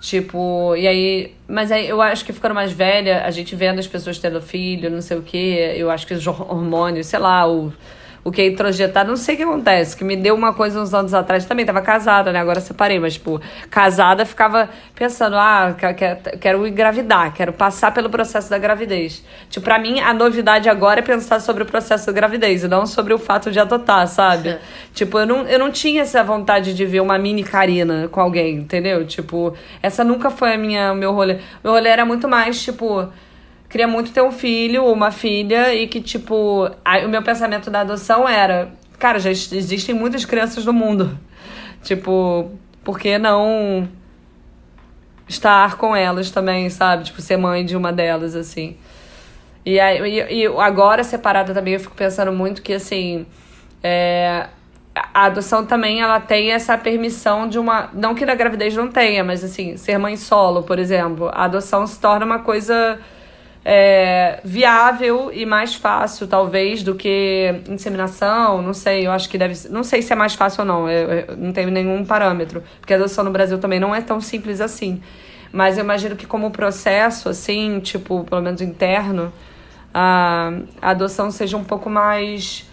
Tipo, 0.00 0.74
e 0.76 0.86
aí. 0.88 1.34
Mas 1.46 1.70
aí 1.70 1.88
eu 1.88 2.02
acho 2.02 2.24
que 2.24 2.32
ficando 2.32 2.54
mais 2.54 2.72
velha, 2.72 3.24
a 3.24 3.30
gente 3.30 3.54
vendo 3.54 3.78
as 3.78 3.86
pessoas 3.86 4.18
tendo 4.18 4.40
filho, 4.40 4.90
não 4.90 5.00
sei 5.00 5.16
o 5.16 5.22
quê, 5.22 5.74
eu 5.76 5.90
acho 5.90 6.06
que 6.06 6.14
os 6.14 6.26
hormônios, 6.26 7.06
sei 7.06 7.18
lá, 7.18 7.48
o. 7.48 7.72
O 8.24 8.30
que 8.30 8.40
é 8.40 8.46
introjetado, 8.46 9.08
não 9.10 9.16
sei 9.16 9.34
o 9.34 9.38
que 9.38 9.42
acontece, 9.42 9.96
que 9.96 10.04
me 10.04 10.14
deu 10.16 10.36
uma 10.36 10.52
coisa 10.52 10.80
uns 10.80 10.94
anos 10.94 11.12
atrás, 11.12 11.44
também 11.44 11.66
tava 11.66 11.82
casada, 11.82 12.30
né? 12.30 12.38
Agora 12.38 12.60
separei, 12.60 13.00
mas, 13.00 13.14
tipo, 13.14 13.40
casada, 13.68 14.24
ficava 14.24 14.68
pensando, 14.94 15.34
ah, 15.36 15.74
que- 15.76 15.92
que- 15.94 16.36
quero 16.38 16.64
engravidar, 16.64 17.34
quero 17.34 17.52
passar 17.52 17.92
pelo 17.92 18.08
processo 18.08 18.48
da 18.48 18.58
gravidez. 18.58 19.24
Tipo, 19.50 19.64
pra 19.64 19.76
mim, 19.76 19.98
a 19.98 20.14
novidade 20.14 20.68
agora 20.68 21.00
é 21.00 21.02
pensar 21.02 21.40
sobre 21.40 21.64
o 21.64 21.66
processo 21.66 22.06
da 22.06 22.12
gravidez, 22.12 22.62
e 22.62 22.68
não 22.68 22.86
sobre 22.86 23.12
o 23.12 23.18
fato 23.18 23.50
de 23.50 23.58
adotar, 23.58 24.06
sabe? 24.06 24.50
É. 24.50 24.60
Tipo, 24.94 25.18
eu 25.18 25.26
não, 25.26 25.48
eu 25.48 25.58
não 25.58 25.72
tinha 25.72 26.02
essa 26.02 26.22
vontade 26.22 26.74
de 26.74 26.86
ver 26.86 27.00
uma 27.00 27.18
mini 27.18 27.42
Karina 27.42 28.06
com 28.08 28.20
alguém, 28.20 28.54
entendeu? 28.54 29.04
Tipo, 29.04 29.52
essa 29.82 30.04
nunca 30.04 30.30
foi 30.30 30.54
a 30.54 30.58
minha, 30.58 30.92
o 30.92 30.94
meu 30.94 31.12
rolê. 31.12 31.38
Meu 31.64 31.72
rolê 31.72 31.88
era 31.88 32.04
muito 32.04 32.28
mais, 32.28 32.62
tipo, 32.62 33.08
queria 33.72 33.88
muito 33.88 34.12
ter 34.12 34.20
um 34.20 34.30
filho 34.30 34.84
ou 34.84 34.92
uma 34.92 35.10
filha 35.10 35.74
e 35.74 35.86
que, 35.88 35.98
tipo, 35.98 36.66
o 36.66 37.08
meu 37.08 37.22
pensamento 37.22 37.70
da 37.70 37.80
adoção 37.80 38.28
era, 38.28 38.70
cara, 38.98 39.18
já 39.18 39.30
ex- 39.30 39.50
existem 39.50 39.94
muitas 39.94 40.26
crianças 40.26 40.66
no 40.66 40.74
mundo. 40.74 41.18
Tipo, 41.82 42.50
por 42.84 42.98
que 42.98 43.16
não 43.16 43.88
estar 45.26 45.78
com 45.78 45.96
elas 45.96 46.30
também, 46.30 46.68
sabe? 46.68 47.04
Tipo, 47.04 47.22
ser 47.22 47.38
mãe 47.38 47.64
de 47.64 47.74
uma 47.74 47.90
delas, 47.90 48.36
assim. 48.36 48.76
E, 49.64 49.80
aí, 49.80 50.20
e 50.30 50.46
agora, 50.58 51.02
separada 51.02 51.54
também, 51.54 51.72
eu 51.72 51.80
fico 51.80 51.94
pensando 51.94 52.30
muito 52.30 52.60
que, 52.60 52.74
assim, 52.74 53.24
é, 53.82 54.48
a 54.94 55.24
adoção 55.24 55.64
também, 55.64 56.02
ela 56.02 56.20
tem 56.20 56.52
essa 56.52 56.76
permissão 56.76 57.48
de 57.48 57.58
uma... 57.58 57.88
Não 57.94 58.14
que 58.14 58.26
na 58.26 58.34
gravidez 58.34 58.76
não 58.76 58.88
tenha, 58.88 59.24
mas, 59.24 59.42
assim, 59.42 59.78
ser 59.78 59.96
mãe 59.96 60.14
solo, 60.14 60.62
por 60.62 60.78
exemplo. 60.78 61.30
A 61.32 61.44
adoção 61.44 61.86
se 61.86 61.98
torna 61.98 62.26
uma 62.26 62.40
coisa 62.40 63.00
é, 63.64 64.40
viável 64.44 65.30
e 65.32 65.46
mais 65.46 65.74
fácil, 65.74 66.26
talvez, 66.26 66.82
do 66.82 66.94
que 66.94 67.54
inseminação. 67.68 68.60
Não 68.60 68.74
sei, 68.74 69.06
eu 69.06 69.12
acho 69.12 69.28
que 69.28 69.38
deve 69.38 69.68
Não 69.68 69.84
sei 69.84 70.02
se 70.02 70.12
é 70.12 70.16
mais 70.16 70.34
fácil 70.34 70.62
ou 70.62 70.66
não, 70.66 70.88
eu, 70.88 71.10
eu 71.10 71.36
não 71.36 71.52
tenho 71.52 71.70
nenhum 71.70 72.04
parâmetro. 72.04 72.62
Porque 72.80 72.92
a 72.92 72.96
adoção 72.96 73.24
no 73.24 73.30
Brasil 73.30 73.58
também 73.58 73.78
não 73.78 73.94
é 73.94 74.00
tão 74.00 74.20
simples 74.20 74.60
assim. 74.60 75.00
Mas 75.52 75.76
eu 75.76 75.84
imagino 75.84 76.16
que 76.16 76.26
como 76.26 76.50
processo, 76.50 77.28
assim, 77.28 77.78
tipo, 77.80 78.24
pelo 78.24 78.40
menos 78.40 78.60
interno, 78.60 79.32
a, 79.92 80.52
a 80.80 80.90
adoção 80.90 81.30
seja 81.30 81.56
um 81.56 81.64
pouco 81.64 81.90
mais. 81.90 82.66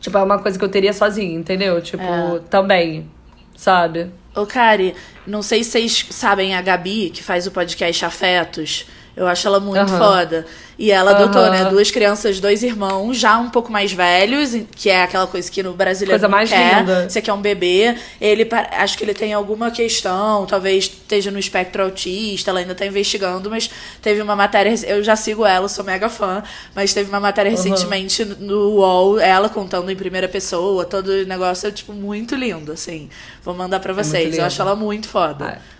Tipo, 0.00 0.18
é 0.18 0.22
uma 0.22 0.38
coisa 0.38 0.58
que 0.58 0.64
eu 0.64 0.68
teria 0.68 0.92
sozinha, 0.92 1.38
entendeu? 1.38 1.80
Tipo, 1.82 2.02
É. 2.02 2.40
também, 2.48 3.08
sabe? 3.56 4.10
Ô, 4.34 4.46
Kari, 4.46 4.94
não 5.26 5.42
sei 5.42 5.62
se 5.64 5.70
vocês 5.70 6.06
sabem 6.10 6.54
a 6.54 6.62
Gabi, 6.62 7.10
que 7.10 7.22
faz 7.22 7.46
o 7.46 7.50
podcast 7.50 8.04
Afetos. 8.04 8.86
Eu 9.16 9.26
acho 9.26 9.46
ela 9.48 9.58
muito 9.58 9.78
Aham. 9.78 9.98
foda. 9.98 10.46
E 10.78 10.92
ela 10.92 11.12
adotou, 11.12 11.40
Aham. 11.40 11.50
né? 11.50 11.64
Duas 11.70 11.90
crianças, 11.90 12.38
dois 12.38 12.62
irmãos, 12.62 13.16
já 13.16 13.38
um 13.38 13.48
pouco 13.48 13.72
mais 13.72 13.90
velhos, 13.90 14.50
que 14.74 14.90
é 14.90 15.02
aquela 15.04 15.26
coisa 15.26 15.50
que 15.50 15.62
no 15.62 15.72
brasileiro 15.72 16.20
Coisa 16.20 16.28
mais 16.28 16.50
quer. 16.50 16.80
linda. 16.80 17.08
Você 17.08 17.22
quer 17.22 17.32
um 17.32 17.40
bebê. 17.40 17.96
Ele 18.20 18.46
acho 18.72 18.98
que 18.98 19.02
ele 19.04 19.14
tem 19.14 19.32
alguma 19.32 19.70
questão, 19.70 20.44
talvez 20.44 20.84
esteja 20.84 21.30
no 21.30 21.38
espectro 21.38 21.82
autista, 21.82 22.50
ela 22.50 22.60
ainda 22.60 22.74
tá 22.74 22.84
investigando, 22.84 23.48
mas 23.48 23.70
teve 24.02 24.20
uma 24.20 24.36
matéria. 24.36 24.74
Eu 24.86 25.02
já 25.02 25.16
sigo 25.16 25.46
ela, 25.46 25.66
sou 25.66 25.82
mega 25.82 26.10
fã, 26.10 26.42
mas 26.74 26.92
teve 26.92 27.08
uma 27.08 27.20
matéria 27.20 27.50
recentemente 27.50 28.22
no 28.22 28.72
UOL, 28.74 29.18
ela 29.18 29.48
contando 29.48 29.90
em 29.90 29.96
primeira 29.96 30.28
pessoa, 30.28 30.84
todo 30.84 31.08
o 31.08 31.24
negócio 31.24 31.66
é, 31.68 31.70
tipo, 31.70 31.94
muito 31.94 32.34
lindo, 32.34 32.70
assim. 32.72 33.08
Vou 33.42 33.54
mandar 33.54 33.80
pra 33.80 33.94
muito 33.94 34.06
vocês. 34.06 34.24
lindo. 34.26 34.36
eu 34.36 34.44
acho 34.44 34.60
ela 34.60 34.76
muito 34.76 35.08
foda. 35.08 35.58
Ah, 35.58 35.75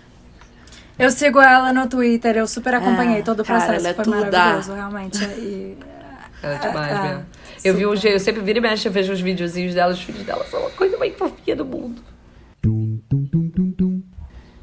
Eu 0.97 1.11
sigo 1.11 1.39
ela 1.39 1.71
no 1.71 1.87
Twitter, 1.87 2.37
eu 2.37 2.47
super 2.47 2.73
acompanhei 2.73 3.21
Ah, 3.21 3.23
todo 3.23 3.41
o 3.41 3.45
cara, 3.45 3.59
processo, 3.59 3.79
ela 3.85 3.89
é 3.89 3.93
foi 3.93 4.03
tudo 4.03 4.17
maravilhoso, 4.19 4.73
realmente. 4.73 5.23
E, 5.23 5.77
Ela 6.41 6.53
é 6.53 6.57
demais 6.59 6.91
Ah, 6.95 7.01
mesmo. 7.03 7.25
Eu 7.63 7.73
vi 7.73 7.83
super. 7.97 8.13
eu 8.13 8.19
sempre 8.19 8.41
vira 8.41 8.59
e 8.59 8.61
mexe, 8.61 8.87
eu 8.87 8.91
vejo 8.91 9.11
os 9.11 9.19
videozinhos 9.19 9.73
dela, 9.73 9.91
os 9.91 10.01
filhos 10.01 10.23
dela 10.23 10.45
são 10.49 10.67
a 10.67 10.69
coisa 10.71 10.97
mais 10.97 11.15
fofinha 11.17 11.55
do 11.55 11.65
mundo. 11.65 12.01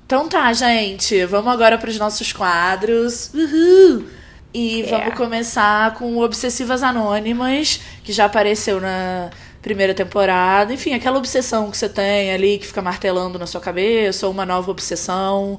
Então 0.06 0.28
tá, 0.28 0.52
gente. 0.52 1.24
Vamos 1.26 1.52
agora 1.52 1.78
pros 1.78 1.98
nossos 1.98 2.32
quadros. 2.32 3.32
Uhul! 3.34 4.04
E 4.52 4.84
vamos 4.84 5.14
começar 5.14 5.94
com 5.94 6.16
Obsessivas 6.18 6.82
Anônimas, 6.84 7.80
que 8.04 8.12
já 8.12 8.26
apareceu 8.26 8.80
na 8.80 9.30
primeira 9.60 9.92
temporada. 9.94 10.72
Enfim, 10.72 10.94
aquela 10.94 11.18
obsessão 11.18 11.70
que 11.72 11.76
você 11.76 11.88
tem 11.88 12.32
ali, 12.32 12.58
que 12.58 12.66
fica 12.66 12.80
martelando 12.80 13.36
na 13.38 13.46
sua 13.46 13.60
cabeça, 13.60 14.26
ou 14.26 14.32
uma 14.32 14.46
nova 14.46 14.70
obsessão. 14.70 15.58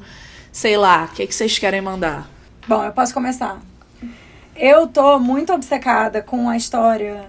Sei 0.55 0.77
lá, 0.77 1.03
o 1.11 1.13
que, 1.13 1.27
que 1.27 1.35
vocês 1.35 1.59
querem 1.59 1.81
mandar? 1.81 2.29
Bom, 2.65 2.81
eu 2.81 2.93
posso 2.93 3.13
começar. 3.13 3.59
Eu 4.55 4.87
tô 4.87 5.19
muito 5.19 5.51
obcecada 5.51 6.21
com 6.21 6.47
a 6.47 6.55
história 6.55 7.25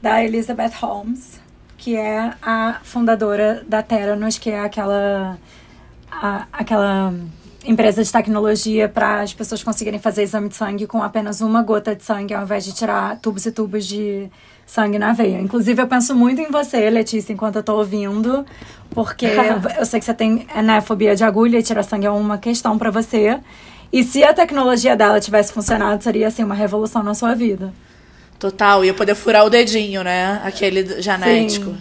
da 0.00 0.22
Elizabeth 0.22 0.70
Holmes, 0.80 1.40
que 1.76 1.96
é 1.96 2.32
a 2.40 2.78
fundadora 2.84 3.64
da 3.66 3.82
Theranos, 3.82 4.38
que 4.38 4.50
é 4.50 4.60
aquela 4.60 5.36
a- 6.08 6.46
aquela 6.52 7.12
empresa 7.64 8.04
de 8.04 8.12
tecnologia 8.12 8.88
para 8.88 9.22
as 9.22 9.34
pessoas 9.34 9.60
conseguirem 9.64 9.98
fazer 9.98 10.22
exame 10.22 10.48
de 10.48 10.54
sangue 10.54 10.86
com 10.86 11.02
apenas 11.02 11.40
uma 11.40 11.64
gota 11.64 11.96
de 11.96 12.04
sangue, 12.04 12.32
ao 12.32 12.44
invés 12.44 12.64
de 12.64 12.72
tirar 12.72 13.18
tubos 13.18 13.44
e 13.44 13.50
tubos 13.50 13.84
de 13.88 14.30
sangue 14.68 14.98
na 14.98 15.12
veia. 15.12 15.40
Inclusive, 15.40 15.82
eu 15.82 15.88
penso 15.88 16.14
muito 16.14 16.40
em 16.40 16.50
você, 16.50 16.88
Letícia, 16.90 17.32
enquanto 17.32 17.56
eu 17.56 17.62
tô 17.62 17.76
ouvindo, 17.76 18.44
porque 18.90 19.26
eu 19.76 19.86
sei 19.86 19.98
que 19.98 20.04
você 20.04 20.14
tem 20.14 20.46
né, 20.62 20.80
fobia 20.80 21.16
de 21.16 21.24
agulha 21.24 21.58
e 21.58 21.62
tirar 21.62 21.82
sangue 21.82 22.06
é 22.06 22.10
uma 22.10 22.38
questão 22.38 22.78
para 22.78 22.90
você. 22.90 23.40
E 23.90 24.04
se 24.04 24.22
a 24.22 24.34
tecnologia 24.34 24.94
dela 24.94 25.18
tivesse 25.18 25.52
funcionado, 25.52 26.04
seria 26.04 26.28
assim 26.28 26.44
uma 26.44 26.54
revolução 26.54 27.02
na 27.02 27.14
sua 27.14 27.34
vida. 27.34 27.72
Total, 28.38 28.84
ia 28.84 28.92
poder 28.92 29.14
furar 29.14 29.44
o 29.44 29.50
dedinho, 29.50 30.04
né? 30.04 30.40
Aquele 30.44 31.00
genético. 31.00 31.70
Sim, 31.70 31.78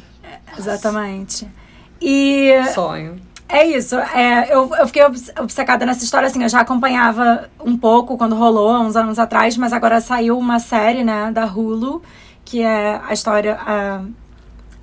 exatamente. 0.57 1.47
E 2.01 2.53
Sonho. 2.73 3.19
É 3.49 3.65
isso. 3.65 3.95
É, 3.97 4.53
eu, 4.53 4.69
eu 4.75 4.87
fiquei 4.87 5.03
obcecada 5.39 5.85
nessa 5.85 6.03
história, 6.03 6.27
assim, 6.27 6.43
eu 6.43 6.49
já 6.49 6.61
acompanhava 6.61 7.49
um 7.63 7.77
pouco 7.77 8.17
quando 8.17 8.35
rolou, 8.35 8.69
há 8.69 8.79
uns 8.79 8.95
anos 8.95 9.19
atrás, 9.19 9.55
mas 9.55 9.71
agora 9.71 10.01
saiu 10.01 10.37
uma 10.37 10.59
série, 10.59 11.03
né, 11.03 11.31
da 11.31 11.45
Hulu, 11.45 12.01
que 12.47 12.61
é 12.61 13.01
a 13.05 13.11
história, 13.11 13.57
a, 13.59 14.01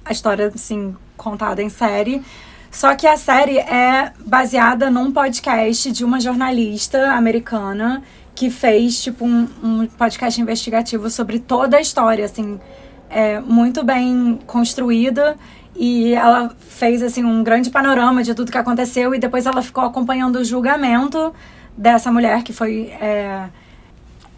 a 0.05 0.13
história, 0.13 0.53
assim, 0.55 0.95
contada 1.17 1.63
em 1.63 1.71
série. 1.71 2.23
Só 2.71 2.95
que 2.95 3.07
a 3.07 3.17
série 3.17 3.57
é 3.57 4.13
baseada 4.27 4.91
num 4.91 5.11
podcast 5.11 5.91
de 5.91 6.05
uma 6.05 6.21
jornalista 6.21 7.13
americana 7.13 8.03
que 8.35 8.51
fez, 8.51 9.03
tipo, 9.03 9.25
um, 9.25 9.49
um 9.63 9.87
podcast 9.87 10.39
investigativo 10.39 11.09
sobre 11.09 11.39
toda 11.39 11.79
a 11.79 11.81
história, 11.81 12.27
assim, 12.27 12.61
é, 13.09 13.41
muito 13.41 13.83
bem 13.83 14.39
construída 14.47 15.35
e 15.75 16.13
ela 16.13 16.55
fez 16.59 17.03
assim 17.03 17.25
um 17.25 17.43
grande 17.43 17.71
panorama 17.71 18.23
de 18.23 18.35
tudo 18.35 18.53
que 18.53 18.59
aconteceu 18.59 19.15
e 19.15 19.19
depois 19.19 19.47
ela 19.47 19.63
ficou 19.63 19.85
acompanhando 19.85 20.37
o 20.37 20.45
julgamento 20.45 21.35
dessa 21.77 22.13
mulher 22.13 22.43
que 22.43 22.53
foi 22.53 22.93
é, 23.01 23.49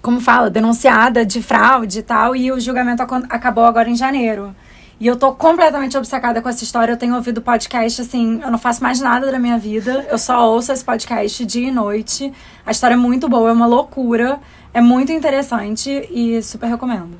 como 0.07 0.21
fala 0.21 0.49
denunciada 0.49 1.27
de 1.27 1.43
fraude 1.43 1.99
e 1.99 2.03
tal 2.03 2.37
e 2.37 2.53
o 2.53 2.61
julgamento 2.61 3.03
acon- 3.03 3.27
acabou 3.29 3.65
agora 3.65 3.91
em 3.91 3.97
janeiro 3.97 4.55
e 5.01 5.07
eu 5.07 5.17
tô 5.17 5.33
completamente 5.35 5.99
obcecada 5.99 6.41
com 6.41 6.49
essa 6.49 6.63
história 6.63 6.93
eu 6.93 6.97
tenho 6.97 7.15
ouvido 7.17 7.43
podcast 7.43 8.01
assim 8.03 8.41
eu 8.41 8.51
não 8.51 8.59
faço 8.59 8.81
mais 8.83 9.01
nada 9.01 9.33
da 9.33 9.39
minha 9.39 9.59
vida 9.59 10.07
eu 10.09 10.17
só 10.17 10.49
ouço 10.49 10.71
esse 10.73 10.85
podcast 10.85 11.45
dia 11.45 11.69
e 11.69 11.73
noite 11.73 12.33
a 12.65 12.71
história 12.71 12.95
é 12.95 12.97
muito 12.97 13.29
boa 13.29 13.51
é 13.51 13.53
uma 13.53 13.67
loucura 13.67 14.39
é 14.73 14.81
muito 14.81 15.11
interessante 15.11 15.91
e 16.11 16.41
super 16.41 16.69
recomendo 16.69 17.17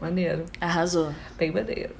Maneiro. 0.00 0.46
Arrasou. 0.58 1.10
Bem 1.36 1.52
maneiro. 1.52 1.94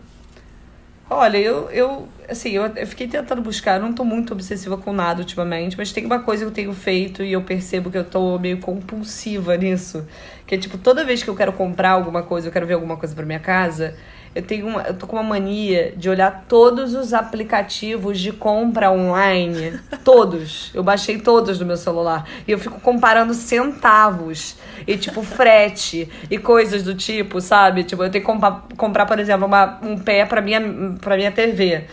Olha, 1.12 1.38
eu, 1.38 1.68
eu 1.70 2.08
assim, 2.28 2.50
eu, 2.50 2.64
eu 2.66 2.86
fiquei 2.86 3.08
tentando 3.08 3.42
buscar, 3.42 3.80
eu 3.80 3.82
não 3.82 3.92
tô 3.92 4.04
muito 4.04 4.32
obsessiva 4.32 4.76
com 4.78 4.92
nada 4.92 5.20
ultimamente, 5.20 5.76
mas 5.76 5.90
tem 5.90 6.06
uma 6.06 6.20
coisa 6.22 6.44
que 6.44 6.48
eu 6.48 6.54
tenho 6.54 6.72
feito 6.72 7.24
e 7.24 7.32
eu 7.32 7.42
percebo 7.42 7.90
que 7.90 7.98
eu 7.98 8.04
tô 8.04 8.38
meio 8.38 8.58
compulsiva 8.60 9.56
nisso. 9.56 10.06
Que 10.50 10.56
é 10.56 10.58
tipo, 10.58 10.76
toda 10.76 11.04
vez 11.04 11.22
que 11.22 11.30
eu 11.30 11.36
quero 11.36 11.52
comprar 11.52 11.90
alguma 11.90 12.24
coisa, 12.24 12.48
eu 12.48 12.52
quero 12.52 12.66
ver 12.66 12.74
alguma 12.74 12.96
coisa 12.96 13.14
pra 13.14 13.24
minha 13.24 13.38
casa, 13.38 13.94
eu 14.34 14.42
tenho 14.42 14.66
uma, 14.66 14.82
eu 14.82 14.94
tô 14.94 15.06
com 15.06 15.14
uma 15.14 15.22
mania 15.22 15.94
de 15.96 16.10
olhar 16.10 16.44
todos 16.48 16.92
os 16.92 17.14
aplicativos 17.14 18.18
de 18.18 18.32
compra 18.32 18.90
online. 18.90 19.78
Todos. 20.04 20.72
Eu 20.74 20.82
baixei 20.82 21.20
todos 21.20 21.60
no 21.60 21.66
meu 21.66 21.76
celular. 21.76 22.26
E 22.48 22.50
eu 22.50 22.58
fico 22.58 22.80
comparando 22.80 23.32
centavos. 23.32 24.56
E 24.88 24.96
tipo, 24.96 25.22
frete 25.22 26.08
e 26.28 26.36
coisas 26.36 26.82
do 26.82 26.96
tipo, 26.96 27.40
sabe? 27.40 27.84
Tipo, 27.84 28.02
eu 28.02 28.10
tenho 28.10 28.24
que 28.24 28.30
compa- 28.32 28.64
comprar, 28.76 29.06
por 29.06 29.20
exemplo, 29.20 29.46
uma, 29.46 29.78
um 29.84 29.96
pé 29.96 30.24
pra 30.26 30.40
minha, 30.40 30.60
pra 31.00 31.16
minha 31.16 31.30
TV. 31.30 31.84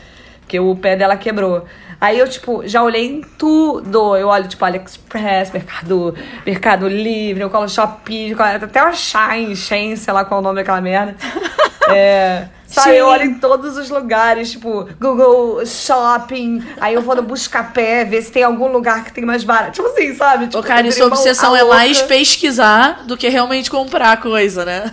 Porque 0.48 0.62
o 0.62 0.74
pé 0.78 0.95
dela 0.95 1.18
quebrou. 1.18 1.66
Aí 2.00 2.18
eu, 2.18 2.30
tipo, 2.30 2.66
já 2.66 2.82
olhei 2.82 3.06
em 3.06 3.22
tudo. 3.22 4.16
Eu 4.16 4.30
olho, 4.30 4.48
tipo, 4.48 4.64
AliExpress, 4.64 5.52
Mercado, 5.52 6.16
Mercado 6.45 6.88
Livre, 6.88 7.43
eu 7.43 7.50
colo 7.50 7.68
Shopee, 7.68 8.34
até 8.34 8.88
o 8.88 8.93
Shine, 8.93 9.54
Shein, 9.58 9.98
sei 9.98 10.14
lá 10.14 10.24
qual 10.24 10.39
é 10.39 10.41
o 10.41 10.43
nome 10.43 10.56
daquela 10.56 10.82
merda. 10.82 11.16
É. 11.89 12.50
Sabe, 12.68 12.97
eu 12.97 13.07
olho 13.07 13.24
em 13.24 13.34
todos 13.36 13.78
os 13.78 13.89
lugares, 13.89 14.51
tipo, 14.51 14.88
Google 14.99 15.65
Shopping. 15.65 16.61
Aí 16.82 16.93
eu 16.93 17.01
vou 17.01 17.15
no 17.15 17.22
Buscapé, 17.24 18.03
ver 18.03 18.22
se 18.22 18.32
tem 18.32 18.43
algum 18.43 18.68
lugar 18.68 19.03
que 19.05 19.13
tem 19.13 19.24
mais 19.26 19.43
barato. 19.43 19.72
Tipo 19.72 19.88
assim, 19.88 20.13
sabe? 20.13 20.47
Tipo, 20.47 20.59
Ô, 20.59 20.63
cara, 20.63 20.91
sua 20.91 21.05
uma- 21.07 21.15
obsessão 21.15 21.53
a 21.53 21.59
é 21.59 21.63
mais 21.63 22.01
pesquisar 22.01 23.03
do 23.07 23.15
que 23.15 23.30
realmente 23.30 23.72
comprar 23.72 24.20
coisa, 24.20 24.65
né? 24.65 24.91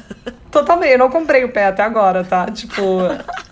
Totalmente, 0.53 0.93
eu 0.93 0.99
não 0.99 1.11
comprei 1.11 1.43
o 1.45 1.49
pé 1.51 1.67
até 1.67 1.83
agora, 1.83 2.23
tá? 2.23 2.47
Tipo, 2.47 2.83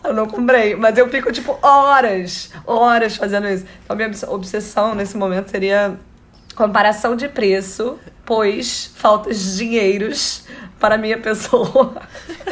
eu 0.05 0.15
não 0.15 0.27
comprei. 0.27 0.77
Mas 0.77 0.97
eu 0.97 1.09
fico, 1.09 1.33
tipo, 1.33 1.59
horas, 1.61 2.49
horas 2.65 3.17
fazendo 3.17 3.49
isso. 3.49 3.65
Então, 3.85 3.97
minha 3.97 4.09
obs- 4.09 4.23
obsessão 4.23 4.95
nesse 4.95 5.17
momento 5.17 5.51
seria 5.51 5.95
comparação 6.55 7.17
de 7.17 7.29
preço, 7.29 7.99
pois 8.25 8.91
faltas 8.95 9.57
dinheiros 9.57 10.45
para 10.79 10.97
a 10.97 10.99
minha 10.99 11.19
pessoa. 11.19 11.95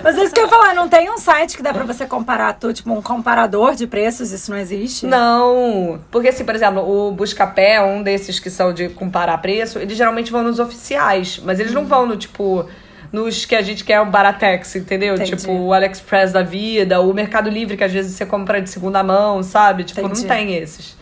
Mas 0.02 0.16
é 0.16 0.24
isso 0.24 0.32
que 0.32 0.40
eu 0.40 0.44
ia 0.44 0.50
falar, 0.50 0.74
não 0.74 0.88
tem 0.88 1.10
um 1.10 1.18
site 1.18 1.56
que 1.56 1.62
dá 1.62 1.72
pra 1.72 1.84
você 1.84 2.06
comparar 2.06 2.52
tudo, 2.54 2.72
tipo 2.72 2.92
um 2.92 3.02
comparador 3.02 3.74
de 3.74 3.86
preços, 3.86 4.30
isso 4.30 4.50
não 4.50 4.58
existe? 4.58 5.06
Não, 5.06 6.00
porque 6.10 6.28
assim, 6.28 6.44
por 6.44 6.54
exemplo, 6.54 6.80
o 6.80 7.10
Buscapé, 7.10 7.82
um 7.82 8.02
desses 8.02 8.38
que 8.38 8.48
são 8.48 8.72
de 8.72 8.88
comparar 8.88 9.38
preço, 9.38 9.78
eles 9.78 9.96
geralmente 9.96 10.30
vão 10.30 10.42
nos 10.42 10.58
oficiais, 10.58 11.40
mas 11.44 11.58
eles 11.58 11.72
não 11.72 11.84
vão 11.84 12.06
no, 12.06 12.16
tipo, 12.16 12.68
nos 13.12 13.44
que 13.44 13.56
a 13.56 13.62
gente 13.62 13.84
quer 13.84 14.00
o 14.00 14.06
Baratex, 14.06 14.76
entendeu? 14.76 15.14
Entendi. 15.14 15.36
Tipo, 15.36 15.52
o 15.52 15.72
AliExpress 15.72 16.32
da 16.32 16.42
vida, 16.42 17.00
o 17.00 17.12
Mercado 17.12 17.50
Livre, 17.50 17.76
que 17.76 17.84
às 17.84 17.92
vezes 17.92 18.14
você 18.14 18.24
compra 18.24 18.62
de 18.62 18.70
segunda 18.70 19.02
mão, 19.02 19.42
sabe? 19.42 19.84
Tipo, 19.84 20.00
Entendi. 20.00 20.20
não 20.20 20.28
tem 20.28 20.54
esses. 20.54 20.96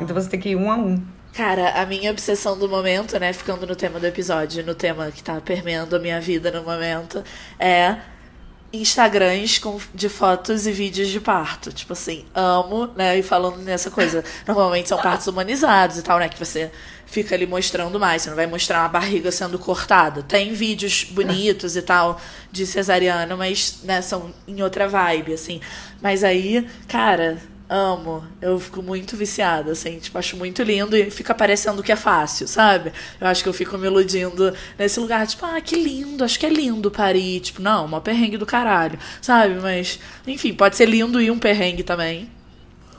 Então 0.00 0.14
você 0.14 0.28
tem 0.28 0.38
que 0.38 0.50
ir 0.50 0.56
um 0.56 0.70
a 0.70 0.76
um. 0.76 1.02
Cara, 1.38 1.80
a 1.80 1.86
minha 1.86 2.10
obsessão 2.10 2.58
do 2.58 2.68
momento, 2.68 3.16
né, 3.16 3.32
ficando 3.32 3.64
no 3.64 3.76
tema 3.76 4.00
do 4.00 4.06
episódio, 4.08 4.66
no 4.66 4.74
tema 4.74 5.08
que 5.12 5.22
tá 5.22 5.40
permeando 5.40 5.94
a 5.94 5.98
minha 6.00 6.20
vida 6.20 6.50
no 6.50 6.64
momento, 6.64 7.22
é 7.60 7.96
Instagrams 8.72 9.60
com, 9.60 9.78
de 9.94 10.08
fotos 10.08 10.66
e 10.66 10.72
vídeos 10.72 11.06
de 11.06 11.20
parto. 11.20 11.72
Tipo 11.72 11.92
assim, 11.92 12.24
amo, 12.34 12.88
né? 12.96 13.16
E 13.16 13.22
falando 13.22 13.58
nessa 13.58 13.88
coisa. 13.88 14.24
Normalmente 14.48 14.88
são 14.88 14.98
partos 15.00 15.28
humanizados 15.28 15.98
e 15.98 16.02
tal, 16.02 16.18
né? 16.18 16.28
Que 16.28 16.44
você 16.44 16.72
fica 17.06 17.36
ali 17.36 17.46
mostrando 17.46 18.00
mais. 18.00 18.22
Você 18.22 18.30
não 18.30 18.36
vai 18.36 18.48
mostrar 18.48 18.80
uma 18.80 18.88
barriga 18.88 19.30
sendo 19.30 19.60
cortada. 19.60 20.24
Tem 20.24 20.52
vídeos 20.52 21.04
bonitos 21.04 21.76
e 21.76 21.82
tal 21.82 22.20
de 22.50 22.66
cesariana, 22.66 23.36
mas, 23.36 23.78
né, 23.84 24.02
são 24.02 24.34
em 24.48 24.60
outra 24.60 24.88
vibe, 24.88 25.34
assim. 25.34 25.60
Mas 26.02 26.24
aí, 26.24 26.68
cara, 26.88 27.38
Amo. 27.68 28.24
Eu 28.40 28.58
fico 28.58 28.82
muito 28.82 29.14
viciada, 29.14 29.72
assim, 29.72 29.98
tipo, 29.98 30.16
acho 30.16 30.36
muito 30.38 30.62
lindo 30.62 30.96
e 30.96 31.10
fica 31.10 31.34
parecendo 31.34 31.82
que 31.82 31.92
é 31.92 31.96
fácil, 31.96 32.48
sabe? 32.48 32.92
Eu 33.20 33.26
acho 33.26 33.42
que 33.42 33.48
eu 33.48 33.52
fico 33.52 33.76
me 33.76 33.86
iludindo 33.86 34.54
nesse 34.78 34.98
lugar, 34.98 35.26
tipo, 35.26 35.44
ah, 35.44 35.60
que 35.60 35.76
lindo, 35.76 36.24
acho 36.24 36.38
que 36.38 36.46
é 36.46 36.48
lindo 36.48 36.90
parir. 36.90 37.40
Tipo, 37.40 37.60
não, 37.60 37.84
uma 37.84 38.00
perrengue 38.00 38.38
do 38.38 38.46
caralho, 38.46 38.98
sabe? 39.20 39.54
Mas, 39.56 39.98
enfim, 40.26 40.54
pode 40.54 40.76
ser 40.76 40.86
lindo 40.86 41.20
e 41.20 41.30
um 41.30 41.38
perrengue 41.38 41.82
também. 41.82 42.30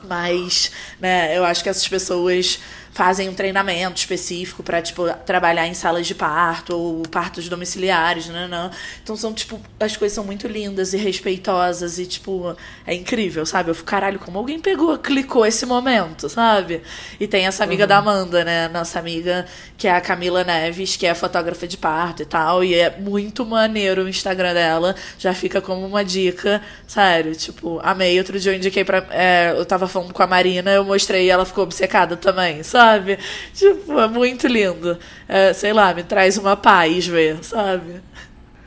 Mas, 0.04 0.70
né, 1.00 1.36
eu 1.36 1.44
acho 1.44 1.62
que 1.62 1.68
essas 1.68 1.86
pessoas 1.86 2.60
fazem 2.92 3.28
um 3.28 3.34
treinamento 3.34 3.98
específico 3.98 4.62
para 4.62 4.82
tipo 4.82 5.08
trabalhar 5.24 5.66
em 5.66 5.74
salas 5.74 6.06
de 6.06 6.14
parto 6.14 6.76
ou 6.76 7.02
partos 7.02 7.48
domiciliares, 7.48 8.26
né, 8.26 8.48
né? 8.48 8.70
Então 9.02 9.16
são 9.16 9.32
tipo 9.32 9.60
as 9.78 9.96
coisas 9.96 10.14
são 10.14 10.24
muito 10.24 10.48
lindas 10.48 10.92
e 10.92 10.96
respeitosas 10.96 11.98
e 11.98 12.06
tipo 12.06 12.56
é 12.86 12.94
incrível, 12.94 13.46
sabe? 13.46 13.70
Eu 13.70 13.74
fico 13.74 13.88
caralho 13.88 14.18
como 14.18 14.38
alguém 14.38 14.58
pegou, 14.58 14.98
clicou 14.98 15.46
esse 15.46 15.64
momento, 15.64 16.28
sabe? 16.28 16.82
E 17.18 17.26
tem 17.26 17.46
essa 17.46 17.62
amiga 17.62 17.84
uhum. 17.84 17.88
da 17.88 17.98
Amanda, 17.98 18.44
né, 18.44 18.68
nossa 18.68 18.98
amiga 18.98 19.46
que 19.78 19.86
é 19.88 19.92
a 19.92 20.00
Camila 20.00 20.44
Neves, 20.44 20.96
que 20.96 21.06
é 21.06 21.14
fotógrafa 21.14 21.66
de 21.66 21.76
parto 21.76 22.22
e 22.22 22.26
tal, 22.26 22.62
e 22.62 22.74
é 22.74 22.90
muito 22.98 23.46
maneiro 23.46 24.04
o 24.04 24.08
Instagram 24.08 24.52
dela, 24.52 24.94
já 25.18 25.32
fica 25.32 25.60
como 25.60 25.86
uma 25.86 26.04
dica, 26.04 26.60
sério, 26.86 27.34
tipo, 27.34 27.80
amei. 27.82 28.18
Outro 28.18 28.38
dia 28.38 28.52
eu 28.52 28.56
indiquei 28.56 28.84
pra. 28.84 29.06
É, 29.10 29.54
eu 29.56 29.64
tava 29.64 29.88
falando 29.88 30.12
com 30.12 30.22
a 30.22 30.26
Marina, 30.26 30.70
eu 30.70 30.84
mostrei 30.84 31.26
e 31.26 31.30
ela 31.30 31.46
ficou 31.46 31.64
obcecada 31.64 32.16
também, 32.16 32.62
sabe? 32.62 32.79
Sabe? 32.80 33.18
Tipo, 33.52 34.00
é 34.00 34.08
muito 34.08 34.46
lindo. 34.46 34.98
É, 35.28 35.52
sei 35.52 35.72
lá, 35.72 35.92
me 35.92 36.02
traz 36.02 36.38
uma 36.38 36.56
paz 36.56 37.06
ver, 37.06 37.38
sabe? 37.42 38.00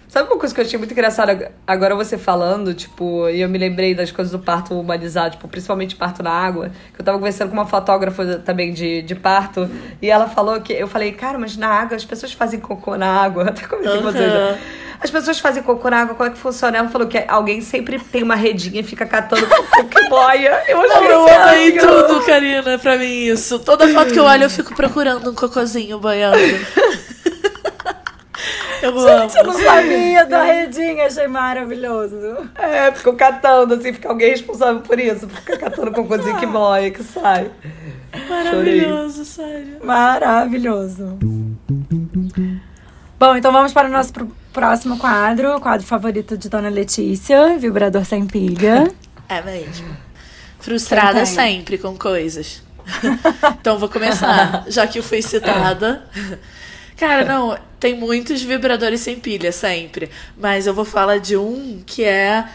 Sabe 0.08 0.30
uma 0.30 0.38
coisa 0.38 0.54
que 0.54 0.62
eu 0.62 0.66
achei 0.66 0.78
muito 0.78 0.92
engraçada 0.92 1.52
agora 1.66 1.96
você 1.96 2.20
falando, 2.20 2.72
tipo, 2.76 3.28
e 3.30 3.42
eu 3.42 3.50
me 3.50 3.58
lembrei 3.58 3.96
das 3.96 4.12
coisas 4.12 4.32
do 4.32 4.38
parto 4.38 4.80
humanizado, 4.80 5.32
tipo, 5.32 5.48
principalmente 5.48 5.96
parto 5.96 6.22
na 6.22 6.30
água, 6.30 6.70
que 6.94 7.02
eu 7.02 7.04
tava 7.04 7.18
conversando 7.18 7.50
com 7.50 7.56
uma 7.56 7.66
fotógrafa 7.66 8.38
também 8.38 8.72
de, 8.72 9.02
de 9.02 9.16
parto, 9.16 9.68
e 10.00 10.12
ela 10.12 10.28
falou 10.28 10.62
que, 10.62 10.72
eu 10.72 10.88
falei, 10.88 11.14
cara, 11.14 11.40
mas 11.40 11.58
na 11.58 11.68
água 11.68 11.98
as 11.98 12.06
pessoas 12.06 12.32
fazem 12.32 12.60
cocô 12.60 12.96
na 12.96 13.08
água, 13.08 13.46
até 13.50 13.66
comentei 13.66 13.98
com 13.98 14.04
você. 14.04 14.60
As 15.04 15.12
pessoas 15.12 15.38
fazem 15.38 15.62
cocô 15.62 15.90
na 15.90 16.02
água, 16.02 16.16
como 16.16 16.30
é 16.30 16.32
que 16.32 16.38
funciona? 16.38 16.78
Ela 16.78 16.88
falou 16.88 17.08
que 17.08 17.22
alguém 17.28 17.60
sempre 17.60 18.00
tem 18.00 18.24
uma 18.24 18.36
redinha 18.36 18.80
e 18.80 18.84
fica 18.84 19.06
catando 19.06 19.46
cocô 19.46 19.84
que 19.84 20.10
boia. 20.10 20.64
Eu 20.66 20.80
achei 20.82 21.12
eu 21.12 21.28
amei 21.28 21.72
tudo, 21.74 22.26
Karina, 22.26 22.80
pra 22.80 22.98
mim 22.98 23.26
isso. 23.26 23.60
Toda 23.60 23.88
foto 23.90 24.14
que 24.14 24.20
eu 24.20 24.24
olho, 24.24 24.44
eu 24.44 24.50
fico 24.50 24.74
procurando 24.74 25.30
um 25.30 25.36
cocôzinho 25.36 26.00
boiando. 26.00 26.38
Eu 28.82 28.92
Gente, 29.00 29.38
eu 29.38 29.44
não 29.46 29.54
sabia 29.54 30.26
da 30.26 30.44
redinha, 30.44 31.06
achei 31.06 31.28
maravilhoso. 31.28 32.50
É, 32.56 32.92
ficou 32.92 33.14
catando, 33.14 33.76
assim, 33.76 33.94
fica 33.94 34.10
alguém 34.10 34.32
responsável 34.32 34.82
por 34.82 35.00
isso. 35.00 35.28
Fica 35.30 35.58
catando 35.58 35.92
cocôzinho 35.92 36.36
que 36.38 36.46
boia, 36.46 36.92
que 36.92 37.02
sai. 37.02 37.50
Maravilhoso, 38.30 39.24
Chorei. 39.26 39.54
sério. 39.54 39.78
Maravilhoso. 39.84 41.18
Bom, 43.24 43.38
então 43.38 43.54
vamos 43.54 43.72
para 43.72 43.88
o 43.88 43.90
nosso 43.90 44.12
próximo 44.52 44.98
quadro, 44.98 45.56
o 45.56 45.62
quadro 45.62 45.88
favorito 45.88 46.38
de 46.38 46.50
Dona 46.50 46.68
Letícia, 46.68 47.58
vibrador 47.58 48.04
sem 48.04 48.28
pilha. 48.28 48.92
É 49.30 49.42
mesmo. 49.42 49.88
Frustrada 50.60 51.26
sempre 51.26 51.78
com 51.78 51.98
coisas. 51.98 52.62
então 53.62 53.80
vou 53.80 53.88
começar, 53.88 54.66
já 54.68 54.86
que 54.86 55.00
eu 55.00 55.04
fui 55.04 55.22
citada. 55.22 56.04
Cara, 56.98 57.24
não, 57.24 57.58
tem 57.80 57.98
muitos 57.98 58.42
vibradores 58.42 59.00
sem 59.00 59.18
pilha 59.18 59.54
sempre, 59.54 60.12
mas 60.38 60.68
eu 60.68 60.74
vou 60.74 60.84
falar 60.84 61.20
de 61.20 61.38
um 61.38 61.82
que 61.86 62.04
é 62.04 62.46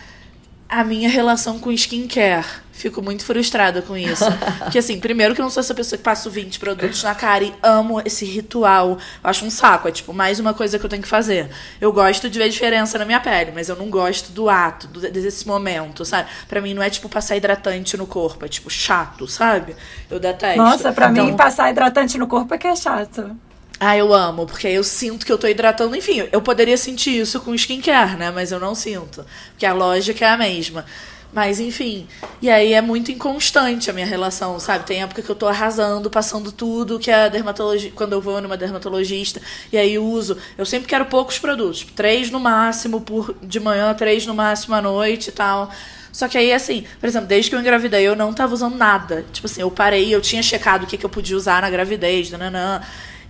a 0.68 0.84
minha 0.84 1.08
relação 1.08 1.58
com 1.58 1.72
skincare. 1.72 2.44
Fico 2.70 3.02
muito 3.02 3.24
frustrada 3.24 3.82
com 3.82 3.96
isso. 3.96 4.24
Porque, 4.62 4.78
assim, 4.78 5.00
primeiro 5.00 5.34
que 5.34 5.40
eu 5.40 5.42
não 5.42 5.50
sou 5.50 5.60
essa 5.60 5.74
pessoa 5.74 5.96
que 5.96 6.04
passo 6.04 6.30
20 6.30 6.60
produtos 6.60 7.02
na 7.02 7.12
cara 7.12 7.42
e 7.42 7.52
amo 7.60 8.00
esse 8.04 8.24
ritual. 8.24 8.90
Eu 8.90 8.98
acho 9.30 9.44
um 9.44 9.50
saco. 9.50 9.88
É, 9.88 9.90
tipo, 9.90 10.12
mais 10.12 10.38
uma 10.38 10.54
coisa 10.54 10.78
que 10.78 10.86
eu 10.86 10.88
tenho 10.88 11.02
que 11.02 11.08
fazer. 11.08 11.50
Eu 11.80 11.92
gosto 11.92 12.30
de 12.30 12.38
ver 12.38 12.48
diferença 12.48 12.96
na 12.96 13.04
minha 13.04 13.18
pele, 13.18 13.50
mas 13.52 13.68
eu 13.68 13.74
não 13.74 13.90
gosto 13.90 14.30
do 14.30 14.48
ato, 14.48 14.86
do, 14.86 15.00
desse 15.00 15.44
momento, 15.48 16.04
sabe? 16.04 16.28
Pra 16.46 16.60
mim 16.60 16.72
não 16.72 16.82
é, 16.82 16.88
tipo, 16.88 17.08
passar 17.08 17.36
hidratante 17.36 17.96
no 17.96 18.06
corpo. 18.06 18.44
É, 18.44 18.48
tipo, 18.48 18.70
chato, 18.70 19.26
sabe? 19.26 19.74
Eu 20.08 20.20
detesto. 20.20 20.58
Nossa, 20.58 20.92
pra 20.92 21.10
então... 21.10 21.26
mim, 21.26 21.36
passar 21.36 21.70
hidratante 21.70 22.16
no 22.16 22.28
corpo 22.28 22.54
é 22.54 22.58
que 22.58 22.68
é 22.68 22.76
chato. 22.76 23.36
Ah, 23.80 23.96
eu 23.96 24.12
amo, 24.12 24.44
porque 24.44 24.66
eu 24.66 24.82
sinto 24.82 25.24
que 25.24 25.30
eu 25.30 25.38
tô 25.38 25.46
hidratando. 25.46 25.94
Enfim, 25.94 26.28
eu 26.32 26.42
poderia 26.42 26.76
sentir 26.76 27.20
isso 27.20 27.40
com 27.40 27.54
skincare, 27.54 28.16
né? 28.16 28.30
Mas 28.30 28.50
eu 28.50 28.58
não 28.58 28.74
sinto. 28.74 29.24
Porque 29.50 29.64
a 29.64 29.72
lógica 29.72 30.24
é 30.24 30.28
a 30.28 30.36
mesma. 30.36 30.84
Mas 31.32 31.60
enfim, 31.60 32.06
e 32.40 32.48
aí 32.48 32.72
é 32.72 32.80
muito 32.80 33.12
inconstante 33.12 33.90
a 33.90 33.92
minha 33.92 34.06
relação, 34.06 34.58
sabe? 34.58 34.86
Tem 34.86 35.02
época 35.02 35.20
que 35.20 35.28
eu 35.28 35.34
tô 35.34 35.46
arrasando, 35.46 36.08
passando 36.08 36.50
tudo 36.50 36.98
que 36.98 37.10
a 37.10 37.28
dermatologia, 37.28 37.92
quando 37.94 38.14
eu 38.14 38.20
vou 38.20 38.40
numa 38.40 38.56
dermatologista, 38.56 39.40
e 39.70 39.76
aí 39.76 39.98
uso, 39.98 40.38
eu 40.56 40.64
sempre 40.64 40.88
quero 40.88 41.04
poucos 41.04 41.38
produtos, 41.38 41.86
três 41.94 42.30
no 42.30 42.40
máximo 42.40 43.02
por 43.02 43.36
de 43.42 43.60
manhã, 43.60 43.92
três 43.94 44.26
no 44.26 44.34
máximo 44.34 44.74
à 44.74 44.80
noite 44.80 45.28
e 45.28 45.32
tal. 45.32 45.70
Só 46.10 46.26
que 46.28 46.38
aí, 46.38 46.50
assim, 46.52 46.86
por 46.98 47.06
exemplo, 47.06 47.28
desde 47.28 47.50
que 47.50 47.54
eu 47.54 47.60
engravidei, 47.60 48.08
eu 48.08 48.16
não 48.16 48.32
tava 48.32 48.54
usando 48.54 48.76
nada. 48.76 49.26
Tipo 49.30 49.46
assim, 49.46 49.60
eu 49.60 49.70
parei, 49.70 50.12
eu 50.12 50.22
tinha 50.22 50.42
checado 50.42 50.84
o 50.84 50.86
que, 50.86 50.96
que 50.96 51.04
eu 51.04 51.10
podia 51.10 51.36
usar 51.36 51.60
na 51.60 51.68
gravidez, 51.68 52.30
nananã. 52.30 52.80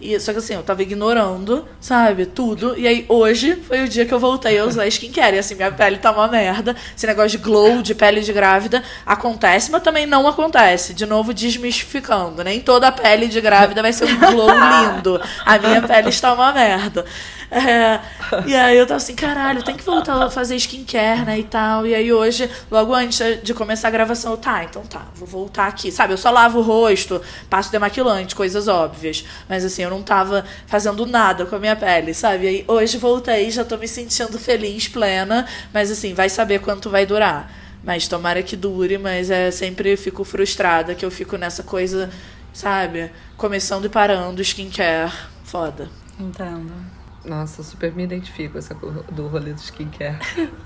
E, 0.00 0.18
só 0.20 0.32
que 0.32 0.38
assim, 0.38 0.54
eu 0.54 0.62
tava 0.62 0.82
ignorando, 0.82 1.66
sabe, 1.80 2.24
tudo. 2.26 2.78
E 2.78 2.86
aí 2.86 3.04
hoje 3.08 3.56
foi 3.56 3.82
o 3.82 3.88
dia 3.88 4.06
que 4.06 4.14
eu 4.14 4.18
voltei 4.18 4.58
a 4.58 4.64
usar 4.64 4.86
skincare. 4.86 5.36
E 5.36 5.38
assim, 5.40 5.56
minha 5.56 5.72
pele 5.72 5.98
tá 5.98 6.12
uma 6.12 6.28
merda. 6.28 6.76
Esse 6.96 7.06
negócio 7.06 7.30
de 7.30 7.38
glow, 7.38 7.82
de 7.82 7.94
pele 7.94 8.20
de 8.20 8.32
grávida, 8.32 8.82
acontece, 9.04 9.70
mas 9.72 9.82
também 9.82 10.06
não 10.06 10.28
acontece. 10.28 10.94
De 10.94 11.04
novo, 11.04 11.34
desmistificando. 11.34 12.44
Nem 12.44 12.60
toda 12.60 12.88
a 12.88 12.92
pele 12.92 13.26
de 13.26 13.40
grávida 13.40 13.82
vai 13.82 13.92
ser 13.92 14.04
um 14.04 14.18
glow 14.18 14.50
lindo. 14.50 15.20
A 15.44 15.58
minha 15.58 15.82
pele 15.82 16.10
está 16.10 16.32
uma 16.32 16.52
merda. 16.52 17.04
É, 17.50 18.00
e 18.46 18.54
aí 18.54 18.76
eu 18.76 18.86
tava 18.86 18.98
assim, 18.98 19.14
caralho, 19.14 19.62
tem 19.62 19.76
que 19.76 19.82
voltar 19.82 20.22
a 20.22 20.30
fazer 20.30 20.56
skincare, 20.56 21.24
né, 21.24 21.38
e 21.38 21.44
tal. 21.44 21.86
E 21.86 21.94
aí 21.94 22.12
hoje, 22.12 22.50
logo 22.70 22.94
antes 22.94 23.42
de 23.42 23.54
começar 23.54 23.88
a 23.88 23.90
gravação, 23.90 24.32
eu, 24.32 24.36
tá, 24.38 24.64
então 24.64 24.82
tá, 24.82 25.06
vou 25.14 25.26
voltar 25.26 25.66
aqui. 25.66 25.90
Sabe, 25.90 26.12
eu 26.12 26.18
só 26.18 26.30
lavo 26.30 26.58
o 26.58 26.62
rosto, 26.62 27.20
passo 27.48 27.72
demaquilante, 27.72 28.34
coisas 28.34 28.68
óbvias. 28.68 29.24
Mas 29.48 29.64
assim, 29.64 29.82
eu 29.82 29.90
não 29.90 30.02
tava 30.02 30.44
fazendo 30.66 31.06
nada 31.06 31.46
com 31.46 31.56
a 31.56 31.58
minha 31.58 31.76
pele, 31.76 32.12
sabe? 32.12 32.44
E 32.44 32.48
aí 32.48 32.64
hoje 32.68 32.98
voltei, 32.98 33.50
já 33.50 33.64
tô 33.64 33.76
me 33.76 33.88
sentindo 33.88 34.38
feliz, 34.38 34.88
plena. 34.88 35.46
Mas 35.72 35.90
assim, 35.90 36.12
vai 36.14 36.28
saber 36.28 36.60
quanto 36.60 36.90
vai 36.90 37.06
durar. 37.06 37.50
Mas 37.82 38.08
tomara 38.08 38.42
que 38.42 38.56
dure, 38.56 38.98
mas 38.98 39.30
é 39.30 39.50
sempre 39.50 39.96
fico 39.96 40.24
frustrada 40.24 40.94
que 40.94 41.04
eu 41.04 41.10
fico 41.10 41.36
nessa 41.36 41.62
coisa, 41.62 42.10
sabe? 42.52 43.10
Começando 43.36 43.84
e 43.86 43.88
parando, 43.88 44.42
skincare. 44.42 45.12
Foda. 45.44 45.88
Entendo. 46.18 46.97
Nossa, 47.28 47.62
super 47.62 47.92
me 47.92 48.04
identifico 48.04 48.56
essa 48.56 48.74
do 48.74 49.28
rolê 49.28 49.52
do 49.52 49.60
skincare. 49.60 50.16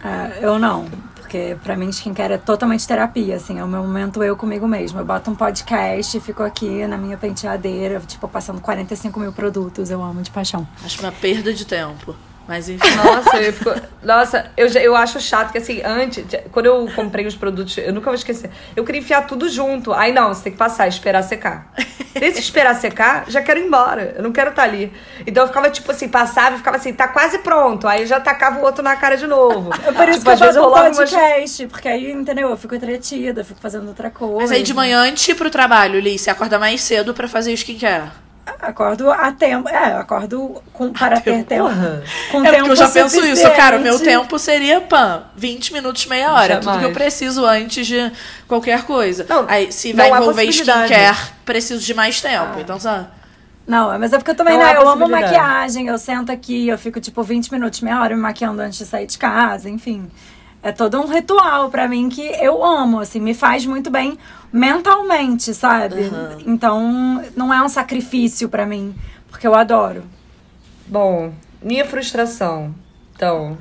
É, 0.03 0.39
eu 0.47 0.59
não, 0.59 0.87
porque 1.17 1.57
pra 1.63 1.77
mim 1.77 1.89
skincare 1.89 2.35
é 2.35 2.39
totalmente 2.39 2.87
terapia, 2.87 3.37
assim, 3.37 3.59
é 3.59 3.65
o 3.65 3.69
meu 3.69 3.83
momento 3.83 4.23
eu 4.23 4.37
comigo 4.37 4.69
mesmo. 4.69 5.01
Eu 5.01 5.05
boto 5.05 5.31
um 5.31 5.35
podcast 5.35 6.17
e 6.17 6.21
fico 6.21 6.43
aqui 6.43 6.87
na 6.87 6.97
minha 6.97 7.17
penteadeira, 7.17 8.01
tipo, 8.01 8.29
passando 8.29 8.61
45 8.61 9.19
mil 9.19 9.33
produtos, 9.33 9.91
eu 9.91 10.03
amo 10.03 10.23
de 10.23 10.31
paixão. 10.31 10.67
Acho 10.85 11.01
uma 11.01 11.13
perda 11.13 11.53
de 11.53 11.65
tempo. 11.65 12.15
Mas 12.47 12.69
enfim. 12.69 12.89
Nossa, 12.97 13.37
eu 13.41 13.53
fico, 13.53 13.71
nossa, 14.03 14.51
eu, 14.57 14.67
eu 14.69 14.97
acho 14.97 15.21
chato 15.21 15.53
que 15.53 15.59
assim, 15.59 15.81
antes, 15.85 16.25
quando 16.51 16.67
eu 16.67 16.91
comprei 16.95 17.27
os 17.27 17.35
produtos, 17.35 17.79
eu 17.79 17.93
nunca 17.93 18.07
vou 18.07 18.15
esquecer. 18.15 18.51
Eu 18.75 18.85
queria 18.85 19.01
enfiar 19.01 19.27
tudo 19.27 19.49
junto. 19.49 19.93
Aí 19.93 20.13
não, 20.13 20.29
você 20.29 20.45
tem 20.45 20.53
que 20.53 20.59
passar, 20.59 20.89
esperar 20.89 21.23
secar. 21.23 21.73
Nesse 22.21 22.41
esperar 22.41 22.75
secar, 22.75 23.25
já 23.29 23.41
quero 23.41 23.61
ir 23.61 23.67
embora. 23.67 24.15
Eu 24.17 24.23
não 24.23 24.33
quero 24.33 24.51
estar 24.51 24.63
tá 24.63 24.69
ali. 24.69 24.93
Então 25.27 25.45
eu 25.45 25.49
ficava 25.49 25.71
tipo 25.71 25.91
assim, 25.91 26.09
passava 26.09 26.57
e 26.57 26.59
ficava 26.59 26.77
assim, 26.77 26.93
tá 26.93 27.09
quase 27.09 27.39
pronto. 27.39 27.87
Aí 27.87 28.03
eu 28.03 28.07
já 28.07 28.21
tacava 28.21 28.61
o 28.61 28.65
outro 28.65 28.83
na 28.83 28.97
cara 28.97 29.17
de 29.17 29.27
novo. 29.27 29.71
É 29.87 29.93
por 29.93 30.09
isso 30.09 30.19
tipo, 30.19 30.31
que 30.31 30.31
eu 30.31 30.39
faço 30.39 30.61
um 30.61 30.73
podcast, 30.73 31.63
umas... 31.63 31.73
porque 31.73 31.89
aí, 31.89 32.13
entendeu? 32.13 32.51
Eu 32.51 32.57
fico 32.57 32.75
entretida, 32.75 33.45
fico 33.45 33.61
fazendo 33.61 33.89
outra 33.89 34.11
coisa. 34.11 34.41
Mas 34.41 34.53
aí 34.53 34.63
de 34.63 34.75
manhã 34.75 35.01
antes 35.01 35.25
de 35.25 35.33
ir 35.33 35.35
pro 35.35 35.51
trabalho, 35.51 36.01
Liz, 36.01 36.21
você 36.21 36.31
acorda 36.31 36.59
mais 36.59 36.83
cedo 36.83 37.15
para 37.15 37.29
fazer 37.29 37.53
o 37.53 37.55
skincare. 37.55 38.11
Acordo 38.61 39.11
a 39.11 39.31
tempo. 39.33 39.69
É, 39.69 39.95
acordo 39.95 40.63
com, 40.73 40.93
para 40.93 41.21
ter 41.21 41.45
tempo. 41.45 41.69
Com 42.31 42.45
é 42.45 42.51
tempo 42.51 42.67
porque 42.67 42.71
eu 42.71 42.77
já 42.77 42.89
penso 42.89 43.25
isso, 43.25 43.49
cara. 43.53 43.77
O 43.77 43.81
meu 43.81 43.99
tempo 44.01 44.39
seria, 44.39 44.81
pã, 44.81 45.25
20 45.37 45.73
minutos, 45.73 46.07
meia 46.07 46.33
hora. 46.33 46.55
Jamais. 46.55 46.65
Tudo 46.65 46.79
que 46.79 46.85
eu 46.85 46.93
preciso 46.93 47.47
antes 47.47 47.87
de 47.87 48.13
qualquer 48.49 48.85
coisa. 48.85 49.25
Não, 49.29 49.47
Aí, 49.49 49.71
se 49.71 49.93
vai 49.93 50.11
envolver 50.11 50.45
skincare, 50.45 51.17
preciso 51.45 51.85
de 51.85 51.95
mais 51.95 52.21
tempo. 52.21 52.55
Ah. 52.57 52.61
Então, 52.61 52.81
sabe? 52.81 53.07
Não, 53.67 53.97
mas 53.99 54.13
é 54.13 54.19
porque 54.19 54.33
eu 54.33 54.35
também, 54.35 54.59
não 54.59 54.65
né? 54.65 54.77
Eu 54.77 54.89
amo 54.89 55.09
maquiagem, 55.09 55.87
eu 55.87 55.97
sento 55.97 56.33
aqui, 56.33 56.69
eu 56.69 56.77
fico 56.77 57.01
tipo 57.01 57.23
20 57.23 57.53
minutos, 57.53 57.81
meia 57.81 58.01
hora 58.01 58.17
me 58.17 58.21
maquiando 58.21 58.61
antes 58.61 58.79
de 58.79 58.85
sair 58.85 59.07
de 59.07 59.17
casa, 59.17 59.71
enfim. 59.71 60.11
É 60.63 60.71
todo 60.71 61.01
um 61.01 61.07
ritual 61.07 61.71
para 61.71 61.89
mim 61.89 62.09
que 62.09 62.23
eu 62.23 62.65
amo, 62.65 63.01
assim, 63.01 63.19
me 63.21 63.35
faz 63.35 63.67
muito 63.67 63.91
bem 63.91 64.17
mentalmente, 64.53 65.53
sabe? 65.55 66.03
Uhum. 66.03 66.37
Então, 66.47 67.25
não 67.37 67.53
é 67.53 67.63
um 67.63 67.69
sacrifício 67.69 68.49
para 68.49 68.65
mim, 68.65 68.95
porque 69.29 69.47
eu 69.47 69.55
adoro. 69.55 70.05
Bom, 70.87 71.33
minha 71.61 71.85
frustração. 71.85 72.75
Então, 73.15 73.59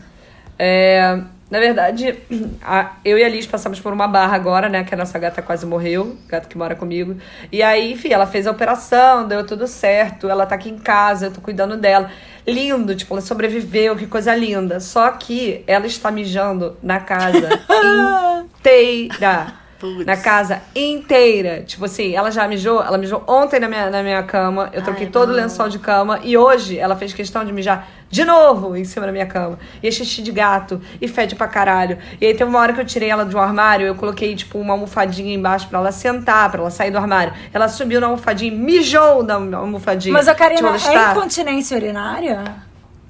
é, 0.59 1.19
Na 1.51 1.59
verdade, 1.59 2.17
a- 2.63 2.93
eu 3.03 3.17
e 3.17 3.23
a 3.25 3.27
Liz 3.27 3.45
passamos 3.45 3.77
por 3.77 3.91
uma 3.91 4.07
barra 4.07 4.33
agora, 4.37 4.69
né? 4.69 4.85
Que 4.85 4.93
a 4.93 4.97
nossa 4.97 5.19
gata 5.19 5.41
quase 5.41 5.65
morreu, 5.65 6.15
gato 6.29 6.47
que 6.47 6.57
mora 6.57 6.77
comigo. 6.77 7.17
E 7.51 7.61
aí, 7.61 7.91
enfim, 7.91 8.07
ela 8.13 8.25
fez 8.25 8.47
a 8.47 8.51
operação, 8.51 9.27
deu 9.27 9.45
tudo 9.45 9.67
certo. 9.67 10.29
Ela 10.29 10.45
tá 10.45 10.55
aqui 10.55 10.69
em 10.69 10.77
casa, 10.77 11.25
eu 11.25 11.31
tô 11.33 11.41
cuidando 11.41 11.75
dela. 11.75 12.09
Lindo, 12.45 12.95
tipo, 12.95 13.13
ela 13.13 13.21
sobreviveu, 13.21 13.95
que 13.95 14.07
coisa 14.07 14.35
linda. 14.35 14.79
Só 14.79 15.11
que 15.11 15.63
ela 15.67 15.85
está 15.85 16.11
mijando 16.11 16.77
na 16.81 16.99
casa 16.99 17.49
inteira. 18.59 19.60
Putz. 19.81 20.05
Na 20.05 20.15
casa 20.15 20.61
inteira. 20.75 21.63
Tipo 21.65 21.85
assim, 21.85 22.13
ela 22.15 22.29
já 22.29 22.47
mijou, 22.47 22.83
ela 22.83 22.99
mijou 22.99 23.23
ontem 23.27 23.59
na 23.59 23.67
minha, 23.67 23.89
na 23.89 24.03
minha 24.03 24.21
cama. 24.21 24.69
Eu 24.71 24.83
troquei 24.83 25.05
Ai, 25.07 25.11
todo 25.11 25.29
o 25.29 25.31
não. 25.35 25.41
lençol 25.41 25.67
de 25.69 25.79
cama. 25.79 26.19
E 26.23 26.37
hoje 26.37 26.77
ela 26.77 26.95
fez 26.95 27.11
questão 27.13 27.43
de 27.43 27.51
mijar 27.51 27.87
de 28.07 28.23
novo 28.23 28.75
em 28.77 28.83
cima 28.83 29.07
da 29.07 29.11
minha 29.11 29.25
cama. 29.25 29.57
E 29.81 29.87
é 29.87 29.91
xixi 29.91 30.21
de 30.21 30.31
gato. 30.31 30.79
E 31.01 31.07
fede 31.07 31.33
pra 31.35 31.47
caralho. 31.47 31.97
E 32.21 32.27
aí 32.27 32.33
teve 32.35 32.47
uma 32.47 32.59
hora 32.59 32.73
que 32.73 32.79
eu 32.79 32.85
tirei 32.85 33.09
ela 33.09 33.25
de 33.25 33.35
um 33.35 33.39
armário. 33.39 33.87
Eu 33.87 33.95
coloquei, 33.95 34.35
tipo, 34.35 34.59
uma 34.59 34.73
almofadinha 34.73 35.33
embaixo 35.33 35.67
pra 35.67 35.79
ela 35.79 35.91
sentar, 35.91 36.51
pra 36.51 36.61
ela 36.61 36.69
sair 36.69 36.91
do 36.91 36.97
armário. 36.99 37.33
Ela 37.51 37.67
subiu 37.67 37.99
na 37.99 38.05
almofadinha, 38.05 38.53
mijou 38.55 39.23
na 39.23 39.57
almofadinha. 39.57 40.13
Mas 40.13 40.27
a 40.27 40.35
Karina 40.35 40.77
Tipo, 40.77 40.91
é 40.91 41.11
incontinência 41.11 41.75
urinária? 41.75 42.43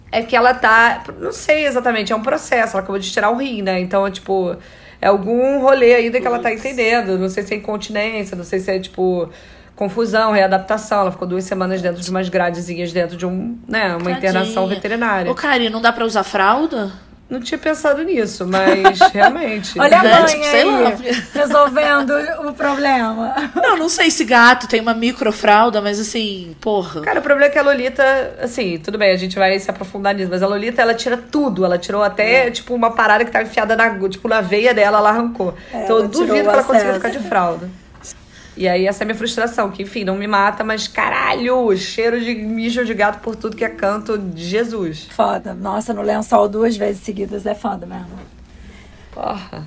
é 0.10 0.22
que 0.22 0.36
ela 0.36 0.54
tá. 0.54 1.04
Não 1.20 1.32
sei 1.34 1.66
exatamente, 1.66 2.14
é 2.14 2.16
um 2.16 2.22
processo. 2.22 2.76
Ela 2.78 2.84
acabou 2.84 3.00
de 3.00 3.12
tirar 3.12 3.30
o 3.30 3.36
rim, 3.38 3.62
né? 3.62 3.80
Então, 3.80 4.08
é 4.08 4.12
tipo. 4.12 4.56
É 5.02 5.08
algum 5.08 5.60
rolê 5.60 5.96
ainda 5.96 6.22
que 6.22 6.28
ela 6.28 6.40
tá 6.40 6.54
entendendo. 6.54 7.18
Não 7.18 7.28
sei 7.28 7.44
se 7.44 7.54
é 7.54 7.58
incontinência, 7.58 8.38
não 8.38 8.44
sei 8.44 8.60
se 8.60 8.72
é, 8.72 8.80
tipo. 8.80 9.30
Confusão, 9.76 10.32
readaptação. 10.32 11.02
Ela 11.02 11.12
ficou 11.12 11.28
duas 11.28 11.44
semanas 11.44 11.82
dentro 11.82 12.02
de 12.02 12.10
umas 12.12 12.30
gradezinhas 12.30 12.94
dentro 12.94 13.18
de 13.18 13.26
um, 13.26 13.58
né, 13.68 13.96
uma 13.96 14.12
internação 14.12 14.64
Tadinha. 14.64 14.76
veterinária. 14.76 15.32
Ô, 15.32 15.34
Kari, 15.34 15.72
não 15.72 15.82
dá 15.82 15.92
pra 15.92 16.06
usar 16.06 16.24
fralda? 16.24 16.92
Não 17.32 17.40
tinha 17.40 17.58
pensado 17.58 18.04
nisso, 18.04 18.46
mas 18.46 19.00
realmente. 19.14 19.80
Olha 19.80 20.00
a 20.00 20.04
Né? 20.04 20.20
mãe 20.20 20.26
Tipo, 20.26 20.44
aí, 20.46 20.66
lá. 20.66 20.94
resolvendo 21.34 22.14
o 22.48 22.54
problema. 22.54 23.34
Não, 23.56 23.78
não 23.78 23.88
sei 23.88 24.12
se 24.12 24.26
gato 24.26 24.68
tem 24.68 24.82
uma 24.82 24.94
microfralda, 24.94 25.82
mas 25.82 25.98
assim, 25.98 26.54
porra. 26.60 27.00
Cara, 27.02 27.20
o 27.20 27.24
problema 27.24 27.48
é 27.48 27.50
que 27.50 27.58
a 27.58 27.62
Lolita, 27.62 28.04
assim, 28.42 28.78
tudo 28.78 28.98
bem, 28.98 29.12
a 29.14 29.18
gente 29.18 29.38
vai 29.40 29.58
se 29.58 29.72
aprofundar 29.72 30.14
nisso, 30.14 30.30
mas 30.30 30.44
a 30.44 30.48
Lolita, 30.48 30.82
ela 30.82 30.94
tira 30.94 31.16
tudo. 31.18 31.64
Ela 31.64 31.78
tirou 31.78 32.04
até, 32.04 32.52
tipo, 32.52 32.74
uma 32.76 32.92
parada 32.92 33.24
que 33.24 33.32
tava 33.32 33.46
enfiada 33.46 33.78
na, 33.78 33.98
tipo, 34.10 34.28
na 34.28 34.42
veia 34.42 34.74
dela, 34.74 34.98
ela 34.98 35.10
arrancou. 35.10 35.56
então 35.74 35.98
eu 36.00 36.08
duvido 36.10 36.34
que 36.34 36.40
ela 36.50 36.64
consiga 36.64 36.90
acesso. 36.92 36.96
ficar 36.96 37.10
de 37.10 37.20
fralda. 37.30 37.70
E 38.56 38.68
aí, 38.68 38.86
essa 38.86 39.04
é 39.04 39.06
a 39.06 39.08
minha 39.08 39.18
frustração, 39.18 39.72
que, 39.72 39.84
enfim, 39.84 40.04
não 40.04 40.16
me 40.16 40.28
mata, 40.28 40.64
mas 40.64 40.88
caralho, 40.88 41.76
cheiro 41.78 42.20
de 42.20 42.36
mijo 42.36 42.84
de 42.84 42.94
gato 42.94 43.22
por 43.22 43.36
tudo 43.36 43.56
que 43.56 43.64
é 43.64 43.70
canto 43.70 44.18
de 44.18 44.44
Jesus. 44.44 45.08
Foda. 45.10 45.54
Nossa, 45.54 45.94
no 45.94 46.02
lençol 46.02 46.50
duas 46.50 46.76
vezes 46.76 47.02
seguidas 47.02 47.46
é 47.46 47.56
foda 47.56 47.86
mesmo. 47.86 48.20
Porra. 49.14 49.66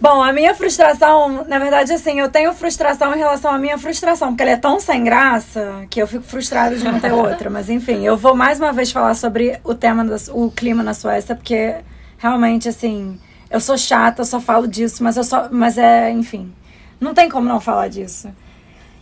Bom, 0.00 0.22
a 0.22 0.32
minha 0.32 0.54
frustração, 0.54 1.44
na 1.48 1.58
verdade, 1.58 1.92
assim, 1.92 2.20
eu 2.20 2.28
tenho 2.28 2.52
frustração 2.52 3.12
em 3.14 3.18
relação 3.18 3.50
à 3.50 3.58
minha 3.58 3.76
frustração, 3.76 4.28
porque 4.28 4.42
ela 4.42 4.52
é 4.52 4.56
tão 4.56 4.78
sem 4.78 5.02
graça 5.02 5.86
que 5.90 6.00
eu 6.00 6.06
fico 6.06 6.22
frustrada 6.22 6.76
de 6.76 6.84
não 6.84 7.00
ter 7.00 7.10
outra. 7.12 7.50
Mas 7.50 7.68
enfim, 7.68 8.04
eu 8.04 8.16
vou 8.16 8.36
mais 8.36 8.60
uma 8.60 8.72
vez 8.72 8.92
falar 8.92 9.14
sobre 9.14 9.58
o 9.64 9.74
tema, 9.74 10.04
do, 10.04 10.14
o 10.34 10.52
clima 10.52 10.84
na 10.84 10.94
Suécia, 10.94 11.34
porque 11.34 11.74
realmente, 12.16 12.68
assim, 12.68 13.18
eu 13.50 13.58
sou 13.58 13.76
chata, 13.76 14.22
eu 14.22 14.26
só 14.26 14.38
falo 14.40 14.68
disso, 14.68 15.02
mas 15.02 15.16
eu 15.16 15.24
só. 15.24 15.48
Mas 15.50 15.76
é, 15.76 16.12
enfim, 16.12 16.52
não 17.00 17.14
tem 17.14 17.28
como 17.28 17.48
não 17.48 17.60
falar 17.60 17.88
disso. 17.88 18.28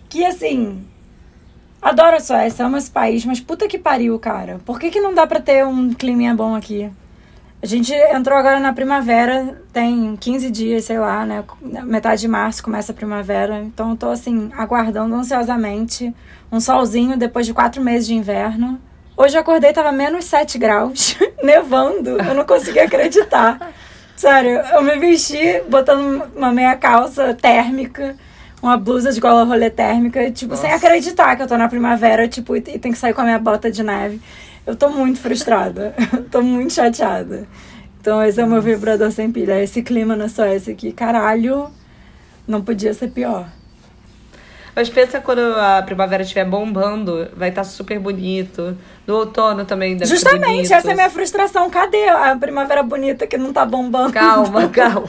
Que 0.08 0.24
assim. 0.24 0.84
Adoro 1.80 2.16
a 2.16 2.20
Suécia, 2.20 2.64
amo 2.64 2.76
esse 2.76 2.90
país, 2.90 3.24
mas 3.24 3.38
puta 3.38 3.68
que 3.68 3.78
pariu, 3.78 4.18
cara. 4.18 4.58
Por 4.64 4.80
que, 4.80 4.90
que 4.90 5.00
não 5.00 5.14
dá 5.14 5.26
pra 5.26 5.40
ter 5.40 5.64
um 5.64 5.92
clima 5.92 6.34
bom 6.34 6.54
aqui? 6.54 6.90
A 7.62 7.66
gente 7.66 7.92
entrou 7.92 8.36
agora 8.36 8.60
na 8.60 8.72
primavera, 8.72 9.62
tem 9.72 10.16
15 10.16 10.50
dias, 10.50 10.84
sei 10.84 10.98
lá, 10.98 11.24
né? 11.24 11.42
Metade 11.84 12.20
de 12.20 12.28
março 12.28 12.62
começa 12.62 12.92
a 12.92 12.94
primavera. 12.94 13.60
Então 13.60 13.90
eu 13.90 13.96
tô 13.96 14.10
assim, 14.10 14.50
aguardando 14.56 15.14
ansiosamente 15.14 16.14
um 16.50 16.60
solzinho 16.60 17.16
depois 17.16 17.46
de 17.46 17.54
quatro 17.54 17.82
meses 17.82 18.06
de 18.06 18.14
inverno. 18.14 18.80
Hoje 19.16 19.36
eu 19.36 19.40
acordei, 19.40 19.72
tava 19.72 19.90
menos 19.90 20.26
7 20.26 20.58
graus, 20.58 21.16
nevando. 21.42 22.10
Eu 22.20 22.34
não 22.34 22.44
conseguia 22.44 22.84
acreditar. 22.84 23.72
Sério, 24.16 24.62
eu 24.72 24.82
me 24.82 24.98
vesti 24.98 25.62
botando 25.68 26.24
uma 26.34 26.50
meia 26.50 26.74
calça 26.74 27.34
térmica, 27.34 28.16
uma 28.62 28.76
blusa 28.78 29.12
de 29.12 29.20
gola 29.20 29.44
rolê 29.44 29.68
térmica, 29.68 30.30
tipo, 30.30 30.56
sem 30.56 30.72
acreditar 30.72 31.36
que 31.36 31.42
eu 31.42 31.46
tô 31.46 31.56
na 31.58 31.68
primavera, 31.68 32.26
tipo, 32.26 32.56
e 32.56 32.60
e 32.60 32.78
tenho 32.78 32.94
que 32.94 32.98
sair 32.98 33.12
com 33.12 33.20
a 33.20 33.24
minha 33.24 33.38
bota 33.38 33.70
de 33.70 33.82
neve. 33.82 34.20
Eu 34.66 34.74
tô 34.74 34.88
muito 34.88 35.20
frustrada. 35.20 35.94
tô 36.30 36.42
muito 36.42 36.72
chateada. 36.72 37.46
Então 38.00 38.22
esse 38.22 38.40
é 38.40 38.44
o 38.44 38.48
meu 38.48 38.62
vibrador 38.62 39.12
sem 39.12 39.30
pilha. 39.30 39.62
Esse 39.62 39.82
clima 39.82 40.16
na 40.16 40.28
Suécia 40.28 40.72
aqui, 40.72 40.92
caralho, 40.92 41.70
não 42.48 42.62
podia 42.62 42.94
ser 42.94 43.08
pior. 43.08 43.48
Mas 44.76 44.90
pensa 44.90 45.20
quando 45.22 45.40
a 45.40 45.82
primavera 45.82 46.22
estiver 46.22 46.44
bombando, 46.44 47.28
vai 47.34 47.48
estar 47.48 47.64
super 47.64 47.98
bonito. 47.98 48.76
No 49.06 49.16
outono 49.16 49.64
também 49.64 49.96
deve 49.96 50.10
Justamente, 50.10 50.46
bonito. 50.48 50.72
essa 50.74 50.88
é 50.88 50.92
a 50.92 50.94
minha 50.94 51.08
frustração. 51.10 51.70
Cadê 51.70 52.06
a 52.10 52.36
primavera 52.36 52.82
bonita 52.82 53.26
que 53.26 53.38
não 53.38 53.54
tá 53.54 53.64
bombando? 53.64 54.12
Calma, 54.12 54.68
calma. 54.70 55.08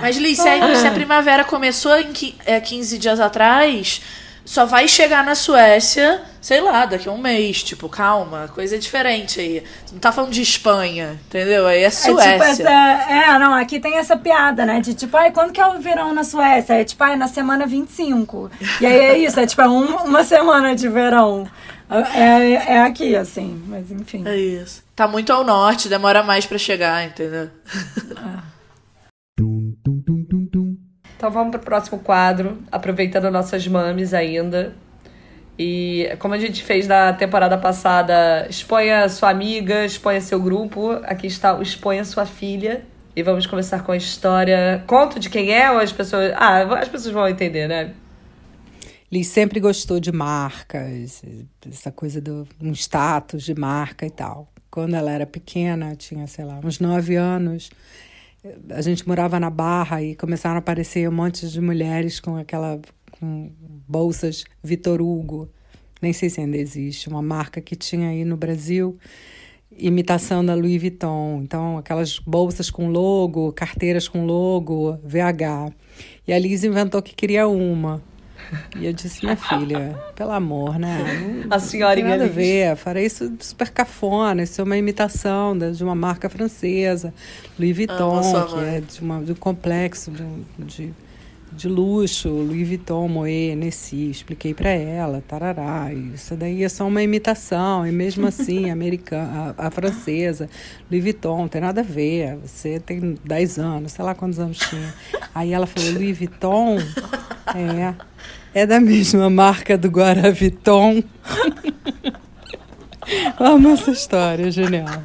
Mas, 0.00 0.16
Liz, 0.16 0.38
se 0.38 0.48
a, 0.48 0.76
se 0.76 0.86
a 0.86 0.90
primavera 0.92 1.44
começou 1.44 1.94
em 1.98 2.10
qui- 2.12 2.36
é, 2.46 2.58
15 2.58 2.96
dias 2.96 3.20
atrás, 3.20 4.00
só 4.46 4.64
vai 4.64 4.88
chegar 4.88 5.22
na 5.22 5.34
Suécia, 5.34 6.22
sei 6.44 6.60
lá, 6.60 6.84
daqui 6.84 7.08
a 7.08 7.12
um 7.12 7.16
mês. 7.16 7.62
Tipo, 7.62 7.88
calma, 7.88 8.48
coisa 8.54 8.78
diferente 8.78 9.40
aí. 9.40 9.64
Não 9.90 9.98
tá 9.98 10.12
falando 10.12 10.30
de 10.30 10.42
Espanha, 10.42 11.18
entendeu? 11.26 11.66
Aí 11.66 11.80
é 11.82 11.84
É 11.86 11.90
Suécia. 11.90 12.32
tipo 12.32 12.44
essa. 12.44 12.70
É, 12.70 13.38
não, 13.38 13.54
aqui 13.54 13.80
tem 13.80 13.96
essa 13.96 14.14
piada, 14.14 14.66
né? 14.66 14.78
De 14.80 14.92
tipo, 14.92 15.16
ai, 15.16 15.30
quando 15.32 15.52
que 15.52 15.60
é 15.60 15.66
o 15.66 15.80
verão 15.80 16.12
na 16.12 16.22
Suécia? 16.22 16.74
É 16.74 16.84
tipo, 16.84 17.02
ai, 17.02 17.16
na 17.16 17.28
semana 17.28 17.66
25. 17.66 18.50
E 18.80 18.84
aí 18.86 18.92
é 18.98 19.18
isso, 19.18 19.40
é 19.40 19.46
tipo, 19.46 19.62
é 19.62 19.68
um- 19.68 20.04
uma 20.04 20.22
semana 20.22 20.74
de 20.76 20.86
verão. 20.88 21.48
É, 21.90 22.74
é 22.74 22.82
aqui, 22.82 23.16
assim, 23.16 23.62
mas 23.66 23.90
enfim. 23.90 24.22
É 24.26 24.36
isso. 24.36 24.82
Tá 24.94 25.06
muito 25.08 25.32
ao 25.32 25.44
norte, 25.44 25.88
demora 25.88 26.22
mais 26.22 26.44
pra 26.46 26.58
chegar, 26.58 27.04
entendeu? 27.06 27.48
Então 31.16 31.30
vamos 31.30 31.50
pro 31.52 31.60
próximo 31.60 31.98
quadro, 32.00 32.58
aproveitando 32.70 33.30
nossas 33.30 33.66
mames 33.66 34.12
ainda. 34.12 34.74
E 35.58 36.08
como 36.18 36.34
a 36.34 36.38
gente 36.38 36.62
fez 36.62 36.88
na 36.88 37.12
temporada 37.12 37.56
passada, 37.56 38.46
exponha 38.50 39.08
sua 39.08 39.30
amiga, 39.30 39.84
exponha 39.84 40.20
seu 40.20 40.40
grupo. 40.40 40.92
Aqui 41.04 41.26
está 41.26 41.56
o 41.56 41.62
Exponha 41.62 42.04
Sua 42.04 42.26
Filha. 42.26 42.84
E 43.14 43.22
vamos 43.22 43.46
começar 43.46 43.84
com 43.84 43.92
a 43.92 43.96
história. 43.96 44.82
Conto 44.86 45.20
de 45.20 45.30
quem 45.30 45.52
é 45.52 45.70
ou 45.70 45.78
as 45.78 45.92
pessoas. 45.92 46.32
Ah, 46.34 46.62
as 46.80 46.88
pessoas 46.88 47.14
vão 47.14 47.28
entender, 47.28 47.68
né? 47.68 47.94
Liz 49.12 49.28
sempre 49.28 49.60
gostou 49.60 50.00
de 50.00 50.10
marcas, 50.10 51.22
essa 51.70 51.92
coisa 51.92 52.20
do 52.20 52.48
um 52.60 52.72
status 52.72 53.44
de 53.44 53.54
marca 53.54 54.04
e 54.04 54.10
tal. 54.10 54.48
Quando 54.68 54.96
ela 54.96 55.12
era 55.12 55.24
pequena, 55.24 55.94
tinha, 55.94 56.26
sei 56.26 56.44
lá, 56.44 56.58
uns 56.64 56.80
nove 56.80 57.14
anos, 57.14 57.70
a 58.70 58.82
gente 58.82 59.06
morava 59.06 59.38
na 59.38 59.50
Barra 59.50 60.02
e 60.02 60.16
começaram 60.16 60.56
a 60.56 60.58
aparecer 60.58 61.08
um 61.08 61.12
monte 61.12 61.48
de 61.48 61.60
mulheres 61.60 62.18
com 62.18 62.36
aquela 62.36 62.80
com 63.24 63.50
bolsas 63.88 64.44
Vitor 64.62 65.00
Hugo. 65.00 65.48
Nem 66.02 66.12
sei 66.12 66.28
se 66.28 66.40
ainda 66.40 66.56
existe, 66.56 67.08
uma 67.08 67.22
marca 67.22 67.60
que 67.60 67.74
tinha 67.74 68.10
aí 68.10 68.24
no 68.24 68.36
Brasil, 68.36 68.98
imitação 69.72 70.44
da 70.44 70.54
Louis 70.54 70.80
Vuitton. 70.80 71.40
Então, 71.42 71.78
aquelas 71.78 72.18
bolsas 72.18 72.70
com 72.70 72.90
logo, 72.90 73.52
carteiras 73.52 74.06
com 74.06 74.26
logo, 74.26 74.98
VH. 75.02 75.72
E 76.28 76.32
a 76.32 76.38
Liz 76.38 76.62
inventou 76.62 77.00
que 77.00 77.14
queria 77.14 77.48
uma. 77.48 78.02
E 78.76 78.84
eu 78.84 78.92
disse, 78.92 79.24
minha 79.24 79.36
filha, 79.36 79.98
pelo 80.14 80.32
amor, 80.32 80.78
né? 80.78 80.98
Não, 81.46 81.56
A 81.56 81.58
senhorinha 81.58 82.08
não 82.08 82.18
tem 82.18 82.28
nada 82.28 82.30
a 82.30 82.34
ver. 82.34 82.76
Farei 82.76 83.06
isso 83.06 83.32
super 83.40 83.70
cafona. 83.70 84.42
Isso 84.42 84.60
é 84.60 84.64
uma 84.64 84.76
imitação 84.76 85.56
de 85.56 85.82
uma 85.82 85.94
marca 85.94 86.28
francesa, 86.28 87.14
Louis 87.58 87.74
Vuitton, 87.74 88.20
que 88.48 88.58
é 88.58 88.80
de, 88.82 89.00
uma, 89.00 89.22
de 89.22 89.32
um 89.32 89.36
complexo 89.36 90.10
de, 90.10 90.24
de, 90.58 90.94
de 91.56 91.68
luxo, 91.68 92.28
Louis 92.28 92.66
Vuitton, 92.66 93.08
Moët, 93.08 93.56
Nessie. 93.56 94.10
Expliquei 94.10 94.52
para 94.52 94.70
ela, 94.70 95.22
tarará. 95.26 95.92
Isso 95.92 96.34
daí 96.36 96.62
é 96.62 96.68
só 96.68 96.86
uma 96.86 97.02
imitação. 97.02 97.86
E 97.86 97.92
mesmo 97.92 98.26
assim, 98.26 98.68
a 98.70 98.72
americana, 98.72 99.54
a, 99.56 99.68
a 99.68 99.70
francesa, 99.70 100.48
Louis 100.90 101.02
Vuitton, 101.02 101.38
não 101.38 101.48
tem 101.48 101.60
nada 101.60 101.80
a 101.80 101.84
ver. 101.84 102.36
Você 102.38 102.80
tem 102.80 103.16
10 103.24 103.58
anos, 103.58 103.92
sei 103.92 104.04
lá 104.04 104.14
quantos 104.14 104.38
anos 104.38 104.58
tinha. 104.58 104.94
Aí 105.34 105.52
ela 105.52 105.66
falou, 105.66 105.92
Louis 105.92 106.18
Vuitton? 106.18 106.78
É. 107.54 107.94
É 108.54 108.66
da 108.66 108.78
mesma 108.78 109.28
marca 109.28 109.76
do 109.76 109.88
Guaraviton. 109.88 111.02
Amo 113.38 113.70
essa 113.70 113.90
história, 113.90 114.50
genial. 114.50 115.02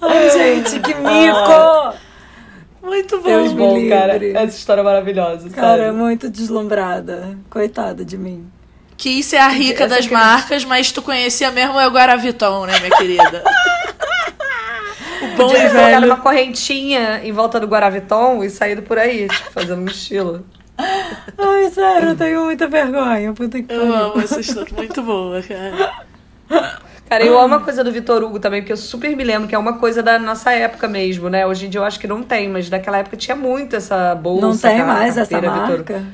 Ai, 0.00 0.30
gente, 0.30 0.80
que 0.80 0.94
mico! 0.94 2.05
Muito 2.86 3.16
bom. 3.18 3.24
Deus 3.24 3.52
Bom, 3.52 3.88
cara, 3.88 4.16
essa 4.16 4.56
história 4.56 4.80
é 4.80 4.84
maravilhosa. 4.84 5.50
Cara, 5.50 5.76
sério. 5.78 5.94
muito 5.94 6.28
deslumbrada. 6.30 7.36
Coitada 7.50 8.04
de 8.04 8.16
mim. 8.16 8.46
Quis 8.96 9.26
ser 9.26 9.36
a 9.38 9.48
rica 9.48 9.84
Essa 9.84 9.96
das 9.96 10.06
que- 10.06 10.12
marcas, 10.14 10.64
mas 10.64 10.90
tu 10.92 11.02
conhecia 11.02 11.50
mesmo 11.50 11.78
é 11.78 11.86
o 11.86 11.90
Guaraviton, 11.90 12.64
né, 12.66 12.78
minha 12.78 12.96
querida? 12.96 13.42
O 15.22 15.28
Bom 15.36 15.48
Podia 15.48 15.62
ter 15.62 15.70
colocado 15.70 16.00
velho. 16.00 16.06
uma 16.06 16.16
correntinha 16.20 17.20
em 17.24 17.32
volta 17.32 17.58
do 17.60 17.66
Guaraviton 17.66 18.42
e 18.44 18.50
saído 18.50 18.82
por 18.82 18.98
aí, 18.98 19.26
tipo, 19.28 19.50
fazendo 19.50 19.82
um 19.82 19.86
estilo. 19.86 20.46
Ai, 20.78 21.70
sério, 21.70 22.10
eu 22.10 22.16
tenho 22.16 22.44
muita 22.44 22.66
vergonha. 22.68 23.32
Puta 23.32 23.60
que 23.62 23.72
Eu 23.72 23.80
pariu. 23.80 23.94
amo 23.94 24.20
essa 24.20 24.40
história. 24.40 24.72
Muito 24.76 25.02
boa, 25.02 25.42
cara. 25.42 25.92
Cara, 27.08 27.24
eu 27.24 27.38
amo 27.38 27.54
a 27.54 27.60
coisa 27.60 27.84
do 27.84 27.92
Vitor 27.92 28.22
Hugo 28.22 28.40
também, 28.40 28.62
porque 28.62 28.72
eu 28.72 28.76
super 28.76 29.14
me 29.16 29.22
lembro 29.22 29.48
que 29.48 29.54
é 29.54 29.58
uma 29.58 29.74
coisa 29.74 30.02
da 30.02 30.18
nossa 30.18 30.52
época 30.52 30.88
mesmo, 30.88 31.28
né? 31.28 31.46
Hoje 31.46 31.66
em 31.66 31.70
dia 31.70 31.80
eu 31.80 31.84
acho 31.84 32.00
que 32.00 32.06
não 32.06 32.22
tem, 32.22 32.48
mas 32.48 32.68
naquela 32.68 32.98
época 32.98 33.16
tinha 33.16 33.36
muito 33.36 33.76
essa 33.76 34.14
bolsa. 34.14 34.46
Não 34.46 34.58
tem 34.58 34.78
cara, 34.80 34.92
mais 34.92 35.16
essa 35.16 35.30
carteira 35.30 35.54
Vitor 35.54 35.80
Hugo. 35.80 35.92
marca? 35.92 36.04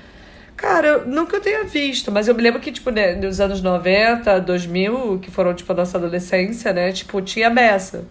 Cara, 0.55 0.87
eu, 0.87 1.07
não 1.07 1.27
que 1.27 1.35
eu 1.35 1.41
tenha 1.41 1.65
visto, 1.65 2.13
mas 2.13 2.29
eu 2.29 2.35
me 2.35 2.43
lembro 2.43 2.61
que, 2.61 2.71
tipo, 2.71 2.91
né, 2.91 3.15
nos 3.15 3.41
anos 3.41 3.63
90, 3.63 4.39
2000, 4.41 5.19
que 5.21 5.31
foram, 5.31 5.55
tipo, 5.55 5.73
a 5.73 5.75
nossa 5.75 5.97
adolescência, 5.97 6.73
né? 6.73 6.93
Tipo, 6.93 7.21
tinha 7.23 7.49
beça. 7.51 8.05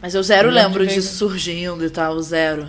Mas 0.00 0.14
eu 0.14 0.22
zero 0.22 0.48
Eu 0.48 0.52
lembro 0.54 0.80
lembro 0.80 0.86
disso 0.86 1.16
surgindo 1.16 1.84
e 1.84 1.90
tal, 1.90 2.18
zero. 2.20 2.66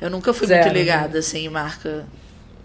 Eu 0.00 0.08
nunca 0.08 0.32
fui 0.32 0.46
Zero, 0.46 0.62
muito 0.64 0.74
né? 0.74 0.80
ligada, 0.80 1.18
assim, 1.18 1.46
em 1.46 1.48
marca. 1.48 2.06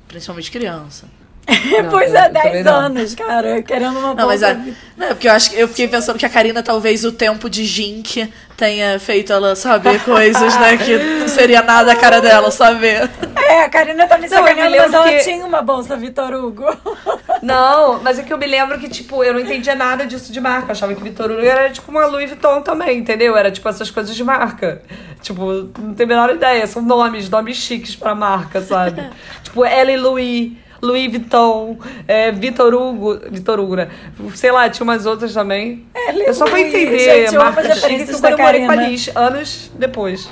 Principalmente 0.08 0.50
criança. 0.52 1.08
Não, 1.84 1.90
pois 1.90 2.14
é, 2.14 2.30
também 2.30 2.52
10 2.52 2.66
não. 2.66 2.74
anos, 2.76 3.16
cara, 3.16 3.62
querendo 3.62 3.98
uma 4.00 4.14
Não, 4.14 4.28
mas 4.28 4.42
bolsa. 4.42 4.60
não, 4.98 5.08
é 5.08 5.10
porque 5.10 5.28
eu 5.28 5.32
acho 5.32 5.50
que 5.52 5.60
eu 5.60 5.68
fiquei 5.68 5.88
pensando 5.88 6.18
que 6.20 6.26
a 6.26 6.30
Karina, 6.30 6.62
talvez 6.62 7.04
o 7.06 7.12
tempo 7.12 7.50
de 7.50 7.64
Jink 7.66 8.32
tenha 8.58 9.00
feito 9.00 9.32
ela 9.34 9.56
saber 9.56 10.00
coisas, 10.06 10.56
né? 10.60 10.78
Que 10.78 10.98
não 10.98 11.28
seria 11.28 11.62
nada 11.62 11.92
a 11.92 11.96
cara 11.96 12.20
dela 12.22 12.52
saber. 12.52 13.10
É, 13.36 13.64
a 13.64 13.70
Karina 13.70 14.06
tá 14.08 14.18
me 14.18 14.28
Não, 14.28 14.38
sacaneando, 14.38 14.78
mas 14.78 14.94
ela 14.94 15.10
que- 15.10 15.24
tinha 15.24 15.46
uma 15.46 15.62
bolsa 15.62 15.96
Vitor 15.96 16.34
Hugo. 16.34 16.66
Não, 17.42 18.02
mas 18.04 18.20
é 18.20 18.24
que 18.24 18.34
eu 18.34 18.38
me 18.38 18.46
lembro 18.46 18.78
que, 18.80 18.90
tipo, 18.90 19.24
eu 19.24 19.34
não 19.34 19.40
entendia 19.40 19.74
nada 19.74 20.06
disso 20.06 20.32
de 20.32 20.42
marca. 20.42 20.68
Eu 20.68 20.72
achava 20.72 20.94
que 20.94 21.02
Vitor 21.02 21.32
Hugo 21.32 21.40
era, 21.42 21.70
tipo, 21.70 21.90
uma 21.90 22.06
Louis 22.06 22.30
Vuitton 22.30 22.62
também, 22.62 22.98
entendeu? 22.98 23.38
Era, 23.38 23.50
tipo, 23.50 23.68
essas 23.70 23.90
coisas 23.90 24.14
de 24.14 24.24
marca. 24.26 24.82
Tipo, 25.22 25.70
não 25.80 25.94
tenho 25.94 26.04
a 26.10 26.14
menor 26.16 26.30
ideia. 26.36 26.68
São 26.68 26.82
nomes, 26.82 27.30
nomes 27.30 27.56
chiques 27.58 27.96
pra 27.96 28.14
marca, 28.14 28.60
sabe? 28.62 29.10
tipo, 29.44 29.66
Ellen 29.66 29.98
Louis... 29.98 30.52
Louis 30.82 31.10
Vuitton, 31.10 31.78
é, 32.08 32.32
Vitor 32.32 32.74
Hugo, 32.74 33.20
Vitor 33.30 33.60
Hugo, 33.60 33.76
né? 33.76 33.90
Sei 34.36 34.52
lá, 34.52 34.70
tinha 34.70 34.84
umas 34.84 35.06
outras 35.06 35.34
também. 35.34 35.86
Ellen 36.08 36.28
eu 36.28 36.34
só 36.34 36.46
fui 36.48 36.62
Louis, 36.62 36.74
entender 36.74 37.26
gente, 37.26 37.38
marca 37.38 37.62
referências 37.62 38.20
quando 38.22 38.32
eu 38.32 38.38
da 38.38 38.44
morei 38.44 38.60
com 38.62 38.72
a 38.72 38.76
Karina. 38.76 38.90
Liz, 38.90 39.12
anos 39.16 39.72
depois. 39.78 40.30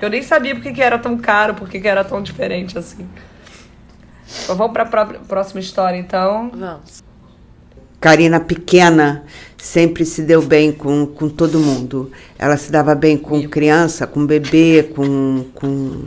Eu 0.00 0.10
nem 0.10 0.22
sabia 0.22 0.54
porque 0.54 0.72
que 0.72 0.82
era 0.82 0.98
tão 0.98 1.16
caro, 1.16 1.54
porque 1.54 1.80
que 1.80 1.88
era 1.88 2.04
tão 2.04 2.22
diferente 2.22 2.76
assim. 2.78 3.08
Mas 4.48 4.56
vamos 4.56 4.72
pra 4.72 4.84
pró- 4.86 5.18
próxima 5.28 5.60
história, 5.60 5.96
então. 5.96 6.50
Vamos. 6.54 7.02
Karina 8.00 8.40
pequena 8.40 9.24
sempre 9.62 10.04
se 10.04 10.22
deu 10.22 10.42
bem 10.42 10.72
com, 10.72 11.06
com 11.06 11.28
todo 11.28 11.60
mundo. 11.60 12.10
Ela 12.36 12.56
se 12.56 12.72
dava 12.72 12.96
bem 12.96 13.16
com 13.16 13.48
criança, 13.48 14.08
com 14.08 14.26
bebê, 14.26 14.90
com, 14.92 15.44
com, 15.54 16.02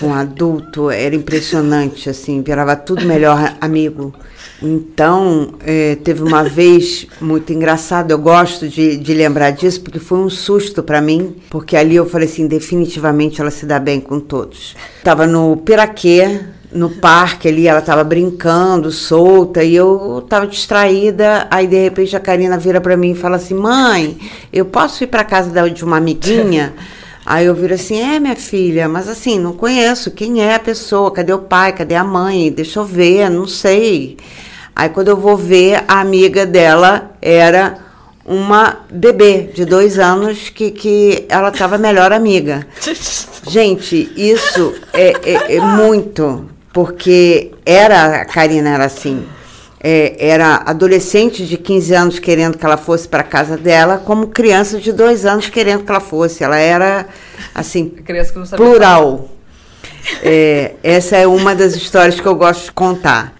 com 0.00 0.14
adulto. 0.14 0.90
Era 0.90 1.14
impressionante, 1.14 2.08
assim, 2.08 2.40
virava 2.40 2.74
tudo 2.74 3.04
melhor 3.04 3.56
amigo. 3.60 4.14
Então, 4.62 5.52
eh, 5.66 5.98
teve 6.02 6.22
uma 6.22 6.42
vez 6.44 7.06
muito 7.20 7.52
engraçado, 7.52 8.10
eu 8.10 8.18
gosto 8.18 8.66
de, 8.66 8.96
de 8.96 9.12
lembrar 9.12 9.50
disso, 9.50 9.82
porque 9.82 9.98
foi 9.98 10.16
um 10.16 10.30
susto 10.30 10.82
para 10.82 11.02
mim, 11.02 11.36
porque 11.50 11.76
ali 11.76 11.96
eu 11.96 12.08
falei 12.08 12.26
assim, 12.26 12.46
definitivamente 12.46 13.38
ela 13.42 13.50
se 13.50 13.66
dá 13.66 13.78
bem 13.78 14.00
com 14.00 14.18
todos. 14.18 14.74
Tava 15.02 15.26
no 15.26 15.58
Piraquê, 15.58 16.40
no 16.74 16.90
parque 16.90 17.46
ali, 17.48 17.68
ela 17.68 17.80
tava 17.80 18.02
brincando, 18.04 18.90
solta, 18.90 19.62
e 19.62 19.74
eu 19.76 20.24
tava 20.28 20.46
distraída. 20.46 21.46
Aí 21.50 21.66
de 21.66 21.80
repente 21.80 22.16
a 22.16 22.20
Karina 22.20 22.58
vira 22.58 22.80
para 22.80 22.96
mim 22.96 23.12
e 23.12 23.14
fala 23.14 23.36
assim: 23.36 23.54
"Mãe, 23.54 24.18
eu 24.52 24.64
posso 24.66 25.04
ir 25.04 25.06
para 25.06 25.22
casa 25.24 25.50
da- 25.50 25.68
de 25.68 25.84
uma 25.84 25.96
amiguinha?" 25.98 26.74
Aí 27.24 27.46
eu 27.46 27.54
viro 27.54 27.72
assim: 27.74 27.98
"É, 28.00 28.18
minha 28.20 28.36
filha, 28.36 28.88
mas 28.88 29.08
assim, 29.08 29.38
não 29.38 29.52
conheço 29.52 30.10
quem 30.10 30.42
é 30.42 30.54
a 30.56 30.58
pessoa, 30.58 31.10
cadê 31.10 31.32
o 31.32 31.38
pai, 31.38 31.72
cadê 31.72 31.94
a 31.94 32.04
mãe? 32.04 32.50
Deixa 32.52 32.80
eu 32.80 32.84
ver, 32.84 33.30
não 33.30 33.46
sei". 33.46 34.16
Aí 34.76 34.88
quando 34.88 35.08
eu 35.08 35.16
vou 35.16 35.36
ver, 35.36 35.84
a 35.86 36.00
amiga 36.00 36.44
dela 36.44 37.12
era 37.22 37.78
uma 38.26 38.78
bebê 38.90 39.50
de 39.54 39.64
dois 39.64 39.98
anos 39.98 40.48
que, 40.48 40.70
que 40.70 41.24
ela 41.28 41.50
tava 41.52 41.78
melhor 41.78 42.10
amiga. 42.12 42.66
Gente, 43.48 44.10
isso 44.16 44.74
é, 44.92 45.12
é- 45.24 45.56
é 45.56 45.60
muito, 45.60 46.46
porque 46.74 47.52
era, 47.64 48.22
a 48.22 48.24
Karina 48.24 48.70
era 48.70 48.84
assim, 48.84 49.24
é, 49.80 50.16
era 50.18 50.56
adolescente 50.56 51.46
de 51.46 51.56
15 51.56 51.94
anos 51.94 52.18
querendo 52.18 52.58
que 52.58 52.66
ela 52.66 52.76
fosse 52.76 53.06
para 53.06 53.22
casa 53.22 53.56
dela, 53.56 53.96
como 53.98 54.26
criança 54.26 54.80
de 54.80 54.92
dois 54.92 55.24
anos 55.24 55.48
querendo 55.48 55.84
que 55.84 55.90
ela 55.90 56.00
fosse. 56.00 56.42
Ela 56.42 56.58
era, 56.58 57.06
assim, 57.54 57.88
Criança 57.88 58.32
que 58.32 58.38
não 58.40 58.44
sabia 58.44 58.66
plural. 58.66 59.28
É, 60.20 60.74
essa 60.82 61.16
é 61.16 61.26
uma 61.26 61.54
das 61.54 61.76
histórias 61.76 62.18
que 62.18 62.26
eu 62.26 62.34
gosto 62.34 62.64
de 62.64 62.72
contar. 62.72 63.32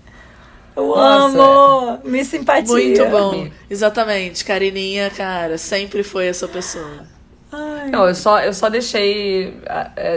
Eu 0.76 0.86
Nossa. 0.88 1.36
amo! 1.36 1.98
Me 2.04 2.24
simpatia. 2.24 2.72
Muito 2.72 3.04
bom. 3.06 3.48
Exatamente. 3.68 4.44
Carininha, 4.44 5.10
cara, 5.10 5.58
sempre 5.58 6.04
foi 6.04 6.26
essa 6.26 6.46
pessoa. 6.46 7.13
Ai, 7.56 7.90
Não, 7.90 8.06
eu 8.08 8.14
só, 8.14 8.40
eu 8.40 8.52
só 8.52 8.68
deixei 8.68 9.60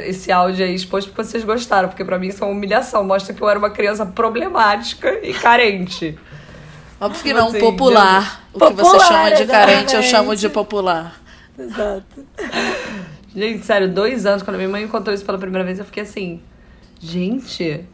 esse 0.06 0.32
áudio 0.32 0.66
aí 0.66 0.74
exposto 0.74 1.10
porque 1.10 1.24
vocês 1.24 1.44
gostaram, 1.44 1.90
porque 1.90 2.04
pra 2.04 2.18
mim 2.18 2.28
isso 2.28 2.44
é 2.44 2.48
uma 2.48 2.54
humilhação. 2.54 3.04
Mostra 3.04 3.34
que 3.34 3.42
eu 3.42 3.48
era 3.50 3.60
uma 3.60 3.70
criança 3.70 4.06
problemática 4.06 5.20
e 5.24 5.34
carente. 5.34 6.18
Óbvio 7.00 7.22
que 7.24 7.34
não, 7.34 7.48
Assim, 7.50 7.60
popular. 7.60 8.44
O 8.52 8.60
que 8.60 8.74
você 8.74 8.84
Popular, 8.92 9.08
chama 9.08 9.32
de 9.36 9.46
carente, 9.46 9.96
eu 9.96 10.02
chamo 10.02 10.36
de 10.36 10.50
popular. 10.50 11.22
exato. 11.58 12.26
Gente, 13.36 13.64
sério, 13.66 13.88
dois 13.88 14.26
anos, 14.26 14.42
quando 14.42 14.56
a 14.56 14.58
minha 14.58 14.70
mãe 14.70 14.82
me 14.84 14.90
contou 14.90 15.14
isso 15.14 15.24
pela 15.24 15.38
primeira 15.38 15.64
vez, 15.64 15.78
eu 15.78 15.86
fiquei 15.86 16.02
assim, 16.02 16.42
gente. 17.00 17.86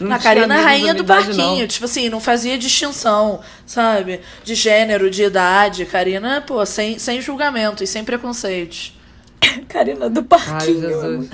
Não 0.00 0.08
Na 0.08 0.18
Karina 0.18 0.56
é 0.56 0.62
rainha 0.62 0.94
do 0.94 1.04
parquinho. 1.04 1.60
não. 1.60 1.66
Tipo 1.66 1.84
assim, 1.86 2.08
não 2.08 2.20
fazia 2.20 2.56
distinção, 2.56 3.40
sabe? 3.66 4.20
De 4.44 4.54
gênero, 4.54 5.10
de 5.10 5.24
idade. 5.24 5.84
Karina, 5.86 6.40
pô, 6.40 6.64
sem, 6.64 6.98
sem 6.98 7.20
julgamento 7.20 7.82
e 7.82 7.86
sem 7.86 8.04
preconceitos. 8.04 8.96
Karina 9.68 10.08
do 10.08 10.20
Ai, 10.20 10.26
parquinho. 10.26 10.84
é 10.84 10.88
Jesus. 10.88 11.28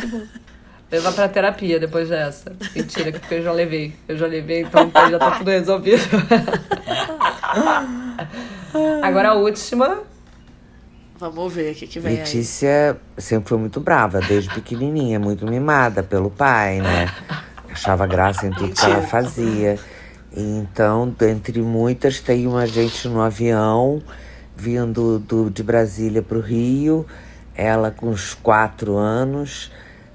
Levar 0.90 1.12
pra 1.12 1.28
terapia 1.28 1.80
depois 1.80 2.08
dessa. 2.08 2.52
Mentira, 2.74 3.12
porque 3.12 3.34
eu 3.34 3.42
já 3.42 3.52
levei. 3.52 3.94
Eu 4.06 4.16
já 4.16 4.26
levei, 4.26 4.60
então 4.62 4.90
já 5.10 5.18
tá 5.18 5.32
tudo 5.32 5.50
resolvido. 5.50 6.02
Agora 9.02 9.30
a 9.30 9.34
última. 9.34 10.00
Vamos 11.18 11.52
ver 11.52 11.72
o 11.72 11.74
que, 11.74 11.86
que 11.86 12.00
vem 12.00 12.12
aí. 12.12 12.18
Letícia 12.18 12.96
sempre 13.16 13.48
foi 13.48 13.58
muito 13.58 13.80
brava, 13.80 14.20
desde 14.20 14.50
pequenininha, 14.50 15.18
muito 15.18 15.46
mimada 15.46 16.02
pelo 16.02 16.30
pai, 16.30 16.80
né? 16.80 17.08
Achava 17.74 18.06
graça 18.06 18.46
em 18.46 18.50
tudo 18.50 18.72
que 18.72 18.84
ela 18.84 19.02
fazia. 19.02 19.76
Então, 20.32 21.12
entre 21.22 21.60
muitas, 21.60 22.20
tem 22.20 22.46
uma 22.46 22.68
gente 22.68 23.08
no 23.08 23.20
avião 23.20 24.00
vindo 24.56 25.18
do, 25.18 25.50
de 25.50 25.60
Brasília 25.64 26.22
para 26.22 26.38
o 26.38 26.40
Rio, 26.40 27.04
ela 27.52 27.90
com 27.90 28.10
uns 28.10 28.32
quatro 28.32 28.96
anos, 28.96 29.72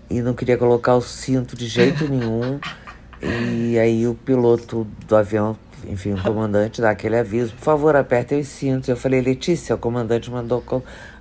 e 0.10 0.22
não 0.22 0.34
queria 0.34 0.58
colocar 0.58 0.96
o 0.96 1.02
cinto 1.02 1.54
de 1.58 1.68
jeito 1.68 2.08
nenhum. 2.08 2.62
E 3.22 3.78
aí 3.78 4.08
o 4.08 4.16
piloto 4.16 4.88
do 5.06 5.18
avião, 5.18 5.58
enfim, 5.86 6.14
o 6.14 6.24
comandante 6.24 6.80
dá 6.80 6.92
aquele 6.92 7.18
aviso, 7.18 7.54
por 7.56 7.64
favor, 7.64 7.94
apertem 7.94 8.40
os 8.40 8.48
cintos. 8.48 8.88
Eu 8.88 8.96
falei, 8.96 9.20
Letícia, 9.20 9.76
o 9.76 9.78
comandante 9.78 10.32
mandou 10.32 10.64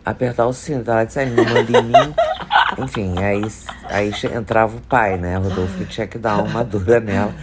apertar 0.05 0.47
o 0.47 0.53
cinto. 0.53 0.91
Ela 0.91 1.05
disse, 1.05 1.20
ele 1.20 1.31
não 1.33 1.45
manda 1.45 1.79
em 1.79 1.83
mim. 1.83 2.15
Enfim, 2.79 3.15
aí, 3.19 3.43
aí 3.85 4.12
entrava 4.35 4.77
o 4.77 4.81
pai, 4.81 5.16
né? 5.16 5.37
Rodolfo 5.37 5.85
tinha 5.87 6.07
que 6.07 6.19
dar 6.19 6.39
uma 6.39 6.62
dura 6.62 7.01
nela 7.01 7.35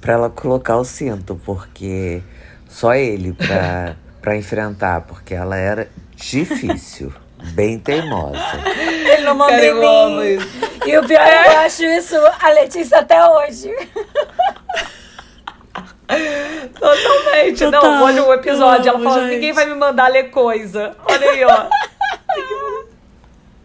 pra 0.00 0.12
ela 0.12 0.30
colocar 0.30 0.76
o 0.76 0.84
cinto, 0.84 1.40
porque 1.44 2.22
só 2.68 2.94
ele 2.94 3.32
pra, 3.32 3.96
pra 4.20 4.36
enfrentar, 4.36 5.00
porque 5.00 5.34
ela 5.34 5.56
era 5.56 5.88
difícil, 6.14 7.12
bem 7.54 7.78
teimosa. 7.78 8.38
Ele 8.76 9.22
não 9.22 9.34
manda 9.34 9.52
Cara, 9.52 9.66
em 9.66 9.74
mim. 9.74 10.36
isso. 10.36 10.48
E 10.86 10.98
o 10.98 11.06
pior 11.06 11.20
é 11.26 11.42
que 11.42 11.48
eu 11.48 11.58
acho 11.60 11.84
isso 11.84 12.16
a 12.40 12.50
Letícia 12.50 12.98
até 12.98 13.26
hoje. 13.26 13.72
Totalmente. 16.78 17.64
Total. 17.64 17.82
Não, 17.82 18.04
olha 18.04 18.24
um 18.24 18.32
episódio. 18.32 18.88
Ela 18.90 18.98
Amo, 18.98 19.14
gente. 19.14 19.34
ninguém 19.34 19.52
vai 19.52 19.66
me 19.66 19.74
mandar 19.74 20.08
ler 20.08 20.24
coisa. 20.24 20.94
Olha 21.08 21.30
aí, 21.30 21.44
ó. 21.44 21.66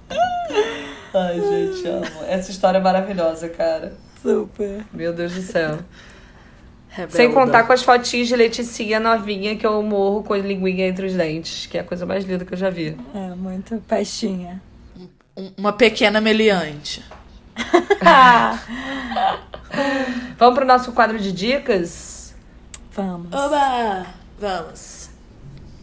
Ai, 1.14 1.42
gente, 1.42 1.88
amo. 1.88 2.06
Essa 2.28 2.52
história 2.52 2.78
é 2.78 2.82
maravilhosa, 2.82 3.50
cara. 3.50 3.94
Super. 4.22 4.86
Meu 4.94 5.14
Deus 5.14 5.34
do 5.34 5.42
céu. 5.42 5.80
Rebelda. 6.90 7.16
Sem 7.16 7.32
contar 7.32 7.64
com 7.66 7.74
as 7.74 7.84
fotinhas 7.84 8.28
de 8.28 8.36
Leticia 8.36 9.00
novinha 9.00 9.56
que 9.56 9.66
eu 9.66 9.82
morro 9.84 10.24
com 10.24 10.34
a 10.34 10.38
linguinha 10.38 10.88
entre 10.88 11.06
os 11.06 11.14
dentes, 11.14 11.68
que 11.68 11.78
é 11.78 11.82
a 11.82 11.84
coisa 11.84 12.06
mais 12.06 12.26
linda 12.26 12.44
que 12.46 12.54
eu 12.54 12.58
já 12.58 12.70
vi. 12.70 12.98
É, 13.14 13.36
muito 13.36 13.78
pestinha. 13.88 14.62
Um- 15.38 15.52
Uma 15.58 15.74
pequena 15.74 16.20
meliante. 16.20 17.04
Vamos 20.38 20.56
pro 20.56 20.66
nosso 20.66 20.92
quadro 20.94 21.20
de 21.20 21.32
dicas? 21.32 22.36
Vamos. 22.92 23.34
Oba! 23.34 24.06
Vamos. 24.40 25.10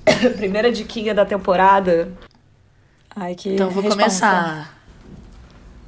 Primeira 0.36 0.72
diquinha 0.72 1.14
da 1.14 1.24
temporada. 1.24 2.12
Ai, 3.16 3.34
que 3.34 3.48
Então 3.54 3.70
vou 3.70 3.82
responsa. 3.82 3.96
começar. 3.98 4.78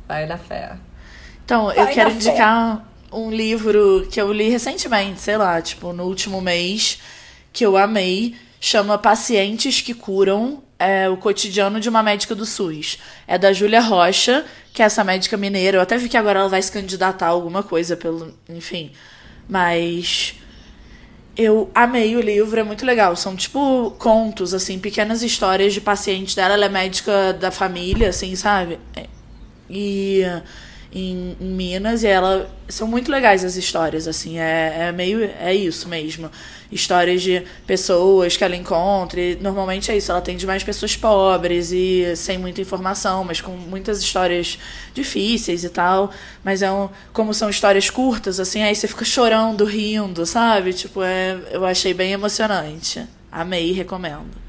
Vai 0.06 0.26
na 0.26 0.38
fé. 0.38 0.76
Então, 1.44 1.70
eu 1.72 1.84
Vai 1.84 1.94
quero 1.94 2.10
na 2.10 2.16
fé. 2.20 2.30
indicar 2.30 2.84
um 3.12 3.30
livro 3.30 4.06
que 4.10 4.20
eu 4.20 4.32
li 4.32 4.48
recentemente, 4.48 5.20
sei 5.20 5.36
lá, 5.36 5.60
tipo, 5.60 5.92
no 5.92 6.04
último 6.04 6.40
mês, 6.40 6.98
que 7.52 7.64
eu 7.64 7.76
amei. 7.76 8.34
Chama 8.60 8.98
Pacientes 8.98 9.80
que 9.80 9.94
Curam. 9.94 10.62
É 10.80 11.08
o 11.08 11.16
cotidiano 11.16 11.80
de 11.80 11.88
uma 11.88 12.04
médica 12.04 12.36
do 12.36 12.46
SUS. 12.46 12.98
É 13.26 13.36
da 13.36 13.52
Júlia 13.52 13.80
Rocha, 13.80 14.44
que 14.72 14.80
é 14.80 14.84
essa 14.86 15.02
médica 15.02 15.36
mineira. 15.36 15.78
Eu 15.78 15.80
até 15.82 15.98
vi 15.98 16.08
que 16.08 16.16
agora 16.16 16.38
ela 16.38 16.48
vai 16.48 16.62
se 16.62 16.70
candidatar 16.70 17.26
a 17.26 17.30
alguma 17.30 17.64
coisa 17.64 17.96
pelo. 17.96 18.32
Enfim. 18.48 18.92
Mas. 19.48 20.36
Eu 21.38 21.70
amei 21.72 22.16
o 22.16 22.20
livro, 22.20 22.58
é 22.58 22.64
muito 22.64 22.84
legal. 22.84 23.14
São 23.14 23.36
tipo 23.36 23.92
contos, 23.92 24.52
assim, 24.52 24.78
pequenas 24.78 25.22
histórias 25.22 25.72
de 25.72 25.80
pacientes 25.80 26.34
dela. 26.34 26.54
Ela 26.54 26.66
é 26.66 26.68
médica 26.68 27.32
da 27.32 27.50
família, 27.52 28.08
assim, 28.08 28.34
sabe? 28.34 28.78
e 29.70 30.22
em, 30.92 31.36
em 31.40 31.46
Minas 31.46 32.02
e 32.02 32.06
ela 32.06 32.48
são 32.68 32.88
muito 32.88 33.10
legais 33.10 33.44
as 33.44 33.56
histórias 33.56 34.08
assim 34.08 34.38
é, 34.38 34.88
é 34.88 34.92
meio 34.92 35.22
é 35.22 35.54
isso 35.54 35.88
mesmo 35.88 36.30
histórias 36.72 37.22
de 37.22 37.42
pessoas 37.66 38.36
que 38.36 38.44
ela 38.44 38.56
encontra 38.56 39.20
e 39.20 39.36
normalmente 39.36 39.90
é 39.90 39.96
isso 39.96 40.10
ela 40.10 40.18
atende 40.18 40.46
mais 40.46 40.64
pessoas 40.64 40.96
pobres 40.96 41.72
e 41.72 42.14
sem 42.16 42.38
muita 42.38 42.60
informação 42.60 43.24
mas 43.24 43.40
com 43.40 43.52
muitas 43.52 44.00
histórias 44.00 44.58
difíceis 44.94 45.64
e 45.64 45.68
tal 45.68 46.10
mas 46.42 46.62
é 46.62 46.70
um, 46.70 46.88
como 47.12 47.34
são 47.34 47.50
histórias 47.50 47.90
curtas 47.90 48.40
assim 48.40 48.62
aí 48.62 48.74
você 48.74 48.88
fica 48.88 49.04
chorando 49.04 49.64
rindo 49.64 50.24
sabe 50.24 50.72
tipo 50.72 51.02
é 51.02 51.38
eu 51.50 51.64
achei 51.64 51.92
bem 51.92 52.12
emocionante 52.12 53.06
amei 53.30 53.70
e 53.70 53.72
recomendo 53.72 54.48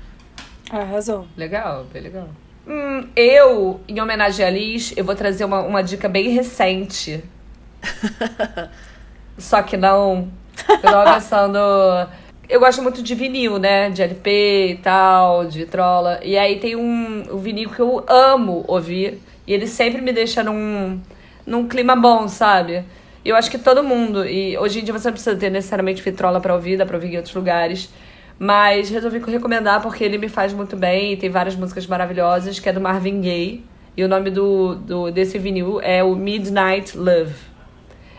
Arrasou. 0.70 1.28
Legal, 1.36 1.86
bem 1.91 2.03
legal. 2.03 2.30
Hum, 2.69 3.07
eu, 3.15 3.81
em 3.87 3.99
homenagem 3.99 4.45
a 4.45 4.49
Liz, 4.51 4.93
eu 4.95 5.03
vou 5.03 5.15
trazer 5.15 5.43
uma, 5.43 5.61
uma 5.61 5.81
dica 5.81 6.07
bem 6.07 6.29
recente. 6.29 7.23
Só 9.39 9.63
que 9.63 9.75
não. 9.75 10.29
Eu 10.69 10.79
tava 10.79 11.15
pensando. 11.15 11.57
Eu 12.47 12.59
gosto 12.59 12.83
muito 12.83 13.01
de 13.01 13.15
vinil, 13.15 13.57
né? 13.57 13.89
De 13.89 14.03
LP 14.03 14.67
e 14.73 14.75
tal, 14.83 15.45
de 15.45 15.65
trola. 15.65 16.19
E 16.23 16.37
aí 16.37 16.59
tem 16.59 16.75
um, 16.75 17.23
um 17.31 17.37
vinil 17.37 17.71
que 17.71 17.79
eu 17.79 18.05
amo 18.07 18.63
ouvir. 18.67 19.19
E 19.47 19.53
ele 19.53 19.65
sempre 19.65 19.99
me 19.99 20.13
deixa 20.13 20.43
num, 20.43 21.01
num 21.47 21.67
clima 21.67 21.95
bom, 21.95 22.27
sabe? 22.27 22.85
Eu 23.25 23.35
acho 23.35 23.49
que 23.49 23.57
todo 23.57 23.83
mundo. 23.83 24.23
E 24.23 24.55
hoje 24.59 24.81
em 24.81 24.83
dia 24.83 24.93
você 24.93 25.07
não 25.07 25.13
precisa 25.13 25.35
ter 25.35 25.49
necessariamente 25.49 26.03
vitrola 26.03 26.39
pra 26.39 26.53
ouvir, 26.53 26.77
dá 26.77 26.85
pra 26.85 26.97
ouvir 26.97 27.13
em 27.13 27.17
outros 27.17 27.33
lugares. 27.33 27.89
Mas 28.40 28.90
resolvi 28.90 29.20
recomendar 29.20 29.82
porque 29.82 30.02
ele 30.02 30.18
me 30.18 30.30
faz 30.30 30.53
muito 30.53 30.78
bem 30.78 31.11
e 31.14 31.18
tem 31.18 31.30
várias 31.30 31.56
músicas 31.56 31.86
maravilhosas, 31.86 32.57
que 32.57 32.70
é 32.70 32.74
do 32.74 32.80
Marvin 32.80 33.20
Gaye. 33.20 33.66
E 33.98 34.03
o 34.03 34.07
nome 34.07 34.30
do, 34.30 34.76
do, 34.76 35.11
desse 35.11 35.38
vinil 35.38 35.82
é 35.82 36.02
o 36.02 36.16
Midnight 36.16 36.98
Love. 36.98 37.34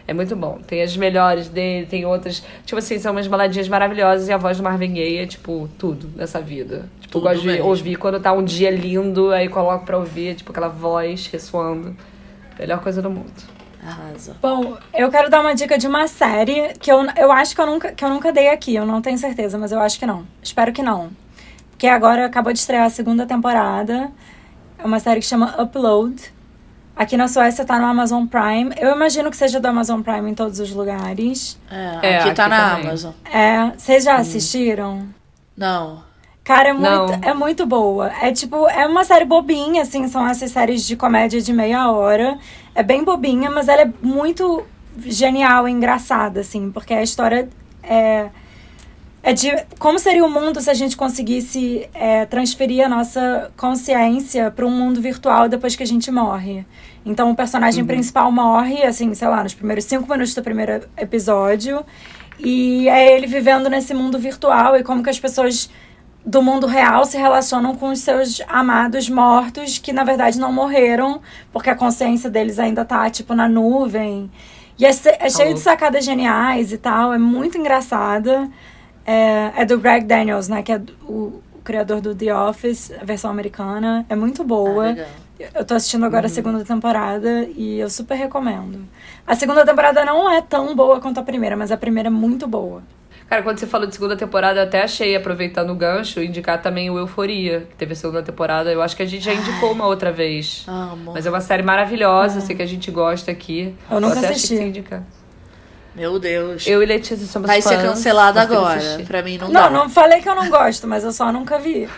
É 0.06 0.12
muito 0.12 0.36
bom. 0.36 0.58
Tem 0.66 0.82
as 0.82 0.94
melhores 0.96 1.48
dele, 1.48 1.86
tem 1.86 2.04
outras. 2.04 2.42
Tipo 2.66 2.78
assim, 2.80 2.98
são 2.98 3.12
umas 3.12 3.26
baladinhas 3.26 3.68
maravilhosas 3.68 4.28
e 4.28 4.32
a 4.32 4.36
voz 4.36 4.58
do 4.58 4.62
Marvin 4.62 4.92
Gaye 4.92 5.18
é, 5.18 5.26
tipo, 5.26 5.70
tudo 5.78 6.10
nessa 6.14 6.40
vida. 6.40 6.88
Tipo, 7.00 7.18
eu 7.18 7.22
Tudo 7.22 7.22
gosto 7.22 7.40
de 7.40 7.46
mesmo. 7.46 7.66
ouvir 7.66 7.96
quando 7.96 8.20
tá 8.20 8.32
um 8.32 8.42
dia 8.44 8.70
lindo, 8.70 9.30
aí 9.30 9.48
coloco 9.48 9.86
pra 9.86 9.96
ouvir, 9.96 10.34
tipo, 10.34 10.50
aquela 10.50 10.68
voz 10.68 11.28
ressoando. 11.28 11.96
Melhor 12.58 12.80
coisa 12.80 13.00
do 13.00 13.08
mundo. 13.08 13.32
Arrasa 13.84 14.36
Bom, 14.40 14.76
eu 14.94 15.10
quero 15.10 15.30
dar 15.30 15.40
uma 15.40 15.54
dica 15.54 15.78
de 15.78 15.86
uma 15.86 16.06
série 16.06 16.74
que 16.78 16.90
eu, 16.90 17.04
eu 17.16 17.32
acho 17.32 17.54
que 17.54 17.60
eu, 17.60 17.66
nunca, 17.66 17.92
que 17.92 18.04
eu 18.04 18.08
nunca 18.08 18.32
dei 18.32 18.48
aqui, 18.48 18.74
eu 18.74 18.86
não 18.86 19.00
tenho 19.00 19.18
certeza, 19.18 19.56
mas 19.58 19.72
eu 19.72 19.80
acho 19.80 19.98
que 19.98 20.06
não. 20.06 20.26
Espero 20.42 20.72
que 20.72 20.82
não. 20.82 21.10
Porque 21.70 21.86
agora 21.86 22.26
acabou 22.26 22.52
de 22.52 22.58
estrear 22.58 22.84
a 22.84 22.90
segunda 22.90 23.24
temporada. 23.26 24.10
É 24.78 24.84
uma 24.84 25.00
série 25.00 25.20
que 25.20 25.26
chama 25.26 25.54
Upload. 25.60 26.32
Aqui 26.94 27.16
na 27.16 27.28
Suécia 27.28 27.64
tá 27.64 27.78
no 27.78 27.86
Amazon 27.86 28.26
Prime. 28.26 28.74
Eu 28.78 28.94
imagino 28.94 29.30
que 29.30 29.36
seja 29.36 29.58
do 29.58 29.66
Amazon 29.66 30.02
Prime 30.02 30.30
em 30.30 30.34
todos 30.34 30.60
os 30.60 30.70
lugares. 30.72 31.58
é, 31.70 31.98
É, 32.02 32.18
aqui 32.18 32.34
tá 32.34 32.44
aqui 32.44 32.50
na 32.50 32.70
também. 32.70 32.86
Amazon 32.88 33.12
É, 33.32 33.72
vocês 33.76 34.04
já 34.04 34.16
assistiram? 34.16 35.08
não 35.56 36.10
Cara, 36.44 36.70
é 36.70 36.72
Não. 36.72 37.06
muito, 37.06 37.24
é 37.28 37.32
muito 37.32 37.66
boa. 37.66 38.10
É 38.20 38.32
tipo, 38.32 38.68
é 38.68 38.86
uma 38.86 39.04
série 39.04 39.24
bobinha, 39.24 39.82
assim, 39.82 40.08
são 40.08 40.26
essas 40.26 40.50
séries 40.50 40.84
de 40.84 40.96
comédia 40.96 41.40
de 41.40 41.52
meia 41.52 41.90
hora. 41.90 42.38
É 42.74 42.82
bem 42.82 43.04
bobinha, 43.04 43.50
mas 43.50 43.68
ela 43.68 43.82
é 43.82 43.92
muito 44.02 44.64
genial 45.04 45.68
e 45.68 45.72
engraçada, 45.72 46.40
assim, 46.40 46.70
porque 46.70 46.94
a 46.94 47.02
história 47.02 47.48
é. 47.82 48.28
É 49.22 49.34
de 49.34 49.50
como 49.78 49.98
seria 49.98 50.24
o 50.24 50.30
mundo 50.30 50.62
se 50.62 50.70
a 50.70 50.74
gente 50.74 50.96
conseguisse 50.96 51.86
é, 51.92 52.24
transferir 52.24 52.86
a 52.86 52.88
nossa 52.88 53.52
consciência 53.54 54.50
para 54.50 54.64
um 54.64 54.70
mundo 54.70 54.98
virtual 54.98 55.46
depois 55.46 55.76
que 55.76 55.82
a 55.82 55.86
gente 55.86 56.10
morre. 56.10 56.64
Então 57.04 57.30
o 57.30 57.36
personagem 57.36 57.84
principal 57.84 58.32
morre, 58.32 58.82
assim, 58.82 59.12
sei 59.14 59.28
lá, 59.28 59.42
nos 59.42 59.52
primeiros 59.52 59.84
cinco 59.84 60.10
minutos 60.10 60.34
do 60.34 60.42
primeiro 60.42 60.88
episódio. 60.96 61.84
E 62.38 62.88
é 62.88 63.14
ele 63.14 63.26
vivendo 63.26 63.68
nesse 63.68 63.92
mundo 63.92 64.18
virtual 64.18 64.74
e 64.76 64.82
como 64.82 65.02
que 65.02 65.10
as 65.10 65.20
pessoas 65.20 65.68
do 66.24 66.42
mundo 66.42 66.66
real 66.66 67.04
se 67.04 67.16
relacionam 67.16 67.74
com 67.76 67.90
os 67.90 68.00
seus 68.00 68.40
amados 68.48 69.08
mortos 69.08 69.78
que 69.78 69.92
na 69.92 70.04
verdade 70.04 70.38
não 70.38 70.52
morreram, 70.52 71.20
porque 71.52 71.70
a 71.70 71.74
consciência 71.74 72.28
deles 72.28 72.58
ainda 72.58 72.84
tá 72.84 73.08
tipo 73.08 73.34
na 73.34 73.48
nuvem. 73.48 74.30
E 74.78 74.84
é, 74.86 74.90
é 75.18 75.28
cheio 75.30 75.54
de 75.54 75.60
sacadas 75.60 76.04
geniais 76.04 76.72
e 76.72 76.78
tal, 76.78 77.12
é 77.12 77.18
muito 77.18 77.58
engraçada. 77.58 78.48
É, 79.06 79.50
é 79.56 79.64
do 79.64 79.78
Greg 79.78 80.04
Daniels, 80.06 80.48
né, 80.48 80.62
que 80.62 80.72
é 80.72 80.80
o, 81.06 81.40
o 81.54 81.60
criador 81.64 82.00
do 82.00 82.14
The 82.14 82.34
Office, 82.34 82.92
a 83.00 83.04
versão 83.04 83.30
americana. 83.30 84.04
É 84.08 84.14
muito 84.14 84.42
Ah, 84.42 84.44
boa. 84.44 84.86
legal. 84.86 85.06
Eu 85.54 85.64
tô 85.64 85.72
assistindo 85.74 86.04
agora 86.04 86.26
a 86.26 86.28
segunda 86.28 86.62
temporada 86.64 87.48
e 87.56 87.78
eu 87.78 87.88
super 87.88 88.14
recomendo. 88.14 88.86
A 89.26 89.34
segunda 89.34 89.64
temporada 89.64 90.04
não 90.04 90.30
é 90.30 90.42
tão 90.42 90.76
boa 90.76 91.00
quanto 91.00 91.18
a 91.18 91.22
primeira, 91.22 91.56
mas 91.56 91.72
a 91.72 91.78
primeira 91.78 92.08
é 92.08 92.10
muito 92.10 92.46
boa. 92.46 92.82
Cara, 93.30 93.42
quando 93.44 93.58
você 93.58 93.66
falou 93.68 93.86
de 93.86 93.94
segunda 93.94 94.16
temporada, 94.16 94.58
eu 94.58 94.64
até 94.64 94.82
achei, 94.82 95.14
aproveitando 95.14 95.70
o 95.70 95.74
gancho, 95.76 96.20
indicar 96.20 96.60
também 96.60 96.90
o 96.90 96.98
Euforia, 96.98 97.60
que 97.70 97.76
teve 97.76 97.92
a 97.92 97.96
segunda 97.96 98.24
temporada. 98.24 98.72
Eu 98.72 98.82
acho 98.82 98.96
que 98.96 99.04
a 99.04 99.06
gente 99.06 99.24
já 99.24 99.32
indicou 99.32 99.70
uma 99.70 99.86
outra 99.86 100.10
vez. 100.10 100.64
Amo. 100.66 101.12
Mas 101.12 101.26
é 101.26 101.30
uma 101.30 101.40
série 101.40 101.62
maravilhosa, 101.62 102.40
sei 102.40 102.56
que 102.56 102.62
a 102.62 102.66
gente 102.66 102.90
gosta 102.90 103.30
aqui. 103.30 103.72
Eu 103.88 104.00
nunca 104.00 104.14
até 104.18 104.26
achei 104.30 104.36
assisti. 104.36 104.56
que 104.56 104.62
indica. 104.64 105.06
Meu 105.94 106.18
Deus. 106.18 106.66
Eu 106.66 106.82
e 106.82 106.86
Letícia 106.86 107.24
somos 107.24 107.46
Vai 107.46 107.62
ser 107.62 107.76
fãs, 107.76 107.82
cancelada 107.90 108.40
temos 108.40 108.50
que 108.50 108.56
agora. 108.64 108.78
assistir. 108.80 109.06
Pra 109.06 109.22
mim 109.22 109.38
não, 109.38 109.46
Não, 109.46 109.52
dá. 109.62 109.70
não 109.70 109.88
falei 109.88 110.20
que 110.20 110.28
eu 110.28 110.34
não 110.34 110.50
gosto, 110.50 110.88
mas 110.88 111.04
eu 111.04 111.12
só 111.12 111.30
nunca 111.32 111.56
vi. 111.56 111.88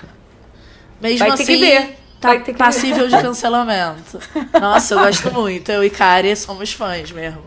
Mesmo 1.01 1.19
Vai 1.27 1.29
ter 1.39 1.43
assim, 1.45 1.57
que 1.59 1.61
ver. 1.65 1.99
tá 2.21 2.29
Vai 2.29 2.41
ter 2.41 2.53
que 2.53 2.59
passível 2.59 3.09
de 3.09 3.17
cancelamento. 3.23 4.19
Nossa, 4.61 4.95
eu 4.95 4.99
gosto 4.99 5.33
muito. 5.33 5.73
Eu 5.73 5.83
e 5.83 5.89
Kari 5.89 6.37
somos 6.37 6.75
fãs 6.75 7.11
mesmo. 7.11 7.41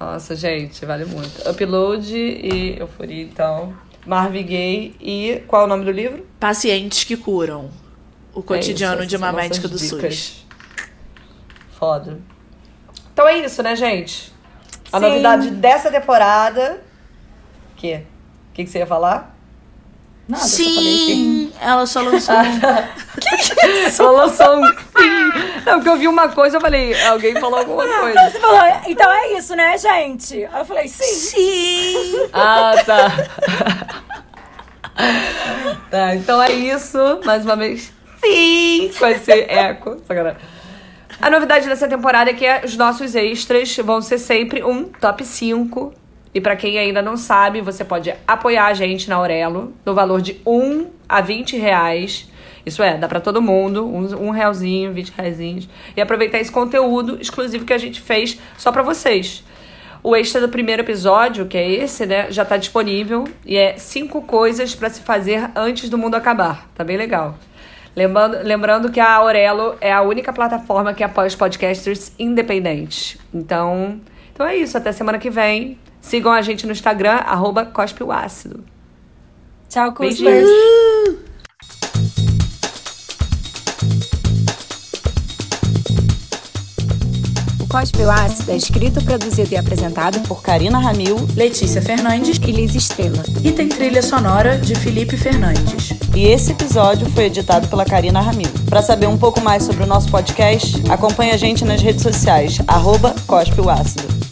Nossa, 0.00 0.34
gente, 0.34 0.86
vale 0.86 1.04
muito. 1.04 1.46
Upload 1.48 2.16
e 2.16 2.78
Euforia, 2.78 3.22
então. 3.22 3.74
Marvin 4.06 4.46
Gaye 4.46 4.96
e 4.98 5.42
qual 5.46 5.62
é 5.62 5.64
o 5.66 5.68
nome 5.68 5.84
do 5.84 5.90
livro? 5.90 6.26
Pacientes 6.40 7.04
que 7.04 7.18
curam. 7.18 7.70
O 8.32 8.42
cotidiano 8.42 8.96
É 8.96 9.00
isso, 9.00 9.10
de 9.10 9.16
uma 9.16 9.30
médica 9.30 9.68
do 9.68 9.72
nossas 9.72 9.88
SUS. 9.88 10.00
dicas. 10.00 10.46
Foda. 11.78 12.18
Então 13.12 13.28
é 13.28 13.38
isso, 13.44 13.62
né, 13.62 13.76
gente? 13.76 14.32
A 14.90 14.98
Sim. 14.98 15.06
novidade 15.06 15.50
dessa 15.50 15.90
temporada. 15.90 16.82
Que? 17.76 17.96
O 17.96 18.52
que, 18.54 18.64
que 18.64 18.70
você 18.70 18.78
ia 18.78 18.86
falar? 18.86 19.36
Nada, 20.30 20.44
sim. 20.44 21.52
Ela 21.60 21.84
só 21.86 22.02
lançou. 22.02 22.34
Ela 23.98 24.10
lançou 24.10 24.56
um 24.56 24.66
sim. 24.68 25.30
Não, 25.66 25.74
porque 25.74 25.88
eu 25.88 25.96
vi 25.96 26.06
uma 26.06 26.28
coisa, 26.28 26.56
eu 26.56 26.60
falei, 26.60 26.94
alguém 27.02 27.34
falou 27.40 27.58
alguma 27.58 27.84
coisa. 27.84 28.30
Você 28.30 28.38
falou, 28.38 28.60
então 28.86 29.10
é 29.10 29.32
isso, 29.32 29.56
né, 29.56 29.76
gente? 29.76 30.44
Aí 30.44 30.60
eu 30.60 30.64
falei, 30.64 30.86
sim. 30.88 31.04
Sim! 31.04 32.28
Ah, 32.32 32.72
tá. 32.86 33.28
tá, 35.90 36.14
então 36.14 36.40
é 36.40 36.52
isso. 36.52 36.98
Mais 37.24 37.44
uma 37.44 37.56
vez, 37.56 37.92
sim. 38.22 38.90
Vai 39.00 39.18
ser 39.18 39.50
eco. 39.50 40.00
Sacanagem. 40.06 40.38
A 41.20 41.28
novidade 41.28 41.68
dessa 41.68 41.88
temporada 41.88 42.30
é 42.30 42.34
que 42.34 42.46
os 42.64 42.76
nossos 42.76 43.14
extras 43.14 43.76
vão 43.78 44.00
ser 44.00 44.18
sempre 44.18 44.62
um 44.62 44.84
top 44.84 45.24
5. 45.24 45.92
E 46.32 46.40
pra 46.40 46.54
quem 46.54 46.78
ainda 46.78 47.02
não 47.02 47.16
sabe, 47.16 47.60
você 47.60 47.84
pode 47.84 48.14
apoiar 48.26 48.66
a 48.66 48.74
gente 48.74 49.08
na 49.08 49.16
Aurelo 49.16 49.74
no 49.84 49.94
valor 49.94 50.20
de 50.20 50.40
1 50.46 50.86
a 51.08 51.20
20 51.20 51.56
reais. 51.56 52.30
Isso 52.64 52.82
é, 52.82 52.96
dá 52.96 53.08
pra 53.08 53.20
todo 53.20 53.42
mundo, 53.42 53.84
um, 53.84 54.28
um 54.28 54.30
realzinho, 54.30 54.92
20 54.92 55.10
reaisinhos. 55.16 55.68
E 55.96 56.00
aproveitar 56.00 56.38
esse 56.38 56.52
conteúdo 56.52 57.18
exclusivo 57.20 57.64
que 57.64 57.72
a 57.72 57.78
gente 57.78 58.00
fez 58.00 58.38
só 58.56 58.70
pra 58.70 58.82
vocês. 58.82 59.42
O 60.02 60.14
extra 60.16 60.40
do 60.40 60.48
primeiro 60.48 60.82
episódio, 60.82 61.46
que 61.46 61.58
é 61.58 61.68
esse, 61.68 62.06
né, 62.06 62.30
já 62.30 62.44
tá 62.44 62.56
disponível. 62.56 63.24
E 63.44 63.56
é 63.56 63.76
cinco 63.76 64.22
coisas 64.22 64.74
pra 64.74 64.88
se 64.88 65.02
fazer 65.02 65.50
antes 65.56 65.90
do 65.90 65.98
mundo 65.98 66.14
acabar. 66.14 66.68
Tá 66.74 66.84
bem 66.84 66.96
legal. 66.96 67.36
Lembrando, 67.94 68.38
lembrando 68.42 68.90
que 68.90 69.00
a 69.00 69.14
Aurelo 69.14 69.76
é 69.80 69.92
a 69.92 70.00
única 70.00 70.32
plataforma 70.32 70.94
que 70.94 71.02
apoia 71.02 71.26
os 71.26 71.34
podcasters 71.34 72.12
independentes. 72.18 73.18
Então, 73.34 74.00
então 74.32 74.46
é 74.46 74.56
isso. 74.56 74.78
Até 74.78 74.92
semana 74.92 75.18
que 75.18 75.28
vem. 75.28 75.76
Sigam 76.00 76.32
a 76.32 76.42
gente 76.42 76.66
no 76.66 76.72
Instagram, 76.72 77.16
arroba. 77.16 77.70
Tchau, 79.68 79.92
Cuspers. 79.92 80.48
O 87.60 87.66
Cospe 87.68 88.02
o 88.02 88.10
Ácido 88.10 88.50
é 88.50 88.56
escrito, 88.56 89.04
produzido 89.04 89.54
e 89.54 89.56
apresentado 89.56 90.20
por 90.26 90.42
Karina 90.42 90.80
Ramil, 90.80 91.16
Letícia 91.36 91.80
Fernandes 91.80 92.36
e 92.44 92.50
Liz 92.50 92.74
Estrela. 92.74 93.22
E 93.44 93.52
tem 93.52 93.68
trilha 93.68 94.02
sonora 94.02 94.58
de 94.58 94.74
Felipe 94.74 95.16
Fernandes. 95.16 95.90
E 96.16 96.26
esse 96.26 96.50
episódio 96.50 97.08
foi 97.10 97.26
editado 97.26 97.68
pela 97.68 97.84
Karina 97.84 98.20
Ramil. 98.20 98.50
Para 98.68 98.82
saber 98.82 99.06
um 99.06 99.16
pouco 99.16 99.40
mais 99.40 99.62
sobre 99.62 99.84
o 99.84 99.86
nosso 99.86 100.10
podcast, 100.10 100.82
acompanhe 100.90 101.30
a 101.30 101.36
gente 101.36 101.64
nas 101.64 101.80
redes 101.80 102.02
sociais, 102.02 102.58
arroba 102.66 103.14
Cospe 103.28 103.60
o 103.60 103.70
Ácido. 103.70 104.29